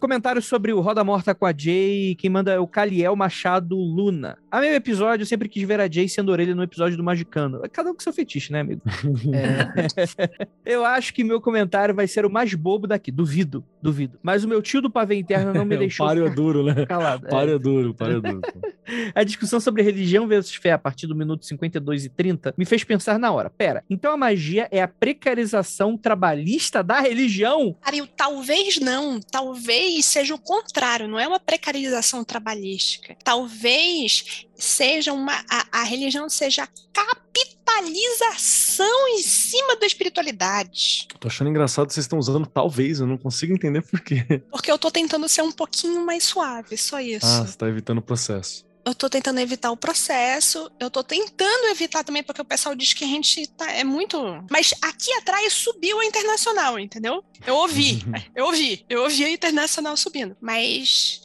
Comentário 0.00 0.40
sobre 0.40 0.72
o 0.72 0.80
Roda 0.80 1.02
Morta 1.02 1.34
com 1.34 1.44
a 1.44 1.52
Jay. 1.52 2.14
Quem 2.14 2.30
manda 2.30 2.52
é 2.52 2.58
o 2.58 2.68
Caliel 2.68 3.16
Machado 3.16 3.74
Luna. 3.76 4.38
A 4.48 4.60
meu 4.60 4.72
episódio, 4.72 5.24
eu 5.24 5.26
sempre 5.26 5.48
quis 5.48 5.64
ver 5.64 5.80
a 5.80 5.90
Jay 5.90 6.08
sendo 6.08 6.30
orelha 6.30 6.54
no 6.54 6.62
episódio 6.62 6.96
do 6.96 7.02
Magicano. 7.02 7.60
Cada 7.72 7.90
um 7.90 7.94
com 7.94 8.00
seu 8.00 8.12
fetiche, 8.12 8.52
né, 8.52 8.60
amigo? 8.60 8.80
É. 9.34 10.46
eu 10.64 10.84
acho 10.84 11.12
que 11.12 11.24
meu 11.24 11.40
comentário 11.40 11.92
vai 11.94 12.06
ser 12.06 12.24
o 12.24 12.30
mais 12.30 12.54
bobo 12.54 12.86
daqui. 12.86 13.10
Duvido, 13.10 13.64
duvido. 13.82 14.18
Mas 14.22 14.44
o 14.44 14.48
meu 14.48 14.60
tio 14.60 14.80
do 14.80 14.90
pavê 14.90 15.16
interno 15.16 15.52
não 15.52 15.64
me 15.64 15.76
o 15.76 15.78
deixou 15.80 16.06
páreo 16.06 16.26
é 16.26 16.30
duro, 16.30 16.64
né? 16.64 16.86
calado. 16.86 17.26
É. 17.26 17.30
Páreo 17.30 17.54
é 17.54 17.58
duro, 17.58 17.94
páreo 17.94 18.18
é 18.18 18.20
duro. 18.20 18.40
A 19.14 19.22
discussão 19.22 19.60
sobre 19.60 19.82
religião 19.82 20.26
versus 20.26 20.54
fé 20.54 20.72
a 20.72 20.78
partir 20.78 21.06
do 21.06 21.14
minuto 21.14 21.44
52 21.44 22.06
e 22.06 22.08
30 22.08 22.54
me 22.56 22.64
fez 22.64 22.82
pensar 22.84 23.18
na 23.18 23.30
hora. 23.30 23.50
Pera, 23.50 23.84
então 23.88 24.12
a 24.12 24.16
magia 24.16 24.66
é 24.70 24.80
a 24.80 24.88
precarização 24.88 25.96
trabalhista 25.96 26.82
da 26.82 26.98
religião? 26.98 27.76
Cara, 27.82 28.02
o 28.02 28.06
talvez 28.06 28.80
não, 28.80 29.20
talvez 29.20 30.06
seja 30.06 30.34
o 30.34 30.38
contrário, 30.38 31.06
não 31.06 31.20
é 31.20 31.28
uma 31.28 31.38
precarização 31.38 32.24
trabalhística. 32.24 33.14
Talvez 33.22 34.47
seja 34.58 35.12
uma 35.12 35.32
a, 35.48 35.80
a 35.80 35.84
religião 35.84 36.28
seja 36.28 36.64
a 36.64 36.68
capitalização 36.92 39.08
em 39.10 39.22
cima 39.22 39.76
da 39.76 39.86
espiritualidade. 39.86 41.06
Tô 41.20 41.28
achando 41.28 41.48
engraçado 41.48 41.90
vocês 41.90 42.04
estão 42.04 42.18
usando 42.18 42.46
talvez, 42.46 43.00
eu 43.00 43.06
não 43.06 43.16
consigo 43.16 43.54
entender 43.54 43.82
por 43.82 44.00
quê. 44.00 44.42
Porque 44.50 44.70
eu 44.70 44.78
tô 44.78 44.90
tentando 44.90 45.26
ser 45.28 45.42
um 45.42 45.52
pouquinho 45.52 46.04
mais 46.04 46.24
suave, 46.24 46.76
só 46.76 47.00
isso. 47.00 47.24
Ah, 47.24 47.46
você 47.46 47.56
tá 47.56 47.68
evitando 47.68 47.98
o 47.98 48.02
processo. 48.02 48.66
Eu 48.84 48.94
tô 48.94 49.10
tentando 49.10 49.38
evitar 49.38 49.70
o 49.70 49.76
processo, 49.76 50.70
eu 50.80 50.90
tô 50.90 51.04
tentando 51.04 51.66
evitar 51.66 52.02
também, 52.02 52.22
porque 52.22 52.40
o 52.40 52.44
pessoal 52.44 52.74
diz 52.74 52.94
que 52.94 53.04
a 53.04 53.06
gente 53.06 53.46
tá, 53.48 53.70
é 53.70 53.84
muito. 53.84 54.18
Mas 54.50 54.72
aqui 54.80 55.12
atrás 55.12 55.52
subiu 55.52 56.00
a 56.00 56.06
internacional, 56.06 56.78
entendeu? 56.78 57.22
Eu 57.46 57.56
ouvi, 57.56 58.02
eu 58.34 58.46
ouvi, 58.46 58.86
eu 58.88 59.02
ouvi 59.02 59.26
a 59.26 59.30
internacional 59.30 59.94
subindo. 59.94 60.34
Mas 60.40 61.20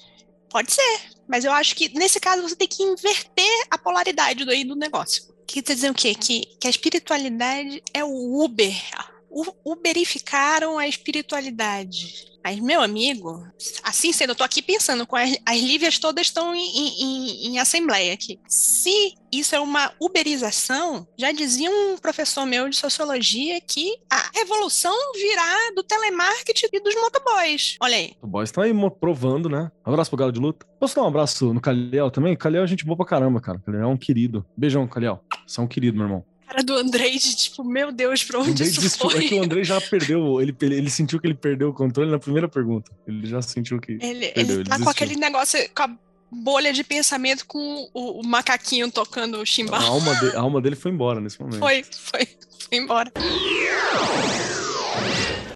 pode 0.50 0.74
ser. 0.74 1.13
Mas 1.28 1.46
eu 1.46 1.52
acho 1.52 1.76
que 1.76 1.90
nesse 1.98 2.20
caso 2.20 2.42
você 2.42 2.56
tem 2.56 2.68
que 2.68 2.84
inverter 2.84 3.68
a 3.70 3.78
polaridade 3.78 4.46
do, 4.46 4.68
do 4.68 4.76
negócio. 4.76 5.24
Que 5.48 5.62
quer 5.62 5.74
dizer 5.74 5.90
o 5.90 5.94
quê? 5.94 6.16
Que, 6.16 6.46
que 6.60 6.68
a 6.68 6.70
espiritualidade 6.70 7.82
é 7.94 8.04
o 8.04 8.44
Uber. 8.44 8.76
Uberificaram 9.64 10.78
a 10.78 10.88
espiritualidade. 10.88 12.33
Mas, 12.44 12.60
meu 12.60 12.82
amigo, 12.82 13.46
assim 13.84 14.12
sendo, 14.12 14.32
eu 14.32 14.36
tô 14.36 14.44
aqui 14.44 14.62
pensando, 14.62 15.08
com 15.08 15.16
as, 15.16 15.38
as 15.46 15.60
lívias 15.60 15.98
todas 15.98 16.28
estão 16.28 16.54
em, 16.54 16.60
em- 16.60 17.02
em- 17.04 17.48
em 17.48 17.60
assembleia 17.60 18.14
aqui. 18.14 18.40
Se 18.48 19.14
isso 19.32 19.56
é 19.56 19.60
uma 19.60 19.92
uberização, 20.00 21.08
já 21.18 21.32
dizia 21.32 21.70
um 21.72 21.98
professor 21.98 22.46
meu 22.46 22.68
de 22.70 22.76
sociologia 22.76 23.60
que 23.62 23.96
a 24.10 24.30
revolução 24.36 24.94
virá 25.16 25.72
do 25.76 25.84
telemarketing 25.84 26.68
e 26.74 26.80
dos 26.80 26.96
motoboys. 26.96 27.78
Olha 27.82 27.96
aí. 27.98 28.14
O 28.22 28.28
boys 28.28 28.52
tá 28.52 28.64
aí 28.64 28.74
provando, 29.00 29.48
né? 29.50 29.72
Abraço 29.84 30.10
pro 30.10 30.18
Galo 30.18 30.32
de 30.32 30.40
Luta. 30.40 30.66
Posso 30.80 30.96
dar 30.96 31.04
um 31.04 31.08
abraço 31.08 31.54
no 31.54 31.62
Caliel 31.62 32.12
também? 32.12 32.36
Caliel 32.36 32.64
é 32.64 32.68
gente 32.68 32.86
boa 32.86 32.98
pra 32.98 33.06
caramba, 33.06 33.40
cara. 33.40 33.60
Caliel 33.66 33.84
é 33.84 33.88
um 33.88 33.98
querido. 33.98 34.46
Beijão, 34.58 34.88
Caliel. 34.88 35.24
Você 35.48 35.60
é 35.60 35.64
um 35.64 35.68
querido, 35.68 35.98
meu 35.98 36.06
irmão. 36.08 36.26
Cara 36.48 36.64
do 36.64 36.74
Andrei, 36.76 37.18
de 37.18 37.36
tipo, 37.36 37.64
meu 37.64 37.92
Deus, 37.92 38.24
pra 38.24 38.40
onde 38.40 38.64
isso 38.64 38.80
desistiu. 38.82 39.10
foi? 39.10 39.26
É 39.26 39.28
que 39.28 39.36
o 39.36 39.44
Andrei 39.44 39.64
já 39.64 39.80
perdeu. 39.82 40.42
Ele, 40.42 40.56
ele, 40.62 40.76
ele 40.76 40.90
sentiu 40.90 41.20
que 41.20 41.26
ele 41.28 41.34
perdeu 41.34 41.70
o 41.70 41.74
controle 41.74 42.12
na 42.12 42.20
primeira 42.20 42.48
pergunta. 42.48 42.92
Ele 43.08 43.26
já 43.28 43.42
sentiu 43.42 43.80
que. 43.80 43.94
Ele, 43.94 44.00
Perdeu, 44.28 44.32
ele 44.36 44.52
ele 44.54 44.64
tá 44.66 44.76
com 44.78 44.84
desistiu. 44.84 44.90
aquele 44.92 45.16
negócio, 45.16 45.60
com 45.74 45.84
a 45.84 45.90
bolha 46.32 46.74
de 46.74 46.84
pensamento 46.84 47.46
com 47.46 47.88
o, 47.94 48.20
o 48.22 48.26
macaquinho 48.28 48.92
tocando 48.92 49.38
o 49.38 49.42
A 49.42 49.46
chimbal. 49.46 49.82
alma, 49.82 50.16
de- 50.16 50.36
a 50.36 50.40
alma 50.42 50.60
dele 50.62 50.76
foi 50.76 50.92
embora 50.92 51.22
nesse 51.22 51.40
momento. 51.40 51.60
Foi, 51.60 51.84
foi, 51.84 52.28
foi 52.70 52.78
embora. 52.80 53.12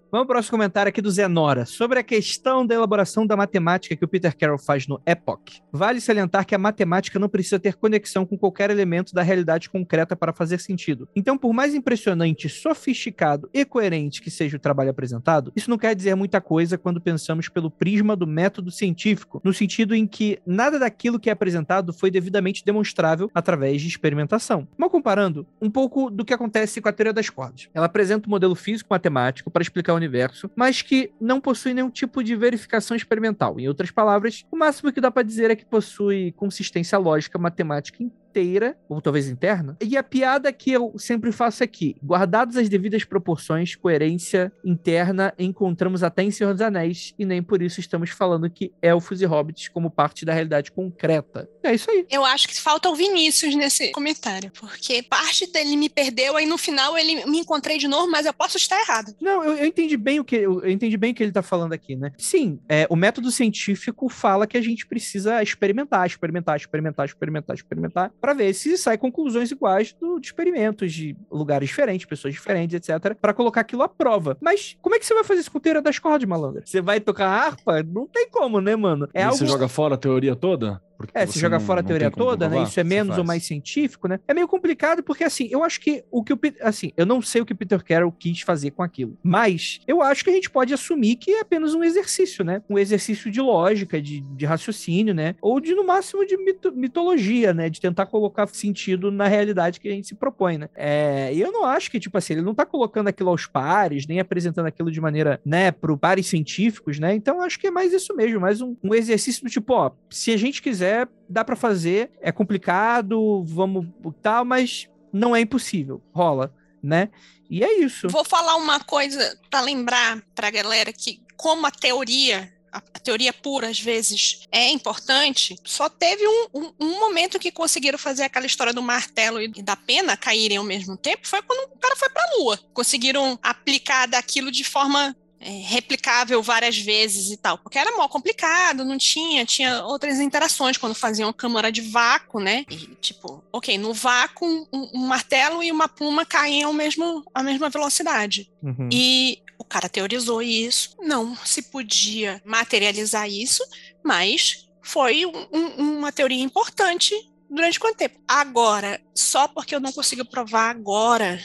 Vamos 0.10 0.26
pro 0.26 0.36
próximo 0.36 0.52
comentário 0.52 0.90
aqui 0.90 1.02
do 1.02 1.12
Zenora, 1.12 1.66
sobre 1.66 2.00
a 2.00 2.04
questão 2.04 2.66
da 2.66 2.74
elaboração 2.74 3.28
da 3.28 3.36
matemática 3.36 3.94
que 3.94 4.06
o 4.06 4.08
Peter 4.08 4.34
Carroll 4.38 4.58
faz 4.58 4.88
no 4.88 5.02
Epoch. 5.06 5.62
Vale 5.70 6.00
salientar 6.00 6.46
que 6.46 6.56
a 6.56 6.58
matemática 6.58 7.20
não 7.20 7.28
precisa 7.28 7.60
ter 7.60 7.76
conexão 7.76 8.26
com 8.26 8.38
qualquer 8.38 8.70
elemento 8.70 9.14
da 9.14 9.22
realidade 9.22 9.70
concreta 9.70 10.16
para 10.16 10.32
fazer 10.32 10.62
sentido. 10.62 11.10
Então, 11.14 11.38
por 11.38 11.52
mais 11.52 11.76
impressionante, 11.76 12.48
sofisticado 12.48 13.50
e 13.54 13.66
coerente 13.66 14.22
que 14.22 14.32
seja 14.32 14.56
o 14.56 14.60
trabalho 14.60 14.92
apresentado, 14.92 15.52
isso 15.54 15.70
não 15.70 15.78
quer 15.78 15.94
dizer 15.94 16.16
muita 16.16 16.40
coisa 16.40 16.78
quando 16.78 17.02
pensamos 17.02 17.50
pelo 17.50 17.70
prisma 17.70 18.16
do 18.16 18.26
método 18.26 18.72
científico, 18.72 19.42
no 19.44 19.54
sentido 19.54 19.94
em 19.94 20.08
que 20.08 20.40
nada 20.46 20.80
daquilo 20.80 21.20
que 21.20 21.30
é 21.30 21.34
apresentado 21.34 21.92
foi 21.92 22.10
devidamente 22.10 22.64
demonstrável 22.64 23.30
através 23.36 23.82
de 23.82 23.90
experimentação. 23.90 24.70
Mal 24.78 24.90
comparando, 24.90 25.46
um 25.62 25.70
pouco 25.70 26.10
do 26.10 26.24
que 26.24 26.34
acontece 26.34 26.80
com 26.80 26.88
a 26.88 26.94
teoria 26.94 27.12
das 27.12 27.30
cordas. 27.30 27.68
Ela 27.74 27.88
apresenta 27.88 28.30
um 28.30 28.32
modelo 28.32 28.56
físico-matemático 28.56 29.52
para 29.52 29.62
explicar 29.62 29.97
o 29.97 29.97
universo, 29.98 30.50
mas 30.56 30.82
que 30.82 31.12
não 31.20 31.42
possui 31.42 31.74
nenhum 31.74 31.90
tipo 31.90 32.24
de 32.24 32.36
verificação 32.36 32.96
experimental. 32.96 33.60
Em 33.60 33.68
outras 33.68 33.92
palavras, 33.92 34.46
o 34.52 34.58
máximo 34.58 34.92
que 34.92 35.02
dá 35.02 35.12
para 35.12 35.24
dizer 35.24 35.52
é 35.52 35.56
que 35.56 35.66
possui 35.66 36.32
consistência 36.34 36.98
lógica 36.98 37.38
matemática 37.38 38.04
inteira, 38.38 38.78
ou 38.88 39.02
talvez 39.02 39.28
interna. 39.28 39.76
E 39.82 39.98
a 39.98 40.04
piada 40.04 40.54
que 40.54 40.72
eu 40.72 40.94
sempre 40.98 41.32
faço 41.32 41.64
aqui, 41.64 41.96
guardadas 42.04 42.56
as 42.56 42.70
devidas 42.70 43.04
proporções, 43.04 43.76
coerência 43.76 44.52
interna, 44.64 45.34
encontramos 45.40 46.04
até 46.04 46.22
em 46.22 46.30
Senhor 46.30 46.54
dos 46.54 46.62
Anéis, 46.62 47.16
e 47.18 47.26
nem 47.26 47.42
por 47.42 47.62
isso 47.62 47.80
estamos 47.80 48.12
falando 48.12 48.50
que 48.50 48.72
elfos 48.82 49.22
e 49.22 49.26
hobbits 49.26 49.70
como 49.70 49.90
parte 49.90 50.24
da 50.24 50.34
realidade 50.34 50.72
concreta. 50.72 51.50
É 51.64 51.74
isso 51.74 51.90
aí. 51.90 52.06
Eu 52.12 52.24
acho 52.24 52.48
que 52.48 52.60
falta 52.60 52.90
o 52.90 52.96
Vinícius 52.96 53.56
nesse 53.56 53.92
comentário, 53.92 54.52
porque 54.60 55.02
parte 55.02 55.52
dele 55.52 55.76
me 55.76 55.90
perdeu, 55.90 56.38
aí 56.38 56.46
no 56.46 56.58
final 56.58 56.98
ele 56.98 57.26
me 57.26 57.40
encontrei 57.40 57.78
de 57.78 57.88
novo, 57.88 58.10
mas 58.10 58.26
eu 58.26 58.34
posso 58.34 58.58
estar 58.58 58.80
errado. 58.80 59.16
Não, 59.20 59.44
eu, 59.44 59.58
eu 59.58 59.66
entendi 59.66 59.98
bem 59.98 60.20
o 60.20 60.24
que 60.24 60.36
eu, 60.36 60.68
entendi 60.70 60.96
bem 60.96 61.12
o 61.12 61.16
que 61.16 61.24
ele 61.24 61.32
tá 61.32 61.42
falando 61.42 61.74
aqui, 61.74 61.96
né? 61.96 62.12
Sim, 62.18 62.60
é, 62.70 62.86
o 62.90 62.96
método 62.96 63.32
científico 63.32 64.08
fala 64.10 64.46
que 64.46 64.58
a 64.58 64.62
gente 64.62 64.86
precisa 64.86 65.42
experimentar, 65.42 66.06
experimentar, 66.06 66.56
experimentar, 66.56 67.06
experimentar, 67.06 67.56
experimentar, 67.56 68.12
para 68.28 68.34
ver 68.34 68.54
se 68.54 68.78
sai 68.78 68.98
conclusões 68.98 69.52
iguais 69.52 69.94
do, 69.94 70.20
de 70.20 70.28
experimentos 70.28 70.92
de 70.92 71.16
lugares 71.32 71.70
diferentes, 71.70 72.06
pessoas 72.06 72.34
diferentes, 72.34 72.76
etc, 72.76 73.16
para 73.16 73.34
colocar 73.34 73.62
aquilo 73.62 73.84
à 73.84 73.88
prova. 73.88 74.38
Mas 74.42 74.76
como 74.82 74.96
é 74.96 75.00
que 75.00 75.06
você 75.06 75.14
vai 75.14 75.24
fazer 75.24 75.40
isso 75.40 75.52
com 75.52 75.62
teoria 75.62 75.82
das 75.82 75.98
cordas, 75.98 76.28
malandro? 76.28 76.62
Você 76.66 76.82
vai 76.82 77.00
tocar 77.00 77.30
harpa? 77.30 77.82
Não 77.84 78.06
tem 78.06 78.30
como, 78.30 78.60
né, 78.60 78.76
mano? 78.76 79.08
É 79.14 79.22
É 79.22 79.24
algo 79.24 79.38
Você 79.38 79.46
joga 79.46 79.70
fora 79.70 79.96
a 79.96 79.98
teoria 79.98 80.36
toda? 80.36 80.82
Porque 80.98 81.18
é, 81.18 81.26
se 81.26 81.34
você 81.34 81.40
joga 81.40 81.60
fora 81.60 81.82
a 81.82 81.84
teoria 81.84 82.10
toda, 82.12 82.50
né? 82.50 82.64
Isso 82.64 82.80
é 82.80 82.84
menos 82.84 83.18
ou 83.18 83.24
mais 83.24 83.44
científico, 83.46 84.08
né? 84.08 84.20
É 84.28 84.34
meio 84.34 84.48
complicado 84.48 85.04
porque 85.04 85.24
assim, 85.24 85.48
eu 85.52 85.64
acho 85.64 85.80
que 85.80 86.04
o 86.10 86.24
que 86.24 86.34
o 86.34 86.40
assim, 86.62 86.92
eu 86.98 87.06
não 87.06 87.22
sei 87.22 87.42
o 87.42 87.46
que 87.46 87.54
o 87.54 87.56
Peter 87.56 87.84
Carroll 87.84 88.12
quis 88.12 88.42
fazer 88.42 88.72
com 88.72 88.82
aquilo, 88.84 89.18
mas 89.24 89.80
eu 89.88 90.02
acho 90.02 90.24
que 90.24 90.30
a 90.30 90.34
gente 90.34 90.50
pode 90.50 90.74
assumir 90.74 91.16
que 91.18 91.32
é 91.32 91.42
apenas 91.42 91.74
um 91.74 91.84
exercício, 91.84 92.44
né? 92.44 92.62
Um 92.70 92.78
exercício 92.78 93.30
de 93.30 93.40
lógica, 93.40 94.02
de, 94.02 94.22
de 94.22 94.46
raciocínio, 94.46 95.14
né? 95.14 95.36
Ou 95.42 95.60
de 95.60 95.74
no 95.76 95.86
máximo 95.86 96.26
de 96.26 96.36
mito- 96.38 96.74
mitologia, 96.76 97.54
né? 97.54 97.70
De 97.70 97.80
tentar 97.80 98.06
colocar 98.08 98.48
sentido 98.48 99.12
na 99.12 99.28
realidade 99.28 99.80
que 99.80 99.88
a 99.88 99.92
gente 99.92 100.08
se 100.08 100.16
propõe, 100.16 100.58
né? 100.58 100.70
É, 100.76 101.32
e 101.34 101.40
eu 101.42 101.52
não 101.52 101.66
acho 101.66 101.92
que 101.92 102.00
tipo 102.00 102.18
assim, 102.18 102.34
ele 102.34 102.42
não 102.42 102.56
tá 102.56 102.66
colocando 102.66 103.08
aquilo 103.08 103.30
aos 103.30 103.46
pares, 103.46 104.08
nem 104.08 104.20
apresentando 104.20 104.66
aquilo 104.66 104.92
de 104.92 105.00
maneira, 105.00 105.40
né, 105.46 105.72
pro 105.72 105.98
pares 105.98 106.26
científicos, 106.28 107.00
né? 107.00 107.14
Então 107.14 107.36
eu 107.38 107.42
acho 107.44 107.60
que 107.60 107.68
é 107.68 107.72
mais 107.72 107.94
isso 107.94 108.16
mesmo, 108.16 108.40
mais 108.40 108.62
um, 108.62 108.76
um 108.84 108.94
exercício 108.94 109.44
do 109.44 109.50
tipo, 109.50 109.74
ó, 109.74 109.92
se 110.10 110.32
a 110.32 110.38
gente 110.38 110.62
quiser, 110.62 110.87
dá 111.30 111.44
pra 111.44 111.56
fazer, 111.56 112.12
é 112.22 112.32
complicado, 112.32 113.44
vamos 113.46 113.88
tal, 114.22 114.44
mas 114.46 114.88
não 115.12 115.36
é 115.36 115.42
impossível, 115.42 116.02
rola, 116.14 116.54
né? 116.82 117.10
E 117.50 117.64
é 117.64 117.80
isso. 117.80 118.08
Vou 118.10 118.26
falar 118.26 118.56
uma 118.56 118.80
coisa 118.80 119.40
para 119.50 119.62
lembrar 119.62 120.22
para 120.36 120.48
a 120.48 120.52
galera 120.52 120.92
que, 120.92 121.22
como 121.36 121.66
a 121.66 121.72
teoria, 121.72 122.54
a, 122.72 122.78
a 122.80 123.00
teoria 123.00 123.32
pura 123.32 123.70
às 123.70 123.80
vezes 123.80 124.46
é 124.52 124.70
importante, 124.70 125.56
só 125.64 125.88
teve 125.90 126.28
um, 126.28 126.48
um- 126.54 126.74
um 126.80 127.00
momento 127.00 127.40
que 127.40 127.52
conseguiram 127.52 127.98
fazer 127.98 128.24
aquela 128.24 128.46
história 128.46 128.74
do 128.74 128.82
martelo 128.82 129.42
e 129.42 129.48
da 129.64 129.76
pena 129.78 130.18
caírem 130.18 130.58
ao 130.58 130.64
mesmo 130.66 130.98
tempo, 130.98 131.26
foi 131.28 131.42
quando 131.42 131.72
o 131.74 131.78
cara 131.80 131.96
foi 131.96 132.10
para 132.10 132.24
a 132.24 132.36
Lua. 132.38 132.60
Conseguiram 132.74 133.40
aplicar 133.42 134.08
daquilo 134.08 134.52
de 134.52 134.64
forma 134.66 135.16
é, 135.40 135.50
replicável 135.50 136.42
várias 136.42 136.78
vezes 136.78 137.32
e 137.32 137.38
tal, 137.38 137.58
porque 137.58 137.78
era 137.78 137.96
mal 137.96 138.10
complicado, 138.10 138.84
não 138.84 138.98
tinha, 138.98 139.46
tinha 139.46 139.84
outras 139.86 140.20
interações 140.20 140.78
quando 140.78 140.96
faziam 140.96 141.32
câmara 141.32 141.72
de 141.72 141.82
vácuo, 141.82 142.40
né? 142.40 142.66
E 142.70 142.76
tipo, 142.96 143.44
ok, 143.52 143.78
no 143.78 143.94
vácuo 143.94 144.46
um, 144.46 144.90
um 144.94 145.06
martelo 145.08 145.64
e 145.64 145.72
uma 145.72 145.88
pluma 145.88 146.26
caem 146.26 146.64
ao 146.64 146.74
mesmo, 146.74 147.24
à 147.34 147.44
mesma 147.44 147.70
velocidade. 147.70 148.52
Uhum. 148.64 148.90
E 148.92 149.40
o 149.60 149.64
cara 149.64 149.90
teorizou 149.90 150.42
isso, 150.42 150.96
não 151.02 151.36
se 151.46 151.64
podia 151.64 152.42
materializar 152.46 153.30
isso, 153.30 153.64
mas 154.04 154.68
foi 154.82 155.26
um- 155.26 155.48
um- 155.52 155.98
uma 156.00 156.12
teoria 156.12 156.42
importante 156.44 157.14
durante 157.50 157.80
quanto 157.80 157.98
tempo? 157.98 158.20
Agora, 158.28 159.02
só 159.16 159.48
porque 159.48 159.74
eu 159.76 159.80
não 159.80 159.92
consigo 159.92 160.24
provar 160.26 160.70
agora 160.70 161.40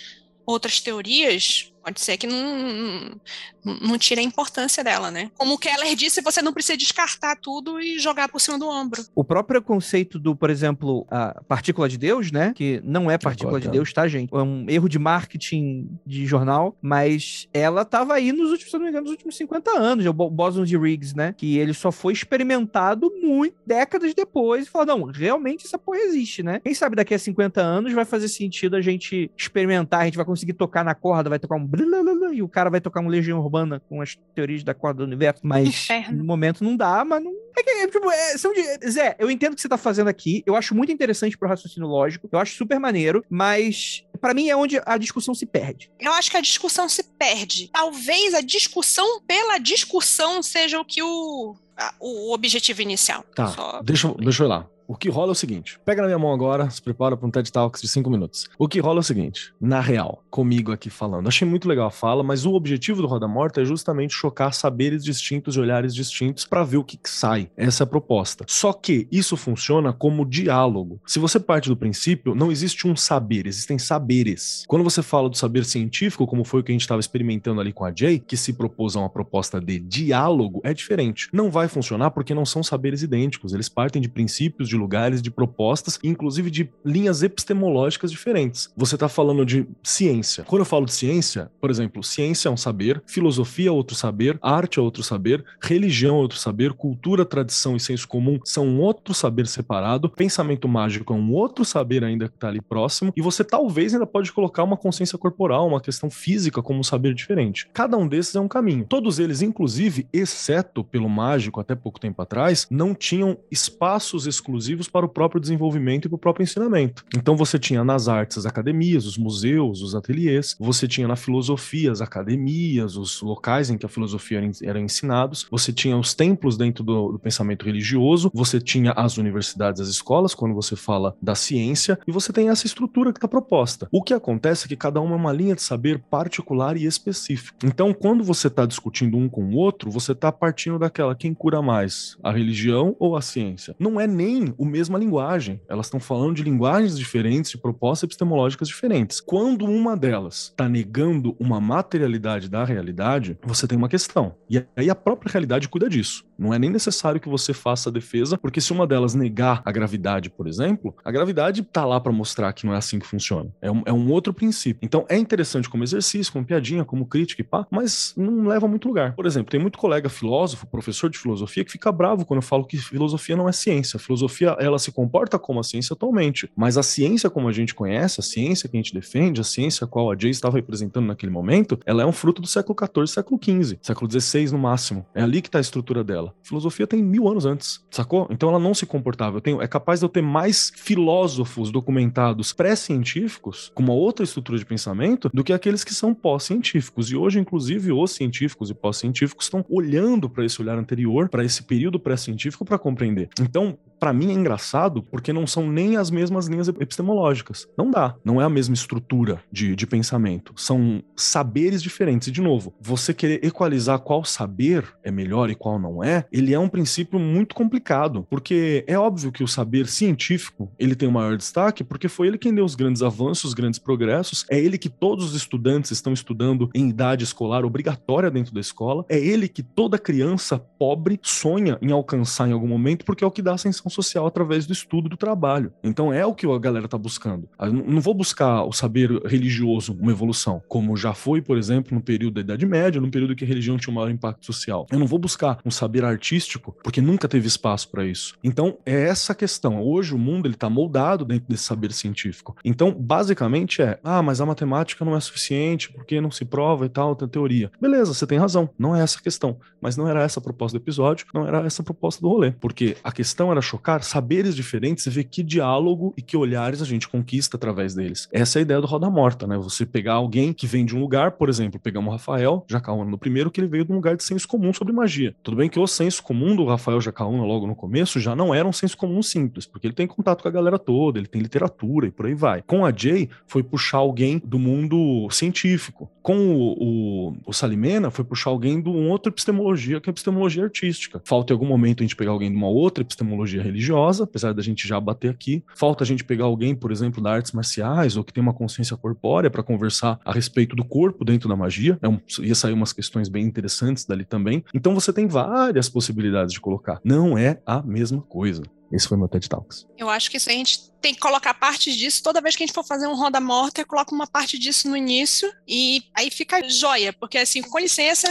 outras 0.46 0.80
teorias, 0.80 1.71
pode 1.82 2.00
ser 2.00 2.16
que 2.16 2.26
não, 2.26 3.18
não, 3.64 3.74
não 3.80 3.98
tire 3.98 4.20
a 4.20 4.24
importância 4.24 4.82
dela, 4.84 5.10
né? 5.10 5.30
Como 5.36 5.54
o 5.54 5.58
Keller 5.58 5.94
disse, 5.96 6.20
você 6.22 6.40
não 6.42 6.52
precisa 6.52 6.76
descartar 6.76 7.36
tudo 7.36 7.80
e 7.80 7.98
jogar 7.98 8.28
por 8.28 8.40
cima 8.40 8.58
do 8.58 8.68
ombro. 8.68 9.04
O 9.14 9.24
próprio 9.24 9.60
conceito 9.62 10.18
do, 10.18 10.34
por 10.36 10.50
exemplo, 10.50 11.06
a 11.10 11.42
partícula 11.48 11.88
de 11.88 11.98
Deus, 11.98 12.30
né? 12.30 12.52
Que 12.54 12.80
não 12.84 13.10
é 13.10 13.18
partícula 13.18 13.60
de. 13.60 13.68
Deus, 13.68 13.92
tá, 13.92 14.06
gente? 14.06 14.32
É 14.34 14.38
um 14.38 14.66
erro 14.68 14.88
de 14.88 14.98
marketing 14.98 15.88
de 16.06 16.26
jornal, 16.26 16.76
mas 16.82 17.48
ela 17.54 17.84
tava 17.84 18.14
aí 18.14 18.32
nos 18.32 18.50
últimos, 18.50 18.70
se 18.70 18.76
eu 18.76 18.78
não 18.80 18.84
me 18.84 18.90
engano, 18.90 19.04
nos 19.04 19.12
últimos 19.12 19.36
50 19.36 19.70
anos, 19.78 20.04
o 20.06 20.12
Bo- 20.12 20.28
Boson 20.30 20.64
de 20.64 20.76
Riggs, 20.76 21.16
né? 21.16 21.34
Que 21.36 21.56
ele 21.58 21.72
só 21.72 21.90
foi 21.90 22.12
experimentado 22.12 23.10
muito 23.22 23.56
décadas 23.66 24.12
depois 24.14 24.66
e 24.66 24.70
falou: 24.70 24.86
não, 24.86 25.04
realmente 25.04 25.66
essa 25.66 25.78
porra 25.78 25.98
existe, 25.98 26.42
né? 26.42 26.60
Quem 26.62 26.74
sabe 26.74 26.96
daqui 26.96 27.14
a 27.14 27.18
50 27.18 27.60
anos 27.60 27.92
vai 27.92 28.04
fazer 28.04 28.28
sentido 28.28 28.76
a 28.76 28.80
gente 28.82 29.30
experimentar, 29.36 30.00
a 30.00 30.04
gente 30.04 30.16
vai 30.16 30.26
conseguir 30.26 30.52
tocar 30.52 30.84
na 30.84 30.94
corda, 30.94 31.30
vai 31.30 31.38
tocar 31.38 31.56
um 31.56 31.66
blablabla, 31.76 32.34
e 32.34 32.42
o 32.42 32.48
cara 32.48 32.70
vai 32.70 32.80
tocar 32.80 33.00
um 33.00 33.08
Legião 33.08 33.38
Urbana 33.40 33.80
com 33.88 34.00
as 34.00 34.16
teorias 34.34 34.62
da 34.62 34.74
corda 34.74 34.98
do 34.98 35.06
universo, 35.06 35.40
mas 35.42 35.68
Inferno. 35.68 36.18
no 36.18 36.24
momento 36.24 36.62
não 36.62 36.76
dá, 36.76 37.04
mas 37.04 37.22
não. 37.22 37.32
É 37.56 37.62
que, 37.62 37.70
é, 37.70 37.86
tipo, 37.86 38.10
é, 38.10 38.38
são 38.38 38.52
de... 38.52 38.62
Zé, 38.90 39.14
eu 39.18 39.30
entendo 39.30 39.52
o 39.52 39.56
que 39.56 39.60
você 39.62 39.68
tá 39.68 39.76
fazendo 39.76 40.08
aqui, 40.08 40.42
eu 40.46 40.56
acho 40.56 40.74
muito 40.74 40.92
interessante 40.92 41.36
pro 41.36 41.48
raciocínio 41.48 41.88
lógico, 41.88 42.28
eu 42.30 42.38
acho 42.38 42.56
super 42.56 42.78
maneiro, 42.78 43.24
mas 43.28 44.04
pra 44.20 44.32
mim 44.34 44.48
é 44.48 44.56
onde 44.56 44.80
a 44.86 44.96
discussão 44.96 45.34
se 45.34 45.44
perde. 45.46 45.90
Eu 46.00 46.12
acho 46.12 46.30
que 46.30 46.36
a 46.36 46.40
discussão 46.40 46.88
se 46.88 47.02
perde. 47.02 47.68
Talvez 47.72 48.34
a 48.34 48.40
discussão 48.40 49.20
pela 49.26 49.58
discussão 49.58 50.42
seja 50.42 50.80
o 50.80 50.84
que 50.84 51.02
o, 51.02 51.54
o 52.00 52.32
objetivo 52.32 52.80
inicial. 52.82 53.22
Tá, 53.34 53.48
Só- 53.48 53.82
deixa, 53.82 54.12
deixa 54.18 54.42
eu 54.42 54.46
ir 54.46 54.48
lá. 54.48 54.68
O 54.92 54.94
que 54.94 55.08
rola 55.08 55.30
é 55.30 55.32
o 55.32 55.34
seguinte: 55.34 55.80
pega 55.86 56.02
na 56.02 56.08
minha 56.08 56.18
mão 56.18 56.34
agora, 56.34 56.68
se 56.68 56.82
prepara 56.82 57.16
para 57.16 57.26
um 57.26 57.30
TED 57.30 57.50
Talks 57.50 57.80
de 57.80 57.88
5 57.88 58.10
minutos. 58.10 58.50
O 58.58 58.68
que 58.68 58.78
rola 58.78 58.98
é 58.98 59.00
o 59.00 59.02
seguinte, 59.02 59.54
na 59.58 59.80
real, 59.80 60.22
comigo 60.28 60.70
aqui 60.70 60.90
falando. 60.90 61.28
Achei 61.28 61.48
muito 61.48 61.66
legal 61.66 61.86
a 61.86 61.90
fala, 61.90 62.22
mas 62.22 62.44
o 62.44 62.52
objetivo 62.52 63.00
do 63.00 63.08
Roda 63.08 63.26
Morta 63.26 63.62
é 63.62 63.64
justamente 63.64 64.12
chocar 64.12 64.52
saberes 64.52 65.02
distintos 65.02 65.56
e 65.56 65.60
olhares 65.60 65.94
distintos 65.94 66.44
para 66.44 66.62
ver 66.62 66.76
o 66.76 66.84
que, 66.84 66.98
que 66.98 67.08
sai. 67.08 67.50
Essa 67.56 67.84
é 67.84 67.84
a 67.84 67.86
proposta. 67.86 68.44
Só 68.46 68.70
que 68.70 69.08
isso 69.10 69.34
funciona 69.34 69.94
como 69.94 70.26
diálogo. 70.26 71.00
Se 71.06 71.18
você 71.18 71.40
parte 71.40 71.70
do 71.70 71.76
princípio, 71.76 72.34
não 72.34 72.52
existe 72.52 72.86
um 72.86 72.94
saber, 72.94 73.46
existem 73.46 73.78
saberes. 73.78 74.62
Quando 74.68 74.84
você 74.84 75.02
fala 75.02 75.30
do 75.30 75.38
saber 75.38 75.64
científico, 75.64 76.26
como 76.26 76.44
foi 76.44 76.60
o 76.60 76.62
que 76.62 76.70
a 76.70 76.74
gente 76.74 76.82
estava 76.82 77.00
experimentando 77.00 77.62
ali 77.62 77.72
com 77.72 77.86
a 77.86 77.94
Jay, 77.94 78.18
que 78.18 78.36
se 78.36 78.52
propôs 78.52 78.94
a 78.94 79.00
uma 79.00 79.08
proposta 79.08 79.58
de 79.58 79.78
diálogo, 79.78 80.60
é 80.62 80.74
diferente. 80.74 81.30
Não 81.32 81.50
vai 81.50 81.66
funcionar 81.66 82.10
porque 82.10 82.34
não 82.34 82.44
são 82.44 82.62
saberes 82.62 83.02
idênticos. 83.02 83.54
Eles 83.54 83.70
partem 83.70 84.02
de 84.02 84.10
princípios, 84.10 84.68
de 84.68 84.81
lugares, 84.82 85.22
de 85.22 85.30
propostas, 85.30 85.98
inclusive 86.02 86.50
de 86.50 86.68
linhas 86.84 87.22
epistemológicas 87.22 88.10
diferentes. 88.10 88.70
Você 88.76 88.96
está 88.96 89.08
falando 89.08 89.46
de 89.46 89.66
ciência. 89.82 90.44
Quando 90.44 90.60
eu 90.60 90.66
falo 90.66 90.86
de 90.86 90.92
ciência, 90.92 91.50
por 91.60 91.70
exemplo, 91.70 92.02
ciência 92.02 92.48
é 92.48 92.52
um 92.52 92.56
saber, 92.56 93.02
filosofia 93.06 93.68
é 93.68 93.72
outro 93.72 93.96
saber, 93.96 94.38
arte 94.42 94.78
é 94.78 94.82
outro 94.82 95.02
saber, 95.02 95.44
religião 95.60 96.16
é 96.16 96.18
outro 96.18 96.38
saber, 96.38 96.72
cultura, 96.72 97.24
tradição 97.24 97.76
e 97.76 97.80
senso 97.80 98.06
comum 98.08 98.40
são 98.44 98.66
um 98.66 98.80
outro 98.80 99.14
saber 99.14 99.46
separado, 99.46 100.10
pensamento 100.10 100.68
mágico 100.68 101.12
é 101.12 101.16
um 101.16 101.32
outro 101.32 101.64
saber 101.64 102.04
ainda 102.04 102.28
que 102.28 102.34
está 102.34 102.48
ali 102.48 102.60
próximo, 102.60 103.12
e 103.16 103.22
você 103.22 103.44
talvez 103.44 103.94
ainda 103.94 104.06
pode 104.06 104.32
colocar 104.32 104.64
uma 104.64 104.76
consciência 104.76 105.16
corporal, 105.16 105.68
uma 105.68 105.80
questão 105.80 106.10
física 106.10 106.62
como 106.62 106.80
um 106.80 106.82
saber 106.82 107.14
diferente. 107.14 107.68
Cada 107.72 107.96
um 107.96 108.08
desses 108.08 108.34
é 108.34 108.40
um 108.40 108.48
caminho. 108.48 108.84
Todos 108.88 109.18
eles, 109.18 109.42
inclusive, 109.42 110.06
exceto 110.12 110.82
pelo 110.82 111.08
mágico 111.08 111.60
até 111.60 111.74
pouco 111.74 112.00
tempo 112.00 112.20
atrás, 112.20 112.66
não 112.70 112.94
tinham 112.94 113.38
espaços 113.50 114.26
exclusivos 114.26 114.71
para 114.88 115.06
o 115.06 115.08
próprio 115.08 115.40
desenvolvimento 115.40 116.06
e 116.06 116.08
para 116.08 116.16
o 116.16 116.18
próprio 116.18 116.44
ensinamento. 116.44 117.04
Então 117.16 117.36
você 117.36 117.58
tinha 117.58 117.84
nas 117.84 118.08
artes 118.08 118.38
as 118.38 118.46
academias, 118.46 119.06
os 119.06 119.18
museus, 119.18 119.82
os 119.82 119.94
ateliês, 119.94 120.56
você 120.58 120.86
tinha 120.86 121.08
na 121.08 121.16
filosofia 121.16 121.90
as 121.90 122.00
academias, 122.00 122.96
os 122.96 123.20
locais 123.22 123.70
em 123.70 123.78
que 123.78 123.86
a 123.86 123.88
filosofia 123.88 124.38
era, 124.38 124.50
era 124.62 124.80
ensinados, 124.80 125.46
você 125.50 125.72
tinha 125.72 125.96
os 125.96 126.14
templos 126.14 126.56
dentro 126.56 126.82
do, 126.84 127.12
do 127.12 127.18
pensamento 127.18 127.64
religioso, 127.64 128.30
você 128.34 128.60
tinha 128.60 128.92
as 128.92 129.18
universidades, 129.18 129.80
as 129.80 129.88
escolas, 129.88 130.34
quando 130.34 130.54
você 130.54 130.76
fala 130.76 131.16
da 131.20 131.34
ciência, 131.34 131.98
e 132.06 132.12
você 132.12 132.32
tem 132.32 132.48
essa 132.48 132.66
estrutura 132.66 133.12
que 133.12 133.18
está 133.18 133.28
proposta. 133.28 133.88
O 133.90 134.02
que 134.02 134.14
acontece 134.14 134.66
é 134.66 134.68
que 134.68 134.76
cada 134.76 135.00
uma 135.00 135.14
é 135.14 135.16
uma 135.16 135.32
linha 135.32 135.54
de 135.54 135.62
saber 135.62 135.98
particular 135.98 136.76
e 136.76 136.84
específica. 136.84 137.56
Então, 137.64 137.92
quando 137.92 138.24
você 138.24 138.48
está 138.48 138.66
discutindo 138.66 139.16
um 139.16 139.28
com 139.28 139.44
o 139.44 139.56
outro, 139.56 139.90
você 139.90 140.12
está 140.12 140.30
partindo 140.30 140.78
daquela 140.78 141.14
quem 141.14 141.34
cura 141.34 141.62
mais, 141.62 142.16
a 142.22 142.32
religião 142.32 142.96
ou 142.98 143.16
a 143.16 143.22
ciência. 143.22 143.74
Não 143.78 144.00
é 144.00 144.06
nem 144.06 144.51
a 144.58 144.64
mesma 144.64 144.98
linguagem. 144.98 145.60
Elas 145.68 145.86
estão 145.86 146.00
falando 146.00 146.36
de 146.36 146.42
linguagens 146.42 146.98
diferentes, 146.98 147.50
de 147.50 147.58
propostas 147.58 148.04
epistemológicas 148.04 148.68
diferentes. 148.68 149.20
Quando 149.20 149.64
uma 149.64 149.96
delas 149.96 150.44
está 150.50 150.68
negando 150.68 151.36
uma 151.38 151.60
materialidade 151.60 152.48
da 152.48 152.64
realidade, 152.64 153.38
você 153.42 153.66
tem 153.66 153.78
uma 153.78 153.88
questão. 153.88 154.34
E 154.48 154.64
aí 154.76 154.90
a 154.90 154.94
própria 154.94 155.30
realidade 155.30 155.68
cuida 155.68 155.88
disso. 155.88 156.24
Não 156.38 156.52
é 156.52 156.58
nem 156.58 156.70
necessário 156.70 157.20
que 157.20 157.28
você 157.28 157.52
faça 157.52 157.88
a 157.88 157.92
defesa, 157.92 158.36
porque 158.36 158.60
se 158.60 158.72
uma 158.72 158.86
delas 158.86 159.14
negar 159.14 159.62
a 159.64 159.70
gravidade, 159.70 160.28
por 160.28 160.48
exemplo, 160.48 160.94
a 161.04 161.10
gravidade 161.10 161.62
tá 161.62 161.84
lá 161.84 162.00
para 162.00 162.12
mostrar 162.12 162.52
que 162.52 162.66
não 162.66 162.74
é 162.74 162.78
assim 162.78 162.98
que 162.98 163.06
funciona. 163.06 163.50
É 163.60 163.70
um, 163.70 163.82
é 163.86 163.92
um 163.92 164.10
outro 164.10 164.34
princípio. 164.34 164.80
Então 164.82 165.06
é 165.08 165.16
interessante 165.16 165.68
como 165.68 165.84
exercício, 165.84 166.32
como 166.32 166.44
piadinha, 166.44 166.84
como 166.84 167.06
crítica 167.06 167.42
e 167.42 167.44
pá, 167.44 167.66
mas 167.70 168.12
não 168.16 168.48
leva 168.48 168.66
a 168.66 168.68
muito 168.68 168.88
lugar. 168.88 169.14
Por 169.14 169.26
exemplo, 169.26 169.50
tem 169.50 169.60
muito 169.60 169.78
colega 169.78 170.08
filósofo, 170.08 170.66
professor 170.66 171.08
de 171.08 171.18
filosofia, 171.18 171.64
que 171.64 171.70
fica 171.70 171.92
bravo 171.92 172.24
quando 172.24 172.38
eu 172.38 172.42
falo 172.42 172.64
que 172.64 172.76
filosofia 172.76 173.36
não 173.36 173.48
é 173.48 173.52
ciência. 173.52 173.96
A 173.96 174.00
filosofia, 174.42 174.56
ela 174.58 174.78
se 174.78 174.90
comporta 174.90 175.38
como 175.38 175.60
a 175.60 175.62
ciência 175.62 175.94
atualmente, 175.94 176.50
mas 176.56 176.76
a 176.76 176.82
ciência 176.82 177.30
como 177.30 177.48
a 177.48 177.52
gente 177.52 177.74
conhece, 177.74 178.20
a 178.20 178.22
ciência 178.22 178.68
que 178.68 178.76
a 178.76 178.80
gente 178.80 178.92
defende, 178.92 179.40
a 179.40 179.44
ciência 179.44 179.84
a 179.84 179.88
qual 179.88 180.10
a 180.10 180.16
Jay 180.18 180.30
estava 180.30 180.56
representando 180.56 181.06
naquele 181.06 181.30
momento, 181.30 181.78
ela 181.86 182.02
é 182.02 182.06
um 182.06 182.12
fruto 182.12 182.42
do 182.42 182.48
século 182.48 182.76
XIV, 182.78 183.06
século 183.06 183.40
XV, 183.42 183.78
século 183.80 184.10
XVI 184.10 184.52
no 184.52 184.58
máximo. 184.58 185.06
É 185.14 185.22
ali 185.22 185.40
que 185.40 185.48
está 185.48 185.58
a 185.58 185.60
estrutura 185.60 186.02
dela. 186.02 186.34
A 186.42 186.48
filosofia 186.48 186.86
tem 186.86 187.02
mil 187.02 187.28
anos 187.28 187.46
antes, 187.46 187.80
sacou? 187.90 188.26
Então 188.30 188.48
ela 188.48 188.58
não 188.58 188.74
se 188.74 188.86
comportava. 188.86 189.36
Eu 189.36 189.40
tenho, 189.40 189.62
é 189.62 189.68
capaz 189.68 190.00
de 190.00 190.06
eu 190.06 190.08
ter 190.08 190.22
mais 190.22 190.72
filósofos 190.76 191.70
documentados 191.70 192.52
pré-científicos, 192.52 193.70
com 193.74 193.82
uma 193.82 193.94
outra 193.94 194.24
estrutura 194.24 194.58
de 194.58 194.66
pensamento, 194.66 195.30
do 195.32 195.44
que 195.44 195.52
aqueles 195.52 195.84
que 195.84 195.94
são 195.94 196.14
pós-científicos. 196.14 197.10
E 197.10 197.16
hoje, 197.16 197.38
inclusive, 197.38 197.92
os 197.92 198.12
científicos 198.12 198.70
e 198.70 198.74
pós-científicos 198.74 199.46
estão 199.46 199.64
olhando 199.68 200.28
para 200.28 200.44
esse 200.44 200.60
olhar 200.60 200.78
anterior, 200.78 201.28
para 201.28 201.44
esse 201.44 201.62
período 201.62 201.98
pré-científico, 201.98 202.64
para 202.64 202.78
compreender. 202.78 203.28
Então, 203.40 203.78
para 204.02 204.12
mim 204.12 204.31
é 204.32 204.34
engraçado 204.34 205.02
porque 205.02 205.32
não 205.32 205.46
são 205.46 205.70
nem 205.70 205.96
as 205.96 206.10
mesmas 206.10 206.46
linhas 206.46 206.68
epistemológicas. 206.68 207.68
Não 207.76 207.90
dá. 207.90 208.14
Não 208.24 208.40
é 208.40 208.44
a 208.44 208.50
mesma 208.50 208.74
estrutura 208.74 209.42
de, 209.50 209.76
de 209.76 209.86
pensamento. 209.86 210.52
São 210.56 211.02
saberes 211.16 211.82
diferentes. 211.82 212.28
E, 212.28 212.30
de 212.30 212.40
novo, 212.40 212.74
você 212.80 213.14
querer 213.14 213.44
equalizar 213.44 213.98
qual 214.00 214.24
saber 214.24 214.84
é 215.02 215.10
melhor 215.10 215.50
e 215.50 215.54
qual 215.54 215.78
não 215.78 216.02
é, 216.02 216.24
ele 216.32 216.54
é 216.54 216.58
um 216.58 216.68
princípio 216.68 217.18
muito 217.18 217.54
complicado. 217.54 218.26
Porque 218.28 218.84
é 218.86 218.98
óbvio 218.98 219.32
que 219.32 219.44
o 219.44 219.48
saber 219.48 219.86
científico 219.86 220.70
ele 220.78 220.94
tem 220.94 221.08
o 221.08 221.12
maior 221.12 221.36
destaque 221.36 221.84
porque 221.84 222.08
foi 222.08 222.28
ele 222.28 222.38
quem 222.38 222.54
deu 222.54 222.64
os 222.64 222.74
grandes 222.74 223.02
avanços, 223.02 223.44
os 223.44 223.54
grandes 223.54 223.78
progressos. 223.78 224.44
É 224.50 224.58
ele 224.58 224.78
que 224.78 224.88
todos 224.88 225.26
os 225.26 225.34
estudantes 225.34 225.90
estão 225.90 226.12
estudando 226.12 226.70
em 226.74 226.88
idade 226.88 227.24
escolar 227.24 227.64
obrigatória 227.64 228.30
dentro 228.30 228.54
da 228.54 228.60
escola. 228.60 229.04
É 229.08 229.18
ele 229.18 229.48
que 229.48 229.62
toda 229.62 229.98
criança 229.98 230.58
pobre 230.58 231.18
sonha 231.22 231.78
em 231.80 231.92
alcançar 231.92 232.48
em 232.48 232.52
algum 232.52 232.68
momento 232.68 233.04
porque 233.04 233.24
é 233.24 233.26
o 233.26 233.30
que 233.30 233.42
dá 233.42 233.54
ascensão 233.54 233.90
social 233.90 234.21
através 234.26 234.66
do 234.66 234.72
estudo 234.72 235.08
do 235.08 235.16
trabalho. 235.16 235.72
Então 235.82 236.12
é 236.12 236.24
o 236.24 236.34
que 236.34 236.46
a 236.46 236.58
galera 236.58 236.88
tá 236.88 236.98
buscando. 236.98 237.48
Eu 237.60 237.72
não 237.72 238.00
vou 238.00 238.14
buscar 238.14 238.64
o 238.64 238.72
saber 238.72 239.10
religioso, 239.26 239.96
uma 240.00 240.12
evolução, 240.12 240.62
como 240.68 240.96
já 240.96 241.14
foi, 241.14 241.40
por 241.40 241.56
exemplo, 241.56 241.94
no 241.94 242.00
período 242.00 242.34
da 242.34 242.40
Idade 242.40 242.66
Média, 242.66 243.00
no 243.00 243.10
período 243.10 243.34
que 243.34 243.44
a 243.44 243.46
religião 243.46 243.76
tinha 243.76 243.92
um 243.92 243.96
maior 243.96 244.10
impacto 244.10 244.46
social. 244.46 244.86
Eu 244.90 244.98
não 244.98 245.06
vou 245.06 245.18
buscar 245.18 245.58
um 245.64 245.70
saber 245.70 246.04
artístico, 246.04 246.76
porque 246.82 247.00
nunca 247.00 247.28
teve 247.28 247.46
espaço 247.46 247.90
para 247.90 248.04
isso. 248.04 248.36
Então 248.42 248.78
é 248.84 249.08
essa 249.08 249.34
questão. 249.34 249.82
Hoje 249.82 250.14
o 250.14 250.18
mundo 250.18 250.46
ele 250.46 250.54
tá 250.54 250.68
moldado 250.68 251.24
dentro 251.24 251.48
desse 251.48 251.64
saber 251.64 251.92
científico. 251.92 252.56
Então, 252.64 252.92
basicamente 252.92 253.82
é: 253.82 253.98
ah, 254.02 254.22
mas 254.22 254.40
a 254.40 254.46
matemática 254.46 255.04
não 255.04 255.16
é 255.16 255.20
suficiente 255.20 255.92
porque 255.92 256.20
não 256.20 256.30
se 256.30 256.44
prova 256.44 256.86
e 256.86 256.88
tal, 256.88 257.14
tem 257.14 257.28
teoria. 257.28 257.70
Beleza, 257.80 258.14
você 258.14 258.26
tem 258.26 258.38
razão. 258.38 258.68
Não 258.78 258.94
é 258.94 259.02
essa 259.02 259.18
a 259.18 259.22
questão. 259.22 259.58
Mas 259.80 259.96
não 259.96 260.08
era 260.08 260.22
essa 260.22 260.40
a 260.40 260.42
proposta 260.42 260.78
do 260.78 260.82
episódio, 260.82 261.26
não 261.34 261.46
era 261.46 261.64
essa 261.64 261.82
a 261.82 261.84
proposta 261.84 262.20
do 262.20 262.28
rolê. 262.28 262.52
Porque 262.52 262.96
a 263.02 263.10
questão 263.10 263.50
era 263.50 263.60
chocar 263.60 264.02
saberes 264.12 264.54
diferentes 264.54 265.06
e 265.06 265.10
ver 265.10 265.24
que 265.24 265.42
diálogo 265.42 266.12
e 266.18 266.20
que 266.20 266.36
olhares 266.36 266.82
a 266.82 266.84
gente 266.84 267.08
conquista 267.08 267.56
através 267.56 267.94
deles. 267.94 268.28
Essa 268.30 268.58
é 268.58 268.60
a 268.60 268.62
ideia 268.62 268.80
do 268.80 268.86
Roda 268.86 269.08
Morta, 269.08 269.46
né? 269.46 269.56
Você 269.56 269.86
pegar 269.86 270.14
alguém 270.14 270.52
que 270.52 270.66
vem 270.66 270.84
de 270.84 270.94
um 270.94 271.00
lugar, 271.00 271.32
por 271.32 271.48
exemplo, 271.48 271.80
pegamos 271.80 272.08
o 272.08 272.12
Rafael 272.12 272.64
Jacaúna 272.68 273.10
no 273.10 273.16
primeiro, 273.16 273.50
que 273.50 273.58
ele 273.58 273.68
veio 273.68 273.86
de 273.86 273.92
um 273.92 273.94
lugar 273.94 274.14
de 274.14 274.22
senso 274.22 274.46
comum 274.46 274.70
sobre 274.72 274.92
magia. 274.92 275.34
Tudo 275.42 275.56
bem 275.56 275.68
que 275.68 275.80
o 275.80 275.86
senso 275.86 276.22
comum 276.22 276.54
do 276.54 276.66
Rafael 276.66 277.00
Jacaúna 277.00 277.42
logo 277.42 277.66
no 277.66 277.74
começo 277.74 278.20
já 278.20 278.36
não 278.36 278.54
era 278.54 278.68
um 278.68 278.72
senso 278.72 278.98
comum 278.98 279.22
simples, 279.22 279.64
porque 279.64 279.86
ele 279.86 279.94
tem 279.94 280.06
contato 280.06 280.42
com 280.42 280.48
a 280.48 280.52
galera 280.52 280.78
toda, 280.78 281.18
ele 281.18 281.26
tem 281.26 281.40
literatura 281.40 282.06
e 282.06 282.10
por 282.10 282.26
aí 282.26 282.34
vai. 282.34 282.62
Com 282.66 282.84
a 282.84 282.92
Jay, 282.94 283.30
foi 283.46 283.62
puxar 283.62 283.98
alguém 283.98 284.42
do 284.44 284.58
mundo 284.58 285.26
científico. 285.30 286.10
Com 286.22 286.36
o, 286.54 287.30
o, 287.30 287.36
o 287.46 287.52
Salimena, 287.52 288.10
foi 288.10 288.24
puxar 288.24 288.50
alguém 288.50 288.80
de 288.80 288.88
uma 288.88 289.10
outra 289.10 289.30
epistemologia, 289.30 290.00
que 290.00 290.08
é 290.08 290.10
a 290.10 290.12
epistemologia 290.12 290.64
artística. 290.64 291.20
Falta 291.24 291.52
em 291.52 291.54
algum 291.54 291.66
momento 291.66 292.02
a 292.02 292.04
gente 292.04 292.16
pegar 292.16 292.30
alguém 292.30 292.50
de 292.50 292.56
uma 292.56 292.68
outra 292.68 293.02
epistemologia 293.02 293.62
religiosa, 293.62 294.24
apesar 294.24 294.52
da 294.52 294.62
gente 294.62 294.86
já 294.86 295.00
bater 295.00 295.30
aqui. 295.30 295.64
Falta 295.74 296.04
a 296.04 296.06
gente 296.06 296.24
pegar 296.24 296.44
alguém, 296.44 296.74
por 296.74 296.92
exemplo, 296.92 297.22
da 297.22 297.32
artes 297.32 297.52
marciais, 297.52 298.16
ou 298.16 298.24
que 298.24 298.32
tem 298.32 298.42
uma 298.42 298.54
consciência 298.54 298.96
corpórea 298.96 299.50
para 299.50 299.62
conversar 299.62 300.20
a 300.24 300.32
respeito 300.32 300.76
do 300.76 300.84
corpo 300.84 301.24
dentro 301.24 301.48
da 301.48 301.56
magia. 301.56 301.98
É 302.00 302.08
um, 302.08 302.20
ia 302.40 302.54
sair 302.54 302.72
umas 302.72 302.92
questões 302.92 303.28
bem 303.28 303.44
interessantes 303.44 304.04
dali 304.04 304.24
também. 304.24 304.64
Então 304.72 304.94
você 304.94 305.12
tem 305.12 305.26
várias 305.26 305.88
possibilidades 305.88 306.52
de 306.52 306.60
colocar. 306.60 307.00
Não 307.04 307.36
é 307.36 307.60
a 307.66 307.82
mesma 307.82 308.22
coisa. 308.22 308.62
Esse 308.92 309.08
foi 309.08 309.16
meu 309.16 309.26
TED 309.26 309.48
Talks. 309.48 309.86
Eu 309.96 310.10
acho 310.10 310.30
que 310.30 310.36
isso 310.36 310.50
a 310.50 310.52
gente 310.52 310.90
tem 311.00 311.14
que 311.14 311.20
colocar 311.20 311.54
partes 311.54 311.96
disso. 311.96 312.22
Toda 312.22 312.42
vez 312.42 312.54
que 312.54 312.62
a 312.62 312.66
gente 312.66 312.74
for 312.74 312.84
fazer 312.84 313.06
um 313.06 313.16
roda 313.16 313.40
morta, 313.40 313.80
eu 313.80 313.86
coloco 313.86 314.14
uma 314.14 314.26
parte 314.26 314.58
disso 314.58 314.88
no 314.88 314.96
início 314.96 315.50
e 315.66 316.02
aí 316.14 316.30
fica 316.30 316.68
joia, 316.68 317.12
porque 317.12 317.38
assim, 317.38 317.62
com 317.62 317.78
licença, 317.78 318.28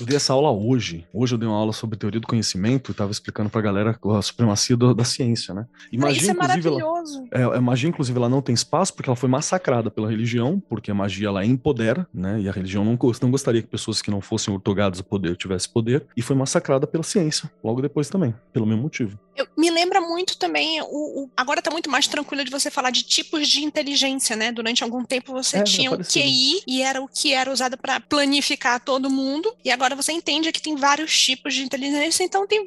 eu 0.00 0.06
dei 0.06 0.16
essa 0.16 0.32
aula 0.32 0.50
hoje. 0.50 1.06
Hoje 1.12 1.34
eu 1.34 1.38
dei 1.38 1.48
uma 1.48 1.56
aula 1.56 1.72
sobre 1.72 1.98
teoria 1.98 2.20
do 2.20 2.26
conhecimento 2.26 2.90
e 2.90 2.92
estava 2.92 3.10
explicando 3.10 3.50
para 3.50 3.60
a 3.60 3.62
galera 3.62 3.98
a 4.02 4.22
supremacia 4.22 4.76
do, 4.76 4.94
da 4.94 5.04
ciência, 5.04 5.54
né? 5.54 5.66
E 5.92 5.98
magia, 5.98 6.20
isso 6.20 6.30
é 6.30 6.34
maravilhoso. 6.34 7.28
Ela, 7.30 7.54
é, 7.54 7.58
a 7.58 7.60
magia, 7.60 7.88
inclusive, 7.88 8.16
ela 8.16 8.28
não 8.28 8.42
tem 8.42 8.54
espaço 8.54 8.94
porque 8.94 9.08
ela 9.08 9.16
foi 9.16 9.28
massacrada 9.28 9.90
pela 9.90 10.08
religião, 10.08 10.62
porque 10.68 10.90
a 10.90 10.94
magia 10.94 11.28
ela 11.28 11.44
empodera, 11.44 12.06
né? 12.12 12.40
E 12.40 12.48
a 12.48 12.52
religião 12.52 12.84
não, 12.84 12.98
não 13.22 13.30
gostaria 13.30 13.62
que 13.62 13.68
pessoas 13.68 14.00
que 14.02 14.10
não 14.10 14.20
fossem 14.20 14.52
ortogadas 14.52 15.00
ao 15.00 15.04
poder 15.04 15.36
tivessem 15.36 15.70
poder. 15.70 16.06
E 16.16 16.22
foi 16.22 16.36
massacrada 16.36 16.86
pela 16.86 17.02
ciência, 17.02 17.50
logo 17.62 17.80
depois 17.80 18.08
também, 18.08 18.34
pelo 18.52 18.66
mesmo 18.66 18.82
motivo. 18.82 19.18
Eu, 19.36 19.46
me 19.56 19.70
lembra 19.70 20.00
muito 20.00 20.36
também, 20.36 20.80
o, 20.82 21.24
o 21.24 21.30
agora 21.36 21.60
está 21.60 21.70
muito 21.70 21.88
mais 21.90 22.08
tranquilo 22.08 22.44
de 22.44 22.50
você 22.50 22.70
falar 22.70 22.90
de 22.90 23.02
tipos 23.04 23.46
de 23.48 23.62
inteligência, 23.62 24.34
né? 24.34 24.50
Durante 24.50 24.82
algum 24.82 25.04
tempo 25.04 25.32
você 25.32 25.58
é, 25.58 25.62
tinha 25.62 25.92
o 25.92 25.98
QI 25.98 26.62
e 26.66 26.82
era 26.82 27.00
o 27.00 27.08
que 27.08 27.32
era 27.32 27.52
usado 27.52 27.76
para 27.76 28.00
planificar 28.00 28.80
todo 28.80 29.08
mundo, 29.08 29.54
e 29.64 29.70
agora 29.70 29.87
você 29.94 30.12
entende 30.12 30.52
que 30.52 30.62
tem 30.62 30.76
vários 30.76 31.16
tipos 31.18 31.54
de 31.54 31.62
inteligência, 31.62 32.24
então 32.24 32.46
tem 32.46 32.66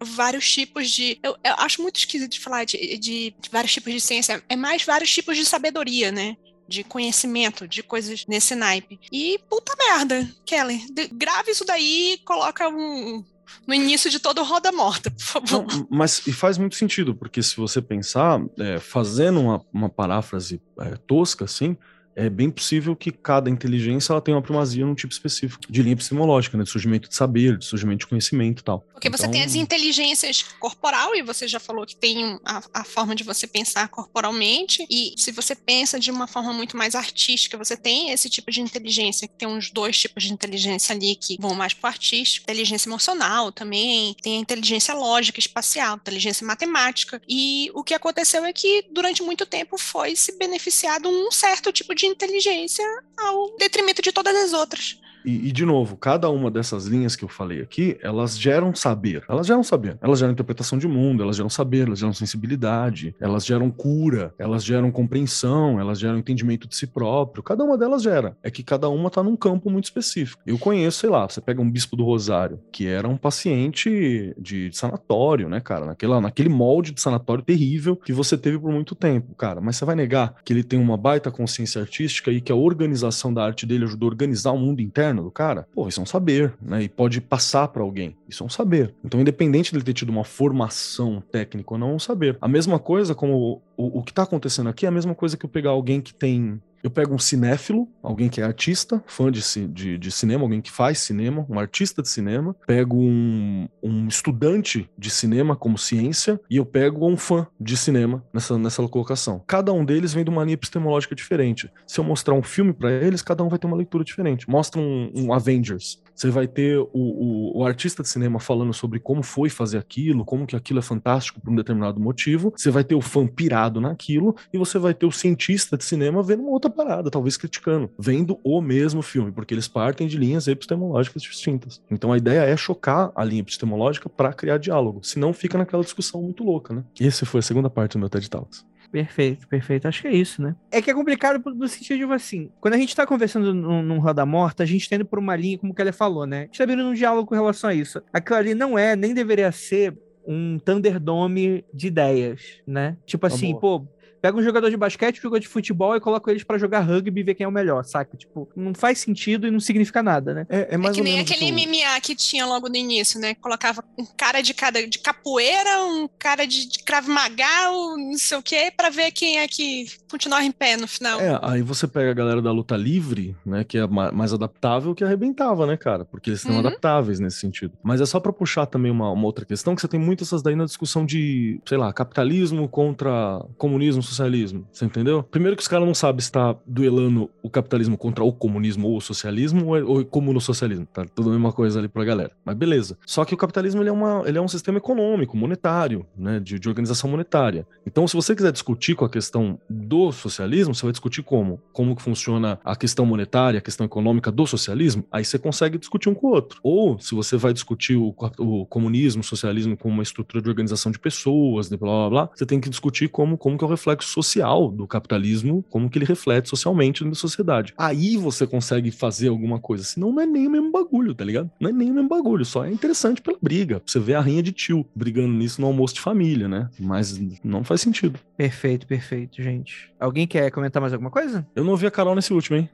vários 0.00 0.50
tipos 0.50 0.90
de. 0.90 1.18
Eu, 1.22 1.36
eu 1.44 1.54
acho 1.58 1.82
muito 1.82 1.96
esquisito 1.96 2.32
de 2.32 2.40
falar 2.40 2.64
de, 2.64 2.76
de, 2.98 3.34
de 3.38 3.50
vários 3.50 3.72
tipos 3.72 3.92
de 3.92 4.00
ciência, 4.00 4.42
é 4.48 4.56
mais 4.56 4.84
vários 4.84 5.10
tipos 5.10 5.36
de 5.36 5.44
sabedoria, 5.44 6.12
né? 6.12 6.36
de 6.68 6.84
conhecimento, 6.84 7.66
de 7.66 7.82
coisas 7.82 8.26
nesse 8.28 8.54
naipe. 8.54 9.00
E 9.10 9.40
puta 9.48 9.72
merda, 9.74 10.30
Kelly, 10.44 10.84
grave 11.10 11.52
isso 11.52 11.64
daí, 11.64 12.20
coloca 12.26 12.68
um, 12.68 13.24
no 13.66 13.74
início 13.74 14.10
de 14.10 14.18
todo 14.18 14.42
Roda 14.42 14.70
Morta, 14.70 15.10
por 15.10 15.22
favor. 15.22 15.66
Não, 15.66 15.86
mas 15.90 16.26
e 16.26 16.32
faz 16.32 16.58
muito 16.58 16.76
sentido, 16.76 17.14
porque 17.14 17.42
se 17.42 17.56
você 17.56 17.80
pensar, 17.80 18.40
é, 18.58 18.78
fazendo 18.78 19.40
uma, 19.40 19.64
uma 19.72 19.88
paráfrase 19.88 20.60
é, 20.80 20.96
tosca 21.06 21.46
assim, 21.46 21.76
é 22.18 22.28
bem 22.28 22.50
possível 22.50 22.96
que 22.96 23.12
cada 23.12 23.48
inteligência 23.48 24.12
ela 24.12 24.20
tenha 24.20 24.36
uma 24.36 24.42
primazia 24.42 24.84
num 24.84 24.94
tipo 24.94 25.12
específico 25.12 25.62
de 25.70 25.82
linha 25.82 25.92
epistemológica, 25.92 26.58
né? 26.58 26.64
De 26.64 26.70
surgimento 26.70 27.08
de 27.08 27.14
saber, 27.14 27.56
de 27.56 27.64
surgimento 27.64 28.00
de 28.00 28.06
conhecimento 28.08 28.60
e 28.60 28.64
tal. 28.64 28.80
Porque 28.92 29.06
então... 29.06 29.16
você 29.16 29.28
tem 29.28 29.44
as 29.44 29.54
inteligências 29.54 30.42
corporal, 30.58 31.14
e 31.14 31.22
você 31.22 31.46
já 31.46 31.60
falou 31.60 31.86
que 31.86 31.94
tem 31.94 32.36
a, 32.44 32.60
a, 32.74 32.84
forma 32.84 33.14
de 33.14 33.22
você 33.22 33.46
pensar 33.46 33.86
corporalmente, 33.88 34.84
e 34.90 35.14
se 35.16 35.30
você 35.30 35.54
pensa 35.54 36.00
de 36.00 36.10
uma 36.10 36.26
forma 36.26 36.52
muito 36.52 36.76
mais 36.76 36.96
artística, 36.96 37.56
você 37.56 37.76
tem 37.76 38.10
esse 38.10 38.28
tipo 38.28 38.50
de 38.50 38.60
inteligência, 38.60 39.28
que 39.28 39.34
tem 39.34 39.46
uns 39.46 39.70
dois 39.70 39.96
tipos 39.96 40.24
de 40.24 40.32
inteligência 40.32 40.96
ali 40.96 41.14
que 41.14 41.36
vão 41.40 41.54
mais 41.54 41.72
pro 41.72 41.86
artístico, 41.86 42.44
inteligência 42.44 42.88
emocional 42.88 43.52
também, 43.52 44.16
tem 44.20 44.38
a 44.38 44.40
inteligência 44.40 44.92
lógica, 44.92 45.38
espacial, 45.38 45.96
inteligência 45.96 46.44
matemática, 46.44 47.22
e 47.28 47.70
o 47.74 47.84
que 47.84 47.94
aconteceu 47.94 48.44
é 48.44 48.52
que 48.52 48.84
durante 48.90 49.22
muito 49.22 49.46
tempo 49.46 49.78
foi 49.78 50.16
se 50.16 50.36
beneficiado 50.36 51.08
um 51.08 51.30
certo 51.30 51.70
tipo 51.70 51.94
de 51.94 52.07
inteligência 52.08 52.84
ao 53.16 53.56
detrimento 53.58 54.02
de 54.02 54.12
todas 54.12 54.34
as 54.36 54.52
outras. 54.52 54.98
E, 55.24 55.48
e, 55.48 55.52
de 55.52 55.64
novo, 55.64 55.96
cada 55.96 56.30
uma 56.30 56.50
dessas 56.50 56.86
linhas 56.86 57.16
que 57.16 57.24
eu 57.24 57.28
falei 57.28 57.60
aqui, 57.60 57.98
elas 58.02 58.38
geram 58.38 58.74
saber. 58.74 59.24
Elas 59.28 59.46
geram 59.46 59.62
saber. 59.62 59.98
Elas 60.00 60.18
geram 60.18 60.32
interpretação 60.32 60.78
de 60.78 60.88
mundo, 60.88 61.22
elas 61.22 61.36
geram 61.36 61.50
saber, 61.50 61.86
elas 61.86 61.98
geram 61.98 62.12
sensibilidade, 62.12 63.14
elas 63.20 63.44
geram 63.44 63.70
cura, 63.70 64.34
elas 64.38 64.64
geram 64.64 64.90
compreensão, 64.90 65.80
elas 65.80 65.98
geram 65.98 66.18
entendimento 66.18 66.68
de 66.68 66.76
si 66.76 66.86
próprio. 66.86 67.42
Cada 67.42 67.64
uma 67.64 67.76
delas 67.76 68.02
gera. 68.02 68.36
É 68.42 68.50
que 68.50 68.62
cada 68.62 68.88
uma 68.88 69.10
tá 69.10 69.22
num 69.22 69.36
campo 69.36 69.70
muito 69.70 69.84
específico. 69.84 70.42
Eu 70.46 70.58
conheço, 70.58 71.00
sei 71.00 71.10
lá, 71.10 71.28
você 71.28 71.40
pega 71.40 71.60
um 71.60 71.70
bispo 71.70 71.96
do 71.96 72.04
Rosário, 72.04 72.60
que 72.72 72.86
era 72.86 73.08
um 73.08 73.16
paciente 73.16 74.34
de, 74.38 74.68
de 74.68 74.76
sanatório, 74.76 75.48
né, 75.48 75.60
cara? 75.60 75.86
Naquela, 75.86 76.20
naquele 76.20 76.48
molde 76.48 76.92
de 76.92 77.00
sanatório 77.00 77.42
terrível 77.42 77.96
que 77.96 78.12
você 78.12 78.36
teve 78.36 78.58
por 78.58 78.72
muito 78.72 78.94
tempo, 78.94 79.34
cara. 79.34 79.60
Mas 79.60 79.76
você 79.76 79.84
vai 79.84 79.94
negar 79.94 80.34
que 80.44 80.52
ele 80.52 80.62
tem 80.62 80.78
uma 80.78 80.96
baita 80.96 81.30
consciência 81.30 81.80
artística 81.80 82.30
e 82.30 82.40
que 82.40 82.52
a 82.52 82.56
organização 82.56 83.32
da 83.32 83.44
arte 83.44 83.66
dele 83.66 83.84
ajudou 83.84 84.08
a 84.08 84.12
organizar 84.12 84.52
o 84.52 84.58
mundo 84.58 84.80
interno? 84.80 85.07
Interno 85.08 85.22
do 85.22 85.30
cara, 85.30 85.66
pô, 85.74 85.88
isso 85.88 86.00
é 86.00 86.02
um 86.02 86.06
saber, 86.06 86.54
né? 86.60 86.82
E 86.82 86.88
pode 86.88 87.20
passar 87.20 87.68
para 87.68 87.82
alguém. 87.82 88.16
Isso 88.28 88.42
é 88.42 88.46
um 88.46 88.50
saber. 88.50 88.94
Então, 89.04 89.20
independente 89.20 89.72
dele 89.72 89.84
ter 89.84 89.94
tido 89.94 90.10
uma 90.10 90.24
formação 90.24 91.22
técnica 91.32 91.74
ou 91.74 91.78
não, 91.78 91.90
é 91.90 91.94
um 91.94 91.98
saber. 91.98 92.36
A 92.40 92.48
mesma 92.48 92.78
coisa 92.78 93.14
como 93.14 93.62
o, 93.76 93.98
o 93.98 94.02
que 94.02 94.12
tá 94.12 94.22
acontecendo 94.22 94.68
aqui 94.68 94.86
é 94.86 94.88
a 94.88 94.92
mesma 94.92 95.14
coisa 95.14 95.36
que 95.36 95.44
eu 95.44 95.50
pegar 95.50 95.70
alguém 95.70 96.00
que 96.00 96.14
tem 96.14 96.60
eu 96.82 96.90
pego 96.90 97.14
um 97.14 97.18
cinéfilo, 97.18 97.88
alguém 98.02 98.28
que 98.28 98.40
é 98.40 98.44
artista, 98.44 99.02
fã 99.06 99.30
de, 99.30 99.42
de, 99.68 99.98
de, 99.98 100.10
cinema, 100.10 100.44
alguém 100.44 100.60
que 100.60 100.70
faz 100.70 100.98
cinema, 100.98 101.46
um 101.48 101.58
artista 101.58 102.02
de 102.02 102.08
cinema, 102.08 102.54
pego 102.66 102.96
um, 102.96 103.68
um 103.82 104.06
estudante 104.08 104.88
de 104.96 105.10
cinema 105.10 105.56
como 105.56 105.78
ciência 105.78 106.40
e 106.48 106.56
eu 106.56 106.66
pego 106.66 107.06
um 107.06 107.16
fã 107.16 107.46
de 107.60 107.76
cinema 107.76 108.24
nessa, 108.32 108.58
nessa 108.58 108.86
colocação. 108.88 109.42
Cada 109.46 109.72
um 109.72 109.84
deles 109.84 110.12
vem 110.12 110.24
de 110.24 110.30
uma 110.30 110.44
linha 110.44 110.54
epistemológica 110.54 111.14
diferente. 111.14 111.70
Se 111.86 111.98
eu 111.98 112.04
mostrar 112.04 112.34
um 112.34 112.42
filme 112.42 112.72
para 112.72 112.90
eles, 112.90 113.22
cada 113.22 113.42
um 113.42 113.48
vai 113.48 113.58
ter 113.58 113.66
uma 113.66 113.76
leitura 113.76 114.04
diferente. 114.04 114.48
Mostra 114.48 114.80
um, 114.80 115.10
um 115.14 115.32
Avengers. 115.32 116.00
Você 116.18 116.30
vai 116.30 116.48
ter 116.48 116.76
o, 116.76 116.88
o, 116.92 117.58
o, 117.60 117.64
artista 117.64 118.02
de 118.02 118.08
cinema 118.08 118.40
falando 118.40 118.74
sobre 118.74 118.98
como 118.98 119.22
foi 119.22 119.48
fazer 119.48 119.78
aquilo, 119.78 120.24
como 120.24 120.48
que 120.48 120.56
aquilo 120.56 120.80
é 120.80 120.82
fantástico 120.82 121.40
por 121.40 121.48
um 121.48 121.54
determinado 121.54 122.00
motivo. 122.00 122.52
Você 122.56 122.72
vai 122.72 122.82
ter 122.82 122.96
o 122.96 123.00
fã 123.00 123.24
pirado 123.24 123.80
naquilo 123.80 124.34
e 124.52 124.58
você 124.58 124.80
vai 124.80 124.92
ter 124.92 125.06
o 125.06 125.12
cientista 125.12 125.76
de 125.76 125.84
cinema 125.84 126.20
vendo 126.20 126.42
uma 126.42 126.50
outra 126.50 126.68
parada, 126.68 127.08
talvez 127.08 127.36
criticando, 127.36 127.88
vendo 127.96 128.36
o 128.42 128.60
mesmo 128.60 129.00
filme, 129.00 129.30
porque 129.30 129.54
eles 129.54 129.68
partem 129.68 130.08
de 130.08 130.16
linhas 130.16 130.48
epistemológicas 130.48 131.22
distintas. 131.22 131.80
Então 131.88 132.12
a 132.12 132.16
ideia 132.18 132.40
é 132.40 132.56
chocar 132.56 133.12
a 133.14 133.22
linha 133.22 133.42
epistemológica 133.42 134.08
para 134.08 134.32
criar 134.32 134.58
diálogo, 134.58 134.98
senão 135.04 135.32
fica 135.32 135.56
naquela 135.56 135.84
discussão 135.84 136.20
muito 136.20 136.42
louca, 136.42 136.74
né? 136.74 136.82
Essa 137.00 137.24
foi 137.24 137.38
a 137.38 137.42
segunda 137.44 137.70
parte 137.70 137.92
do 137.92 138.00
meu 138.00 138.08
TED 138.08 138.28
Talks. 138.28 138.66
Perfeito, 138.90 139.46
perfeito. 139.46 139.86
Acho 139.86 140.02
que 140.02 140.08
é 140.08 140.12
isso, 140.12 140.40
né? 140.40 140.56
É 140.70 140.80
que 140.80 140.90
é 140.90 140.94
complicado 140.94 141.42
no 141.54 141.68
sentido 141.68 142.06
de 142.06 142.12
assim, 142.12 142.50
quando 142.60 142.74
a 142.74 142.78
gente 142.78 142.96
tá 142.96 143.06
conversando 143.06 143.52
num, 143.54 143.82
num 143.82 143.98
Roda 143.98 144.24
Morta, 144.24 144.62
a 144.62 144.66
gente 144.66 144.88
tá 144.88 144.96
indo 144.96 145.04
por 145.04 145.18
uma 145.18 145.36
linha, 145.36 145.58
como 145.58 145.74
que 145.74 145.82
ela 145.82 145.92
falou, 145.92 146.26
né? 146.26 146.40
A 146.40 146.44
gente 146.44 146.58
tá 146.58 146.66
vendo 146.66 146.84
um 146.84 146.94
diálogo 146.94 147.28
com 147.28 147.34
relação 147.34 147.70
a 147.70 147.74
isso. 147.74 148.02
Aquilo 148.12 148.38
ali 148.38 148.54
não 148.54 148.78
é, 148.78 148.96
nem 148.96 149.12
deveria 149.12 149.52
ser 149.52 149.96
um 150.26 150.58
Thunderdome 150.58 151.64
de 151.72 151.86
ideias, 151.86 152.60
né? 152.66 152.96
Tipo 153.06 153.26
assim, 153.26 153.50
Amor. 153.50 153.60
pô, 153.60 153.88
Pega 154.20 154.36
um 154.36 154.42
jogador 154.42 154.70
de 154.70 154.76
basquete, 154.76 155.18
um 155.18 155.22
jogador 155.22 155.40
de 155.40 155.48
futebol 155.48 155.96
e 155.96 156.00
coloca 156.00 156.30
eles 156.30 156.42
para 156.42 156.58
jogar 156.58 156.80
rugby 156.80 157.20
e 157.20 157.24
ver 157.24 157.34
quem 157.34 157.44
é 157.44 157.48
o 157.48 157.52
melhor, 157.52 157.84
saca? 157.84 158.16
Tipo, 158.16 158.48
não 158.56 158.74
faz 158.74 158.98
sentido 158.98 159.46
e 159.46 159.50
não 159.50 159.60
significa 159.60 160.02
nada, 160.02 160.34
né? 160.34 160.46
É, 160.48 160.74
é 160.74 160.76
mais 160.76 160.96
é 160.96 160.98
que 160.98 161.04
nem 161.04 161.20
aquele 161.20 161.52
MMA 161.52 162.00
que 162.02 162.14
tinha 162.14 162.44
logo 162.46 162.68
no 162.68 162.76
início, 162.76 163.20
né? 163.20 163.34
Colocava 163.34 163.84
um 163.96 164.04
cara 164.04 164.40
de 164.40 164.54
cada 164.54 164.86
de 164.86 164.98
capoeira, 164.98 165.84
um 165.84 166.08
cara 166.18 166.46
de, 166.46 166.68
de 166.68 166.78
Krav 166.80 167.08
Maga, 167.08 167.70
um 167.70 168.10
não 168.10 168.18
sei 168.18 168.38
o 168.38 168.42
quê, 168.42 168.72
pra 168.76 168.90
ver 168.90 169.10
quem 169.12 169.38
é 169.38 169.46
que 169.46 169.86
continuava 170.10 170.44
em 170.44 170.52
pé 170.52 170.76
no 170.76 170.88
final. 170.88 171.20
É, 171.20 171.38
aí 171.42 171.62
você 171.62 171.86
pega 171.86 172.10
a 172.10 172.14
galera 172.14 172.42
da 172.42 172.50
luta 172.50 172.76
livre, 172.76 173.36
né? 173.44 173.64
Que 173.64 173.78
é 173.78 173.86
mais 173.86 174.32
adaptável, 174.32 174.94
que 174.94 175.04
arrebentava, 175.04 175.66
né, 175.66 175.76
cara? 175.76 176.04
Porque 176.04 176.30
eles 176.30 176.40
são 176.40 176.52
uhum. 176.52 176.58
adaptáveis 176.60 177.20
nesse 177.20 177.38
sentido. 177.38 177.72
Mas 177.82 178.00
é 178.00 178.06
só 178.06 178.18
pra 178.18 178.32
puxar 178.32 178.66
também 178.66 178.90
uma, 178.90 179.10
uma 179.10 179.24
outra 179.24 179.44
questão, 179.44 179.74
que 179.74 179.80
você 179.80 179.88
tem 179.88 180.00
muito 180.00 180.24
essas 180.24 180.42
daí 180.42 180.56
na 180.56 180.64
discussão 180.64 181.04
de, 181.04 181.60
sei 181.66 181.78
lá, 181.78 181.92
capitalismo 181.92 182.68
contra 182.68 183.44
comunismo 183.56 184.02
socialismo? 184.08 184.66
Você 184.72 184.84
entendeu? 184.84 185.22
Primeiro 185.22 185.56
que 185.56 185.62
os 185.62 185.68
caras 185.68 185.86
não 185.86 185.94
sabem 185.94 186.20
se 186.20 186.30
tá 186.30 186.56
duelando 186.66 187.30
o 187.42 187.50
capitalismo 187.50 187.96
contra 187.96 188.24
o 188.24 188.32
comunismo 188.32 188.88
ou 188.88 188.96
o 188.96 189.00
socialismo 189.00 189.66
ou, 189.66 189.76
é, 189.76 189.82
ou 189.82 190.04
como 190.04 190.32
no 190.32 190.40
socialismo. 190.40 190.86
Tá 190.86 191.04
tudo 191.04 191.30
a 191.30 191.32
mesma 191.32 191.52
coisa 191.52 191.78
ali 191.78 191.88
pra 191.88 192.04
galera. 192.04 192.32
Mas 192.44 192.56
beleza. 192.56 192.98
Só 193.06 193.24
que 193.24 193.34
o 193.34 193.36
capitalismo 193.36 193.82
ele 193.82 193.88
é, 193.88 193.92
uma, 193.92 194.22
ele 194.26 194.38
é 194.38 194.40
um 194.40 194.48
sistema 194.48 194.78
econômico, 194.78 195.36
monetário, 195.36 196.06
né? 196.16 196.40
De, 196.40 196.58
de 196.58 196.68
organização 196.68 197.10
monetária. 197.10 197.66
Então, 197.86 198.06
se 198.06 198.14
você 198.14 198.34
quiser 198.34 198.52
discutir 198.52 198.94
com 198.94 199.04
a 199.04 199.10
questão 199.10 199.58
do 199.68 200.12
socialismo, 200.12 200.74
você 200.74 200.82
vai 200.82 200.92
discutir 200.92 201.22
como? 201.22 201.60
Como 201.72 201.96
que 201.96 202.02
funciona 202.02 202.58
a 202.64 202.76
questão 202.76 203.04
monetária, 203.06 203.58
a 203.58 203.62
questão 203.62 203.84
econômica 203.84 204.30
do 204.30 204.46
socialismo, 204.46 205.04
aí 205.10 205.24
você 205.24 205.38
consegue 205.38 205.78
discutir 205.78 206.08
um 206.08 206.14
com 206.14 206.28
o 206.28 206.30
outro. 206.30 206.60
Ou, 206.62 206.98
se 206.98 207.14
você 207.14 207.36
vai 207.36 207.52
discutir 207.52 207.96
o, 207.96 208.14
o 208.38 208.66
comunismo, 208.66 209.20
o 209.20 209.24
socialismo 209.24 209.76
como 209.76 209.94
uma 209.94 210.02
estrutura 210.02 210.42
de 210.42 210.48
organização 210.48 210.92
de 210.92 210.98
pessoas, 210.98 211.68
de 211.68 211.76
blá 211.76 211.90
blá 211.90 212.10
blá, 212.10 212.30
você 212.34 212.46
tem 212.46 212.60
que 212.60 212.68
discutir 212.68 213.08
como, 213.08 213.36
como 213.36 213.56
que 213.56 213.64
é 213.64 213.66
o 213.66 213.70
reflexo 213.70 213.97
social 214.04 214.70
do 214.70 214.86
capitalismo, 214.86 215.64
como 215.70 215.88
que 215.88 215.98
ele 215.98 216.04
reflete 216.04 216.48
socialmente 216.48 217.04
na 217.04 217.14
sociedade. 217.14 217.74
Aí 217.76 218.16
você 218.16 218.46
consegue 218.46 218.90
fazer 218.90 219.28
alguma 219.28 219.58
coisa, 219.58 219.84
senão 219.84 220.12
não 220.12 220.22
é 220.22 220.26
nem 220.26 220.46
o 220.46 220.50
mesmo 220.50 220.70
bagulho, 220.70 221.14
tá 221.14 221.24
ligado? 221.24 221.50
Não 221.60 221.70
é 221.70 221.72
nem 221.72 221.90
o 221.90 221.94
mesmo 221.94 222.08
bagulho, 222.08 222.44
só 222.44 222.64
é 222.64 222.70
interessante 222.70 223.20
pela 223.20 223.38
briga. 223.40 223.82
Você 223.84 223.98
vê 223.98 224.14
a 224.14 224.20
rinha 224.20 224.42
de 224.42 224.52
tio 224.52 224.86
brigando 224.94 225.32
nisso 225.32 225.60
no 225.60 225.66
almoço 225.66 225.94
de 225.94 226.00
família, 226.00 226.48
né? 226.48 226.68
Mas 226.78 227.18
não 227.42 227.64
faz 227.64 227.80
sentido. 227.80 228.18
Perfeito, 228.36 228.86
perfeito, 228.86 229.42
gente. 229.42 229.92
Alguém 229.98 230.26
quer 230.26 230.50
comentar 230.50 230.80
mais 230.80 230.92
alguma 230.92 231.10
coisa? 231.10 231.46
Eu 231.54 231.64
não 231.64 231.72
ouvi 231.72 231.86
a 231.86 231.90
Carol 231.90 232.14
nesse 232.14 232.32
último, 232.32 232.56
hein? 232.56 232.68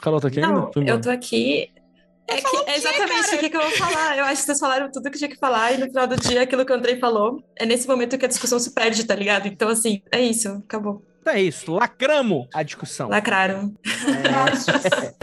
Carol 0.00 0.20
tá 0.20 0.28
aqui 0.28 0.40
não, 0.40 0.70
ainda? 0.76 0.90
Eu 0.90 1.00
tô 1.00 1.10
aqui. 1.10 1.70
É, 2.28 2.40
que, 2.42 2.56
é 2.70 2.76
exatamente 2.76 3.34
o 3.34 3.38
que, 3.38 3.50
que 3.50 3.56
eu 3.56 3.62
vou 3.62 3.70
falar. 3.70 4.18
Eu 4.18 4.24
acho 4.24 4.42
que 4.42 4.46
vocês 4.46 4.58
falaram 4.58 4.90
tudo 4.92 5.10
que 5.10 5.18
tinha 5.18 5.30
que 5.30 5.38
falar, 5.38 5.72
e 5.72 5.78
no 5.78 5.86
final 5.86 6.06
do 6.06 6.16
dia, 6.16 6.42
aquilo 6.42 6.64
que 6.64 6.72
o 6.72 6.76
Andrei 6.76 6.98
falou, 6.98 7.42
é 7.56 7.64
nesse 7.64 7.88
momento 7.88 8.18
que 8.18 8.24
a 8.24 8.28
discussão 8.28 8.58
se 8.58 8.72
perde, 8.72 9.04
tá 9.04 9.14
ligado? 9.14 9.48
Então, 9.48 9.68
assim, 9.68 10.02
é 10.12 10.20
isso, 10.20 10.48
acabou. 10.48 11.02
Então 11.22 11.32
é 11.32 11.42
isso, 11.42 11.72
lacramos 11.72 12.46
a 12.54 12.62
discussão. 12.62 13.08
Lacraram. 13.08 13.74
É. 13.84 15.14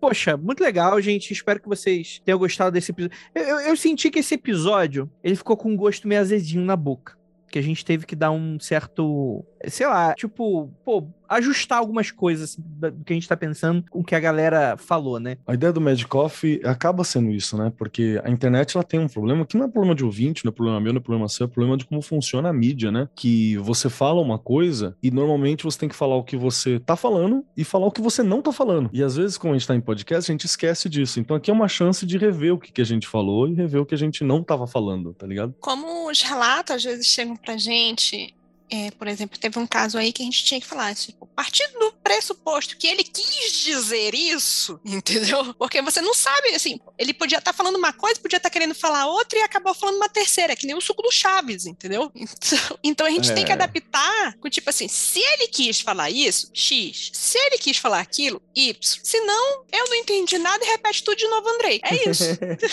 Poxa, 0.00 0.36
muito 0.36 0.62
legal, 0.62 1.00
gente. 1.00 1.32
Espero 1.32 1.60
que 1.60 1.68
vocês 1.68 2.20
tenham 2.24 2.38
gostado 2.38 2.70
desse 2.70 2.92
episódio. 2.92 3.16
Eu, 3.34 3.42
eu, 3.42 3.60
eu 3.60 3.76
senti 3.76 4.10
que 4.10 4.20
esse 4.20 4.34
episódio 4.34 5.10
ele 5.22 5.34
ficou 5.34 5.56
com 5.56 5.70
um 5.70 5.76
gosto 5.76 6.06
meio 6.06 6.20
azedinho 6.20 6.64
na 6.64 6.76
boca. 6.76 7.16
Que 7.50 7.58
a 7.58 7.62
gente 7.62 7.84
teve 7.84 8.06
que 8.06 8.14
dar 8.14 8.30
um 8.30 8.60
certo. 8.60 9.44
Sei 9.66 9.86
lá, 9.86 10.14
tipo, 10.14 10.70
pô, 10.84 11.06
ajustar 11.28 11.78
algumas 11.78 12.10
coisas 12.10 12.50
assim, 12.50 12.62
do 12.62 13.04
que 13.04 13.12
a 13.12 13.16
gente 13.16 13.28
tá 13.28 13.36
pensando 13.36 13.84
com 13.90 14.00
o 14.00 14.04
que 14.04 14.14
a 14.14 14.20
galera 14.20 14.76
falou, 14.76 15.18
né? 15.18 15.36
A 15.46 15.54
ideia 15.54 15.72
do 15.72 15.80
Mad 15.80 16.02
Coffee 16.04 16.60
acaba 16.64 17.04
sendo 17.04 17.30
isso, 17.30 17.56
né? 17.56 17.72
Porque 17.76 18.20
a 18.24 18.30
internet 18.30 18.76
ela 18.76 18.84
tem 18.84 19.00
um 19.00 19.08
problema 19.08 19.44
que 19.44 19.56
não 19.56 19.66
é 19.66 19.68
problema 19.68 19.94
de 19.94 20.04
ouvinte, 20.04 20.44
não 20.44 20.50
é 20.50 20.54
problema 20.54 20.80
meu, 20.80 20.92
não 20.92 21.00
é 21.00 21.02
problema 21.02 21.28
seu, 21.28 21.46
é 21.46 21.48
problema 21.48 21.76
de 21.76 21.84
como 21.84 22.00
funciona 22.00 22.48
a 22.48 22.52
mídia, 22.52 22.90
né? 22.90 23.08
Que 23.14 23.56
você 23.58 23.88
fala 23.88 24.20
uma 24.20 24.38
coisa 24.38 24.96
e 25.02 25.10
normalmente 25.10 25.64
você 25.64 25.78
tem 25.78 25.88
que 25.88 25.94
falar 25.94 26.16
o 26.16 26.24
que 26.24 26.36
você 26.36 26.78
tá 26.78 26.96
falando 26.96 27.44
e 27.56 27.64
falar 27.64 27.86
o 27.86 27.92
que 27.92 28.00
você 28.00 28.22
não 28.22 28.40
tá 28.40 28.52
falando. 28.52 28.90
E 28.92 29.02
às 29.02 29.16
vezes, 29.16 29.36
como 29.36 29.54
a 29.54 29.58
gente 29.58 29.66
tá 29.66 29.74
em 29.74 29.80
podcast, 29.80 30.30
a 30.30 30.32
gente 30.32 30.46
esquece 30.46 30.88
disso. 30.88 31.20
Então 31.20 31.36
aqui 31.36 31.50
é 31.50 31.54
uma 31.54 31.68
chance 31.68 32.06
de 32.06 32.18
rever 32.18 32.54
o 32.54 32.58
que, 32.58 32.72
que 32.72 32.80
a 32.80 32.86
gente 32.86 33.06
falou 33.06 33.48
e 33.48 33.54
rever 33.54 33.80
o 33.80 33.86
que 33.86 33.94
a 33.94 33.98
gente 33.98 34.22
não 34.22 34.42
tava 34.42 34.66
falando, 34.66 35.12
tá 35.12 35.26
ligado? 35.26 35.54
Como 35.60 36.10
os 36.10 36.22
relatos 36.22 36.76
às 36.76 36.84
vezes 36.84 37.06
chegam 37.06 37.36
pra 37.36 37.56
gente 37.56 38.35
é, 38.70 38.90
por 38.90 39.06
exemplo, 39.06 39.38
teve 39.38 39.58
um 39.58 39.66
caso 39.66 39.96
aí 39.98 40.12
que 40.12 40.22
a 40.22 40.24
gente 40.24 40.44
tinha 40.44 40.60
que 40.60 40.66
falar, 40.66 40.94
tipo, 40.94 41.26
partindo 41.34 41.78
do 41.78 41.92
pressuposto 42.02 42.76
que 42.76 42.86
ele 42.86 43.04
quis 43.04 43.52
dizer 43.64 44.14
isso, 44.14 44.80
entendeu? 44.84 45.54
Porque 45.54 45.80
você 45.82 46.00
não 46.00 46.14
sabe, 46.14 46.48
assim, 46.54 46.80
ele 46.98 47.14
podia 47.14 47.38
estar 47.38 47.52
tá 47.52 47.56
falando 47.56 47.76
uma 47.76 47.92
coisa, 47.92 48.20
podia 48.20 48.38
estar 48.38 48.48
tá 48.48 48.52
querendo 48.52 48.74
falar 48.74 49.06
outra 49.06 49.38
e 49.38 49.42
acabou 49.42 49.74
falando 49.74 49.96
uma 49.96 50.08
terceira, 50.08 50.56
que 50.56 50.66
nem 50.66 50.76
o 50.76 50.80
suco 50.80 51.02
do 51.02 51.12
Chaves, 51.12 51.66
entendeu? 51.66 52.10
Então, 52.46 52.78
então 52.82 53.06
a 53.06 53.10
gente 53.10 53.30
é. 53.30 53.34
tem 53.34 53.44
que 53.44 53.50
é. 53.50 53.54
adaptar 53.54 54.36
com, 54.38 54.48
tipo 54.48 54.68
assim, 54.68 54.88
se 54.88 55.18
ele 55.18 55.48
quis 55.48 55.80
falar 55.80 56.10
isso, 56.10 56.50
X. 56.52 57.10
Se 57.12 57.38
ele 57.38 57.58
quis 57.58 57.76
falar 57.76 58.00
aquilo, 58.00 58.40
Y. 58.54 58.76
Se 58.80 59.20
não, 59.20 59.64
eu 59.72 59.88
não 59.88 59.94
entendi 59.94 60.38
nada 60.38 60.64
e 60.64 60.68
repete 60.68 61.02
tudo 61.02 61.16
de 61.16 61.26
novo, 61.28 61.48
Andrei. 61.48 61.80
É 61.82 62.08
isso. 62.08 62.24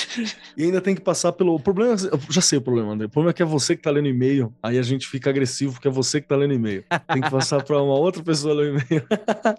e 0.58 0.64
ainda 0.64 0.82
tem 0.82 0.96
que 0.96 1.02
passar 1.02 1.32
pelo. 1.34 1.56
O 1.56 1.60
problema, 1.60 1.94
eu 1.94 2.20
já 2.30 2.42
sei 2.42 2.58
o 2.58 2.62
problema, 2.62 2.94
Andrei. 2.94 3.08
O 3.08 3.10
problema 3.10 3.32
é 3.32 3.34
que 3.34 3.42
é 3.42 3.46
você 3.46 3.76
que 3.76 3.82
tá 3.82 3.92
lendo 3.92 4.08
e-mail, 4.08 4.54
aí 4.62 4.78
a 4.78 4.84
gente 4.84 5.08
fica 5.08 5.30
agressivo 5.30 5.80
porque 5.84 5.88
é 5.90 5.92
você 5.92 6.22
que 6.22 6.28
tá 6.28 6.36
lendo 6.38 6.54
e-mail. 6.54 6.86
Tem 7.12 7.22
que 7.22 7.30
passar 7.30 7.62
para 7.62 7.82
uma 7.82 7.96
outra 7.96 8.24
pessoa 8.24 8.54
ler 8.54 8.70
e-mail. 8.70 9.06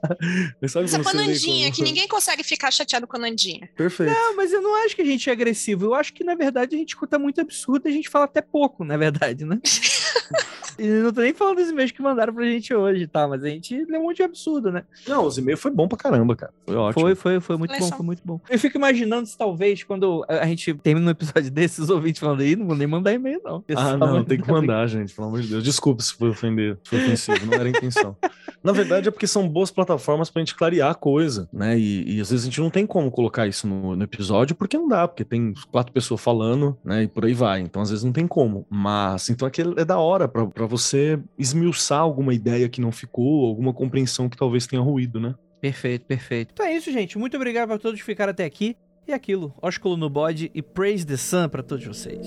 sabe 0.69 0.87
Essa 0.87 1.03
com 1.03 1.09
a 1.11 1.13
Nandinha, 1.13 1.67
como... 1.67 1.77
que 1.77 1.83
ninguém 1.83 2.09
consegue 2.09 2.43
ficar 2.43 2.71
chateado 2.71 3.07
com 3.07 3.17
a 3.19 3.21
Nandinha. 3.21 3.69
Perfeito. 3.77 4.11
Não, 4.11 4.35
mas 4.35 4.51
eu 4.51 4.63
não 4.63 4.75
acho 4.87 4.97
que 4.97 5.03
a 5.03 5.05
gente 5.05 5.29
é 5.29 5.33
agressivo. 5.33 5.85
Eu 5.85 5.95
acho 5.95 6.15
que, 6.15 6.25
na 6.25 6.35
verdade, 6.35 6.75
a 6.75 6.79
gente 6.79 6.91
escuta 6.91 7.19
muito 7.19 7.43
absurdo 7.43 7.87
e 7.87 7.91
a 7.91 7.93
gente 7.93 8.09
fala 8.09 8.25
até 8.25 8.41
pouco, 8.41 8.85
na 8.85 8.97
verdade, 8.97 9.45
né? 9.45 9.61
E 10.79 10.87
não 10.87 11.13
tô 11.13 11.21
nem 11.21 11.35
falando 11.35 11.57
dos 11.57 11.71
e-mails 11.71 11.91
que 11.91 12.03
mandaram 12.03 12.35
pra 12.35 12.45
gente 12.45 12.75
hoje, 12.75 13.07
tá? 13.07 13.27
Mas 13.29 13.43
a 13.45 13.49
gente 13.49 13.85
leu 13.85 14.01
um 14.01 14.05
monte 14.05 14.17
de 14.17 14.23
absurdo, 14.23 14.71
né? 14.71 14.85
Não, 15.07 15.27
os 15.27 15.39
e-mails 15.39 15.61
foi 15.61 15.71
bom 15.71 15.89
pra 15.89 15.99
caramba, 15.99 16.37
cara. 16.37 16.53
Foi 16.67 16.77
ótimo. 16.77 17.03
Foi, 17.03 17.15
foi, 17.15 17.41
foi 17.41 17.57
muito 17.57 17.79
bom, 17.79 17.89
foi 17.91 18.07
muito 18.07 18.23
bom. 18.25 18.41
Eu 18.49 18.59
fico 18.59 18.77
imaginando 18.77 19.27
se 19.27 19.37
talvez, 19.37 19.83
quando 19.85 20.25
a 20.29 20.47
gente 20.47 20.75
termina 20.75 21.07
um 21.07 21.11
episódio 21.11 21.51
desses, 21.53 21.79
os 21.79 21.91
ouvintes 21.91 22.21
falando 22.21 22.41
aí, 22.41 22.57
não 22.57 22.67
vou 22.67 22.77
nem 22.77 22.87
mandar 22.87 23.13
e-mail, 23.13 23.41
não. 23.45 23.65
Ah, 23.77 23.97
não, 23.97 24.25
tem 24.25 24.41
que 24.41 24.51
mandar, 24.51 24.87
gente, 24.87 25.15
pelo 25.15 25.29
amor 25.29 25.41
de 25.41 25.49
Deus. 25.49 25.65
Desculpa 25.65 26.03
se 26.03 26.15
foi 26.15 26.31
ofender, 26.31 26.79
foi 26.85 26.99
ofensivo, 26.99 27.47
não 27.47 27.55
era 27.55 27.65
a 27.65 27.71
intenção. 27.71 28.17
Na 28.63 28.73
verdade, 28.73 29.09
é 29.09 29.11
porque 29.11 29.27
são 29.27 29.47
boas 29.47 29.71
plataformas 29.71 30.31
pra 30.31 30.41
gente 30.41 30.55
clarear 30.55 30.91
a 30.91 30.95
coisa, 30.95 31.47
né? 31.53 31.79
E, 31.79 32.17
e 32.17 32.21
às 32.21 32.31
vezes 32.31 32.47
a 32.47 32.49
gente 32.49 32.61
não 32.61 32.71
tem 32.71 32.87
como 32.87 33.11
colocar 33.11 33.47
isso 33.47 33.67
no, 33.67 33.95
no, 33.95 34.03
episódio, 34.03 34.57
porque 34.57 34.79
não 34.79 34.89
dá, 34.89 35.07
porque 35.07 35.23
tem 35.23 35.53
quatro 35.71 35.93
pessoas 35.93 36.21
falando, 36.21 36.77
né? 36.83 37.03
E 37.03 37.09
por 37.09 37.27
aí 37.27 37.35
vai. 37.35 37.61
Então, 37.61 37.83
às 37.83 37.91
vezes 37.91 38.05
não 38.05 38.13
tem 38.13 38.27
como. 38.27 38.67
Mas, 38.71 39.29
então 39.29 39.47
aqui 39.47 39.63
é 39.77 39.85
da 39.85 39.99
hora 39.99 40.27
pra, 40.27 40.47
pra 40.47 40.64
você 40.67 41.19
esmiuçar 41.39 42.01
alguma 42.01 42.35
ideia 42.35 42.69
que 42.69 42.81
não 42.81 42.93
ficou, 42.93 43.47
alguma 43.47 43.73
compreensão 43.73 44.29
que 44.29 44.37
talvez 44.37 44.67
tenha 44.67 44.83
ruído, 44.83 45.21
né? 45.21 45.35
Perfeito, 45.61 46.05
perfeito. 46.05 46.51
Então 46.53 46.67
é 46.67 46.77
isso, 46.77 46.93
gente. 46.93 47.17
Muito 47.17 47.37
obrigado 47.37 47.73
a 47.73 47.79
todos 47.79 47.99
que 47.99 48.07
ficaram 48.07 48.31
até 48.31 48.45
aqui. 48.45 48.77
E 49.07 49.13
aquilo, 49.13 49.55
ósculo 49.61 49.97
no 49.97 50.09
bode 50.09 50.51
e 50.55 50.63
praise 50.63 51.07
the 51.07 51.17
sun 51.17 51.49
para 51.49 51.63
todos 51.63 51.85
vocês. 51.85 52.27